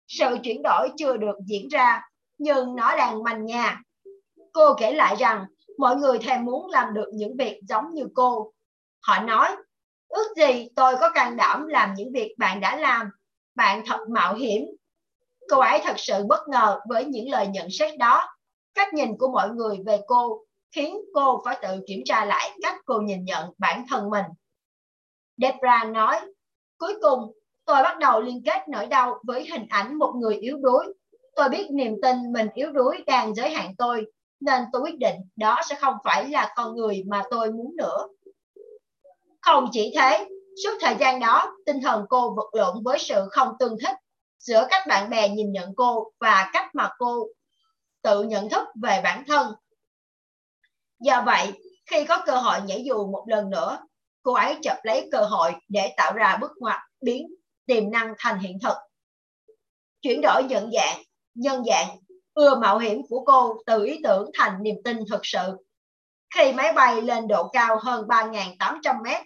Sự 0.09 0.37
chuyển 0.43 0.63
đổi 0.63 0.89
chưa 0.97 1.17
được 1.17 1.37
diễn 1.47 1.69
ra, 1.69 2.03
nhưng 2.39 2.77
nó 2.77 2.97
đang 2.97 3.23
manh 3.23 3.45
nha. 3.45 3.83
Cô 4.53 4.75
kể 4.75 4.93
lại 4.93 5.17
rằng 5.19 5.45
mọi 5.79 5.97
người 5.97 6.19
thèm 6.19 6.45
muốn 6.45 6.71
làm 6.71 6.95
được 6.95 7.11
những 7.15 7.37
việc 7.39 7.61
giống 7.69 7.95
như 7.95 8.07
cô. 8.15 8.53
Họ 9.03 9.23
nói, 9.23 9.57
ước 10.15 10.37
gì 10.37 10.69
tôi 10.77 10.97
có 11.01 11.11
can 11.11 11.37
đảm 11.37 11.67
làm 11.67 11.95
những 11.95 12.13
việc 12.13 12.35
bạn 12.39 12.61
đã 12.61 12.77
làm. 12.77 13.11
Bạn 13.55 13.83
thật 13.87 14.09
mạo 14.09 14.35
hiểm. 14.35 14.63
Cô 15.49 15.59
ấy 15.59 15.81
thật 15.85 15.95
sự 15.97 16.25
bất 16.29 16.49
ngờ 16.49 16.81
với 16.89 17.05
những 17.05 17.31
lời 17.31 17.47
nhận 17.47 17.69
xét 17.71 17.99
đó. 17.99 18.29
Cách 18.75 18.95
nhìn 18.95 19.19
của 19.19 19.29
mọi 19.29 19.51
người 19.51 19.77
về 19.87 19.99
cô 20.07 20.41
khiến 20.75 20.97
cô 21.15 21.43
phải 21.45 21.59
tự 21.63 21.81
kiểm 21.87 22.03
tra 22.05 22.25
lại 22.25 22.51
cách 22.63 22.75
cô 22.85 23.01
nhìn 23.01 23.25
nhận 23.25 23.51
bản 23.59 23.85
thân 23.91 24.11
mình. 24.11 24.25
Debra 25.37 25.85
nói, 25.85 26.21
cuối 26.79 26.95
cùng 27.03 27.33
tôi 27.65 27.83
bắt 27.83 27.99
đầu 27.99 28.21
liên 28.21 28.43
kết 28.45 28.69
nỗi 28.69 28.87
đau 28.87 29.19
với 29.23 29.47
hình 29.51 29.67
ảnh 29.69 29.99
một 29.99 30.13
người 30.17 30.37
yếu 30.37 30.57
đuối. 30.57 30.95
Tôi 31.37 31.49
biết 31.49 31.69
niềm 31.71 31.95
tin 32.03 32.33
mình 32.33 32.49
yếu 32.55 32.73
đuối 32.73 33.05
đang 33.07 33.35
giới 33.35 33.51
hạn 33.51 33.75
tôi, 33.79 34.07
nên 34.41 34.63
tôi 34.73 34.83
quyết 34.83 34.99
định 34.99 35.17
đó 35.37 35.61
sẽ 35.69 35.75
không 35.81 35.95
phải 36.05 36.29
là 36.29 36.53
con 36.57 36.77
người 36.77 37.03
mà 37.07 37.23
tôi 37.31 37.53
muốn 37.53 37.77
nữa. 37.77 38.07
Không 39.45 39.69
chỉ 39.73 39.93
thế, 39.97 40.27
suốt 40.65 40.79
thời 40.81 40.97
gian 41.01 41.21
đó, 41.21 41.57
tinh 41.67 41.81
thần 41.83 42.05
cô 42.09 42.35
vật 42.35 42.55
lộn 42.55 42.83
với 42.85 42.99
sự 42.99 43.29
không 43.31 43.49
tương 43.59 43.77
thích 43.81 43.97
giữa 44.39 44.67
các 44.71 44.87
bạn 44.89 45.11
bè 45.11 45.29
nhìn 45.29 45.53
nhận 45.53 45.75
cô 45.77 46.13
và 46.21 46.51
cách 46.53 46.75
mà 46.75 46.91
cô 46.99 47.27
tự 48.03 48.23
nhận 48.23 48.49
thức 48.49 48.69
về 48.83 49.01
bản 49.05 49.25
thân. 49.27 49.55
Do 51.01 51.23
vậy, 51.27 51.53
khi 51.87 52.05
có 52.05 52.23
cơ 52.27 52.37
hội 52.37 52.61
nhảy 52.67 52.85
dù 52.85 53.07
một 53.07 53.25
lần 53.29 53.51
nữa, 53.51 53.79
cô 54.23 54.33
ấy 54.33 54.59
chập 54.63 54.77
lấy 54.83 55.09
cơ 55.13 55.21
hội 55.21 55.53
để 55.69 55.95
tạo 55.97 56.13
ra 56.13 56.37
bước 56.41 56.51
ngoặt 56.59 56.81
biến 57.01 57.27
tiềm 57.67 57.91
năng 57.91 58.15
thành 58.19 58.39
hiện 58.39 58.59
thực. 58.63 58.77
Chuyển 60.03 60.21
đổi 60.23 60.45
nhận 60.45 60.71
dạng, 60.73 61.03
nhân 61.35 61.65
dạng, 61.65 61.99
ưa 62.35 62.55
mạo 62.55 62.79
hiểm 62.79 63.03
của 63.09 63.25
cô 63.25 63.57
từ 63.67 63.85
ý 63.85 64.01
tưởng 64.05 64.31
thành 64.39 64.63
niềm 64.63 64.77
tin 64.85 64.99
thực 65.11 65.21
sự. 65.23 65.57
Khi 66.35 66.53
máy 66.53 66.73
bay 66.73 67.03
lên 67.03 67.29
độ 67.29 67.49
cao 67.49 67.79
hơn 67.83 68.07
3.800 68.07 69.03
mét, 69.03 69.23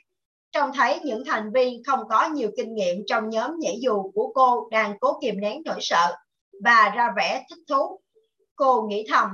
trông 0.52 0.70
thấy 0.74 1.00
những 1.04 1.22
thành 1.26 1.52
viên 1.52 1.84
không 1.84 2.08
có 2.08 2.28
nhiều 2.28 2.50
kinh 2.56 2.74
nghiệm 2.74 3.02
trong 3.06 3.30
nhóm 3.30 3.58
nhảy 3.58 3.78
dù 3.82 4.10
của 4.14 4.32
cô 4.34 4.68
đang 4.70 4.98
cố 4.98 5.18
kiềm 5.22 5.40
nén 5.40 5.62
nỗi 5.64 5.78
sợ 5.80 6.16
và 6.64 6.92
ra 6.96 7.12
vẻ 7.16 7.46
thích 7.50 7.64
thú. 7.68 8.00
Cô 8.56 8.82
nghĩ 8.82 9.06
thầm, 9.08 9.28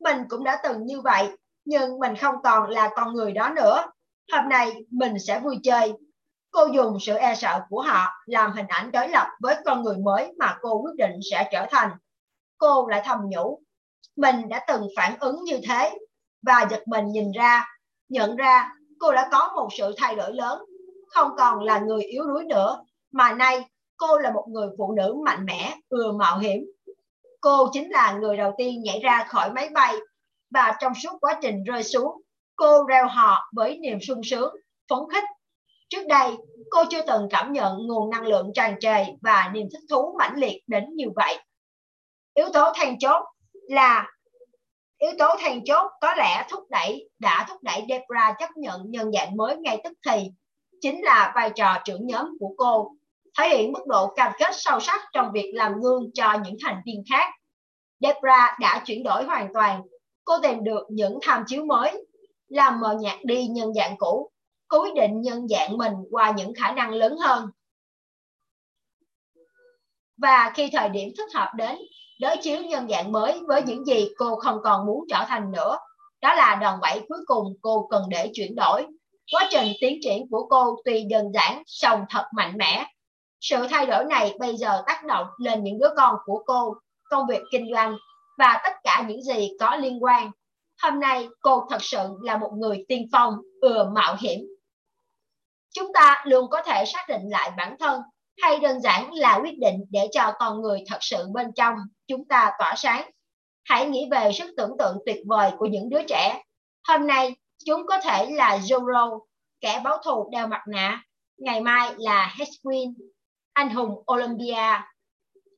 mình 0.00 0.18
cũng 0.28 0.44
đã 0.44 0.60
từng 0.64 0.86
như 0.86 1.00
vậy, 1.00 1.28
nhưng 1.64 1.98
mình 1.98 2.16
không 2.16 2.34
còn 2.44 2.70
là 2.70 2.90
con 2.96 3.14
người 3.14 3.32
đó 3.32 3.50
nữa. 3.56 3.84
Hôm 4.32 4.48
nay 4.48 4.72
mình 4.90 5.18
sẽ 5.18 5.40
vui 5.40 5.56
chơi. 5.62 5.92
Cô 6.50 6.66
dùng 6.66 6.98
sự 7.00 7.14
e 7.14 7.34
sợ 7.34 7.60
của 7.68 7.80
họ 7.82 8.08
làm 8.26 8.52
hình 8.52 8.66
ảnh 8.68 8.92
đối 8.92 9.08
lập 9.08 9.26
với 9.40 9.56
con 9.64 9.82
người 9.82 9.96
mới 9.96 10.32
mà 10.38 10.56
cô 10.60 10.82
quyết 10.82 10.92
định 10.98 11.20
sẽ 11.30 11.48
trở 11.52 11.66
thành. 11.70 11.90
Cô 12.58 12.88
lại 12.88 13.02
thầm 13.04 13.18
nhủ, 13.30 13.62
mình 14.16 14.48
đã 14.48 14.64
từng 14.68 14.88
phản 14.96 15.18
ứng 15.20 15.44
như 15.44 15.60
thế 15.68 15.98
và 16.42 16.66
giật 16.70 16.82
mình 16.86 17.06
nhìn 17.12 17.32
ra, 17.32 17.66
nhận 18.08 18.36
ra 18.36 18.70
cô 19.00 19.12
đã 19.12 19.28
có 19.32 19.52
một 19.56 19.68
sự 19.78 19.94
thay 19.96 20.16
đổi 20.16 20.32
lớn, 20.32 20.64
không 21.08 21.30
còn 21.38 21.62
là 21.62 21.78
người 21.78 22.02
yếu 22.02 22.24
đuối 22.24 22.44
nữa, 22.44 22.84
mà 23.12 23.32
nay 23.32 23.64
cô 23.96 24.18
là 24.18 24.30
một 24.30 24.44
người 24.48 24.68
phụ 24.78 24.92
nữ 24.96 25.14
mạnh 25.24 25.44
mẽ, 25.44 25.76
ưa 25.88 26.12
mạo 26.12 26.38
hiểm. 26.38 26.64
Cô 27.40 27.68
chính 27.72 27.90
là 27.90 28.12
người 28.12 28.36
đầu 28.36 28.52
tiên 28.58 28.82
nhảy 28.82 29.00
ra 29.00 29.24
khỏi 29.28 29.52
máy 29.52 29.68
bay 29.68 29.96
và 30.50 30.76
trong 30.80 30.92
suốt 31.02 31.18
quá 31.20 31.38
trình 31.42 31.64
rơi 31.64 31.82
xuống, 31.82 32.22
cô 32.56 32.84
reo 32.84 33.06
hò 33.06 33.50
với 33.52 33.78
niềm 33.78 33.98
sung 34.00 34.20
sướng, 34.24 34.54
phấn 34.90 34.98
khích. 35.12 35.24
Trước 35.88 36.06
đây, 36.08 36.36
cô 36.70 36.84
chưa 36.90 37.02
từng 37.06 37.28
cảm 37.30 37.52
nhận 37.52 37.86
nguồn 37.86 38.10
năng 38.10 38.26
lượng 38.26 38.50
tràn 38.54 38.80
trề 38.80 39.04
và 39.22 39.50
niềm 39.54 39.66
thích 39.72 39.82
thú 39.90 40.14
mãnh 40.18 40.34
liệt 40.36 40.62
đến 40.66 40.84
như 40.94 41.06
vậy. 41.16 41.38
Yếu 42.34 42.46
tố 42.52 42.72
then 42.80 42.98
chốt 42.98 43.24
là 43.68 44.06
yếu 45.04 45.12
tố 45.18 45.34
then 45.38 45.64
chốt 45.64 45.90
có 46.00 46.14
lẽ 46.14 46.46
thúc 46.50 46.64
đẩy 46.70 47.08
đã 47.18 47.46
thúc 47.48 47.62
đẩy 47.62 47.82
Debra 47.88 48.34
chấp 48.38 48.56
nhận 48.56 48.82
nhân 48.90 49.12
dạng 49.12 49.36
mới 49.36 49.56
ngay 49.56 49.80
tức 49.84 49.92
thì 50.06 50.30
chính 50.80 51.04
là 51.04 51.32
vai 51.34 51.50
trò 51.50 51.78
trưởng 51.84 52.06
nhóm 52.06 52.36
của 52.40 52.54
cô 52.56 52.90
thể 53.38 53.48
hiện 53.48 53.72
mức 53.72 53.86
độ 53.86 54.06
cam 54.06 54.32
kết 54.38 54.50
sâu 54.52 54.80
sắc 54.80 55.00
trong 55.12 55.32
việc 55.32 55.52
làm 55.54 55.80
gương 55.80 56.10
cho 56.14 56.34
những 56.44 56.56
thành 56.64 56.82
viên 56.86 57.02
khác. 57.10 57.30
Debra 58.00 58.56
đã 58.60 58.82
chuyển 58.86 59.02
đổi 59.02 59.24
hoàn 59.24 59.52
toàn. 59.54 59.82
Cô 60.24 60.38
tìm 60.42 60.64
được 60.64 60.86
những 60.88 61.18
tham 61.22 61.44
chiếu 61.46 61.64
mới, 61.64 62.06
làm 62.48 62.80
mờ 62.80 62.96
nhạt 63.00 63.18
đi 63.24 63.46
nhân 63.46 63.74
dạng 63.74 63.96
cũ. 63.98 64.30
Cô 64.68 64.82
quyết 64.82 64.94
định 64.94 65.20
nhân 65.20 65.48
dạng 65.48 65.78
mình 65.78 65.92
qua 66.10 66.32
những 66.36 66.52
khả 66.54 66.72
năng 66.72 66.90
lớn 66.90 67.16
hơn. 67.16 67.50
Và 70.16 70.52
khi 70.54 70.70
thời 70.72 70.88
điểm 70.88 71.08
thích 71.18 71.34
hợp 71.34 71.50
đến, 71.56 71.76
đối 72.20 72.36
chiếu 72.36 72.62
nhân 72.62 72.88
dạng 72.88 73.12
mới 73.12 73.40
với 73.46 73.62
những 73.62 73.84
gì 73.84 74.08
cô 74.16 74.36
không 74.36 74.58
còn 74.64 74.86
muốn 74.86 75.04
trở 75.10 75.24
thành 75.28 75.52
nữa. 75.52 75.78
Đó 76.22 76.34
là 76.34 76.58
đòn 76.60 76.80
bẩy 76.80 77.00
cuối 77.08 77.18
cùng 77.26 77.46
cô 77.62 77.86
cần 77.90 78.02
để 78.08 78.30
chuyển 78.34 78.54
đổi. 78.54 78.86
Quá 79.32 79.48
trình 79.50 79.72
tiến 79.80 79.98
triển 80.02 80.26
của 80.30 80.46
cô 80.50 80.76
tuy 80.84 81.04
đơn 81.10 81.32
giản, 81.34 81.62
song 81.66 82.04
thật 82.10 82.24
mạnh 82.36 82.52
mẽ. 82.56 82.86
Sự 83.40 83.66
thay 83.70 83.86
đổi 83.86 84.04
này 84.04 84.34
bây 84.38 84.56
giờ 84.56 84.82
tác 84.86 85.04
động 85.04 85.26
lên 85.38 85.64
những 85.64 85.78
đứa 85.78 85.88
con 85.96 86.14
của 86.24 86.42
cô, 86.46 86.74
công 87.10 87.26
việc 87.26 87.42
kinh 87.50 87.66
doanh 87.74 87.96
và 88.38 88.60
tất 88.64 88.72
cả 88.84 89.04
những 89.08 89.22
gì 89.22 89.50
có 89.60 89.76
liên 89.76 90.04
quan. 90.04 90.30
Hôm 90.82 91.00
nay 91.00 91.28
cô 91.40 91.66
thật 91.70 91.82
sự 91.82 92.08
là 92.22 92.36
một 92.36 92.50
người 92.56 92.84
tiên 92.88 93.08
phong, 93.12 93.34
ưa 93.60 93.90
mạo 93.94 94.16
hiểm. 94.20 94.40
Chúng 95.74 95.92
ta 95.94 96.24
luôn 96.26 96.50
có 96.50 96.62
thể 96.62 96.84
xác 96.86 97.04
định 97.08 97.22
lại 97.30 97.50
bản 97.56 97.76
thân 97.80 98.00
hay 98.42 98.58
đơn 98.58 98.80
giản 98.80 99.12
là 99.12 99.38
quyết 99.42 99.58
định 99.58 99.84
để 99.90 100.08
cho 100.12 100.32
con 100.38 100.60
người 100.60 100.84
thật 100.86 100.98
sự 101.00 101.26
bên 101.34 101.52
trong 101.56 101.74
chúng 102.06 102.28
ta 102.28 102.52
tỏa 102.58 102.74
sáng. 102.76 103.10
Hãy 103.64 103.86
nghĩ 103.86 104.08
về 104.10 104.32
sức 104.32 104.54
tưởng 104.56 104.76
tượng 104.78 104.96
tuyệt 105.06 105.20
vời 105.26 105.50
của 105.58 105.66
những 105.66 105.88
đứa 105.88 106.02
trẻ. 106.08 106.42
Hôm 106.88 107.06
nay, 107.06 107.36
chúng 107.66 107.86
có 107.86 108.00
thể 108.00 108.30
là 108.30 108.58
Zorro, 108.58 109.20
kẻ 109.60 109.80
báo 109.84 109.98
thù 110.04 110.28
đeo 110.32 110.46
mặt 110.46 110.62
nạ. 110.68 111.02
Ngày 111.38 111.60
mai 111.60 111.94
là 111.96 112.34
Heswin, 112.38 112.94
anh 113.52 113.70
hùng 113.70 114.02
Olympia. 114.12 114.80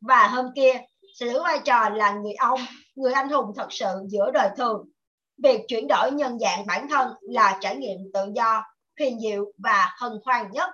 Và 0.01 0.29
hôm 0.29 0.47
kia 0.55 0.73
sẽ 1.15 1.27
giữ 1.27 1.43
vai 1.43 1.59
trò 1.65 1.89
là 1.89 2.13
người 2.13 2.35
ông, 2.39 2.61
người 2.95 3.13
anh 3.13 3.29
hùng 3.29 3.53
thật 3.57 3.67
sự 3.71 3.87
giữa 4.09 4.31
đời 4.31 4.49
thường. 4.57 4.89
Việc 5.43 5.61
chuyển 5.69 5.87
đổi 5.89 6.11
nhân 6.13 6.39
dạng 6.39 6.67
bản 6.67 6.89
thân 6.89 7.13
là 7.21 7.59
trải 7.61 7.77
nghiệm 7.77 7.99
tự 8.15 8.33
do, 8.35 8.63
huyền 8.99 9.21
diệu 9.21 9.45
và 9.59 9.95
hân 10.01 10.13
hoan 10.25 10.51
nhất. 10.51 10.71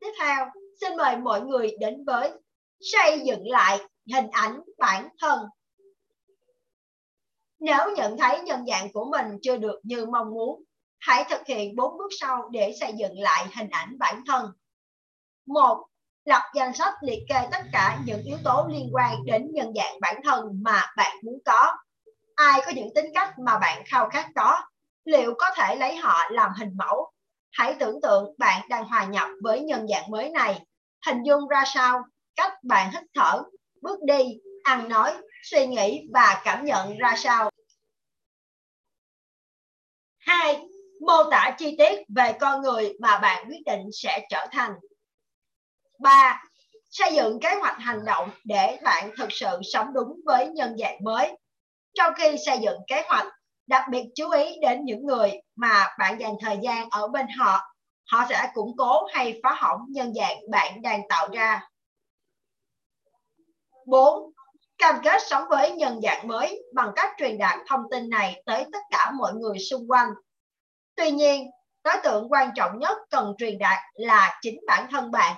Tiếp 0.00 0.12
theo, 0.20 0.46
xin 0.80 0.96
mời 0.96 1.16
mọi 1.16 1.40
người 1.40 1.76
đến 1.80 2.04
với 2.06 2.32
xây 2.80 3.20
dựng 3.20 3.48
lại 3.48 3.78
hình 4.14 4.30
ảnh 4.30 4.60
bản 4.78 5.08
thân. 5.20 5.40
Nếu 7.58 7.96
nhận 7.96 8.18
thấy 8.18 8.40
nhân 8.40 8.66
dạng 8.66 8.92
của 8.92 9.04
mình 9.10 9.26
chưa 9.42 9.56
được 9.56 9.80
như 9.82 10.06
mong 10.06 10.30
muốn, 10.30 10.62
hãy 10.98 11.24
thực 11.30 11.46
hiện 11.46 11.76
4 11.76 11.98
bước 11.98 12.08
sau 12.20 12.48
để 12.52 12.72
xây 12.80 12.92
dựng 12.92 13.18
lại 13.18 13.46
hình 13.56 13.68
ảnh 13.70 13.98
bản 13.98 14.22
thân. 14.26 14.52
1. 15.46 15.86
Lập 16.24 16.42
danh 16.54 16.74
sách 16.74 16.94
liệt 17.02 17.18
kê 17.28 17.48
tất 17.50 17.62
cả 17.72 17.98
những 18.06 18.22
yếu 18.22 18.38
tố 18.44 18.66
liên 18.70 18.90
quan 18.92 19.24
đến 19.24 19.50
nhân 19.52 19.72
dạng 19.76 20.00
bản 20.00 20.20
thân 20.24 20.62
mà 20.62 20.92
bạn 20.96 21.16
muốn 21.22 21.38
có. 21.44 21.76
Ai 22.34 22.60
có 22.66 22.72
những 22.74 22.94
tính 22.94 23.06
cách 23.14 23.38
mà 23.38 23.58
bạn 23.58 23.82
khao 23.86 24.08
khát 24.08 24.26
có? 24.34 24.62
Liệu 25.04 25.34
có 25.38 25.50
thể 25.56 25.76
lấy 25.76 25.96
họ 25.96 26.18
làm 26.30 26.50
hình 26.58 26.76
mẫu? 26.76 27.12
Hãy 27.56 27.76
tưởng 27.78 28.00
tượng 28.02 28.34
bạn 28.38 28.62
đang 28.68 28.84
hòa 28.84 29.04
nhập 29.04 29.28
với 29.42 29.60
nhân 29.60 29.86
dạng 29.88 30.10
mới 30.10 30.30
này. 30.30 30.60
Hình 31.06 31.22
dung 31.22 31.48
ra 31.48 31.64
sao? 31.66 32.02
Cách 32.36 32.52
bạn 32.62 32.92
hít 32.92 33.02
thở, 33.14 33.42
bước 33.82 33.98
đi, 34.02 34.24
ăn 34.62 34.88
nói, 34.88 35.14
suy 35.42 35.66
nghĩ 35.66 36.02
và 36.12 36.42
cảm 36.44 36.64
nhận 36.64 36.98
ra 36.98 37.14
sao. 37.16 37.50
2. 40.18 40.60
Mô 41.06 41.30
tả 41.30 41.54
chi 41.58 41.74
tiết 41.78 42.00
về 42.16 42.32
con 42.40 42.62
người 42.62 42.92
mà 43.00 43.18
bạn 43.18 43.46
quyết 43.48 43.62
định 43.66 43.86
sẽ 43.92 44.26
trở 44.30 44.46
thành. 44.52 44.72
3. 46.00 46.42
Xây 46.90 47.14
dựng 47.14 47.40
kế 47.40 47.54
hoạch 47.54 47.76
hành 47.78 48.04
động 48.04 48.30
để 48.44 48.78
bạn 48.82 49.10
thực 49.18 49.28
sự 49.30 49.60
sống 49.72 49.86
đúng 49.94 50.20
với 50.24 50.46
nhân 50.46 50.76
dạng 50.78 51.04
mới. 51.04 51.38
Trong 51.94 52.12
khi 52.16 52.36
xây 52.46 52.58
dựng 52.62 52.78
kế 52.86 53.02
hoạch, 53.08 53.26
đặc 53.66 53.84
biệt 53.90 54.04
chú 54.14 54.30
ý 54.30 54.58
đến 54.60 54.84
những 54.84 55.06
người 55.06 55.32
mà 55.56 55.86
bạn 55.98 56.20
dành 56.20 56.34
thời 56.40 56.58
gian 56.62 56.88
ở 56.90 57.08
bên 57.08 57.26
họ. 57.38 57.60
Họ 58.12 58.24
sẽ 58.28 58.50
củng 58.54 58.76
cố 58.78 59.06
hay 59.12 59.40
phá 59.42 59.54
hỏng 59.54 59.80
nhân 59.88 60.12
dạng 60.14 60.36
bạn 60.50 60.82
đang 60.82 61.00
tạo 61.08 61.28
ra. 61.32 61.68
4. 63.86 64.32
Cam 64.78 65.00
kết 65.04 65.22
sống 65.26 65.44
với 65.50 65.70
nhân 65.70 66.00
dạng 66.02 66.28
mới 66.28 66.62
bằng 66.74 66.92
cách 66.96 67.10
truyền 67.18 67.38
đạt 67.38 67.58
thông 67.66 67.80
tin 67.90 68.10
này 68.10 68.42
tới 68.46 68.66
tất 68.72 68.78
cả 68.90 69.10
mọi 69.18 69.34
người 69.34 69.58
xung 69.58 69.90
quanh. 69.90 70.08
Tuy 70.96 71.10
nhiên, 71.10 71.50
đối 71.84 71.94
tượng 72.04 72.32
quan 72.32 72.50
trọng 72.56 72.78
nhất 72.78 72.98
cần 73.10 73.34
truyền 73.38 73.58
đạt 73.58 73.78
là 73.94 74.38
chính 74.42 74.60
bản 74.66 74.86
thân 74.90 75.10
bạn. 75.10 75.36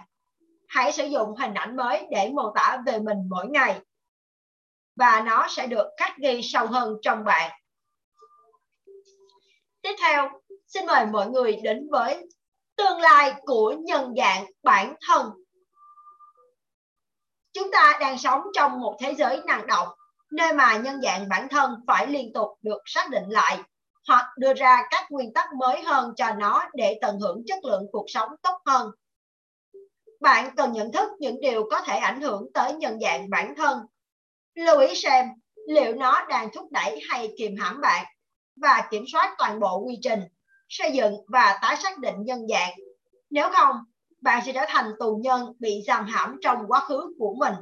Hãy 0.69 0.93
sử 0.93 1.07
dụng 1.07 1.37
hình 1.37 1.55
ảnh 1.55 1.77
mới 1.77 2.07
để 2.11 2.31
mô 2.35 2.53
tả 2.55 2.79
về 2.87 2.99
mình 2.99 3.19
mỗi 3.31 3.47
ngày 3.49 3.81
và 4.97 5.21
nó 5.21 5.47
sẽ 5.49 5.67
được 5.67 5.87
khắc 5.97 6.17
ghi 6.17 6.41
sâu 6.43 6.67
hơn 6.67 6.95
trong 7.03 7.25
bạn. 7.25 7.51
Tiếp 9.89 9.95
theo, 10.01 10.29
xin 10.67 10.87
mời 10.87 11.07
mọi 11.07 11.31
người 11.31 11.57
đến 11.63 11.89
với 11.91 12.29
tương 12.77 13.01
lai 13.01 13.35
của 13.43 13.75
nhân 13.79 14.15
dạng 14.17 14.47
bản 14.63 14.95
thân. 15.09 15.31
Chúng 17.53 17.71
ta 17.73 17.99
đang 18.01 18.19
sống 18.19 18.43
trong 18.55 18.81
một 18.81 18.97
thế 19.01 19.15
giới 19.15 19.43
năng 19.47 19.67
động 19.67 19.89
nơi 20.33 20.53
mà 20.53 20.77
nhân 20.77 21.01
dạng 21.03 21.29
bản 21.29 21.49
thân 21.49 21.75
phải 21.87 22.07
liên 22.07 22.33
tục 22.33 22.49
được 22.63 22.79
xác 22.87 23.11
định 23.11 23.29
lại 23.29 23.59
hoặc 24.09 24.27
đưa 24.39 24.55
ra 24.55 24.83
các 24.91 25.07
nguyên 25.11 25.33
tắc 25.33 25.53
mới 25.53 25.83
hơn 25.83 26.13
cho 26.17 26.33
nó 26.33 26.69
để 26.75 26.99
tận 27.01 27.19
hưởng 27.21 27.43
chất 27.47 27.65
lượng 27.65 27.83
cuộc 27.93 28.05
sống 28.09 28.29
tốt 28.43 28.59
hơn. 28.67 28.91
Bạn 30.21 30.55
cần 30.57 30.73
nhận 30.73 30.93
thức 30.93 31.09
những 31.19 31.41
điều 31.41 31.69
có 31.71 31.81
thể 31.81 31.97
ảnh 31.97 32.21
hưởng 32.21 32.53
tới 32.55 32.73
nhân 32.75 32.99
dạng 33.01 33.31
bản 33.31 33.55
thân. 33.55 33.79
Lưu 34.55 34.81
ý 34.81 34.95
xem 34.95 35.27
liệu 35.69 35.95
nó 35.95 36.27
đang 36.29 36.49
thúc 36.55 36.69
đẩy 36.71 37.01
hay 37.09 37.33
kìm 37.39 37.57
hãm 37.59 37.81
bạn 37.81 38.07
và 38.61 38.89
kiểm 38.91 39.05
soát 39.13 39.35
toàn 39.39 39.61
bộ 39.61 39.79
quy 39.79 39.99
trình 40.03 40.21
xây 40.69 40.93
dựng 40.93 41.15
và 41.29 41.59
tái 41.63 41.77
xác 41.77 41.99
định 41.99 42.15
nhân 42.19 42.47
dạng 42.49 42.73
nếu 43.31 43.49
không 43.53 43.77
bạn 44.21 44.43
sẽ 44.47 44.53
trở 44.53 44.65
thành 44.69 44.93
tù 44.99 45.17
nhân 45.17 45.53
bị 45.59 45.83
giam 45.87 46.07
hãm 46.07 46.37
trong 46.41 46.59
quá 46.69 46.81
khứ 46.81 47.15
của 47.19 47.35
mình. 47.39 47.55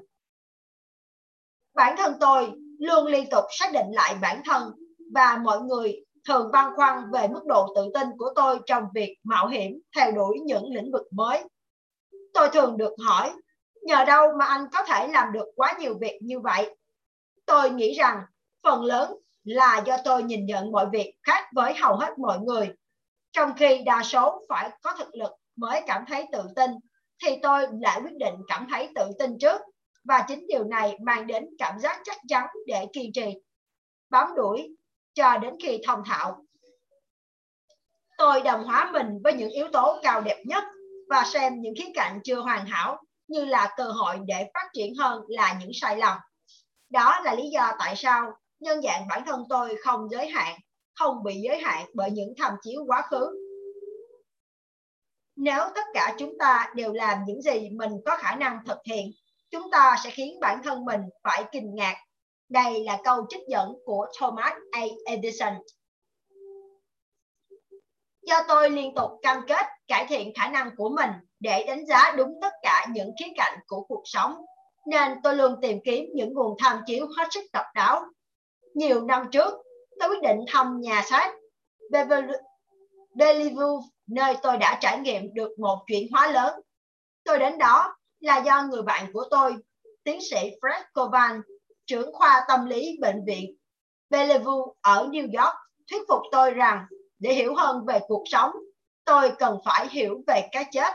Bản 1.75 1.97
thân 1.97 2.15
tôi 2.21 2.53
luôn 2.79 3.07
liên 3.07 3.31
tục 3.31 3.45
xác 3.59 3.73
định 3.73 3.87
lại 3.93 4.15
bản 4.23 4.43
thân 4.45 4.73
và 5.15 5.37
mọi 5.45 5.61
người 5.61 6.05
thường 6.29 6.51
băn 6.53 6.73
khoăn 6.77 7.11
về 7.13 7.29
mức 7.29 7.43
độ 7.47 7.73
tự 7.75 7.91
tin 7.95 8.09
của 8.19 8.33
tôi 8.37 8.59
trong 8.67 8.85
việc 8.95 9.17
mạo 9.25 9.49
hiểm 9.49 9.81
theo 9.97 10.13
đuổi 10.13 10.39
những 10.45 10.65
lĩnh 10.75 10.93
vực 10.93 11.07
mới. 11.13 11.45
Tôi 12.35 12.49
thường 12.49 12.77
được 12.77 12.93
hỏi, 13.07 13.33
nhờ 13.83 14.05
đâu 14.05 14.29
mà 14.39 14.45
anh 14.45 14.67
có 14.73 14.83
thể 14.83 15.09
làm 15.09 15.33
được 15.33 15.47
quá 15.57 15.75
nhiều 15.79 15.99
việc 16.01 16.19
như 16.23 16.41
vậy? 16.41 16.77
Tôi 17.47 17.71
nghĩ 17.71 17.95
rằng 17.95 18.23
phần 18.63 18.85
lớn 18.85 19.13
là 19.47 19.83
do 19.87 19.97
tôi 20.05 20.23
nhìn 20.23 20.47
nhận 20.47 20.73
mọi 20.73 20.87
việc 20.93 21.15
khác 21.23 21.45
với 21.55 21.75
hầu 21.75 21.97
hết 21.97 22.19
mọi 22.19 22.39
người. 22.39 22.71
Trong 23.33 23.53
khi 23.57 23.83
đa 23.85 24.03
số 24.03 24.43
phải 24.49 24.71
có 24.83 24.95
thực 24.99 25.15
lực 25.15 25.31
mới 25.57 25.83
cảm 25.87 26.05
thấy 26.09 26.27
tự 26.33 26.43
tin, 26.57 26.71
thì 27.25 27.37
tôi 27.43 27.67
lại 27.81 28.01
quyết 28.05 28.17
định 28.19 28.35
cảm 28.49 28.67
thấy 28.71 28.89
tự 28.95 29.11
tin 29.19 29.39
trước. 29.41 29.61
Và 30.05 30.25
chính 30.29 30.47
điều 30.49 30.65
này 30.65 30.97
mang 31.03 31.27
đến 31.27 31.47
cảm 31.59 31.79
giác 31.79 32.01
chắc 32.05 32.17
chắn 32.29 32.47
để 32.67 32.87
kiên 32.93 33.13
trì, 33.13 33.35
bám 34.11 34.29
đuổi 34.37 34.77
cho 35.15 35.39
đến 35.39 35.55
khi 35.63 35.81
thông 35.87 36.03
thạo. 36.05 36.45
Tôi 38.19 38.41
đồng 38.41 38.65
hóa 38.65 38.91
mình 38.93 39.07
với 39.25 39.33
những 39.33 39.51
yếu 39.51 39.69
tố 39.73 40.01
cao 40.03 40.21
đẹp 40.21 40.43
nhất 40.47 40.65
và 41.09 41.25
xem 41.25 41.61
những 41.61 41.75
khía 41.79 41.93
cạnh 41.95 42.21
chưa 42.25 42.41
hoàn 42.41 42.67
hảo 42.67 43.03
như 43.29 43.45
là 43.45 43.75
cơ 43.77 43.85
hội 43.85 44.19
để 44.27 44.51
phát 44.55 44.69
triển 44.73 44.95
hơn 44.95 45.23
là 45.29 45.57
những 45.61 45.71
sai 45.75 45.97
lầm. 45.97 46.19
Đó 46.91 47.21
là 47.25 47.35
lý 47.35 47.51
do 47.51 47.73
tại 47.79 47.97
sao 47.97 48.33
nhân 48.61 48.83
dạng 48.83 49.09
bản 49.09 49.23
thân 49.27 49.45
tôi 49.49 49.77
không 49.85 50.09
giới 50.11 50.29
hạn, 50.29 50.59
không 50.95 51.23
bị 51.23 51.35
giới 51.45 51.59
hạn 51.59 51.87
bởi 51.95 52.11
những 52.11 52.35
tham 52.39 52.53
chiếu 52.63 52.85
quá 52.87 53.03
khứ. 53.11 53.27
Nếu 55.37 55.61
tất 55.75 55.85
cả 55.95 56.15
chúng 56.19 56.39
ta 56.39 56.73
đều 56.75 56.93
làm 56.93 57.19
những 57.27 57.43
gì 57.43 57.71
mình 57.71 57.93
có 58.05 58.17
khả 58.17 58.35
năng 58.35 58.59
thực 58.67 58.79
hiện, 58.87 59.11
chúng 59.51 59.71
ta 59.71 59.97
sẽ 60.05 60.11
khiến 60.11 60.41
bản 60.41 60.63
thân 60.65 60.85
mình 60.85 61.01
phải 61.23 61.45
kinh 61.53 61.75
ngạc. 61.75 61.97
Đây 62.49 62.85
là 62.85 62.99
câu 63.05 63.27
trích 63.29 63.43
dẫn 63.49 63.75
của 63.85 64.07
Thomas 64.19 64.53
A. 64.71 64.83
Edison. 65.07 65.55
Do 68.23 68.43
tôi 68.49 68.71
liên 68.71 68.95
tục 68.95 69.11
cam 69.23 69.41
kết 69.49 69.67
cải 69.89 70.07
thiện 70.09 70.33
khả 70.35 70.49
năng 70.49 70.71
của 70.77 70.89
mình 70.89 71.11
để 71.41 71.65
đánh 71.67 71.87
giá 71.87 72.15
đúng 72.17 72.39
tất 72.43 72.53
cả 72.63 72.87
những 72.93 73.11
khía 73.19 73.33
cạnh 73.37 73.59
của 73.67 73.85
cuộc 73.89 74.03
sống, 74.05 74.35
nên 74.87 75.13
tôi 75.23 75.37
luôn 75.37 75.55
tìm 75.63 75.79
kiếm 75.85 76.05
những 76.15 76.33
nguồn 76.35 76.57
tham 76.59 76.81
chiếu 76.87 77.07
hết 77.19 77.29
sức 77.31 77.45
độc 77.53 77.67
đáo. 77.75 78.05
Nhiều 78.77 79.05
năm 79.05 79.29
trước, 79.33 79.55
tôi 80.01 80.09
quyết 80.09 80.23
định 80.23 80.39
thăm 80.49 80.81
nhà 80.81 81.03
sách 81.07 81.35
Bellevue, 83.15 83.67
nơi 84.07 84.37
tôi 84.43 84.59
đã 84.59 84.79
trải 84.81 84.99
nghiệm 84.99 85.35
được 85.35 85.59
một 85.59 85.79
chuyển 85.87 86.13
hóa 86.13 86.31
lớn. 86.31 86.61
Tôi 87.25 87.39
đến 87.39 87.59
đó 87.59 87.97
là 88.21 88.39
do 88.39 88.63
người 88.63 88.83
bạn 88.83 89.13
của 89.13 89.25
tôi, 89.31 89.55
tiến 90.05 90.21
sĩ 90.31 90.51
Fred 90.61 90.83
Covan, 90.95 91.41
trưởng 91.87 92.13
khoa 92.13 92.45
tâm 92.49 92.67
lý 92.67 92.99
bệnh 93.01 93.25
viện 93.27 93.57
Bellevue 94.11 94.73
ở 94.81 95.09
New 95.09 95.43
York, 95.43 95.55
thuyết 95.91 96.03
phục 96.09 96.21
tôi 96.33 96.51
rằng 96.51 96.87
để 97.19 97.35
hiểu 97.35 97.55
hơn 97.55 97.85
về 97.87 97.99
cuộc 98.09 98.23
sống, 98.27 98.51
tôi 99.05 99.33
cần 99.39 99.59
phải 99.65 99.89
hiểu 99.89 100.23
về 100.27 100.49
cái 100.53 100.65
chết. 100.73 100.93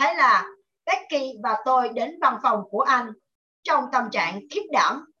Thế 0.00 0.14
là 0.14 0.44
Becky 0.86 1.32
và 1.42 1.56
tôi 1.64 1.88
đến 1.88 2.18
văn 2.20 2.38
phòng 2.42 2.62
của 2.70 2.80
anh 2.80 3.12
trong 3.62 3.84
tâm 3.92 4.10
trạng 4.10 4.40
khiếp 4.50 4.62
đảm. 4.72 5.11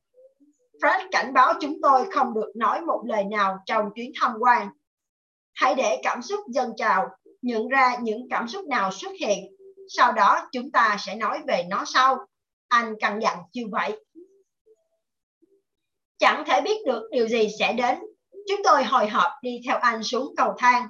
Fred 0.82 1.08
cảnh 1.10 1.32
báo 1.32 1.54
chúng 1.60 1.78
tôi 1.82 2.06
không 2.10 2.34
được 2.34 2.52
nói 2.54 2.80
một 2.80 3.02
lời 3.06 3.24
nào 3.24 3.58
trong 3.66 3.90
chuyến 3.94 4.12
tham 4.20 4.32
quan. 4.40 4.68
Hãy 5.54 5.74
để 5.74 6.00
cảm 6.02 6.22
xúc 6.22 6.40
dâng 6.48 6.72
trào, 6.76 7.08
nhận 7.42 7.68
ra 7.68 7.96
những 8.02 8.28
cảm 8.30 8.48
xúc 8.48 8.64
nào 8.64 8.92
xuất 8.92 9.12
hiện. 9.20 9.56
Sau 9.88 10.12
đó 10.12 10.48
chúng 10.52 10.70
ta 10.70 10.96
sẽ 11.00 11.14
nói 11.14 11.38
về 11.46 11.62
nó 11.70 11.84
sau. 11.86 12.18
Anh 12.68 12.94
căn 13.00 13.20
dặn 13.22 13.38
như 13.52 13.66
vậy. 13.70 14.04
Chẳng 16.18 16.44
thể 16.46 16.60
biết 16.60 16.86
được 16.86 17.08
điều 17.12 17.28
gì 17.28 17.48
sẽ 17.58 17.72
đến 17.72 17.98
Chúng 18.48 18.60
tôi 18.64 18.84
hồi 18.84 19.08
hộp 19.08 19.32
đi 19.42 19.60
theo 19.66 19.78
anh 19.78 20.02
xuống 20.02 20.34
cầu 20.36 20.54
thang. 20.58 20.86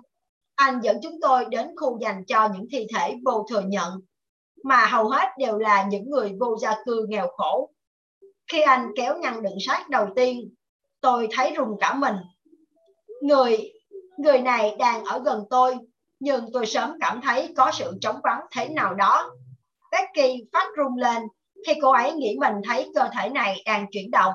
Anh 0.55 0.81
dẫn 0.83 0.97
chúng 1.03 1.21
tôi 1.21 1.45
đến 1.51 1.69
khu 1.77 1.99
dành 2.01 2.25
cho 2.25 2.49
những 2.55 2.67
thi 2.73 2.87
thể 2.95 3.15
vô 3.25 3.47
thừa 3.51 3.61
nhận, 3.61 4.01
mà 4.65 4.87
hầu 4.87 5.09
hết 5.09 5.29
đều 5.39 5.59
là 5.59 5.85
những 5.91 6.11
người 6.11 6.33
vô 6.41 6.57
gia 6.61 6.77
cư 6.85 7.07
nghèo 7.09 7.29
khổ. 7.37 7.72
Khi 8.53 8.61
anh 8.61 8.89
kéo 8.97 9.19
ngăn 9.19 9.43
đựng 9.43 9.57
xác 9.61 9.89
đầu 9.89 10.07
tiên, 10.17 10.55
tôi 11.01 11.29
thấy 11.31 11.53
rùng 11.57 11.77
cả 11.81 11.95
mình. 11.95 12.15
Người 13.23 13.73
người 14.19 14.39
này 14.39 14.77
đang 14.79 15.05
ở 15.05 15.23
gần 15.25 15.45
tôi, 15.51 15.77
nhưng 16.21 16.47
tôi 16.53 16.67
sớm 16.67 16.93
cảm 17.01 17.21
thấy 17.21 17.55
có 17.57 17.71
sự 17.73 17.99
chống 18.01 18.21
vắng 18.23 18.41
thế 18.51 18.69
nào 18.69 18.95
đó. 18.95 19.31
Becky 19.91 20.45
phát 20.53 20.67
rung 20.77 20.97
lên 20.97 21.23
khi 21.67 21.75
cô 21.83 21.93
ấy 21.93 22.13
nghĩ 22.13 22.37
mình 22.41 22.55
thấy 22.69 22.91
cơ 22.95 23.09
thể 23.13 23.29
này 23.29 23.63
đang 23.65 23.87
chuyển 23.91 24.11
động. 24.11 24.33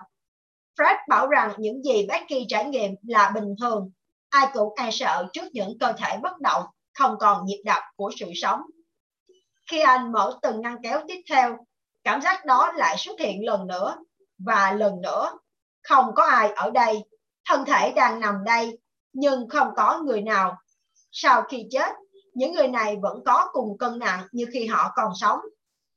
Fred 0.78 0.96
bảo 1.10 1.28
rằng 1.28 1.54
những 1.58 1.84
gì 1.84 2.06
Becky 2.08 2.46
trải 2.50 2.66
nghiệm 2.66 2.92
là 3.08 3.32
bình 3.36 3.56
thường. 3.62 3.92
Ai 4.30 4.48
cũng 4.54 4.74
e 4.76 4.92
sợ 4.92 5.28
trước 5.34 5.46
những 5.54 5.78
cơ 5.80 5.94
thể 5.98 6.18
bất 6.24 6.40
động, 6.40 6.64
không 6.94 7.16
còn 7.20 7.46
nhịp 7.46 7.62
đập 7.66 7.84
của 7.96 8.12
sự 8.20 8.26
sống. 8.36 8.62
Khi 9.72 9.80
anh 9.80 10.12
mở 10.12 10.40
từng 10.42 10.62
ngăn 10.62 10.76
kéo 10.84 11.02
tiếp 11.08 11.22
theo, 11.30 11.58
cảm 12.04 12.22
giác 12.22 12.46
đó 12.46 12.72
lại 12.76 12.96
xuất 12.98 13.20
hiện 13.20 13.46
lần 13.46 13.68
nữa 13.68 13.96
và 14.38 14.72
lần 14.72 15.02
nữa. 15.02 15.32
Không 15.84 16.16
có 16.16 16.26
ai 16.26 16.52
ở 16.52 16.72
đây, 16.72 17.04
thân 17.46 17.66
thể 17.66 17.94
đang 17.96 18.20
nằm 18.20 18.44
đây, 18.44 18.80
nhưng 19.14 19.50
không 19.50 19.68
có 19.76 20.02
người 20.06 20.22
nào. 20.22 20.58
Sau 21.12 21.42
khi 21.42 21.68
chết, 21.72 21.92
những 22.34 22.52
người 22.52 22.68
này 22.68 22.98
vẫn 23.02 23.24
có 23.26 23.50
cùng 23.54 23.78
cân 23.78 24.00
nặng 24.00 24.28
như 24.32 24.46
khi 24.54 24.66
họ 24.66 24.92
còn 24.96 25.12
sống. 25.16 25.40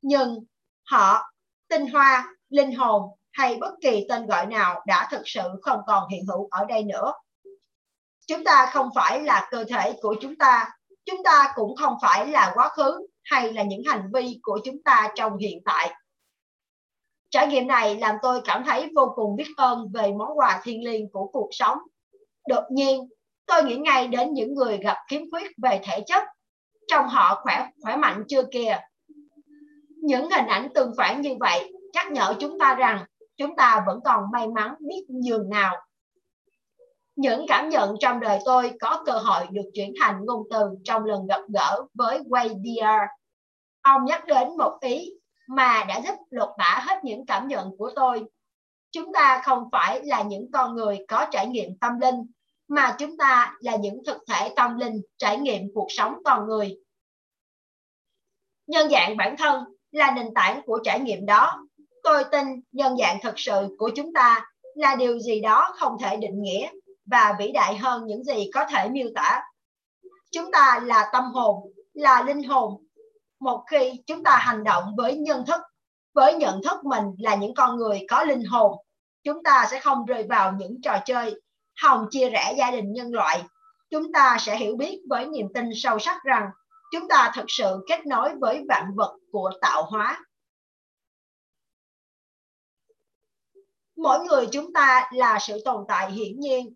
Nhưng 0.02 0.44
họ, 0.90 1.32
tinh 1.68 1.86
hoa, 1.86 2.34
linh 2.48 2.74
hồn 2.74 3.02
hay 3.32 3.56
bất 3.56 3.74
kỳ 3.80 4.06
tên 4.08 4.26
gọi 4.26 4.46
nào 4.46 4.82
đã 4.86 5.08
thực 5.10 5.22
sự 5.24 5.42
không 5.62 5.80
còn 5.86 6.08
hiện 6.08 6.26
hữu 6.26 6.48
ở 6.50 6.64
đây 6.64 6.82
nữa. 6.82 7.12
Chúng 8.26 8.44
ta 8.44 8.70
không 8.72 8.88
phải 8.94 9.22
là 9.22 9.48
cơ 9.50 9.64
thể 9.64 9.94
của 10.02 10.14
chúng 10.20 10.36
ta, 10.36 10.70
chúng 11.04 11.22
ta 11.24 11.52
cũng 11.54 11.76
không 11.76 11.94
phải 12.02 12.26
là 12.26 12.52
quá 12.54 12.68
khứ 12.68 13.06
hay 13.24 13.52
là 13.52 13.62
những 13.62 13.82
hành 13.86 14.10
vi 14.14 14.38
của 14.42 14.60
chúng 14.64 14.82
ta 14.82 15.12
trong 15.14 15.36
hiện 15.36 15.58
tại. 15.64 15.94
Trải 17.30 17.46
nghiệm 17.46 17.66
này 17.66 17.96
làm 17.96 18.16
tôi 18.22 18.40
cảm 18.44 18.64
thấy 18.66 18.90
vô 18.96 19.12
cùng 19.14 19.36
biết 19.36 19.48
ơn 19.56 19.88
về 19.94 20.12
món 20.18 20.38
quà 20.38 20.60
thiêng 20.62 20.84
liêng 20.84 21.10
của 21.12 21.26
cuộc 21.32 21.48
sống. 21.50 21.78
Đột 22.48 22.64
nhiên, 22.70 23.08
tôi 23.46 23.64
nghĩ 23.64 23.76
ngay 23.76 24.08
đến 24.08 24.32
những 24.32 24.54
người 24.54 24.78
gặp 24.78 24.96
khiếm 25.10 25.30
khuyết 25.30 25.52
về 25.62 25.80
thể 25.84 26.00
chất. 26.06 26.22
Trong 26.88 27.08
họ 27.08 27.40
khỏe 27.42 27.68
khỏe 27.82 27.96
mạnh 27.96 28.24
chưa 28.28 28.42
kìa. 28.42 28.78
Những 29.88 30.30
hình 30.30 30.46
ảnh 30.46 30.68
tương 30.74 30.92
phản 30.98 31.20
như 31.20 31.36
vậy 31.40 31.72
nhắc 31.92 32.12
nhở 32.12 32.34
chúng 32.40 32.58
ta 32.58 32.74
rằng 32.74 33.04
chúng 33.36 33.56
ta 33.56 33.82
vẫn 33.86 34.00
còn 34.04 34.24
may 34.32 34.48
mắn 34.48 34.74
biết 34.80 35.04
nhường 35.08 35.50
nào. 35.50 35.76
Những 37.16 37.44
cảm 37.48 37.68
nhận 37.68 37.94
trong 38.00 38.20
đời 38.20 38.38
tôi 38.44 38.72
có 38.80 39.02
cơ 39.06 39.12
hội 39.12 39.46
được 39.50 39.70
chuyển 39.74 39.92
thành 40.00 40.20
ngôn 40.24 40.42
từ 40.50 40.60
trong 40.84 41.04
lần 41.04 41.26
gặp 41.26 41.40
gỡ 41.54 41.84
với 41.94 42.18
Wade 42.18 43.06
Ông 43.82 44.04
nhắc 44.04 44.26
đến 44.26 44.48
một 44.58 44.78
ý 44.80 45.19
mà 45.56 45.84
đã 45.88 46.00
giúp 46.06 46.14
lột 46.30 46.48
tả 46.58 46.84
hết 46.86 47.04
những 47.04 47.26
cảm 47.26 47.48
nhận 47.48 47.76
của 47.78 47.90
tôi. 47.96 48.24
Chúng 48.90 49.12
ta 49.12 49.42
không 49.44 49.68
phải 49.72 50.00
là 50.04 50.22
những 50.22 50.50
con 50.52 50.76
người 50.76 51.04
có 51.08 51.26
trải 51.30 51.46
nghiệm 51.46 51.78
tâm 51.78 52.00
linh, 52.00 52.26
mà 52.68 52.96
chúng 52.98 53.16
ta 53.16 53.56
là 53.60 53.76
những 53.76 54.02
thực 54.06 54.18
thể 54.28 54.52
tâm 54.56 54.78
linh 54.78 55.00
trải 55.18 55.38
nghiệm 55.38 55.62
cuộc 55.74 55.86
sống 55.88 56.14
con 56.24 56.46
người. 56.46 56.76
Nhân 58.66 58.90
dạng 58.90 59.16
bản 59.16 59.36
thân 59.38 59.64
là 59.90 60.10
nền 60.10 60.34
tảng 60.34 60.60
của 60.66 60.80
trải 60.84 61.00
nghiệm 61.00 61.26
đó 61.26 61.66
Tôi 62.02 62.24
tin 62.32 62.46
nhân 62.72 62.96
dạng 62.96 63.18
thực 63.22 63.38
sự 63.38 63.76
của 63.78 63.90
chúng 63.96 64.12
ta 64.12 64.46
là 64.74 64.96
điều 64.96 65.18
gì 65.18 65.40
đó 65.40 65.74
không 65.76 65.96
thể 66.00 66.16
định 66.16 66.42
nghĩa 66.42 66.70
và 67.06 67.36
vĩ 67.38 67.52
đại 67.52 67.76
hơn 67.76 68.06
những 68.06 68.24
gì 68.24 68.50
có 68.54 68.64
thể 68.70 68.88
miêu 68.88 69.08
tả. 69.14 69.42
Chúng 70.32 70.52
ta 70.52 70.80
là 70.84 71.10
tâm 71.12 71.24
hồn, 71.24 71.72
là 71.94 72.22
linh 72.22 72.42
hồn. 72.42 72.84
Một 73.40 73.64
khi 73.70 73.92
chúng 74.06 74.24
ta 74.24 74.36
hành 74.36 74.64
động 74.64 74.84
với 74.96 75.16
nhân 75.16 75.44
thức, 75.46 75.60
với 76.14 76.34
nhận 76.34 76.62
thức 76.62 76.84
mình 76.84 77.04
là 77.18 77.34
những 77.34 77.54
con 77.54 77.76
người 77.76 78.06
có 78.08 78.24
linh 78.24 78.44
hồn, 78.44 78.72
chúng 79.24 79.42
ta 79.42 79.66
sẽ 79.70 79.80
không 79.80 80.04
rơi 80.04 80.26
vào 80.28 80.52
những 80.52 80.80
trò 80.82 80.98
chơi 81.04 81.40
hòng 81.82 82.06
chia 82.10 82.30
rẽ 82.30 82.54
gia 82.58 82.70
đình 82.70 82.92
nhân 82.92 83.12
loại. 83.12 83.42
Chúng 83.90 84.12
ta 84.12 84.36
sẽ 84.40 84.56
hiểu 84.56 84.76
biết 84.76 85.00
với 85.08 85.26
niềm 85.26 85.46
tin 85.54 85.64
sâu 85.74 85.98
sắc 85.98 86.22
rằng 86.24 86.50
chúng 86.92 87.08
ta 87.08 87.32
thực 87.34 87.44
sự 87.48 87.84
kết 87.88 88.06
nối 88.06 88.30
với 88.40 88.64
vạn 88.68 88.90
vật 88.96 89.16
của 89.32 89.50
tạo 89.60 89.82
hóa. 89.82 90.20
mỗi 94.02 94.18
người 94.20 94.46
chúng 94.52 94.72
ta 94.72 95.08
là 95.12 95.38
sự 95.40 95.62
tồn 95.64 95.84
tại 95.88 96.12
hiển 96.12 96.40
nhiên 96.40 96.74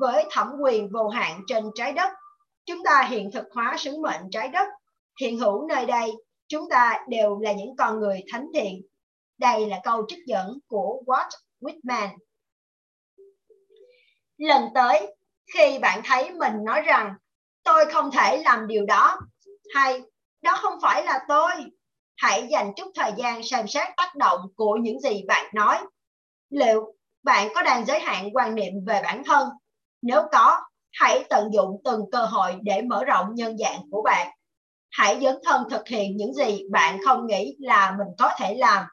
với 0.00 0.26
thẩm 0.30 0.52
quyền 0.60 0.88
vô 0.92 1.08
hạn 1.08 1.40
trên 1.46 1.64
trái 1.74 1.92
đất 1.92 2.08
chúng 2.66 2.84
ta 2.84 3.02
hiện 3.02 3.30
thực 3.32 3.44
hóa 3.54 3.76
sứ 3.78 3.96
mệnh 4.02 4.22
trái 4.30 4.48
đất 4.48 4.68
hiện 5.20 5.38
hữu 5.38 5.66
nơi 5.66 5.86
đây, 5.86 6.12
chúng 6.48 6.68
ta 6.70 7.04
đều 7.08 7.38
là 7.38 7.52
những 7.52 7.76
con 7.78 8.00
người 8.00 8.24
thánh 8.32 8.46
thiện. 8.54 8.82
Đây 9.38 9.66
là 9.66 9.80
câu 9.84 10.04
trích 10.08 10.26
dẫn 10.26 10.58
của 10.66 11.02
Walt 11.06 11.28
Whitman. 11.60 12.08
Lần 14.36 14.68
tới, 14.74 15.16
khi 15.54 15.78
bạn 15.78 16.00
thấy 16.04 16.30
mình 16.30 16.52
nói 16.64 16.80
rằng, 16.80 17.14
tôi 17.62 17.86
không 17.92 18.10
thể 18.10 18.42
làm 18.44 18.66
điều 18.66 18.86
đó, 18.86 19.18
hay, 19.74 20.02
đó 20.42 20.56
không 20.62 20.78
phải 20.82 21.04
là 21.04 21.20
tôi, 21.28 21.50
hãy 22.16 22.48
dành 22.50 22.72
chút 22.76 22.90
thời 22.94 23.12
gian 23.16 23.42
xem 23.42 23.68
xét 23.68 23.88
tác 23.96 24.14
động 24.14 24.40
của 24.56 24.76
những 24.82 25.00
gì 25.00 25.22
bạn 25.28 25.46
nói. 25.54 25.78
Liệu 26.50 26.94
bạn 27.22 27.48
có 27.54 27.62
đang 27.62 27.84
giới 27.84 28.00
hạn 28.00 28.28
quan 28.32 28.54
niệm 28.54 28.72
về 28.86 29.00
bản 29.02 29.22
thân? 29.24 29.48
Nếu 30.02 30.22
có, 30.32 30.60
hãy 30.92 31.24
tận 31.30 31.50
dụng 31.52 31.80
từng 31.84 32.00
cơ 32.12 32.24
hội 32.24 32.56
để 32.62 32.82
mở 32.82 33.04
rộng 33.04 33.34
nhân 33.34 33.58
dạng 33.58 33.80
của 33.90 34.02
bạn 34.02 34.37
hãy 34.90 35.20
dấn 35.22 35.36
thân 35.44 35.62
thực 35.70 35.88
hiện 35.88 36.16
những 36.16 36.34
gì 36.34 36.62
bạn 36.70 36.98
không 37.04 37.26
nghĩ 37.26 37.56
là 37.58 37.94
mình 37.98 38.08
có 38.18 38.30
thể 38.38 38.54
làm 38.54 38.84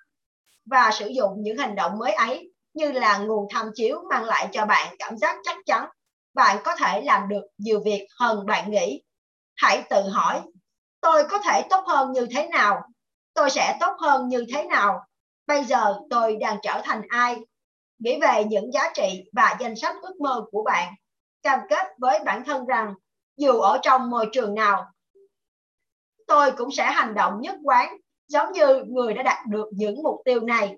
và 0.66 0.92
sử 0.92 1.08
dụng 1.08 1.32
những 1.38 1.58
hành 1.58 1.76
động 1.76 1.98
mới 1.98 2.12
ấy 2.12 2.52
như 2.74 2.92
là 2.92 3.18
nguồn 3.18 3.48
tham 3.54 3.70
chiếu 3.76 4.02
mang 4.10 4.24
lại 4.24 4.48
cho 4.52 4.66
bạn 4.66 4.96
cảm 5.00 5.18
giác 5.18 5.38
chắc 5.44 5.58
chắn 5.66 5.86
bạn 6.36 6.58
có 6.64 6.76
thể 6.76 7.02
làm 7.02 7.30
được 7.30 7.44
nhiều 7.58 7.82
việc 7.86 8.08
hơn 8.20 8.46
bạn 8.46 8.72
nghĩ. 8.72 9.02
Hãy 9.56 9.84
tự 9.90 10.10
hỏi, 10.10 10.42
tôi 11.02 11.24
có 11.30 11.38
thể 11.40 11.62
tốt 11.70 11.84
hơn 11.88 12.12
như 12.12 12.28
thế 12.36 12.48
nào? 12.48 12.82
Tôi 13.34 13.50
sẽ 13.50 13.78
tốt 13.80 13.96
hơn 14.00 14.28
như 14.28 14.46
thế 14.54 14.64
nào? 14.64 15.00
Bây 15.48 15.64
giờ 15.64 15.96
tôi 16.10 16.36
đang 16.36 16.58
trở 16.64 16.82
thành 16.84 17.02
ai? 17.10 17.36
Nghĩ 18.00 18.20
về 18.22 18.44
những 18.44 18.74
giá 18.74 18.92
trị 18.94 19.24
và 19.34 19.58
danh 19.60 19.76
sách 19.76 19.96
ước 20.02 20.22
mơ 20.22 20.42
của 20.52 20.64
bạn. 20.64 20.94
Cam 21.44 21.60
kết 21.70 21.88
với 21.98 22.20
bản 22.26 22.44
thân 22.46 22.66
rằng 22.66 22.94
dù 23.38 23.60
ở 23.60 23.80
trong 23.82 24.10
môi 24.10 24.30
trường 24.32 24.56
nào, 24.56 24.86
tôi 26.26 26.52
cũng 26.52 26.72
sẽ 26.72 26.84
hành 26.84 27.14
động 27.14 27.42
nhất 27.42 27.56
quán 27.64 27.98
giống 28.28 28.52
như 28.52 28.84
người 28.88 29.14
đã 29.14 29.24
đạt 29.24 29.48
được 29.48 29.70
những 29.72 30.04
mục 30.04 30.22
tiêu 30.26 30.40
này. 30.40 30.78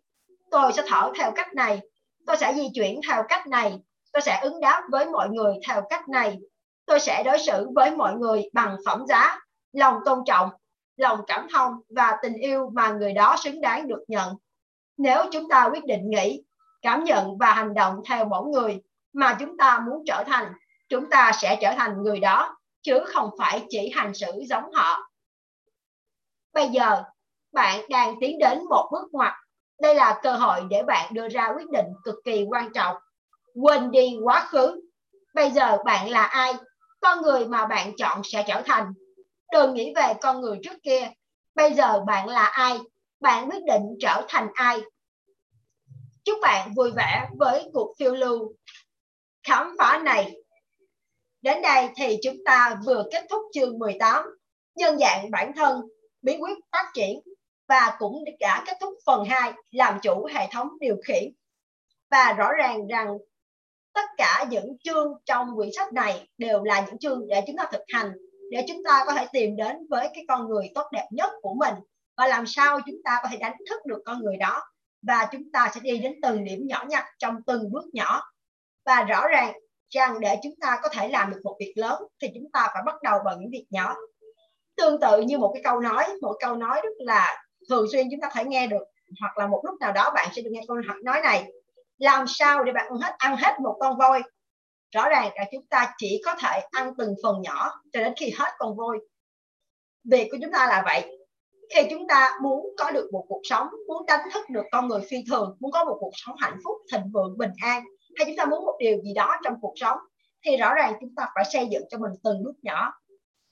Tôi 0.51 0.73
sẽ 0.73 0.83
thở 0.87 1.11
theo 1.17 1.31
cách 1.31 1.53
này, 1.53 1.79
tôi 2.25 2.37
sẽ 2.37 2.53
di 2.55 2.69
chuyển 2.73 2.99
theo 3.07 3.23
cách 3.29 3.47
này, 3.47 3.79
tôi 4.13 4.21
sẽ 4.21 4.39
ứng 4.41 4.61
đáp 4.61 4.83
với 4.91 5.05
mọi 5.05 5.29
người 5.29 5.53
theo 5.67 5.81
cách 5.89 6.09
này. 6.09 6.39
Tôi 6.85 6.99
sẽ 6.99 7.23
đối 7.23 7.39
xử 7.39 7.69
với 7.75 7.91
mọi 7.91 8.15
người 8.15 8.49
bằng 8.53 8.77
phẩm 8.85 9.05
giá, 9.07 9.39
lòng 9.73 9.99
tôn 10.05 10.19
trọng, 10.25 10.49
lòng 10.97 11.19
cảm 11.27 11.47
thông 11.53 11.73
và 11.89 12.17
tình 12.21 12.33
yêu 12.33 12.69
mà 12.73 12.91
người 12.91 13.13
đó 13.13 13.35
xứng 13.43 13.61
đáng 13.61 13.87
được 13.87 14.03
nhận. 14.07 14.35
Nếu 14.97 15.25
chúng 15.31 15.49
ta 15.49 15.69
quyết 15.71 15.85
định 15.85 16.09
nghĩ, 16.09 16.43
cảm 16.81 17.03
nhận 17.03 17.37
và 17.37 17.53
hành 17.53 17.73
động 17.73 18.01
theo 18.09 18.25
mỗi 18.25 18.47
người 18.47 18.81
mà 19.13 19.37
chúng 19.39 19.57
ta 19.57 19.79
muốn 19.79 20.03
trở 20.07 20.23
thành, 20.27 20.53
chúng 20.89 21.09
ta 21.09 21.31
sẽ 21.41 21.57
trở 21.61 21.73
thành 21.77 22.03
người 22.03 22.19
đó, 22.19 22.57
chứ 22.81 22.99
không 23.05 23.29
phải 23.39 23.65
chỉ 23.69 23.91
hành 23.95 24.13
xử 24.13 24.31
giống 24.49 24.73
họ. 24.73 25.09
Bây 26.57 26.69
giờ, 26.69 27.03
bạn 27.53 27.81
đang 27.89 28.15
tiến 28.21 28.39
đến 28.39 28.59
một 28.69 28.89
bước 28.91 29.07
ngoặt. 29.11 29.33
Đây 29.81 29.95
là 29.95 30.19
cơ 30.23 30.33
hội 30.33 30.61
để 30.69 30.83
bạn 30.83 31.13
đưa 31.13 31.29
ra 31.29 31.53
quyết 31.55 31.69
định 31.69 31.85
cực 32.03 32.15
kỳ 32.25 32.45
quan 32.49 32.73
trọng. 32.73 32.95
Quên 33.61 33.91
đi 33.91 34.17
quá 34.23 34.47
khứ. 34.49 34.81
Bây 35.33 35.51
giờ 35.51 35.77
bạn 35.85 36.09
là 36.09 36.23
ai? 36.23 36.53
Con 37.01 37.21
người 37.21 37.45
mà 37.45 37.65
bạn 37.65 37.91
chọn 37.97 38.21
sẽ 38.23 38.45
trở 38.47 38.61
thành. 38.65 38.93
Đừng 39.51 39.73
nghĩ 39.73 39.93
về 39.95 40.13
con 40.21 40.41
người 40.41 40.59
trước 40.63 40.77
kia. 40.83 41.09
Bây 41.55 41.73
giờ 41.73 42.03
bạn 42.07 42.27
là 42.27 42.43
ai? 42.43 42.79
Bạn 43.19 43.49
quyết 43.49 43.63
định 43.67 43.83
trở 43.99 44.25
thành 44.27 44.47
ai? 44.53 44.81
Chúc 46.25 46.39
bạn 46.41 46.73
vui 46.75 46.91
vẻ 46.91 47.29
với 47.39 47.69
cuộc 47.73 47.93
phiêu 47.99 48.15
lưu 48.15 48.53
khám 49.43 49.75
phá 49.79 50.01
này. 50.03 50.35
Đến 51.41 51.61
đây 51.61 51.89
thì 51.95 52.17
chúng 52.23 52.37
ta 52.45 52.79
vừa 52.85 53.03
kết 53.11 53.25
thúc 53.29 53.41
chương 53.53 53.79
18, 53.79 54.25
nhân 54.75 54.99
dạng 54.99 55.31
bản 55.31 55.51
thân, 55.55 55.81
bí 56.27 56.37
quyết 56.39 56.57
phát 56.71 56.91
triển 56.93 57.19
và 57.67 57.95
cũng 57.99 58.23
đã 58.39 58.63
kết 58.67 58.77
thúc 58.81 58.93
phần 59.05 59.25
2 59.25 59.53
làm 59.71 59.99
chủ 60.03 60.27
hệ 60.33 60.47
thống 60.51 60.69
điều 60.79 60.95
khiển. 61.07 61.23
Và 62.11 62.33
rõ 62.37 62.51
ràng 62.59 62.87
rằng 62.87 63.17
tất 63.93 64.05
cả 64.17 64.45
những 64.49 64.77
chương 64.83 65.13
trong 65.25 65.47
quyển 65.55 65.69
sách 65.75 65.93
này 65.93 66.27
đều 66.37 66.63
là 66.63 66.85
những 66.85 66.97
chương 66.97 67.27
để 67.27 67.43
chúng 67.47 67.57
ta 67.57 67.69
thực 67.71 67.81
hành, 67.93 68.11
để 68.51 68.65
chúng 68.67 68.83
ta 68.83 69.03
có 69.07 69.13
thể 69.13 69.27
tìm 69.33 69.55
đến 69.55 69.87
với 69.89 70.09
cái 70.13 70.25
con 70.27 70.49
người 70.49 70.71
tốt 70.75 70.87
đẹp 70.91 71.07
nhất 71.11 71.29
của 71.41 71.53
mình. 71.53 71.73
Và 72.17 72.27
làm 72.27 72.45
sao 72.47 72.79
chúng 72.85 73.03
ta 73.03 73.19
có 73.23 73.29
thể 73.31 73.37
đánh 73.37 73.55
thức 73.69 73.85
được 73.85 74.01
con 74.05 74.19
người 74.23 74.37
đó? 74.37 74.63
Và 75.01 75.27
chúng 75.31 75.51
ta 75.53 75.71
sẽ 75.75 75.79
đi 75.83 75.97
đến 75.97 76.13
từng 76.21 76.43
điểm 76.43 76.67
nhỏ 76.67 76.85
nhặt 76.89 77.05
trong 77.19 77.41
từng 77.47 77.71
bước 77.71 77.85
nhỏ. 77.93 78.21
Và 78.85 79.03
rõ 79.03 79.27
ràng 79.27 79.53
rằng 79.89 80.19
để 80.19 80.37
chúng 80.43 80.53
ta 80.61 80.79
có 80.83 80.89
thể 80.89 81.07
làm 81.07 81.31
được 81.31 81.39
một 81.43 81.57
việc 81.59 81.73
lớn 81.75 82.03
thì 82.21 82.27
chúng 82.33 82.51
ta 82.51 82.69
phải 82.73 82.83
bắt 82.85 82.95
đầu 83.03 83.19
bằng 83.25 83.39
những 83.39 83.51
việc 83.51 83.65
nhỏ 83.69 83.95
tương 84.77 84.99
tự 84.99 85.21
như 85.21 85.37
một 85.37 85.51
cái 85.53 85.63
câu 85.63 85.79
nói, 85.79 86.05
một 86.21 86.35
câu 86.39 86.55
nói 86.55 86.81
rất 86.83 86.93
là 86.97 87.43
thường 87.69 87.85
xuyên 87.91 88.07
chúng 88.11 88.21
ta 88.21 88.29
phải 88.33 88.45
nghe 88.45 88.67
được, 88.67 88.83
hoặc 89.21 89.37
là 89.37 89.47
một 89.47 89.61
lúc 89.65 89.79
nào 89.79 89.91
đó 89.91 90.11
bạn 90.15 90.29
sẽ 90.35 90.41
được 90.41 90.49
nghe 90.53 90.61
câu 90.67 90.77
nói 91.03 91.21
này, 91.21 91.51
làm 91.97 92.25
sao 92.27 92.63
để 92.63 92.71
bạn 92.71 92.87
ăn 92.89 92.97
hết 92.99 93.15
ăn 93.17 93.37
hết 93.37 93.59
một 93.59 93.77
con 93.79 93.97
voi? 93.97 94.21
Rõ 94.91 95.09
ràng 95.09 95.31
là 95.35 95.45
chúng 95.51 95.65
ta 95.65 95.93
chỉ 95.97 96.21
có 96.25 96.35
thể 96.39 96.61
ăn 96.71 96.93
từng 96.97 97.15
phần 97.23 97.41
nhỏ 97.41 97.71
cho 97.93 97.99
đến 97.99 98.13
khi 98.17 98.33
hết 98.37 98.51
con 98.57 98.77
voi. 98.77 98.97
Việc 100.03 100.27
của 100.31 100.37
chúng 100.41 100.51
ta 100.51 100.67
là 100.67 100.81
vậy. 100.85 101.19
Khi 101.75 101.81
chúng 101.89 102.07
ta 102.07 102.31
muốn 102.43 102.65
có 102.77 102.91
được 102.91 103.09
một 103.11 103.25
cuộc 103.27 103.41
sống, 103.43 103.67
muốn 103.87 104.05
đánh 104.05 104.29
thức 104.33 104.49
được 104.49 104.63
con 104.71 104.87
người 104.87 105.01
phi 105.09 105.17
thường, 105.29 105.57
muốn 105.59 105.71
có 105.71 105.83
một 105.83 105.97
cuộc 105.99 106.11
sống 106.13 106.35
hạnh 106.39 106.57
phúc, 106.63 106.77
thịnh 106.91 107.11
vượng, 107.13 107.37
bình 107.37 107.51
an, 107.61 107.83
hay 108.15 108.25
chúng 108.25 108.35
ta 108.37 108.45
muốn 108.45 108.65
một 108.65 108.75
điều 108.79 108.97
gì 109.01 109.13
đó 109.13 109.35
trong 109.43 109.53
cuộc 109.61 109.73
sống, 109.75 109.97
thì 110.45 110.57
rõ 110.57 110.73
ràng 110.73 110.93
chúng 111.01 111.15
ta 111.15 111.27
phải 111.35 111.43
xây 111.53 111.67
dựng 111.71 111.83
cho 111.89 111.97
mình 111.97 112.11
từng 112.23 112.43
bước 112.43 112.55
nhỏ 112.61 112.93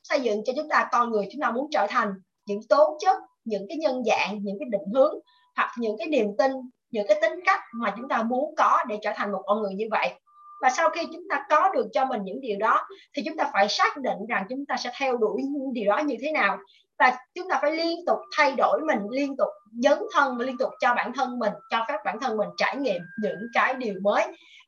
xây 0.10 0.20
dựng 0.22 0.42
cho 0.46 0.54
chúng 0.56 0.70
ta 0.70 0.90
con 0.92 1.12
người 1.12 1.28
chúng 1.32 1.42
ta 1.42 1.52
muốn 1.52 1.68
trở 1.72 1.88
thành 1.90 2.14
những 2.46 2.60
tố 2.70 2.98
chất, 3.02 3.18
những 3.46 3.66
cái 3.70 3.78
nhân 3.78 4.04
dạng, 4.06 4.40
những 4.44 4.56
cái 4.60 4.68
định 4.72 4.94
hướng, 4.94 5.14
hoặc 5.56 5.72
những 5.78 5.96
cái 5.98 6.08
niềm 6.08 6.28
tin, 6.38 6.52
những 6.92 7.08
cái 7.08 7.20
tính 7.22 7.40
cách 7.46 7.60
mà 7.74 7.94
chúng 7.98 8.10
ta 8.10 8.24
muốn 8.24 8.56
có 8.58 8.84
để 8.88 8.98
trở 9.02 9.12
thành 9.16 9.32
một 9.32 9.42
con 9.46 9.62
người 9.62 9.74
như 9.74 9.86
vậy. 9.92 10.14
Và 10.62 10.70
sau 10.70 10.90
khi 10.90 11.02
chúng 11.14 11.24
ta 11.30 11.46
có 11.50 11.70
được 11.74 11.88
cho 11.94 12.06
mình 12.06 12.22
những 12.24 12.42
điều 12.42 12.58
đó, 12.60 12.88
thì 13.16 13.24
chúng 13.26 13.38
ta 13.38 13.50
phải 13.54 13.70
xác 13.70 13.98
định 13.98 14.18
rằng 14.30 14.46
chúng 14.50 14.66
ta 14.66 14.78
sẽ 14.78 14.92
theo 15.00 15.18
đuổi 15.18 15.42
những 15.44 15.74
điều 15.74 15.86
đó 15.90 15.98
như 15.98 16.16
thế 16.22 16.32
nào. 16.32 16.58
Và 17.00 17.18
chúng 17.36 17.50
ta 17.50 17.60
phải 17.62 17.72
liên 17.72 18.06
tục 18.06 18.18
thay 18.38 18.54
đổi 18.58 18.82
mình, 18.88 19.00
liên 19.10 19.38
tục 19.38 19.50
dấn 19.84 20.00
thân 20.14 20.38
và 20.38 20.46
liên 20.46 20.58
tục 20.58 20.70
cho 20.82 20.94
bản 20.96 21.14
thân 21.14 21.40
mình, 21.40 21.54
cho 21.70 21.86
phép 21.88 21.98
bản 22.06 22.20
thân 22.22 22.38
mình 22.38 22.50
trải 22.58 22.78
nghiệm 22.78 23.02
những 23.24 23.48
cái 23.54 23.74
điều 23.74 23.94
mới. 24.02 24.24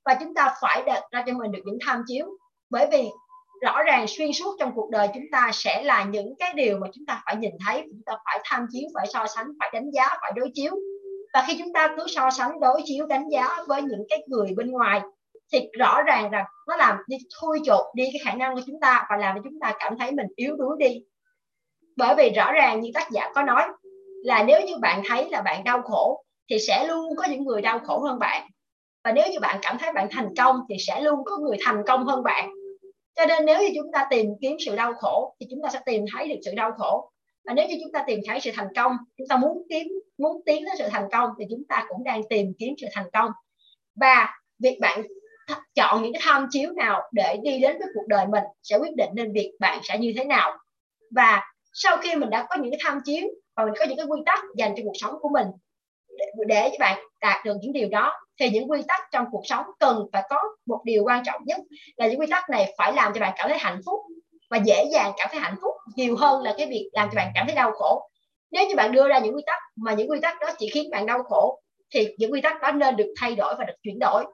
Và 0.06 0.14
chúng 0.14 0.34
ta 0.34 0.56
phải 0.62 0.84
đặt 0.86 1.04
ra 1.12 1.24
cho 1.28 1.34
mình 1.34 1.52
được 1.52 1.62
những 1.66 1.78
tham 1.86 2.04
chiếu. 2.08 2.26
Bởi 2.70 2.88
vì 2.92 3.10
rõ 3.62 3.84
ràng 3.84 4.06
xuyên 4.08 4.34
suốt 4.34 4.56
trong 4.60 4.72
cuộc 4.76 4.90
đời 4.90 5.08
chúng 5.14 5.24
ta 5.32 5.50
sẽ 5.54 5.84
là 5.84 6.04
những 6.04 6.36
cái 6.40 6.54
điều 6.56 6.78
mà 6.78 6.88
chúng 6.94 7.06
ta 7.06 7.22
phải 7.26 7.36
nhìn 7.36 7.52
thấy 7.68 7.84
chúng 7.92 8.02
ta 8.06 8.14
phải 8.26 8.40
tham 8.44 8.66
chiếu, 8.72 8.90
phải 8.96 9.08
so 9.14 9.28
sánh, 9.36 9.48
phải 9.60 9.70
đánh 9.74 9.92
giá, 9.92 10.08
phải 10.22 10.32
đối 10.36 10.52
chiếu. 10.54 10.72
Và 11.34 11.44
khi 11.48 11.56
chúng 11.60 11.74
ta 11.74 11.96
cứ 11.98 12.06
so 12.08 12.30
sánh, 12.30 12.60
đối 12.60 12.82
chiếu, 12.86 13.06
đánh 13.06 13.30
giá 13.30 13.58
với 13.68 13.82
những 13.82 14.04
cái 14.10 14.24
người 14.28 14.48
bên 14.58 14.72
ngoài 14.72 15.02
thì 15.54 15.70
rõ 15.80 16.02
ràng 16.02 16.30
rằng 16.30 16.46
nó 16.68 16.76
làm 16.76 16.98
đi 17.08 17.18
thui 17.40 17.60
chột 17.64 17.86
đi 17.96 18.04
cái 18.14 18.22
khả 18.26 18.34
năng 18.34 18.56
của 18.56 18.62
chúng 18.66 18.80
ta 18.80 19.06
và 19.10 19.18
làm 19.18 19.36
cho 19.36 19.42
chúng 19.44 19.60
ta 19.60 19.74
cảm 19.80 19.98
thấy 20.00 20.12
mình 20.12 20.28
yếu 20.36 20.56
đuối 20.56 20.76
đi. 20.80 21.04
Bởi 21.98 22.16
vì 22.18 22.30
rõ 22.30 22.52
ràng 22.52 22.82
như 22.82 22.92
tác 22.94 23.12
giả 23.12 23.32
có 23.36 23.44
nói 23.44 23.64
là 24.24 24.44
nếu 24.44 24.62
như 24.66 24.78
bạn 24.78 25.02
thấy 25.10 25.30
là 25.30 25.42
bạn 25.42 25.64
đau 25.64 25.82
khổ 25.82 26.24
thì 26.50 26.60
sẽ 26.60 26.88
luôn 26.88 27.16
có 27.16 27.24
những 27.30 27.44
người 27.44 27.62
đau 27.62 27.80
khổ 27.80 28.00
hơn 28.00 28.20
bạn. 28.20 28.50
Và 29.04 29.12
nếu 29.12 29.26
như 29.32 29.40
bạn 29.40 29.60
cảm 29.62 29.78
thấy 29.78 29.94
bạn 29.94 30.08
thành 30.12 30.30
công 30.38 30.60
thì 30.70 30.76
sẽ 30.88 31.02
luôn 31.02 31.26
có 31.26 31.38
người 31.38 31.58
thành 31.66 31.84
công 31.88 32.06
hơn 32.06 32.24
bạn 32.24 32.50
cho 33.18 33.26
nên 33.26 33.46
nếu 33.46 33.60
như 33.62 33.70
chúng 33.76 33.92
ta 33.92 34.08
tìm 34.10 34.26
kiếm 34.42 34.58
sự 34.66 34.76
đau 34.76 34.94
khổ, 34.94 35.36
thì 35.40 35.48
chúng 35.50 35.62
ta 35.64 35.70
sẽ 35.70 35.80
tìm 35.86 36.06
thấy 36.14 36.28
được 36.28 36.40
sự 36.46 36.52
đau 36.56 36.72
khổ. 36.72 37.12
Và 37.46 37.54
nếu 37.54 37.68
như 37.68 37.76
chúng 37.84 37.92
ta 37.92 38.04
tìm 38.08 38.20
thấy 38.28 38.40
sự 38.40 38.52
thành 38.56 38.68
công, 38.76 38.98
chúng 39.18 39.28
ta 39.28 39.38
muốn 39.38 39.64
kiếm, 39.70 39.88
muốn 40.18 40.42
tiến 40.46 40.66
đến 40.66 40.74
sự 40.78 40.86
thành 40.92 41.08
công, 41.12 41.30
thì 41.40 41.46
chúng 41.50 41.64
ta 41.70 41.86
cũng 41.90 42.04
đang 42.04 42.22
tìm 42.30 42.54
kiếm 42.60 42.74
sự 42.78 42.88
thành 42.94 43.10
công. 43.14 43.32
Và 43.96 44.34
việc 44.60 44.78
bạn 44.82 45.02
chọn 45.76 46.04
những 46.04 46.14
cái 46.14 46.22
tham 46.26 46.48
chiếu 46.50 46.72
nào 46.72 47.02
để 47.12 47.38
đi 47.44 47.60
đến 47.60 47.78
với 47.80 47.88
cuộc 47.94 48.08
đời 48.08 48.26
mình 48.28 48.44
sẽ 48.64 48.78
quyết 48.78 48.96
định 48.96 49.10
nên 49.14 49.34
việc 49.34 49.54
bạn 49.60 49.80
sẽ 49.84 49.98
như 49.98 50.14
thế 50.18 50.26
nào. 50.26 50.58
Và 51.12 51.44
sau 51.74 51.98
khi 51.98 52.16
mình 52.16 52.30
đã 52.30 52.48
có 52.50 52.56
những 52.56 52.72
cái 52.72 52.80
tham 52.84 53.00
chiếu, 53.06 53.28
và 53.56 53.66
mình 53.66 53.74
có 53.80 53.86
những 53.86 53.98
cái 53.98 54.06
quy 54.06 54.22
tắc 54.26 54.40
dành 54.58 54.74
cho 54.78 54.84
cuộc 54.84 54.96
sống 54.96 55.16
của 55.22 55.30
mình 55.30 55.48
để, 56.18 56.26
để 56.48 56.78
bạn 56.80 57.00
đạt 57.22 57.46
được 57.46 57.54
những 57.62 57.74
điều 57.74 57.90
đó 57.90 58.14
thì 58.40 58.50
những 58.50 58.72
quy 58.72 58.82
tắc 58.88 59.02
trong 59.12 59.26
cuộc 59.32 59.42
sống 59.46 59.66
cần 59.80 60.06
phải 60.14 60.24
có 60.30 60.38
một 60.66 60.82
điều 60.84 61.04
quan 61.04 61.24
trọng 61.26 61.42
nhất 61.46 61.58
là 61.96 62.08
những 62.08 62.20
quy 62.20 62.28
tắc 62.28 62.50
này 62.50 62.74
phải 62.78 62.94
làm 62.94 63.12
cho 63.14 63.22
bạn 63.22 63.34
cảm 63.38 63.50
thấy 63.50 63.58
hạnh 63.58 63.80
phúc 63.86 64.00
và 64.50 64.58
dễ 64.58 64.86
dàng 64.92 65.12
cảm 65.18 65.28
thấy 65.32 65.40
hạnh 65.40 65.56
phúc 65.62 65.74
nhiều 65.96 66.16
hơn 66.18 66.42
là 66.42 66.54
cái 66.58 66.68
việc 66.68 66.90
làm 66.92 67.10
cho 67.12 67.16
bạn 67.16 67.32
cảm 67.36 67.46
thấy 67.48 67.56
đau 67.56 67.72
khổ. 67.72 68.10
Nếu 68.52 68.68
như 68.68 68.76
bạn 68.76 68.92
đưa 68.92 69.08
ra 69.08 69.20
những 69.20 69.36
quy 69.36 69.44
tắc 69.46 69.62
mà 69.76 69.94
những 69.94 70.10
quy 70.10 70.20
tắc 70.22 70.40
đó 70.42 70.48
chỉ 70.58 70.70
khiến 70.74 70.90
bạn 70.92 71.06
đau 71.06 71.24
khổ 71.24 71.62
thì 71.94 72.08
những 72.18 72.32
quy 72.32 72.42
tắc 72.42 72.62
đó 72.62 72.72
nên 72.72 72.96
được 72.96 73.14
thay 73.20 73.36
đổi 73.36 73.56
và 73.56 73.66
được 73.66 73.74
chuyển 73.84 74.00
đổi. 74.00 74.26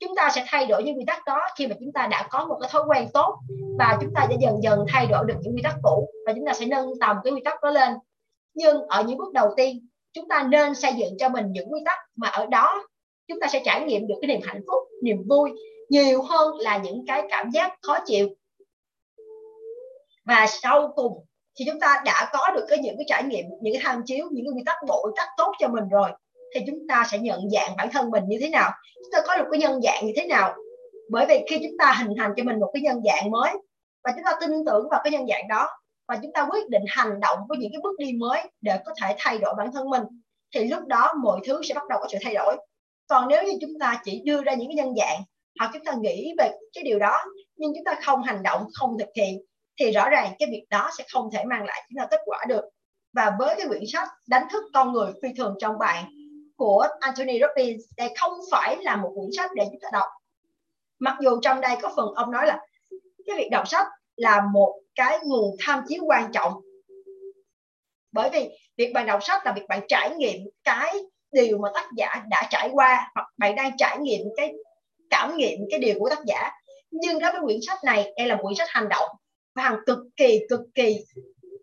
Chúng 0.00 0.16
ta 0.16 0.30
sẽ 0.34 0.44
thay 0.46 0.66
đổi 0.66 0.82
những 0.82 0.98
quy 0.98 1.04
tắc 1.06 1.24
đó 1.26 1.40
khi 1.58 1.66
mà 1.66 1.74
chúng 1.80 1.92
ta 1.94 2.06
đã 2.06 2.28
có 2.30 2.44
một 2.44 2.58
cái 2.60 2.70
thói 2.72 2.82
quen 2.88 3.08
tốt 3.14 3.38
và 3.78 3.98
chúng 4.00 4.10
ta 4.14 4.26
sẽ 4.28 4.36
dần 4.40 4.62
dần 4.62 4.84
thay 4.88 5.06
đổi 5.06 5.24
được 5.26 5.34
những 5.40 5.54
quy 5.54 5.62
tắc 5.62 5.74
cũ 5.82 6.08
và 6.26 6.32
chúng 6.32 6.46
ta 6.46 6.52
sẽ 6.52 6.66
nâng 6.66 6.86
tầm 7.00 7.16
cái 7.24 7.32
quy 7.32 7.40
tắc 7.44 7.62
đó 7.62 7.70
lên. 7.70 7.92
Nhưng 8.54 8.82
ở 8.88 9.02
những 9.02 9.18
bước 9.18 9.32
đầu 9.32 9.50
tiên 9.56 9.88
chúng 10.12 10.28
ta 10.28 10.46
nên 10.50 10.74
xây 10.74 10.92
dựng 10.98 11.18
cho 11.18 11.28
mình 11.28 11.52
những 11.52 11.72
quy 11.72 11.80
tắc 11.84 11.98
mà 12.16 12.28
ở 12.28 12.46
đó 12.46 12.84
chúng 13.28 13.40
ta 13.40 13.46
sẽ 13.46 13.62
trải 13.64 13.84
nghiệm 13.84 14.06
được 14.06 14.14
cái 14.20 14.28
niềm 14.28 14.40
hạnh 14.44 14.62
phúc, 14.66 14.88
niềm 15.02 15.16
vui 15.28 15.50
nhiều 15.88 16.22
hơn 16.22 16.58
là 16.58 16.76
những 16.76 17.04
cái 17.06 17.22
cảm 17.30 17.50
giác 17.50 17.72
khó 17.82 17.98
chịu. 18.06 18.28
Và 20.24 20.46
sau 20.46 20.92
cùng 20.96 21.24
thì 21.58 21.64
chúng 21.66 21.80
ta 21.80 22.02
đã 22.04 22.30
có 22.32 22.50
được 22.54 22.66
cái 22.68 22.78
những 22.78 22.96
cái 22.96 23.04
trải 23.08 23.22
nghiệm, 23.22 23.44
những 23.62 23.74
cái 23.74 23.82
tham 23.84 24.02
chiếu, 24.06 24.28
những 24.32 24.44
cái 24.46 24.52
quy 24.56 24.62
tắc 24.66 24.76
bộ 24.88 25.02
quy 25.04 25.12
tắc 25.16 25.28
tốt 25.36 25.52
cho 25.58 25.68
mình 25.68 25.88
rồi 25.88 26.10
thì 26.54 26.60
chúng 26.66 26.78
ta 26.88 27.04
sẽ 27.10 27.18
nhận 27.18 27.50
dạng 27.50 27.76
bản 27.76 27.88
thân 27.92 28.10
mình 28.10 28.24
như 28.28 28.38
thế 28.40 28.48
nào. 28.48 28.70
Chúng 28.94 29.12
ta 29.12 29.18
có 29.26 29.36
được 29.36 29.44
cái 29.50 29.60
nhân 29.60 29.80
dạng 29.82 30.06
như 30.06 30.12
thế 30.16 30.26
nào? 30.26 30.54
Bởi 31.10 31.26
vì 31.28 31.44
khi 31.50 31.58
chúng 31.62 31.78
ta 31.78 31.92
hình 31.98 32.14
thành 32.18 32.32
cho 32.36 32.44
mình 32.44 32.60
một 32.60 32.70
cái 32.74 32.82
nhân 32.82 33.02
dạng 33.04 33.30
mới 33.30 33.52
và 34.04 34.12
chúng 34.14 34.24
ta 34.24 34.32
tin 34.40 34.50
tưởng 34.66 34.88
vào 34.90 35.00
cái 35.04 35.10
nhân 35.10 35.26
dạng 35.28 35.48
đó 35.48 35.68
và 36.10 36.18
chúng 36.22 36.32
ta 36.32 36.46
quyết 36.50 36.68
định 36.68 36.82
hành 36.88 37.20
động 37.20 37.38
với 37.48 37.58
những 37.58 37.72
cái 37.72 37.80
bước 37.82 37.98
đi 37.98 38.12
mới 38.12 38.42
để 38.60 38.78
có 38.84 38.94
thể 39.02 39.14
thay 39.18 39.38
đổi 39.38 39.54
bản 39.58 39.72
thân 39.72 39.90
mình, 39.90 40.02
thì 40.54 40.64
lúc 40.64 40.86
đó 40.86 41.12
mọi 41.22 41.40
thứ 41.46 41.60
sẽ 41.62 41.74
bắt 41.74 41.88
đầu 41.88 41.98
có 42.02 42.08
sự 42.12 42.18
thay 42.22 42.34
đổi. 42.34 42.56
Còn 43.06 43.28
nếu 43.28 43.42
như 43.42 43.52
chúng 43.60 43.78
ta 43.80 44.00
chỉ 44.04 44.22
đưa 44.24 44.42
ra 44.42 44.54
những 44.54 44.68
cái 44.68 44.74
nhân 44.74 44.94
dạng, 44.96 45.22
hoặc 45.58 45.70
chúng 45.72 45.84
ta 45.84 45.92
nghĩ 46.00 46.34
về 46.38 46.50
cái 46.74 46.84
điều 46.84 46.98
đó, 46.98 47.18
nhưng 47.56 47.72
chúng 47.74 47.84
ta 47.84 47.98
không 48.04 48.22
hành 48.22 48.42
động, 48.42 48.66
không 48.74 48.98
thực 48.98 49.08
hiện, 49.16 49.42
thì 49.80 49.90
rõ 49.90 50.08
ràng 50.08 50.32
cái 50.38 50.48
việc 50.50 50.66
đó 50.70 50.90
sẽ 50.98 51.04
không 51.12 51.30
thể 51.32 51.44
mang 51.44 51.64
lại 51.64 51.82
chúng 51.88 51.98
ta 51.98 52.06
kết 52.10 52.20
quả 52.24 52.44
được. 52.48 52.64
Và 53.12 53.36
với 53.38 53.54
cái 53.58 53.66
quyển 53.68 53.82
sách 53.92 54.08
đánh 54.28 54.46
thức 54.52 54.64
con 54.74 54.92
người 54.92 55.12
phi 55.22 55.28
thường 55.36 55.54
trong 55.60 55.78
bạn 55.78 56.04
của 56.56 56.86
Anthony 57.00 57.38
Robbins, 57.40 57.84
đây 57.96 58.14
không 58.20 58.32
phải 58.50 58.76
là 58.80 58.96
một 58.96 59.12
quyển 59.16 59.30
sách 59.36 59.50
để 59.54 59.64
chúng 59.64 59.80
ta 59.80 59.88
đọc. 59.92 60.08
Mặc 60.98 61.16
dù 61.20 61.40
trong 61.42 61.60
đây 61.60 61.76
có 61.82 61.92
phần 61.96 62.14
ông 62.14 62.30
nói 62.30 62.46
là 62.46 62.58
cái 63.26 63.36
việc 63.36 63.48
đọc 63.50 63.68
sách 63.68 63.86
là 64.16 64.42
một 64.52 64.79
cái 65.00 65.18
nguồn 65.22 65.56
tham 65.58 65.84
chiếu 65.88 66.04
quan 66.06 66.32
trọng. 66.32 66.52
Bởi 68.12 68.30
vì 68.30 68.48
việc 68.76 68.92
bạn 68.94 69.06
đọc 69.06 69.20
sách 69.22 69.46
là 69.46 69.52
việc 69.52 69.62
bạn 69.68 69.80
trải 69.88 70.10
nghiệm 70.16 70.36
cái 70.64 70.96
điều 71.32 71.58
mà 71.58 71.68
tác 71.74 71.88
giả 71.96 72.22
đã 72.30 72.48
trải 72.50 72.70
qua, 72.72 73.10
hoặc 73.14 73.26
bạn 73.38 73.54
đang 73.54 73.76
trải 73.76 73.98
nghiệm 73.98 74.20
cái 74.36 74.52
cảm 75.10 75.36
nghiệm 75.36 75.58
cái 75.70 75.80
điều 75.80 75.94
của 75.98 76.08
tác 76.08 76.24
giả. 76.26 76.50
Nhưng 76.90 77.18
đối 77.18 77.32
với 77.32 77.40
quyển 77.44 77.58
sách 77.66 77.78
này, 77.84 78.12
đây 78.16 78.26
là 78.26 78.38
quyển 78.42 78.54
sách 78.54 78.68
hành 78.70 78.88
động, 78.88 79.08
và 79.54 79.62
hàng 79.62 79.76
cực 79.86 79.98
kỳ 80.16 80.40
cực 80.48 80.60
kỳ 80.74 81.04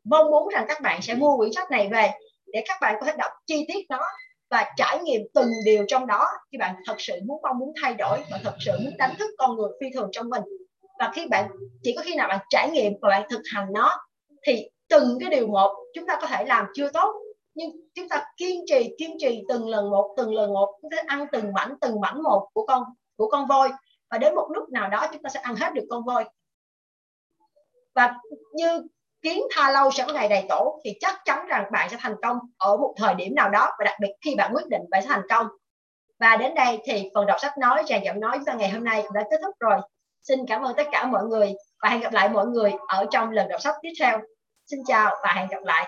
mong 0.03 0.31
muốn 0.31 0.49
rằng 0.49 0.65
các 0.67 0.81
bạn 0.81 1.01
sẽ 1.01 1.15
mua 1.15 1.37
quyển 1.37 1.53
sách 1.53 1.71
này 1.71 1.89
về 1.91 2.11
để 2.53 2.63
các 2.67 2.77
bạn 2.81 2.95
có 2.99 3.05
thể 3.05 3.13
đọc 3.17 3.31
chi 3.45 3.65
tiết 3.67 3.85
nó 3.89 4.01
và 4.49 4.73
trải 4.77 4.99
nghiệm 5.03 5.21
từng 5.33 5.51
điều 5.65 5.85
trong 5.87 6.07
đó. 6.07 6.27
Khi 6.51 6.57
bạn 6.57 6.75
thật 6.85 6.95
sự 6.97 7.13
muốn, 7.25 7.41
mong 7.41 7.59
muốn 7.59 7.73
thay 7.81 7.93
đổi 7.93 8.19
và 8.31 8.39
thật 8.43 8.55
sự 8.59 8.71
muốn 8.83 8.93
đánh 8.97 9.15
thức 9.19 9.29
con 9.37 9.55
người 9.55 9.69
phi 9.79 9.87
thường 9.93 10.09
trong 10.11 10.29
mình 10.29 10.43
và 10.99 11.11
khi 11.13 11.27
bạn, 11.27 11.49
chỉ 11.83 11.93
có 11.95 12.01
khi 12.05 12.15
nào 12.15 12.27
bạn 12.27 12.39
trải 12.49 12.69
nghiệm 12.69 12.93
và 13.01 13.09
bạn 13.09 13.27
thực 13.29 13.41
hành 13.53 13.67
nó, 13.73 13.97
thì 14.47 14.69
từng 14.89 15.17
cái 15.19 15.29
điều 15.29 15.47
một 15.47 15.75
chúng 15.93 16.07
ta 16.07 16.17
có 16.21 16.27
thể 16.27 16.45
làm 16.45 16.65
chưa 16.73 16.89
tốt. 16.93 17.15
Nhưng 17.55 17.69
chúng 17.95 18.09
ta 18.09 18.25
kiên 18.37 18.63
trì 18.67 18.95
kiên 18.97 19.17
trì 19.19 19.43
từng 19.49 19.69
lần 19.69 19.91
một, 19.91 20.13
từng 20.17 20.33
lần 20.33 20.53
một, 20.53 20.79
chúng 20.81 20.91
ta 20.91 20.97
ăn 21.07 21.27
từng 21.31 21.53
mảnh 21.53 21.73
từng 21.81 22.01
mảnh 22.01 22.23
một 22.23 22.49
của 22.53 22.65
con 22.65 22.83
của 23.15 23.29
con 23.29 23.47
voi. 23.47 23.69
Và 24.11 24.17
đến 24.17 24.35
một 24.35 24.47
lúc 24.53 24.69
nào 24.69 24.89
đó 24.89 25.07
chúng 25.13 25.21
ta 25.21 25.29
sẽ 25.29 25.39
ăn 25.39 25.55
hết 25.55 25.73
được 25.73 25.85
con 25.89 26.03
voi. 26.05 26.25
Và 27.95 28.15
như 28.53 28.87
kiến 29.21 29.41
tha 29.55 29.71
lâu 29.71 29.91
sẽ 29.91 30.03
có 30.07 30.13
ngày 30.13 30.29
đầy 30.29 30.45
tổ, 30.49 30.81
thì 30.85 30.93
chắc 30.99 31.21
chắn 31.25 31.47
rằng 31.47 31.65
bạn 31.71 31.89
sẽ 31.89 31.97
thành 31.99 32.15
công 32.21 32.37
ở 32.57 32.77
một 32.77 32.93
thời 32.97 33.15
điểm 33.15 33.35
nào 33.35 33.49
đó. 33.49 33.69
Và 33.79 33.85
đặc 33.85 33.95
biệt 34.01 34.11
khi 34.25 34.35
bạn 34.35 34.51
quyết 34.53 34.67
định 34.67 34.81
bạn 34.89 35.01
sẽ 35.01 35.07
thành 35.07 35.27
công. 35.29 35.47
Và 36.19 36.37
đến 36.37 36.55
đây 36.55 36.79
thì 36.85 37.09
phần 37.15 37.25
đọc 37.25 37.37
sách 37.39 37.57
nói 37.57 37.83
tràn 37.85 38.03
giọng 38.05 38.19
nói 38.19 38.37
chúng 38.37 38.45
ta 38.45 38.53
ngày 38.53 38.69
hôm 38.69 38.83
nay 38.83 39.01
cũng 39.01 39.13
đã 39.13 39.23
kết 39.31 39.37
thúc 39.43 39.55
rồi 39.59 39.79
xin 40.21 40.39
cảm 40.47 40.61
ơn 40.61 40.73
tất 40.77 40.87
cả 40.91 41.07
mọi 41.07 41.23
người 41.23 41.53
và 41.81 41.89
hẹn 41.89 42.01
gặp 42.01 42.13
lại 42.13 42.29
mọi 42.29 42.45
người 42.45 42.71
ở 42.87 43.05
trong 43.11 43.31
lần 43.31 43.47
đọc 43.47 43.61
sách 43.61 43.75
tiếp 43.81 43.93
theo. 43.99 44.19
Xin 44.65 44.79
chào 44.87 45.15
và 45.23 45.33
hẹn 45.35 45.47
gặp 45.47 45.63
lại. 45.63 45.85